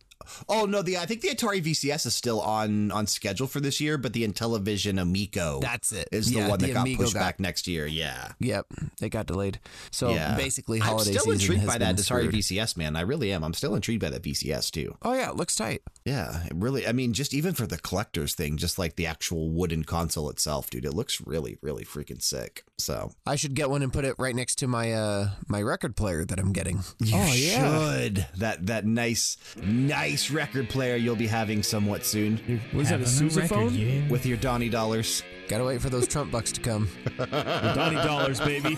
Oh 0.49 0.65
no, 0.67 0.83
the 0.83 0.99
I 0.99 1.07
think 1.07 1.21
the 1.21 1.29
Atari 1.29 1.63
VCS 1.63 2.07
is 2.07 2.15
still 2.15 2.41
on 2.41 2.91
on 2.91 3.07
schedule 3.07 3.47
for 3.47 3.61
this 3.61 3.81
year, 3.81 3.99
but 3.99 4.13
the 4.13 4.27
Intellivision 4.27 5.01
Amico 5.01 5.61
That's 5.61 5.93
it. 5.93 6.09
is 6.13 6.31
the 6.31 6.39
Yeah, 6.41 6.49
one 6.49 6.59
that 6.61 6.67
the 6.67 6.73
got 6.75 6.81
Amigo 6.83 7.03
pushed 7.03 7.15
got- 7.15 7.21
back 7.21 7.41
next 7.41 7.67
year. 7.67 7.87
Yeah. 7.87 8.33
Yep, 8.41 8.67
it 9.03 9.09
got 9.11 9.27
delayed. 9.27 9.61
So 9.91 10.11
yeah. 10.11 10.37
basically, 10.37 10.79
holiday 10.79 11.11
I'm 11.13 11.19
still 11.19 11.33
intrigued 11.33 11.67
by 11.67 11.79
that 11.79 11.97
Atari. 11.97 12.31
VCS, 12.31 12.77
man. 12.77 12.97
I 12.97 13.03
really 13.03 13.33
am. 13.33 13.43
I'm 13.45 13.55
still 13.55 13.75
intrigued 13.75 14.01
by 14.03 14.11
that 14.11 14.23
VCS 14.23 14.71
too. 14.71 14.97
Oh 15.03 15.13
yeah, 15.15 15.31
it 15.31 15.37
looks 15.37 15.57
tight. 15.57 15.83
Yeah, 16.05 16.45
it 16.47 16.53
really. 16.55 16.87
I 16.87 16.93
mean, 16.93 17.13
just 17.13 17.35
even 17.35 17.55
for 17.55 17.67
the 17.67 17.79
collector's 17.79 18.35
thing, 18.35 18.57
just 18.57 18.79
like 18.79 18.97
the 18.97 19.07
actual 19.07 19.51
wooden 19.51 19.85
console 19.85 20.31
itself, 20.31 20.71
dude, 20.71 20.85
it 20.85 20.95
looks 20.95 21.21
really, 21.21 21.59
really 21.63 21.85
freaking 21.85 22.23
sick. 22.23 22.65
So 22.79 23.13
I 23.27 23.37
should 23.37 23.55
get 23.55 23.69
one 23.71 23.83
and 23.83 23.93
put 23.93 24.05
it 24.05 24.15
right 24.19 24.35
next 24.35 24.57
to 24.57 24.67
my 24.67 24.93
uh 24.93 25.31
my 25.49 25.61
record 25.63 25.97
player 25.97 26.25
that 26.25 26.39
I'm 26.39 26.53
getting. 26.53 26.79
you 26.99 27.17
Oh, 27.17 27.33
yeah. 27.35 27.93
should 28.01 28.27
that 28.39 28.67
that 28.67 28.87
nice, 28.87 29.37
nice 29.63 30.20
record 30.29 30.69
player 30.69 30.97
you'll 30.97 31.15
be 31.15 31.29
having 31.29 31.63
somewhat 31.63 32.05
soon 32.05 32.61
Was 32.75 32.91
that 32.91 33.01
a 33.01 33.05
sousaphone? 33.05 33.71
yeah. 33.79 34.09
with 34.11 34.27
your 34.27 34.37
Donny 34.37 34.69
dollars. 34.69 35.23
Gotta 35.49 35.65
wait 35.65 35.81
for 35.81 35.89
those 35.89 36.07
Trump 36.09 36.31
bucks 36.33 36.51
to 36.53 36.61
come. 36.61 36.89
The 37.17 37.73
Donnie 37.75 37.97
Dollars, 37.97 38.41
baby. 38.41 38.77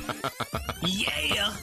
Yeah. 0.87 1.55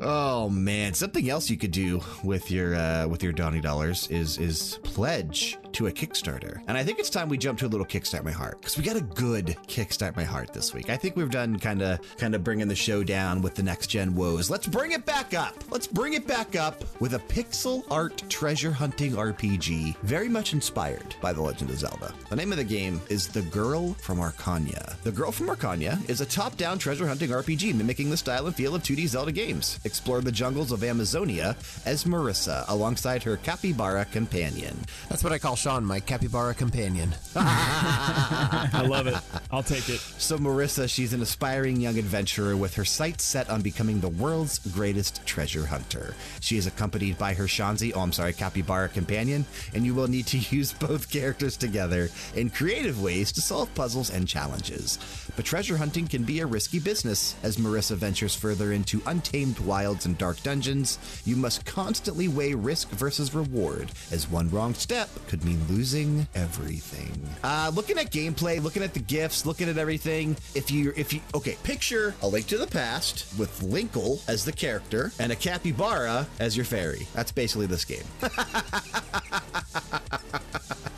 Oh 0.00 0.48
man, 0.48 0.94
something 0.94 1.28
else 1.28 1.50
you 1.50 1.56
could 1.58 1.70
do 1.72 2.00
with 2.24 2.50
your 2.50 2.74
uh, 2.74 3.06
with 3.06 3.22
your 3.22 3.32
Donny 3.32 3.60
dollars 3.60 4.06
is 4.08 4.38
is 4.38 4.78
pledge 4.82 5.58
to 5.72 5.86
a 5.86 5.92
Kickstarter. 5.92 6.60
And 6.66 6.76
I 6.76 6.84
think 6.84 6.98
it's 6.98 7.10
time 7.10 7.28
we 7.28 7.38
jump 7.38 7.58
to 7.60 7.66
a 7.66 7.68
little 7.68 7.86
Kickstart 7.86 8.24
My 8.24 8.30
Heart 8.30 8.60
because 8.60 8.76
we 8.76 8.82
got 8.82 8.96
a 8.96 9.00
good 9.00 9.56
Kickstart 9.66 10.16
My 10.16 10.24
Heart 10.24 10.52
this 10.52 10.74
week. 10.74 10.90
I 10.90 10.96
think 10.96 11.16
we've 11.16 11.30
done 11.30 11.58
kind 11.58 11.82
of 11.82 12.00
kind 12.16 12.34
of 12.34 12.44
bringing 12.44 12.68
the 12.68 12.74
show 12.74 13.02
down 13.02 13.42
with 13.42 13.54
the 13.54 13.62
next 13.62 13.88
gen 13.88 14.14
woes. 14.14 14.50
Let's 14.50 14.66
bring 14.66 14.92
it 14.92 15.04
back 15.06 15.34
up. 15.34 15.54
Let's 15.70 15.86
bring 15.86 16.14
it 16.14 16.26
back 16.26 16.56
up 16.56 16.84
with 17.00 17.14
a 17.14 17.18
pixel 17.18 17.84
art 17.90 18.22
treasure 18.28 18.72
hunting 18.72 19.12
RPG, 19.12 19.96
very 19.98 20.28
much 20.28 20.52
inspired 20.52 21.14
by 21.20 21.32
The 21.32 21.42
Legend 21.42 21.70
of 21.70 21.78
Zelda. 21.78 22.14
The 22.28 22.36
name 22.36 22.52
of 22.52 22.58
the 22.58 22.64
game 22.64 23.00
is 23.08 23.28
The 23.28 23.42
Girl 23.42 23.94
from 23.94 24.18
Arkanya. 24.18 24.96
The 25.02 25.12
Girl 25.12 25.32
from 25.32 25.48
Arkanya 25.48 26.08
is 26.08 26.20
a 26.20 26.26
top-down 26.26 26.78
treasure 26.78 27.06
hunting 27.06 27.30
RPG 27.30 27.74
mimicking 27.74 28.10
the 28.10 28.16
style 28.16 28.46
and 28.46 28.54
feel 28.54 28.74
of 28.74 28.82
2D 28.82 29.08
Zelda 29.08 29.32
games. 29.32 29.78
Explore 29.84 30.20
the 30.20 30.32
jungles 30.32 30.72
of 30.72 30.84
Amazonia 30.84 31.56
as 31.86 32.04
Marissa 32.04 32.64
alongside 32.68 33.22
her 33.22 33.36
capybara 33.38 34.04
companion. 34.06 34.76
That's 35.08 35.24
what 35.24 35.32
I 35.32 35.38
call 35.38 35.56
Sean, 35.60 35.84
my 35.84 36.00
capybara 36.00 36.54
companion. 36.54 37.14
I 37.36 38.82
love 38.88 39.06
it. 39.06 39.16
I'll 39.50 39.62
take 39.62 39.90
it. 39.90 40.00
So, 40.00 40.38
Marissa, 40.38 40.88
she's 40.88 41.12
an 41.12 41.20
aspiring 41.20 41.78
young 41.78 41.98
adventurer 41.98 42.56
with 42.56 42.74
her 42.76 42.84
sights 42.86 43.24
set 43.24 43.50
on 43.50 43.60
becoming 43.60 44.00
the 44.00 44.08
world's 44.08 44.58
greatest 44.58 45.26
treasure 45.26 45.66
hunter. 45.66 46.14
She 46.40 46.56
is 46.56 46.66
accompanied 46.66 47.18
by 47.18 47.34
her 47.34 47.44
Shanzi, 47.44 47.92
oh, 47.94 48.00
I'm 48.00 48.10
sorry, 48.10 48.32
capybara 48.32 48.88
companion, 48.88 49.44
and 49.74 49.84
you 49.84 49.94
will 49.94 50.08
need 50.08 50.26
to 50.28 50.38
use 50.56 50.72
both 50.72 51.10
characters 51.10 51.58
together 51.58 52.08
in 52.34 52.48
creative 52.48 53.02
ways 53.02 53.30
to 53.32 53.42
solve 53.42 53.74
puzzles 53.74 54.08
and 54.08 54.26
challenges. 54.26 54.98
But 55.36 55.44
treasure 55.44 55.76
hunting 55.76 56.06
can 56.06 56.24
be 56.24 56.40
a 56.40 56.46
risky 56.46 56.78
business. 56.78 57.34
As 57.42 57.56
Marissa 57.56 57.96
ventures 57.96 58.34
further 58.34 58.72
into 58.72 59.02
untamed 59.06 59.58
wilds 59.60 60.06
and 60.06 60.16
dark 60.18 60.42
dungeons, 60.42 60.98
you 61.24 61.36
must 61.36 61.64
constantly 61.64 62.28
weigh 62.28 62.54
risk 62.54 62.88
versus 62.90 63.34
reward, 63.34 63.90
as 64.10 64.28
one 64.28 64.50
wrong 64.50 64.74
step 64.74 65.08
could 65.28 65.44
mean 65.44 65.60
losing 65.68 66.26
everything. 66.34 67.20
Uh, 67.42 67.70
looking 67.74 67.98
at 67.98 68.10
gameplay, 68.10 68.62
looking 68.62 68.82
at 68.82 68.94
the 68.94 69.00
gifs, 69.00 69.46
looking 69.46 69.68
at 69.68 69.78
everything. 69.78 70.36
If 70.54 70.70
you, 70.70 70.92
if 70.96 71.12
you, 71.12 71.20
okay, 71.34 71.56
picture 71.62 72.14
a 72.22 72.28
Link 72.28 72.46
to 72.48 72.58
the 72.58 72.66
Past 72.66 73.26
with 73.38 73.60
Linkle 73.60 74.20
as 74.28 74.44
the 74.44 74.52
character 74.52 75.12
and 75.18 75.32
a 75.32 75.36
capybara 75.36 76.26
as 76.38 76.56
your 76.56 76.64
fairy. 76.64 77.06
That's 77.14 77.32
basically 77.32 77.66
this 77.66 77.84
game. 77.84 78.04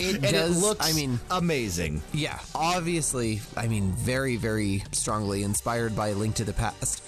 It 0.03 0.15
And 0.17 0.23
does. 0.25 0.57
it 0.57 0.61
looks, 0.61 0.89
I 0.89 0.93
mean, 0.95 1.21
amazing. 1.31 2.03
Yeah, 2.13 2.39
obviously, 2.55 3.41
I 3.57 3.69
mean, 3.69 3.93
very, 3.93 4.37
very 4.37 4.83
strongly 4.93 5.43
inspired 5.43 5.95
by 5.95 6.13
Link 6.13 6.35
to 6.37 6.45
the 6.45 6.53
Past. 6.53 7.03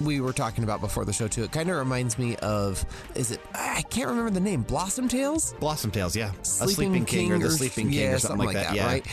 We 0.00 0.20
were 0.20 0.32
talking 0.32 0.64
about 0.64 0.80
before 0.80 1.04
the 1.04 1.12
show 1.12 1.28
too. 1.28 1.44
It 1.44 1.52
kind 1.52 1.70
of 1.70 1.76
reminds 1.76 2.18
me 2.18 2.36
of, 2.36 2.84
is 3.14 3.30
it? 3.30 3.40
I 3.54 3.82
can't 3.82 4.08
remember 4.08 4.30
the 4.30 4.40
name. 4.40 4.62
Blossom 4.62 5.08
Tales. 5.08 5.54
Blossom 5.60 5.90
Tales, 5.90 6.14
yeah. 6.14 6.32
a 6.40 6.44
Sleeping 6.44 7.04
King, 7.04 7.32
or 7.32 7.38
the 7.38 7.50
Sleeping 7.50 7.90
King 7.90 7.98
yeah, 8.00 8.12
or 8.14 8.18
something, 8.18 8.46
like 8.46 8.54
that. 8.56 8.74
yeah. 8.74 8.86
right? 8.86 9.06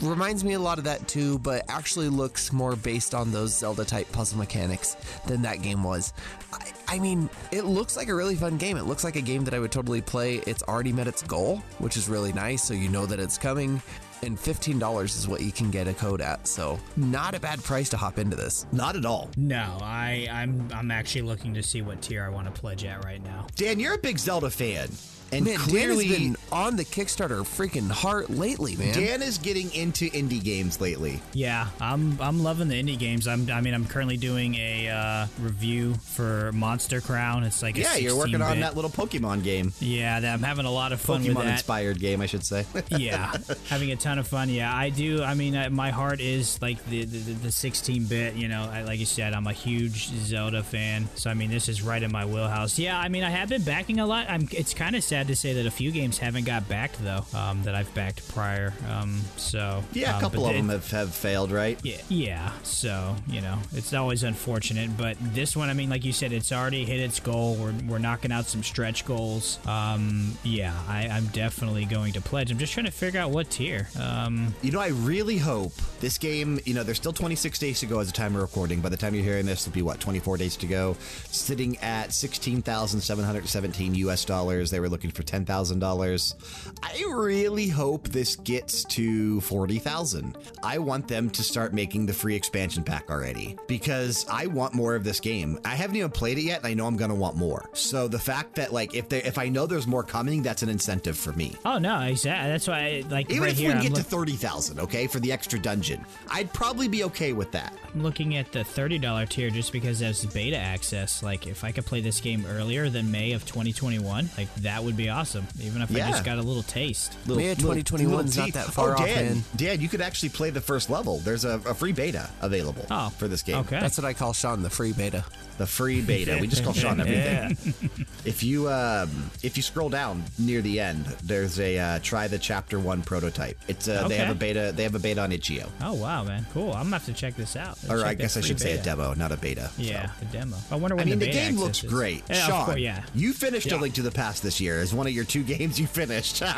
Reminds 0.00 0.44
me 0.44 0.52
a 0.52 0.60
lot 0.60 0.78
of 0.78 0.84
that 0.84 1.08
too, 1.08 1.38
but 1.40 1.64
actually 1.68 2.08
looks 2.08 2.52
more 2.52 2.76
based 2.76 3.14
on 3.14 3.32
those 3.32 3.56
Zelda 3.56 3.84
type 3.84 4.10
puzzle 4.12 4.38
mechanics 4.38 4.96
than 5.26 5.42
that 5.42 5.60
game 5.60 5.82
was. 5.82 6.12
I, 6.52 6.72
I 6.86 6.98
mean, 7.00 7.28
it 7.50 7.64
looks 7.64 7.96
like 7.96 8.08
a 8.08 8.14
really 8.14 8.36
fun 8.36 8.58
game. 8.58 8.76
It 8.76 8.84
looks 8.84 9.02
like 9.02 9.16
a 9.16 9.20
game 9.20 9.44
that 9.44 9.54
I 9.54 9.58
would 9.58 9.72
totally 9.72 10.00
play. 10.00 10.36
It's 10.46 10.62
already 10.62 10.92
met 10.92 11.08
its 11.08 11.22
goal, 11.22 11.58
which 11.78 11.96
is 11.96 12.08
really 12.08 12.32
nice, 12.32 12.62
so 12.62 12.74
you 12.74 12.88
know 12.88 13.06
that 13.06 13.18
it's 13.18 13.36
coming. 13.36 13.82
And 14.22 14.36
$15 14.36 15.04
is 15.04 15.28
what 15.28 15.42
you 15.42 15.52
can 15.52 15.70
get 15.70 15.86
a 15.86 15.94
code 15.94 16.20
at, 16.20 16.46
so 16.48 16.78
not 16.96 17.34
a 17.34 17.40
bad 17.40 17.62
price 17.62 17.88
to 17.90 17.96
hop 17.96 18.18
into 18.18 18.36
this. 18.36 18.66
Not 18.72 18.96
at 18.96 19.04
all. 19.04 19.30
No, 19.36 19.78
I, 19.80 20.28
I'm 20.30 20.68
I'm 20.74 20.90
actually 20.90 21.22
looking 21.22 21.54
to 21.54 21.62
see 21.62 21.82
what 21.82 22.02
tier 22.02 22.24
I 22.24 22.28
want 22.28 22.52
to 22.52 22.60
pledge 22.60 22.84
at 22.84 23.04
right 23.04 23.22
now. 23.22 23.46
Dan, 23.54 23.78
you're 23.78 23.94
a 23.94 23.98
big 23.98 24.18
Zelda 24.18 24.50
fan. 24.50 24.88
And 25.30 25.44
Man, 25.44 25.58
clearly, 25.58 26.08
Dan 26.08 26.14
has 26.14 26.22
been 26.22 26.36
on 26.52 26.76
the 26.76 26.84
Kickstarter 26.84 27.40
freaking 27.40 27.90
heart 27.90 28.30
lately, 28.30 28.76
man. 28.76 28.94
Dan 28.94 29.22
is 29.22 29.36
getting 29.38 29.72
into 29.74 30.08
indie 30.10 30.42
games 30.42 30.80
lately. 30.80 31.20
Yeah, 31.34 31.68
I'm 31.80 32.18
I'm 32.20 32.42
loving 32.42 32.68
the 32.68 32.82
indie 32.82 32.98
games. 32.98 33.28
I'm 33.28 33.50
I 33.50 33.60
mean 33.60 33.74
I'm 33.74 33.86
currently 33.86 34.16
doing 34.16 34.54
a 34.54 34.88
uh, 34.88 35.26
review 35.40 35.94
for 35.94 36.50
Monster 36.52 37.00
Crown. 37.00 37.44
It's 37.44 37.62
like 37.62 37.76
a 37.76 37.80
Yeah, 37.80 37.96
you're 37.96 38.16
working 38.16 38.40
on 38.40 38.60
that 38.60 38.74
little 38.74 38.90
Pokemon 38.90 39.42
game. 39.42 39.72
Yeah, 39.80 40.20
that, 40.20 40.32
I'm 40.32 40.42
having 40.42 40.64
a 40.64 40.70
lot 40.70 40.92
of 40.92 41.00
fun 41.00 41.22
with 41.22 41.36
Pokemon 41.36 41.44
that. 41.44 41.52
inspired 41.52 42.00
game, 42.00 42.20
I 42.22 42.26
should 42.26 42.44
say. 42.44 42.64
yeah, 42.88 43.36
having 43.68 43.92
a 43.92 43.96
ton 43.96 44.18
of 44.18 44.26
fun. 44.26 44.48
Yeah, 44.48 44.74
I 44.74 44.88
do. 44.88 45.22
I 45.22 45.34
mean, 45.34 45.56
I, 45.56 45.68
my 45.68 45.90
heart 45.90 46.20
is 46.20 46.60
like 46.62 46.82
the 46.86 47.04
the, 47.04 47.18
the 47.18 47.48
16-bit. 47.48 48.34
You 48.34 48.48
know, 48.48 48.68
I, 48.72 48.82
like 48.82 48.98
you 48.98 49.06
said, 49.06 49.34
I'm 49.34 49.46
a 49.46 49.52
huge 49.52 50.08
Zelda 50.08 50.62
fan. 50.62 51.08
So 51.16 51.28
I 51.28 51.34
mean, 51.34 51.50
this 51.50 51.68
is 51.68 51.82
right 51.82 52.02
in 52.02 52.10
my 52.10 52.24
wheelhouse. 52.24 52.78
Yeah, 52.78 52.98
I 52.98 53.08
mean, 53.08 53.24
I 53.24 53.30
have 53.30 53.50
been 53.50 53.62
backing 53.62 54.00
a 54.00 54.06
lot. 54.06 54.26
I'm. 54.30 54.48
It's 54.52 54.72
kind 54.72 54.96
of 54.96 55.04
sad 55.04 55.17
to 55.26 55.36
say 55.36 55.52
that 55.54 55.66
a 55.66 55.70
few 55.70 55.90
games 55.90 56.18
haven't 56.18 56.44
got 56.44 56.68
backed 56.68 57.02
though. 57.02 57.24
Um, 57.34 57.62
that 57.64 57.74
I've 57.74 57.92
backed 57.94 58.26
prior. 58.28 58.72
Um, 58.88 59.20
so 59.36 59.82
yeah, 59.92 60.12
a 60.12 60.14
um, 60.14 60.20
couple 60.20 60.46
of 60.46 60.52
it- 60.54 60.58
them 60.58 60.68
have, 60.68 60.88
have 60.92 61.12
failed, 61.14 61.50
right? 61.50 61.78
yeah, 61.82 61.96
yeah. 62.08 62.52
So 62.62 63.16
you 63.26 63.40
know, 63.40 63.58
it's 63.72 63.92
always 63.92 64.22
unfortunate, 64.22 64.96
but 64.96 65.16
this 65.20 65.56
one, 65.56 65.68
I 65.68 65.74
mean, 65.74 65.90
like 65.90 66.04
you 66.04 66.12
said, 66.12 66.32
it's 66.32 66.52
already 66.52 66.84
hit 66.84 67.00
its 67.00 67.18
goal. 67.20 67.56
We're, 67.56 67.74
we're 67.88 67.98
knocking 67.98 68.30
out 68.32 68.46
some 68.46 68.62
stretch 68.62 69.04
goals. 69.04 69.58
Um, 69.66 70.36
yeah, 70.44 70.74
I, 70.88 71.08
I'm 71.08 71.26
definitely 71.26 71.84
going 71.84 72.12
to 72.14 72.20
pledge. 72.20 72.50
I'm 72.50 72.58
just 72.58 72.72
trying 72.72 72.86
to 72.86 72.92
figure 72.92 73.20
out 73.20 73.30
what 73.30 73.50
tier. 73.50 73.88
Um, 74.00 74.54
You 74.62 74.70
know, 74.70 74.80
I 74.80 74.88
really 74.88 75.38
hope 75.38 75.72
this 76.00 76.18
game, 76.18 76.60
you 76.64 76.74
know, 76.74 76.82
there's 76.82 76.96
still 76.98 77.12
26 77.12 77.58
days 77.58 77.80
to 77.80 77.86
go 77.86 77.98
as 78.00 78.06
the 78.08 78.12
time 78.12 78.34
of 78.36 78.42
recording. 78.42 78.80
By 78.80 78.88
the 78.88 78.96
time 78.96 79.14
you're 79.14 79.24
hearing 79.24 79.46
this, 79.46 79.66
it'll 79.66 79.74
be 79.74 79.82
what, 79.82 79.98
24 80.00 80.36
days 80.36 80.56
to 80.58 80.66
go? 80.66 80.96
Sitting 81.30 81.76
at 81.78 82.12
16,717 82.12 83.94
US 83.96 84.24
dollars. 84.24 84.70
They 84.70 84.80
were 84.80 84.88
looking 84.88 85.07
for 85.12 85.22
$10,000. 85.22 86.34
I 86.82 87.04
really 87.14 87.68
hope 87.68 88.08
this 88.08 88.36
gets 88.36 88.84
to 88.84 89.40
40,000. 89.42 90.36
I 90.62 90.78
want 90.78 91.08
them 91.08 91.30
to 91.30 91.42
start 91.42 91.72
making 91.74 92.06
the 92.06 92.12
free 92.12 92.34
expansion 92.34 92.84
pack 92.84 93.10
already 93.10 93.56
because 93.66 94.26
I 94.30 94.46
want 94.46 94.74
more 94.74 94.94
of 94.94 95.04
this 95.04 95.20
game. 95.20 95.58
I 95.64 95.74
haven't 95.74 95.96
even 95.96 96.10
played 96.10 96.38
it 96.38 96.42
yet, 96.42 96.58
and 96.58 96.66
I 96.66 96.74
know 96.74 96.86
I'm 96.86 96.96
going 96.96 97.10
to 97.10 97.14
want 97.16 97.36
more. 97.36 97.68
So 97.72 98.08
the 98.08 98.18
fact 98.18 98.54
that, 98.56 98.72
like, 98.72 98.94
if 98.94 99.08
there, 99.08 99.22
if 99.24 99.38
I 99.38 99.48
know 99.48 99.66
there's 99.66 99.86
more 99.86 100.02
coming, 100.02 100.42
that's 100.42 100.62
an 100.62 100.68
incentive 100.68 101.16
for 101.16 101.32
me. 101.32 101.54
oh 101.64 101.78
no, 101.78 102.00
exactly. 102.02 102.50
That's 102.50 102.68
why, 102.68 102.78
I, 102.78 103.04
like, 103.10 103.30
Even 103.30 103.42
right 103.42 103.52
if 103.52 103.58
here, 103.58 103.68
we 103.68 103.72
can 103.74 103.82
I'm, 103.86 103.88
get 103.88 103.96
to 103.96 104.02
thirty 104.02 104.32
thousand, 104.34 104.80
okay, 104.80 105.06
for 105.06 105.20
the 105.20 105.32
extra 105.32 105.58
dungeon, 105.58 106.04
I'd 106.30 106.52
probably 106.52 106.88
be 106.88 107.04
okay 107.04 107.32
with 107.32 107.50
that. 107.52 107.74
I'm 107.94 108.02
looking 108.02 108.36
at 108.36 108.52
the 108.52 108.64
thirty 108.64 108.98
dollar 108.98 109.26
tier 109.26 109.50
just 109.50 109.72
because 109.72 109.98
there's 109.98 110.24
beta 110.26 110.56
access. 110.56 111.22
Like, 111.22 111.46
if 111.46 111.64
I 111.64 111.72
could 111.72 111.86
play 111.86 112.00
this 112.00 112.20
game 112.20 112.44
earlier 112.46 112.88
than 112.90 113.10
May 113.10 113.32
of 113.32 113.44
2021, 113.46 114.28
like 114.36 114.54
that 114.56 114.82
would 114.82 114.96
be 114.98 115.08
awesome, 115.08 115.46
even 115.62 115.82
if 115.82 115.90
I 115.94 116.00
just 116.10 116.24
got 116.24 116.38
a 116.38 116.42
little 116.42 116.62
taste. 116.64 117.16
Little- 117.26 117.42
Yeah, 117.42 117.50
little- 117.50 117.74
2021 117.74 118.28
's 118.28 118.36
little 118.36 118.46
not 118.46 118.54
that 118.54 118.72
far 118.74 118.90
oh, 118.90 119.00
off, 119.00 119.06
Dan, 119.06 119.24
man. 119.24 119.44
Dan, 119.56 119.80
you 119.80 119.88
could 119.88 120.00
actually 120.00 120.28
play 120.30 120.50
the 120.50 120.60
first 120.60 120.90
level. 120.90 121.18
There's 121.20 121.44
a, 121.44 121.60
a 121.66 121.74
free 121.74 121.92
beta 121.92 122.28
available 122.40 122.86
Oh, 122.90 123.10
for 123.18 123.28
this 123.28 123.42
game. 123.42 123.56
Okay. 123.58 123.80
That's 123.80 123.96
what 123.98 124.04
I 124.04 124.12
call 124.12 124.32
Sean 124.32 124.62
the 124.62 124.70
free 124.70 124.92
beta. 124.92 125.24
The 125.58 125.66
free 125.66 126.00
beta. 126.02 126.38
We 126.40 126.46
just 126.46 126.62
call 126.62 126.72
Sean 126.82 127.00
everything. 127.00 127.56
Yeah. 127.82 128.04
If 128.24 128.42
you 128.42 128.68
um, 128.68 129.30
if 129.42 129.56
you 129.56 129.62
scroll 129.62 129.88
down 129.88 130.22
near 130.38 130.60
the 130.60 130.80
end, 130.80 131.06
there's 131.24 131.58
a 131.58 131.78
uh, 131.78 131.98
try 132.02 132.28
the 132.28 132.38
chapter 132.38 132.78
one 132.78 133.00
prototype. 133.00 133.56
It's 133.68 133.88
uh, 133.88 134.06
they 134.06 134.16
have 134.16 134.28
a 134.28 134.34
beta. 134.34 134.72
They 134.74 134.82
have 134.82 134.94
a 134.94 134.98
beta 134.98 135.22
on 135.22 135.32
itch.io. 135.32 135.66
oh 135.80 135.94
wow, 135.94 136.24
man, 136.24 136.44
cool. 136.52 136.72
I'm 136.72 136.82
gonna 136.84 136.96
have 136.96 137.06
to 137.06 137.14
check 137.14 137.36
this 137.36 137.56
out. 137.56 137.78
Or 137.88 138.04
I 138.04 138.12
guess 138.14 138.36
I 138.36 138.40
free 138.40 138.48
should 138.48 138.60
say 138.60 138.72
a 138.72 138.82
demo, 138.82 139.14
not 139.14 139.32
a 139.32 139.36
beta. 139.38 139.70
Yeah, 139.78 140.06
So. 140.08 140.12
the 140.20 140.26
demo. 140.26 140.56
I 140.70 140.74
wonder 140.76 140.98
I 141.00 141.04
mean, 141.04 141.18
the, 141.20 141.26
the, 141.26 141.32
game 141.32 141.56
looks 141.56 141.82
is. 141.82 141.88
great. 141.88 142.22
Yeah, 142.28 142.36
of 142.36 142.42
Sean, 142.50 142.64
course, 142.66 142.78
yeah. 142.80 143.02
you 143.14 143.32
finished 143.32 143.68
Yeah. 143.68 143.76
A 143.76 143.80
Link 143.80 143.94
to 143.94 144.02
the 144.02 144.10
Past 144.10 144.42
this 144.42 144.60
year 144.60 144.80
as 144.88 144.94
one 144.94 145.06
of 145.06 145.12
your 145.12 145.24
two 145.24 145.42
games 145.58 145.78
you 145.78 145.86
finished. 145.86 146.40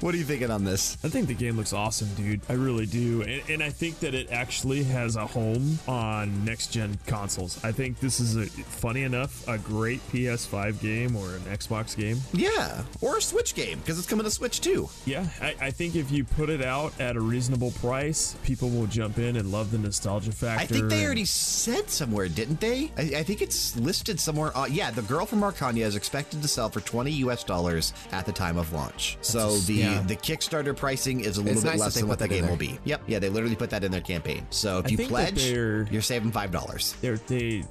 what 0.00 0.14
are 0.14 0.18
you 0.18 0.24
thinking 0.24 0.50
on 0.50 0.64
this? 0.64 0.96
I 1.04 1.08
think 1.08 1.28
the 1.28 1.34
game 1.34 1.56
looks 1.56 1.74
awesome, 1.74 2.08
dude. 2.14 2.40
I 2.48 2.54
really 2.54 2.86
do. 2.86 3.22
And, 3.22 3.42
and 3.50 3.62
I 3.62 3.70
think 3.70 4.00
that 4.00 4.14
it 4.14 4.30
actually 4.30 4.82
has 4.84 5.16
a 5.16 5.26
home 5.26 5.78
on 5.86 6.44
next 6.44 6.68
gen 6.68 6.98
consoles. 7.06 7.62
I 7.64 7.72
think 7.72 8.00
this 8.00 8.18
is 8.20 8.36
a 8.36 8.46
funny 8.46 9.02
enough, 9.02 9.46
a 9.46 9.58
great 9.58 10.00
PS5 10.10 10.80
game 10.80 11.16
or 11.16 11.34
an 11.34 11.42
Xbox 11.42 11.94
game. 11.96 12.18
Yeah, 12.32 12.82
or 13.02 13.18
a 13.18 13.22
Switch 13.22 13.54
game 13.54 13.78
because 13.80 13.98
it's 13.98 14.08
coming 14.08 14.24
to 14.24 14.30
Switch 14.30 14.60
too. 14.60 14.88
Yeah, 15.04 15.26
I, 15.40 15.54
I 15.60 15.70
think 15.70 15.96
if 15.96 16.10
you 16.10 16.24
put 16.24 16.48
it 16.48 16.62
out 16.62 16.98
at 16.98 17.16
a 17.16 17.20
reasonable 17.20 17.72
price, 17.72 18.36
people 18.44 18.70
will 18.70 18.86
jump 18.86 19.18
in 19.18 19.36
and 19.36 19.52
love 19.52 19.70
the 19.70 19.78
nostalgia 19.78 20.32
factor. 20.32 20.62
I 20.62 20.66
think 20.66 20.88
they 20.88 21.04
already 21.04 21.26
said 21.26 21.90
somewhere, 21.90 22.28
didn't 22.28 22.60
they? 22.60 22.90
I, 22.96 23.18
I 23.18 23.22
think 23.22 23.42
it's 23.42 23.76
listed 23.76 24.18
somewhere. 24.18 24.56
Uh, 24.56 24.66
yeah, 24.66 24.90
the 24.90 25.02
girl 25.02 25.26
from 25.26 25.40
Arkanya 25.40 25.82
is 25.82 25.96
expected 26.06 26.40
to 26.40 26.46
sell 26.48 26.68
for 26.70 26.80
20 26.80 27.10
US 27.26 27.42
dollars 27.42 27.92
at 28.12 28.24
the 28.26 28.32
time 28.32 28.56
of 28.56 28.72
launch. 28.72 29.18
so 29.22 29.50
just- 29.50 29.66
the 29.66 29.74
yeah. 29.74 30.02
the 30.02 30.14
Kickstarter 30.14 30.76
pricing 30.76 31.20
is 31.20 31.36
a 31.38 31.40
little 31.40 31.54
It's 31.54 31.62
bit 31.64 31.70
nice 31.72 31.80
less 31.80 31.94
than 31.94 32.06
what 32.06 32.18
the 32.20 32.28
that 32.28 32.34
in 32.34 32.42
game 32.42 32.50
will 32.50 32.56
be. 32.56 32.78
Yep, 32.84 33.02
yeah, 33.08 33.18
they 33.18 33.28
literally 33.28 33.56
put 33.56 33.70
that 33.70 33.82
in 33.82 33.90
their 33.90 34.00
campaign. 34.00 34.46
So 34.50 34.78
if 34.78 34.86
I 34.86 34.88
you 34.90 34.98
pledge, 35.08 35.42
you're 35.44 36.02
saving 36.02 36.30
five 36.30 36.52
dollars. 36.52 36.94
They're, 37.00 37.18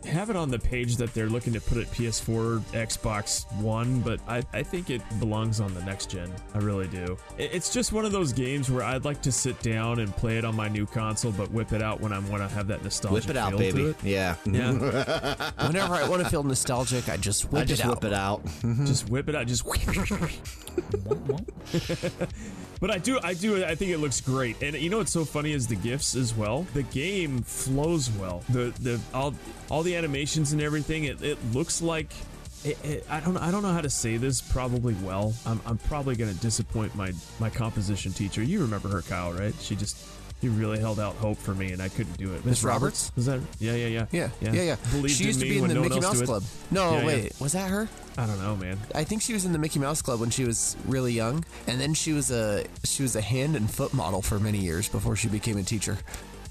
have 0.05 0.29
it 0.29 0.35
on 0.35 0.49
the 0.51 0.59
page 0.59 0.97
that 0.97 1.13
they're 1.13 1.29
looking 1.29 1.53
to 1.53 1.61
put 1.61 1.77
it 1.77 1.87
PS4, 1.91 2.59
Xbox 2.73 3.49
One, 3.61 4.01
but 4.01 4.19
I, 4.27 4.43
I 4.53 4.63
think 4.63 4.89
it 4.89 5.01
belongs 5.19 5.61
on 5.61 5.73
the 5.73 5.81
next 5.83 6.09
gen. 6.09 6.29
I 6.53 6.57
really 6.57 6.87
do. 6.87 7.17
It- 7.37 7.51
It's 7.53 7.73
just 7.73 7.93
one 7.93 8.03
of 8.03 8.11
those 8.11 8.33
games 8.33 8.69
where 8.69 8.83
I'd 8.83 9.05
like 9.05 9.21
to 9.21 9.31
sit 9.31 9.57
down 9.61 9.99
and 9.99 10.13
play 10.15 10.37
it 10.37 10.43
on 10.45 10.55
my 10.57 10.67
new 10.67 10.85
console, 10.85 11.31
but 11.31 11.49
whip 11.51 11.71
it 11.71 11.81
out 11.81 12.01
when 12.01 12.11
I 12.11 12.19
want 12.19 12.41
to 12.43 12.47
have 12.53 12.67
that 12.67 12.83
nostalgia. 12.83 13.13
Whip 13.15 13.29
it 13.29 13.37
out, 13.37 13.49
feel 13.51 13.59
baby. 13.59 13.83
it. 13.85 13.95
Yeah, 14.03 14.35
Yeah, 14.45 14.71
Whenever 15.67 15.93
I 15.95 16.07
want 16.09 16.23
to 16.23 16.29
feel 16.29 16.43
nostalgic, 16.43 17.07
I 17.09 17.17
just 17.17 17.51
whip 17.51 17.61
I 17.61 17.65
just 17.65 17.81
it 17.81 17.85
out. 17.85 18.01
whip 18.01 18.11
it 18.11 18.13
out. 18.15 18.45
Mm-hmm. 18.45 18.85
just 18.85 19.09
whip 19.09 19.29
it 19.29 19.35
out. 19.35 19.47
Just. 19.47 19.65
But 22.79 22.91
I 22.91 22.97
do, 22.97 23.19
I 23.23 23.33
do, 23.33 23.63
I 23.63 23.75
think 23.75 23.91
it 23.91 23.99
looks 23.99 24.19
great, 24.21 24.61
and 24.61 24.75
you 24.75 24.89
know 24.89 24.97
what's 24.97 25.11
so 25.11 25.23
funny 25.23 25.53
is 25.53 25.65
the 25.65 25.75
gifs 25.75 26.15
as 26.15 26.35
well. 26.35 26.67
The 26.73 26.83
game 26.83 27.41
flows 27.41 28.11
well. 28.11 28.43
The 28.49 28.73
the 28.81 28.99
all 29.13 29.33
all 29.71 29.81
the 29.81 29.95
animations 29.95 30.51
and 30.51 30.61
everything. 30.61 31.05
It, 31.05 31.21
it 31.23 31.37
looks 31.53 31.81
like. 31.81 32.11
It, 32.63 32.83
it, 32.83 33.05
I 33.09 33.19
don't 33.19 33.37
I 33.37 33.51
don't 33.51 33.63
know 33.63 33.73
how 33.73 33.81
to 33.81 33.89
say 33.89 34.17
this 34.17 34.41
probably 34.41 34.95
well. 34.95 35.33
I'm, 35.45 35.61
I'm 35.65 35.77
probably 35.77 36.15
gonna 36.15 36.33
disappoint 36.33 36.95
my 36.95 37.13
my 37.39 37.49
composition 37.49 38.11
teacher. 38.11 38.43
You 38.43 38.61
remember 38.61 38.89
her, 38.89 39.01
Kyle, 39.03 39.33
right? 39.33 39.53
She 39.61 39.75
just 39.75 39.97
he 40.41 40.49
really 40.49 40.79
held 40.79 40.99
out 40.99 41.15
hope 41.15 41.37
for 41.37 41.55
me, 41.55 41.71
and 41.71 41.81
I 41.81 41.89
couldn't 41.89 42.17
do 42.17 42.33
it. 42.33 42.45
Miss 42.45 42.63
Roberts? 42.63 43.11
Was 43.15 43.25
that? 43.25 43.39
Yeah, 43.59 43.73
yeah, 43.75 43.87
yeah, 43.87 44.05
Yeah, 44.11 44.29
yeah, 44.41 44.51
yeah. 44.61 44.75
Believed 44.91 45.15
she 45.15 45.23
used 45.25 45.41
in 45.41 45.47
to 45.47 45.53
be 45.53 45.59
in 45.59 45.67
the 45.67 45.73
no 45.75 45.81
Mickey 45.81 45.99
Mouse. 45.99 46.21
Club. 46.21 46.43
No, 46.71 46.91
Yeah, 46.93 46.99
yeah. 46.99 47.05
wait, 47.05 47.33
was 47.39 47.53
that 47.53 47.69
her? 47.69 47.87
I 48.17 48.25
don't 48.27 48.39
know, 48.39 48.55
man. 48.55 48.77
I 48.93 49.03
think 49.03 49.21
she 49.21 49.33
was 49.33 49.45
in 49.45 49.51
the 49.53 49.57
Mickey 49.59 49.79
Mouse 49.79 50.01
Club 50.01 50.19
when 50.19 50.29
she 50.29 50.43
was 50.45 50.75
really 50.85 51.13
young, 51.13 51.43
and 51.67 51.79
then 51.81 51.93
she 51.93 52.13
was 52.13 52.31
a 52.31 52.65
she 52.83 53.03
was 53.03 53.15
a 53.15 53.21
hand 53.21 53.55
and 53.55 53.69
foot 53.69 53.93
model 53.93 54.21
for 54.21 54.39
many 54.39 54.59
years 54.59 54.87
before 54.87 55.15
she 55.15 55.27
became 55.27 55.57
a 55.57 55.63
teacher. 55.63 55.97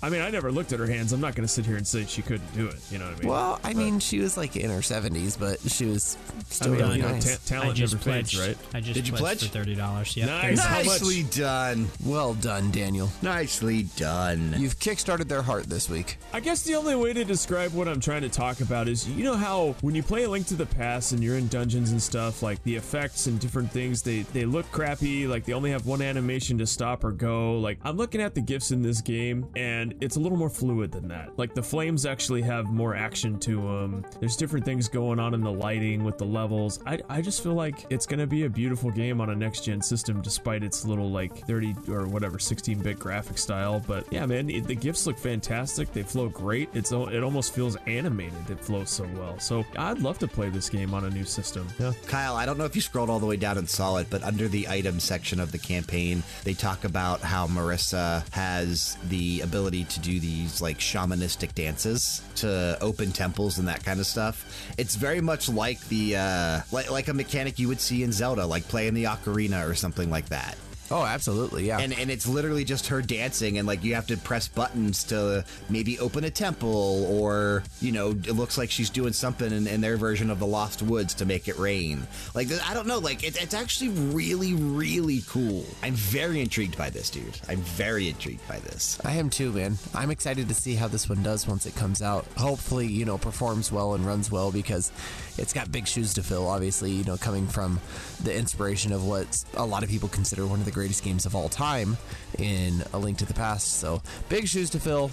I 0.05 0.11
mean, 0.11 0.20
I 0.20 0.28
never 0.30 0.52
looked 0.52 0.72
at 0.72 0.78
her 0.78 0.86
hands. 0.86 1.12
I'm 1.12 1.20
not 1.20 1.34
going 1.34 1.46
to 1.46 1.52
sit 1.52 1.64
here 1.64 1.76
and 1.76 1.86
say 1.86 2.05
she 2.05 2.20
couldn't 2.22 2.52
do 2.55 2.66
it. 2.68 2.76
You 2.90 2.98
know 2.98 3.07
what 3.07 3.16
I 3.16 3.20
mean? 3.20 3.28
Well, 3.28 3.61
I 3.64 3.72
mean, 3.72 3.98
she 4.00 4.20
was 4.20 4.36
like 4.36 4.55
in 4.57 4.70
her 4.70 4.82
seventies, 4.82 5.36
but 5.36 5.61
she 5.61 5.86
was 5.86 6.16
I 6.28 6.42
still 6.52 6.72
mean, 6.72 6.80
really 6.82 6.96
you 6.96 7.02
know, 7.02 7.09
nice. 7.12 7.38
ta- 7.38 7.55
talent 7.57 7.70
I 7.70 7.74
just 7.74 7.94
never 7.94 8.05
fades, 8.05 8.34
pledged. 8.34 8.48
right? 8.48 8.59
I 8.74 8.80
just 8.80 8.94
Did 8.94 9.07
you 9.09 9.14
pledged 9.14 9.40
pledge? 9.40 9.50
for 9.50 9.59
thirty 9.59 9.74
dollars. 9.74 10.16
Yep. 10.16 10.26
Nice. 10.28 10.42
there 10.42 10.50
you 10.50 10.57
go. 10.57 10.62
How 10.62 10.76
much? 10.76 10.86
Nicely 10.86 11.22
done. 11.30 11.88
well 12.05 12.34
done, 12.34 12.70
Daniel. 12.70 13.11
Nicely 13.22 13.84
done. 13.96 14.55
You've 14.59 14.78
kickstarted 14.78 15.28
their 15.28 15.42
heart 15.42 15.64
this 15.64 15.88
week. 15.88 16.18
I 16.32 16.40
guess 16.40 16.62
the 16.62 16.74
only 16.74 16.94
way 16.96 17.12
to 17.14 17.24
describe 17.24 17.72
what 17.72 17.88
I'm 17.88 18.00
trying 18.00 18.22
to 18.22 18.28
talk 18.28 18.61
about 18.61 18.88
is 18.88 19.09
you 19.09 19.24
know 19.24 19.34
how 19.36 19.74
when 19.80 19.94
you 19.94 20.02
play 20.02 20.24
a 20.24 20.28
Link 20.30 20.46
to 20.48 20.55
the 20.55 20.66
Past 20.66 21.12
and 21.12 21.22
you're 21.24 21.36
in 21.38 21.48
dungeons 21.48 21.90
and 21.92 22.02
stuff, 22.02 22.42
like 22.42 22.62
the 22.64 22.76
effects 22.76 23.26
and 23.26 23.40
different 23.40 23.70
things, 23.70 24.02
they 24.02 24.20
they 24.34 24.44
look 24.44 24.70
crappy. 24.70 25.26
Like 25.26 25.44
they 25.44 25.52
only 25.55 25.70
have 25.70 25.86
one 25.86 26.02
animation 26.02 26.59
to 26.59 26.66
stop 26.66 27.05
or 27.05 27.12
go. 27.12 27.59
Like 27.59 27.78
I'm 27.84 27.96
looking 27.96 28.20
at 28.20 28.34
the 28.34 28.40
gifs 28.42 28.70
in 28.70 28.82
this 28.82 29.00
game, 29.00 29.46
and 29.57 29.93
it's 30.01 30.16
a 30.16 30.20
little 30.20 30.38
more 30.38 30.51
fluid 30.51 30.92
than 30.92 31.09
that. 31.09 31.30
Like 31.38 31.55
the 31.55 31.62
flames 31.62 32.07
actually 32.07 32.42
have 32.42 32.66
more 32.66 32.95
action 32.95 33.38
to 33.40 33.57
them. 33.57 34.05
There's 34.20 34.36
different 34.36 34.64
things 34.64 34.88
going 34.88 35.18
on 35.18 35.34
in 35.34 35.40
the 35.40 35.53
lighting 35.53 36.05
with 36.05 36.18
the 36.18 36.24
levels. 36.24 36.80
I 36.86 36.99
I 37.09 37.20
just 37.20 37.42
feel 37.42 37.55
like 37.55 37.86
it's 37.90 38.07
gonna 38.07 38.26
be 38.26 38.45
a 38.45 38.51
beautiful 38.51 38.90
game 38.90 39.20
on 39.20 39.30
a 39.30 39.34
next 39.34 39.64
gen 39.64 39.80
system, 39.80 40.20
despite 40.22 40.62
its 40.62 40.84
little 40.84 41.11
like 41.11 41.47
30 41.47 41.74
or 41.88 42.07
whatever 42.07 42.38
16 42.38 42.80
bit 42.80 42.99
graphic 42.99 43.38
style. 43.38 43.82
But 43.86 44.11
yeah, 44.12 44.26
man, 44.26 44.51
it, 44.51 44.66
the 44.66 44.74
gifs 44.74 45.07
look 45.07 45.18
fantastic. 45.18 45.92
They 45.92 46.03
flow 46.03 46.28
great. 46.28 46.68
It's 46.74 46.92
it 46.92 47.22
almost 47.22 47.55
feels 47.55 47.76
animated. 47.86 48.51
It 48.51 48.61
flows 48.61 48.90
so 48.90 49.09
well. 49.16 49.38
So 49.38 49.64
I'd 49.76 50.01
love 50.01 50.18
to 50.18 50.28
play 50.28 50.51
this 50.51 50.68
game 50.68 50.95
on 50.95 51.05
a 51.05 51.11
new 51.11 51.24
system. 51.24 51.66
Yeah. 51.78 51.92
Kyle, 52.07 52.36
I 52.36 52.47
don't 52.47 52.59
know 52.59 52.64
if 52.64 52.74
you 52.74 52.82
scrolled 52.82 53.11
all 53.11 53.20
the 53.20 53.26
way 53.26 53.36
down 53.36 53.59
and 53.59 53.68
saw 53.68 53.97
it, 53.97 54.09
but 54.11 54.22
under 54.22 54.49
the 54.49 54.68
item 54.68 55.01
section 55.01 55.40
of 55.40 55.53
the 55.53 55.59
campaign, 55.59 56.22
they 56.45 56.55
talk 56.55 56.84
about 56.84 57.20
how 57.20 57.47
Marissa 57.47 58.28
has 58.32 58.97
the 59.09 59.40
ability 59.40 59.84
to 59.91 60.01
do 60.01 60.20
these 60.20 60.61
like 60.61 60.78
shamanistic 60.78 61.55
dances 61.55 62.22
to 62.37 62.78
open 62.80 63.12
temples 63.12 63.59
and 63.59 63.68
that 63.68 63.85
kind 63.85 64.01
of 64.01 64.07
stuff. 64.07 64.72
It's 64.78 64.95
very 64.97 65.20
much 65.20 65.49
like 65.49 65.80
the 65.89 66.16
uh, 66.16 66.61
like 66.72 66.91
like 66.91 67.09
a 67.09 67.14
mechanic 67.14 67.59
you 67.59 67.68
would 67.68 67.80
see 67.80 68.03
in 68.03 68.12
Zelda, 68.12 68.47
like 68.47 68.66
playing 68.68 68.95
the 68.95 69.05
ocarina 69.05 69.68
or 69.68 69.74
something 69.74 70.11
like 70.11 70.28
that. 70.30 70.57
Oh, 70.95 71.05
absolutely, 71.05 71.66
yeah. 71.66 71.80
And 71.80 71.92
and 71.92 72.09
it's 72.09 72.24
literally 72.24 72.64
just 72.64 72.86
her 72.86 73.03
dancing, 73.03 73.59
and 73.59 73.66
like 73.66 73.82
you 73.82 73.97
have 73.97 74.07
to 74.07 74.16
press 74.16 74.47
buttons 74.47 75.03
to 75.05 75.45
maybe 75.68 75.99
open 75.99 76.22
a 76.22 76.30
temple, 76.30 77.07
or 77.11 77.64
you 77.80 77.90
know, 77.90 78.11
it 78.11 78.36
looks 78.36 78.57
like 78.57 78.70
she's 78.70 78.90
doing 78.90 79.12
something 79.12 79.51
in, 79.51 79.66
in 79.66 79.80
their 79.80 79.97
version 79.97 80.30
of 80.30 80.38
the 80.38 80.47
Lost 80.47 80.82
Woods 80.82 81.12
to 81.14 81.26
make 81.26 81.49
it 81.49 81.59
rain. 81.59 82.07
Like 82.32 82.47
I 82.64 82.74
don't 82.74 82.86
know, 82.86 83.01
like 83.01 83.24
it, 83.24 83.42
it's 83.42 83.55
actually 83.55 83.90
really 83.90 84.55
really 84.55 85.24
cool. 85.28 85.64
I'm 85.82 85.95
very 85.95 86.40
intrigued 86.40 86.78
by 86.78 86.90
this, 86.90 87.11
dude. 87.11 87.40
I'm 87.49 87.62
very 87.62 88.09
intrigued 88.09 88.47
by 88.47 88.61
this. 88.61 88.97
I 89.05 89.14
am 89.14 89.30
too, 89.30 89.51
man. 89.51 89.78
I'm 89.97 90.12
excited 90.12 90.47
to 90.47 90.55
see 90.55 90.76
how 90.76 90.86
this 90.86 91.09
one 91.09 91.24
does 91.24 91.49
once 91.49 91.66
it 91.66 91.74
comes 91.74 92.03
out. 92.03 92.24
Hopefully, 92.36 92.86
you 92.86 93.05
know, 93.05 93.18
performs 93.18 93.72
well 93.72 93.95
and 93.95 94.07
runs 94.07 94.30
well 94.30 94.53
because 94.53 94.92
it's 95.38 95.53
got 95.53 95.72
big 95.72 95.88
shoes 95.88 96.14
to 96.14 96.22
fill. 96.22 96.47
Obviously, 96.47 96.92
you 96.92 97.03
know, 97.03 97.16
coming 97.16 97.49
from 97.49 97.80
the 98.22 98.32
inspiration 98.32 98.92
of 98.92 99.05
what 99.05 99.45
a 99.55 99.66
lot 99.66 99.82
of 99.82 99.88
people 99.88 100.09
consider 100.09 100.47
one 100.47 100.61
of 100.61 100.64
the 100.64 100.70
greatest 100.85 101.03
games 101.03 101.24
of 101.24 101.35
all 101.35 101.49
time 101.49 101.97
in 102.39 102.82
A 102.93 102.99
Link 102.99 103.16
to 103.16 103.24
the 103.24 103.32
Past. 103.32 103.78
So, 103.78 104.03
big 104.28 104.47
shoes 104.47 104.68
to 104.70 104.78
fill. 104.78 105.11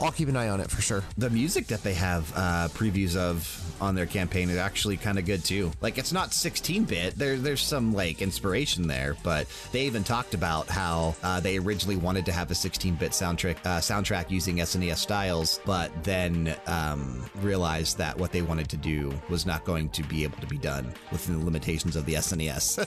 I'll 0.00 0.10
keep 0.10 0.28
an 0.28 0.36
eye 0.36 0.48
on 0.48 0.60
it 0.60 0.68
for 0.68 0.82
sure. 0.82 1.04
The 1.16 1.30
music 1.30 1.68
that 1.68 1.84
they 1.84 1.94
have 1.94 2.32
uh, 2.34 2.68
previews 2.72 3.14
of 3.14 3.62
on 3.80 3.94
their 3.94 4.06
campaign 4.06 4.48
is 4.48 4.56
actually 4.56 4.96
kind 4.96 5.18
of 5.18 5.24
good 5.24 5.44
too. 5.44 5.70
Like 5.80 5.98
it's 5.98 6.12
not 6.12 6.30
16-bit. 6.30 7.16
There, 7.16 7.36
there's 7.36 7.60
some 7.60 7.94
like 7.94 8.22
inspiration 8.22 8.88
there, 8.88 9.16
but 9.22 9.46
they 9.70 9.82
even 9.82 10.02
talked 10.02 10.34
about 10.34 10.68
how 10.68 11.14
uh, 11.22 11.40
they 11.40 11.58
originally 11.58 11.96
wanted 11.96 12.24
to 12.26 12.32
have 12.32 12.50
a 12.50 12.54
16-bit 12.54 13.12
soundtrack 13.12 13.58
uh, 13.64 13.78
soundtrack 13.78 14.30
using 14.30 14.56
SNES 14.56 14.96
styles, 14.96 15.60
but 15.64 15.90
then 16.02 16.56
um, 16.66 17.24
realized 17.42 17.98
that 17.98 18.16
what 18.18 18.32
they 18.32 18.42
wanted 18.42 18.68
to 18.70 18.76
do 18.76 19.12
was 19.28 19.46
not 19.46 19.64
going 19.64 19.88
to 19.90 20.02
be 20.04 20.24
able 20.24 20.38
to 20.38 20.46
be 20.46 20.58
done 20.58 20.92
within 21.10 21.38
the 21.38 21.44
limitations 21.44 21.96
of 21.96 22.06
the 22.06 22.14
SNES. 22.14 22.86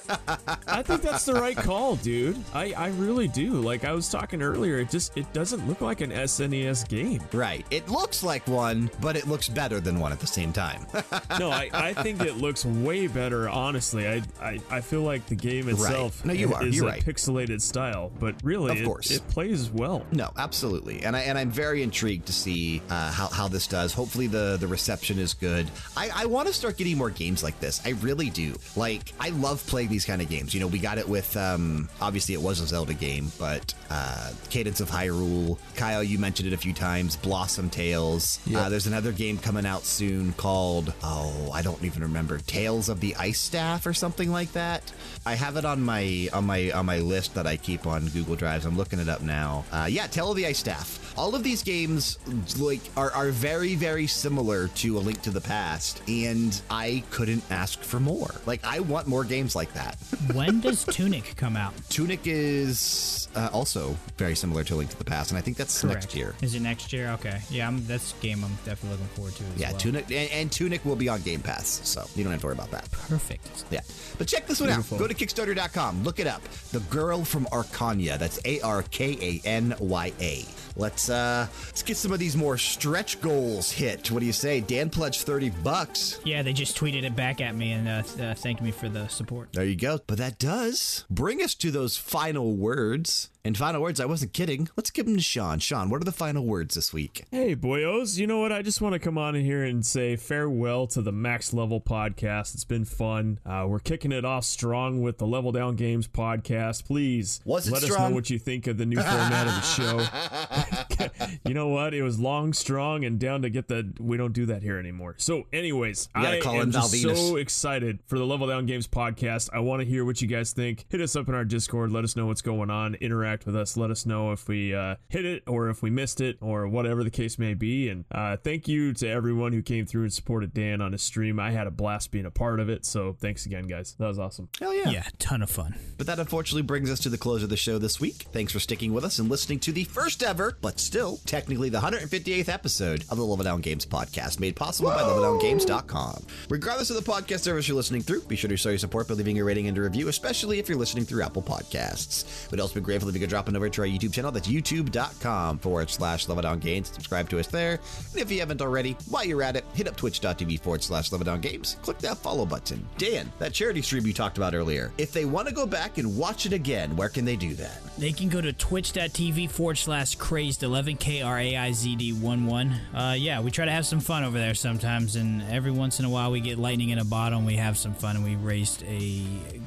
I 0.68 0.82
think 0.82 1.02
that's 1.02 1.26
the 1.26 1.36
right 1.36 1.58
call, 1.58 1.98
dude. 1.98 2.15
I, 2.54 2.74
I 2.78 2.88
really 2.90 3.28
do. 3.28 3.54
Like 3.54 3.84
I 3.86 3.92
was 3.94 4.10
talking 4.10 4.42
earlier, 4.42 4.80
it 4.80 4.90
just 4.90 5.16
it 5.18 5.32
doesn't 5.34 5.68
look 5.68 5.82
like 5.82 6.02
an 6.02 6.12
SNES 6.12 6.88
game. 6.88 7.22
right. 7.34 7.66
It 7.72 7.88
looks 7.90 8.24
like 8.24 8.48
one, 8.48 8.90
but 9.02 9.16
it 9.16 9.28
looks 9.28 9.48
better 9.50 9.80
than 9.80 10.00
one 10.00 10.12
at 10.12 10.20
the 10.20 10.28
same 10.28 10.52
time. 10.54 10.86
No, 11.40 11.50
I, 11.52 11.70
I 11.74 11.94
think 11.94 12.22
it 12.22 12.38
looks 12.38 12.64
way 12.66 13.08
better. 13.08 13.50
Honestly, 13.50 14.08
I, 14.08 14.22
I 14.42 14.60
I 14.70 14.82
feel 14.82 15.02
like 15.02 15.26
the 15.26 15.36
game 15.36 15.68
itself 15.70 16.20
right. 16.20 16.28
No, 16.28 16.34
you 16.34 16.54
are. 16.54 16.64
is 16.66 16.76
You're 16.76 16.88
a 16.88 16.92
right. 16.92 17.04
pixelated 17.06 17.62
style, 17.62 18.12
but 18.20 18.36
really, 18.44 18.72
Of 18.72 18.78
it- 18.82 18.86
course. 18.86 19.12
it, 19.12 19.28
plays 19.30 19.70
well. 19.70 20.06
No, 20.12 20.32
absolutely, 20.38 21.04
and 21.04 21.16
I 21.16 21.22
and 21.22 21.38
I'm 21.38 21.50
very 21.52 21.84
intrigued 21.84 22.28
to 22.28 22.34
see 22.34 22.82
uh, 22.90 23.12
how 23.12 23.28
how 23.28 23.48
this 23.48 23.68
does. 23.68 23.94
Hopefully, 23.94 24.28
the 24.28 24.58
the 24.60 24.68
reception 24.68 25.20
is 25.20 25.34
good. 25.34 25.70
I 25.98 26.10
I 26.16 26.26
want 26.26 26.48
to 26.48 26.54
start 26.54 26.78
getting 26.78 26.98
more 26.98 27.10
games 27.10 27.44
like 27.44 27.60
this. 27.60 27.82
I 27.86 27.90
really 28.02 28.30
do. 28.30 28.56
Like 28.76 29.12
I 29.20 29.30
love 29.30 29.66
playing 29.68 29.90
these 29.90 30.06
kind 30.06 30.22
of 30.22 30.30
games. 30.30 30.54
You 30.54 30.60
know, 30.62 30.68
we 30.68 30.80
got 30.80 30.98
it 30.98 31.08
with 31.08 31.36
um 31.36 31.90
obviously 32.06 32.36
it 32.36 32.42
was 32.42 32.60
a 32.60 32.68
Zelda 32.68 32.94
game, 32.94 33.32
but 33.40 33.74
uh, 33.90 34.32
Cadence 34.50 34.80
of 34.80 34.90
Hyrule. 34.90 35.58
Kyle, 35.76 36.04
you 36.04 36.20
mentioned 36.20 36.48
it 36.48 36.54
a 36.54 36.58
few 36.58 36.74
times. 36.74 37.16
Blossom 37.16 37.70
Tales. 37.70 38.40
Yep. 38.46 38.62
Uh, 38.62 38.70
there's 38.70 38.88
another 38.88 39.12
game 39.12 39.38
coming 39.38 39.66
out 39.66 39.84
soon 39.84 40.34
called 40.34 40.66
called 40.66 40.94
oh 41.04 41.52
I 41.52 41.62
don't 41.62 41.84
even 41.84 42.02
remember 42.04 42.38
Tales 42.40 42.90
of 42.90 43.00
the 43.00 43.16
Ice 43.16 43.40
Staff 43.40 43.86
or 43.86 43.94
something 43.94 44.32
like 44.32 44.52
that. 44.54 44.82
I 45.28 45.34
have 45.34 45.58
it 45.58 45.66
on 45.66 45.82
my 45.82 46.30
on 46.34 46.46
my 46.46 46.70
on 46.72 46.86
my 46.86 47.00
list 47.00 47.34
that 47.34 47.48
I 47.48 47.58
keep 47.58 47.88
on 47.88 48.06
Google 48.10 48.36
Drives. 48.36 48.66
I'm 48.66 48.78
looking 48.78 49.00
it 49.00 49.10
up 49.10 49.22
now. 49.22 49.66
Uh, 49.72 49.88
yeah, 49.90 50.06
Tale 50.06 50.30
of 50.32 50.38
the 50.38 50.46
Ice 50.46 50.60
Staff. 50.60 51.14
All 51.18 51.34
of 51.34 51.44
these 51.44 51.64
games 51.64 52.20
like 52.60 52.82
are, 52.96 53.12
are 53.12 53.30
very 53.32 53.74
very 53.74 54.06
similar 54.06 54.68
to 54.68 54.98
A 54.98 55.00
Link 55.00 55.22
to 55.24 55.32
the 55.32 55.42
Past, 55.42 56.02
and 56.08 56.62
I 56.70 57.04
couldn't 57.10 57.44
ask 57.50 57.82
for 57.82 58.00
more. 58.00 58.36
Like 58.46 58.64
I 58.64 58.82
want 58.82 59.08
more 59.08 59.24
games 59.24 59.56
like 59.56 59.74
that. 59.74 59.96
when 60.34 60.60
does 60.60 60.86
Tunic 60.86 61.34
come 61.38 61.56
out? 61.58 61.74
Tunic 61.90 62.20
is 62.26 63.28
uh, 63.36 63.50
also 63.52 63.96
very 64.18 64.36
similar 64.36 64.64
to 64.66 64.76
A 64.76 64.78
Link 64.78 64.92
to 64.92 64.98
the 64.98 65.06
Past, 65.06 65.32
and 65.32 65.40
I 65.40 65.42
think 65.42 65.58
that's 65.58 65.84
next 65.84 66.14
year. 66.14 66.36
Is 66.44 66.54
it 66.54 66.62
next 66.62 66.94
year? 66.94 67.10
Okay. 67.12 67.42
Yeah, 67.50 67.68
I'm, 67.68 67.84
that's 67.88 68.14
a 68.14 68.22
game 68.22 68.44
I'm 68.44 68.54
definitely 68.64 68.92
looking 68.92 69.08
forward 69.16 69.34
to 69.36 69.44
as 69.44 69.60
Yeah, 69.60 69.72
well. 69.72 69.80
Tunic 69.80 70.06
and, 70.12 70.30
and 70.32 70.52
Tunic 70.52 70.86
will 70.86 70.96
be 70.96 71.10
on 71.10 71.22
Game 71.24 71.42
Pass, 71.42 71.82
so 71.84 72.06
you 72.16 72.24
don't 72.24 72.32
have 72.32 72.42
to 72.42 72.48
worry 72.48 72.54
about 72.56 72.70
that. 72.72 72.92
Perfect. 72.92 73.66
Yeah. 73.72 73.82
But 74.20 74.28
check 74.28 74.46
this 74.46 74.60
one 74.60 74.70
Beautiful. 74.70 74.98
out. 74.98 75.00
Go 75.00 75.08
to 75.08 75.15
Kickstarter.com. 75.16 76.04
Look 76.04 76.20
it 76.20 76.28
up. 76.28 76.42
The 76.72 76.80
Girl 76.82 77.24
from 77.24 77.46
Arkanya. 77.48 78.18
That's 78.18 78.40
A 78.46 78.60
R 78.62 78.84
K 78.84 79.18
A 79.22 79.48
N 79.48 79.74
Y 79.80 80.12
A. 80.20 80.46
Let's 80.78 81.10
uh 81.10 81.48
let's 81.68 81.84
get 81.84 81.96
some 81.98 82.12
of 82.12 82.20
these 82.20 82.36
more 82.36 82.58
stretch 82.58 83.22
goals 83.22 83.72
hit. 83.72 84.12
What 84.12 84.20
do 84.20 84.26
you 84.26 84.34
say? 84.34 84.60
Dan 84.60 84.90
pledged 84.90 85.22
30 85.22 85.50
bucks. 85.64 86.20
Yeah, 86.26 86.42
they 86.42 86.54
just 86.54 86.78
tweeted 86.78 87.04
it 87.04 87.16
back 87.16 87.40
at 87.40 87.56
me 87.56 87.72
and 87.72 87.88
uh, 87.88 88.04
uh, 88.22 88.34
thanked 88.34 88.62
me 88.62 88.72
for 88.72 88.90
the 88.90 89.08
support. 89.08 89.50
There 89.54 89.64
you 89.64 89.76
go. 89.76 90.00
But 90.06 90.18
that 90.18 90.38
does 90.38 91.06
bring 91.10 91.42
us 91.42 91.56
to 91.56 91.72
those 91.72 91.98
final 91.98 92.54
words. 92.56 93.30
And 93.46 93.56
final 93.56 93.80
words, 93.80 94.00
I 94.00 94.06
wasn't 94.06 94.34
kidding. 94.34 94.70
Let's 94.76 94.90
give 94.90 95.06
them 95.06 95.18
to 95.18 95.22
Sean. 95.22 95.60
Sean, 95.60 95.92
what 95.92 96.02
are 96.02 96.04
the 96.04 96.12
final 96.12 96.44
words 96.44 96.74
this 96.74 96.92
week? 96.92 97.26
Hey, 97.30 97.56
boyos, 97.56 98.18
you 98.18 98.26
know 98.26 98.40
what? 98.40 98.52
I 98.52 98.64
just 98.64 98.82
want 98.82 98.94
to 98.94 99.00
come 99.00 99.20
on 99.20 99.36
in 99.36 99.46
here 99.46 99.64
and 99.64 99.86
say 99.86 100.16
farewell 100.16 100.88
to 100.88 101.02
the 101.04 101.12
Max 101.12 101.54
Level 101.54 101.80
podcast. 101.80 102.56
It's 102.56 102.64
been 102.64 102.86
fun. 102.86 103.38
Uh, 103.46 103.66
we're 103.68 103.78
kicking 103.78 104.12
it 104.12 104.26
off 104.26 104.46
strong 104.46 105.04
with 105.04 105.20
the 105.20 105.28
Level 105.28 105.52
Down 105.52 105.76
Games 105.76 106.08
podcast. 106.08 106.86
Please 106.86 107.40
let 107.46 107.68
us 107.68 107.88
know 107.88 108.10
what 108.10 108.32
you 108.32 108.40
think 108.40 108.66
of 108.66 108.80
the 108.80 108.86
new 108.88 108.98
format 108.98 109.46
of 109.46 109.54
the 109.54 109.62
show. 109.62 111.36
you 111.46 111.54
know 111.54 111.68
what? 111.68 111.94
It 111.94 112.02
was 112.02 112.20
long, 112.20 112.52
strong, 112.52 113.06
and 113.06 113.20
down 113.20 113.44
to 113.44 113.52
get 113.52 113.68
the. 113.68 113.94
We 114.00 114.18
don't 114.18 114.34
do 114.34 114.48
that 114.48 114.64
here 114.64 114.80
anymore. 114.80 115.16
So, 115.20 115.46
anyways, 115.54 116.10
I 116.16 116.40
call 116.40 116.62
am 116.62 116.72
just 116.72 117.00
so 117.00 117.36
excited 117.36 118.00
for 118.08 118.18
the 118.18 118.26
Level 118.26 118.48
Down 118.48 118.66
Games 118.66 118.88
podcast. 118.88 119.52
I 119.54 119.60
want 119.60 119.82
to 119.82 119.86
hear 119.86 120.04
what 120.04 120.20
you 120.20 120.28
guys 120.28 120.52
think. 120.52 120.86
Hit 120.90 121.00
us 121.00 121.16
up 121.16 121.30
in 121.30 121.36
our 121.36 121.46
Discord. 121.46 121.92
Let 121.92 122.04
us 122.04 122.16
know 122.16 122.26
what's 122.26 122.42
going 122.42 122.72
on. 122.72 122.96
Interact 122.96 123.35
with 123.44 123.56
us. 123.56 123.76
Let 123.76 123.90
us 123.90 124.06
know 124.06 124.32
if 124.32 124.48
we 124.48 124.76
uh, 124.76 124.98
hit 125.10 125.26
it 125.26 125.44
or 125.48 125.70
if 125.70 125.82
we 125.82 125.90
missed 125.90 126.22
it 126.22 126.38
or 126.42 126.68
whatever 126.68 127.04
the 127.04 127.10
case 127.10 127.40
may 127.40 127.56
be. 127.56 127.90
And 127.90 128.06
uh, 128.12 128.38
thank 128.38 128.68
you 128.68 128.94
to 128.94 129.10
everyone 129.10 129.52
who 129.52 129.64
came 129.64 129.88
through 129.88 130.04
and 130.04 130.14
supported 130.14 130.54
Dan 130.54 130.82
on 130.82 130.92
his 130.92 131.02
stream. 131.02 131.40
I 131.40 131.52
had 131.52 131.66
a 131.66 131.72
blast 131.72 132.12
being 132.12 132.26
a 132.26 132.32
part 132.32 132.60
of 132.60 132.70
it. 132.70 132.86
So 132.86 133.16
thanks 133.20 133.46
again, 133.48 133.64
guys. 133.66 133.96
That 133.98 134.08
was 134.08 134.20
awesome. 134.20 134.50
Hell 134.60 134.74
yeah. 134.76 134.90
Yeah, 134.92 135.08
ton 135.18 135.42
of 135.42 135.50
fun. 135.50 135.76
But 135.98 136.06
that 136.08 136.20
unfortunately 136.20 136.62
brings 136.62 136.92
us 136.92 137.00
to 137.00 137.10
the 137.10 137.18
close 137.18 137.42
of 137.42 137.50
the 137.50 137.58
show 137.58 137.80
this 137.80 138.00
week. 138.00 138.28
Thanks 138.32 138.54
for 138.54 138.60
sticking 138.60 138.94
with 138.94 139.04
us 139.04 139.18
and 139.18 139.30
listening 139.30 139.60
to 139.62 139.72
the 139.72 139.86
first 139.86 140.22
ever, 140.22 140.58
but 140.62 140.80
still 140.80 141.18
technically 141.26 141.70
the 141.70 141.80
158th 141.80 142.50
episode 142.50 143.04
of 143.10 143.18
the 143.18 143.26
Level 143.26 143.44
Down 143.44 143.62
Games 143.62 143.86
podcast, 143.86 144.40
made 144.40 144.56
possible 144.56 144.90
by 144.92 145.02
leveldowngames.com. 145.02 146.26
Regardless 146.50 146.90
of 146.90 146.96
the 146.96 147.12
podcast 147.12 147.40
service 147.40 147.68
you're 147.68 147.78
listening 147.78 148.02
through, 148.02 148.22
be 148.22 148.36
sure 148.36 148.50
to 148.50 148.58
show 148.58 148.70
your 148.70 148.78
support 148.78 149.08
by 149.08 149.14
leaving 149.16 149.40
a 149.40 149.44
rating 149.44 149.68
and 149.68 149.78
a 149.78 149.82
review, 149.82 150.08
especially 150.08 150.60
if 150.60 150.70
you're 150.70 150.78
listening 150.78 151.06
through 151.06 151.24
Apple 151.24 151.42
Podcasts. 151.42 152.50
We'd 152.52 152.60
also 152.60 152.76
be 152.76 152.82
grateful 152.82 153.10
if 153.10 153.16
you 153.16 153.22
drop 153.28 153.48
on 153.48 153.56
over 153.56 153.70
to 153.70 153.82
our 153.82 153.88
YouTube 153.88 154.14
channel. 154.14 154.32
That's 154.32 154.48
youtube.com 154.48 155.60
forward 155.60 155.90
slash 155.90 156.28
Level 156.28 156.42
Down 156.42 156.60
Games. 156.60 156.90
Subscribe 156.90 157.30
to 157.30 157.40
us 157.40 157.48
there. 157.48 157.80
And 158.14 158.22
if 158.22 158.32
you 158.32 158.40
haven't 158.40 158.62
already, 158.62 158.96
while 159.10 159.26
you're 159.26 159.44
at 159.44 159.56
it, 159.56 159.66
hit 159.74 159.88
up 159.88 159.96
twitch.tv 159.96 160.60
forward 160.60 160.84
slash 160.84 161.12
Level 161.12 161.26
Down 161.26 161.42
Games. 161.42 161.78
Click 161.82 161.98
that 162.00 162.18
follow 162.18 162.46
button. 162.46 162.88
Dan, 162.98 163.32
that 163.40 163.54
charity 163.54 163.82
stream 163.82 164.06
you 164.06 164.14
talked 164.14 164.38
about 164.38 164.54
earlier, 164.54 164.92
if 164.98 165.12
they 165.12 165.26
want 165.26 165.48
to 165.48 165.54
go 165.54 165.66
back 165.66 165.98
and 165.98 166.18
watch 166.18 166.46
it 166.46 166.54
again, 166.54 166.96
where 166.96 167.10
can 167.10 167.26
they 167.26 167.36
do 167.36 167.54
that? 167.56 167.80
They 167.98 168.12
can 168.12 168.30
go 168.30 168.42
to 168.42 168.52
twitch.tv 168.52 169.50
forward 169.50 169.78
slash 169.78 170.16
crazed 170.16 170.64
11 170.64 170.98
K 170.98 171.22
R 171.22 171.40
A 171.40 171.56
I 171.56 171.72
Z 171.72 171.96
D 171.96 172.14
1 172.14 172.46
1. 172.46 172.72
Uh, 172.94 173.16
yeah, 173.18 173.42
we 173.42 173.52
try 173.52 173.66
to 173.66 173.72
have 173.72 173.86
some 173.86 174.00
fun 174.00 174.24
over 174.24 174.38
there 174.38 174.54
sometimes, 174.54 175.16
and 175.16 175.42
every 175.44 175.72
once 175.72 176.00
in 176.00 176.06
a 176.06 176.10
while 176.10 176.32
we 176.32 176.42
get 176.42 176.58
lightning 176.58 176.90
in 176.90 177.00
a 177.00 177.06
bottle 177.06 177.38
and 177.38 177.48
we 177.48 177.56
have 177.56 177.78
some 177.78 177.94
fun, 177.94 178.18
and 178.18 178.26
we 178.26 178.36
raised 178.36 178.84
a 178.84 179.24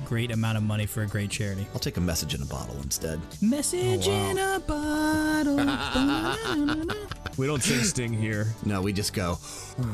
great 0.09 0.31
amount 0.31 0.57
of 0.57 0.65
money 0.65 0.87
for 0.87 1.03
a 1.03 1.07
great 1.07 1.31
charity. 1.31 1.67
I'll 1.75 1.81
take 1.81 1.99
a 1.99 2.01
message 2.01 2.35
in 2.35 2.43
a 2.43 2.47
bottle 2.47 2.77
instead. 2.83 3.21
Message 3.43 4.09
oh, 4.09 4.31
in 4.31 4.39
a 4.39 4.59
bottle. 4.67 5.59
We 7.39 7.47
don't 7.47 7.63
sing 7.63 7.85
Sting 7.85 8.13
here. 8.13 8.49
No, 8.65 8.83
we 8.83 8.93
just 8.93 9.13
go, 9.13 9.35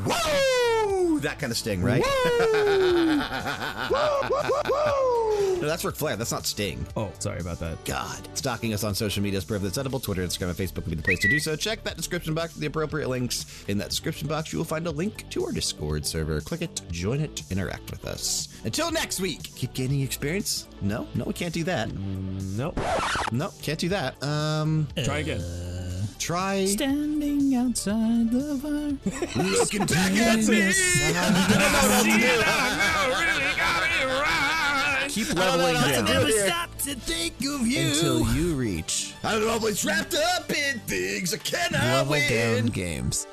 whoa! 0.07 0.84
That 1.19 1.39
kind 1.39 1.51
of 1.51 1.57
sting, 1.57 1.81
right? 1.81 2.01
no, 5.65 5.67
that's 5.67 5.83
Ric 5.83 5.95
Flair. 5.95 6.15
That's 6.15 6.31
not 6.31 6.45
Sting. 6.45 6.85
Oh, 6.95 7.11
sorry 7.19 7.39
about 7.39 7.59
that. 7.59 7.83
God. 7.85 8.27
Stalking 8.37 8.73
us 8.73 8.83
on 8.83 8.93
social 8.93 9.23
media 9.23 9.37
is 9.37 9.45
privileged 9.45 9.77
edible. 9.77 9.99
Twitter, 9.99 10.23
Instagram, 10.23 10.49
and 10.49 10.57
Facebook 10.57 10.75
would 10.75 10.91
be 10.91 10.95
the 10.95 11.03
place 11.03 11.19
to 11.19 11.29
do 11.29 11.39
so. 11.39 11.55
Check 11.55 11.83
that 11.83 11.97
description 11.97 12.33
box 12.33 12.53
for 12.53 12.59
the 12.59 12.67
appropriate 12.67 13.09
links. 13.09 13.65
In 13.67 13.77
that 13.79 13.89
description 13.89 14.27
box, 14.27 14.53
you 14.53 14.59
will 14.59 14.65
find 14.65 14.85
a 14.87 14.91
link 14.91 15.27
to 15.29 15.45
our 15.45 15.51
Discord 15.51 16.05
server. 16.05 16.39
Click 16.41 16.61
it, 16.61 16.81
join 16.91 17.21
it, 17.21 17.43
interact 17.49 17.91
with 17.91 18.05
us. 18.05 18.49
Until 18.65 18.91
next 18.91 19.19
week, 19.19 19.43
keep 19.55 19.73
gaining 19.73 20.01
experience. 20.01 20.67
No, 20.81 21.07
no, 21.15 21.25
we 21.25 21.33
can't 21.33 21.53
do 21.53 21.63
that. 21.63 21.91
Nope. 21.93 22.79
No, 23.31 23.51
can't 23.61 23.79
do 23.79 23.89
that. 23.89 24.21
Um, 24.23 24.87
Try 25.03 25.19
again. 25.19 25.41
Try 26.19 26.65
Standing 26.65 27.55
outside 27.55 28.31
the 28.31 28.55
bar. 28.61 29.43
looking 29.43 29.85
back 29.85 30.11
at 30.13 30.47
me. 30.47 30.71
Keep 35.09 35.33
leveling 35.35 35.75
down 35.75 36.05
Never 36.05 36.31
stop 36.31 36.77
to 36.79 36.95
think 36.95 37.33
of 37.45 37.65
you. 37.65 37.87
until 37.89 38.27
you 38.33 38.53
reach 38.55 39.13
I'm 39.23 39.47
always 39.47 39.85
wrapped 39.85 40.13
up 40.15 40.49
in 40.49 40.79
things 40.81 41.33
I 41.33 41.37
cannot 41.37 41.81
level 41.81 42.11
win. 42.11 42.29
down 42.29 42.65
games. 42.67 43.25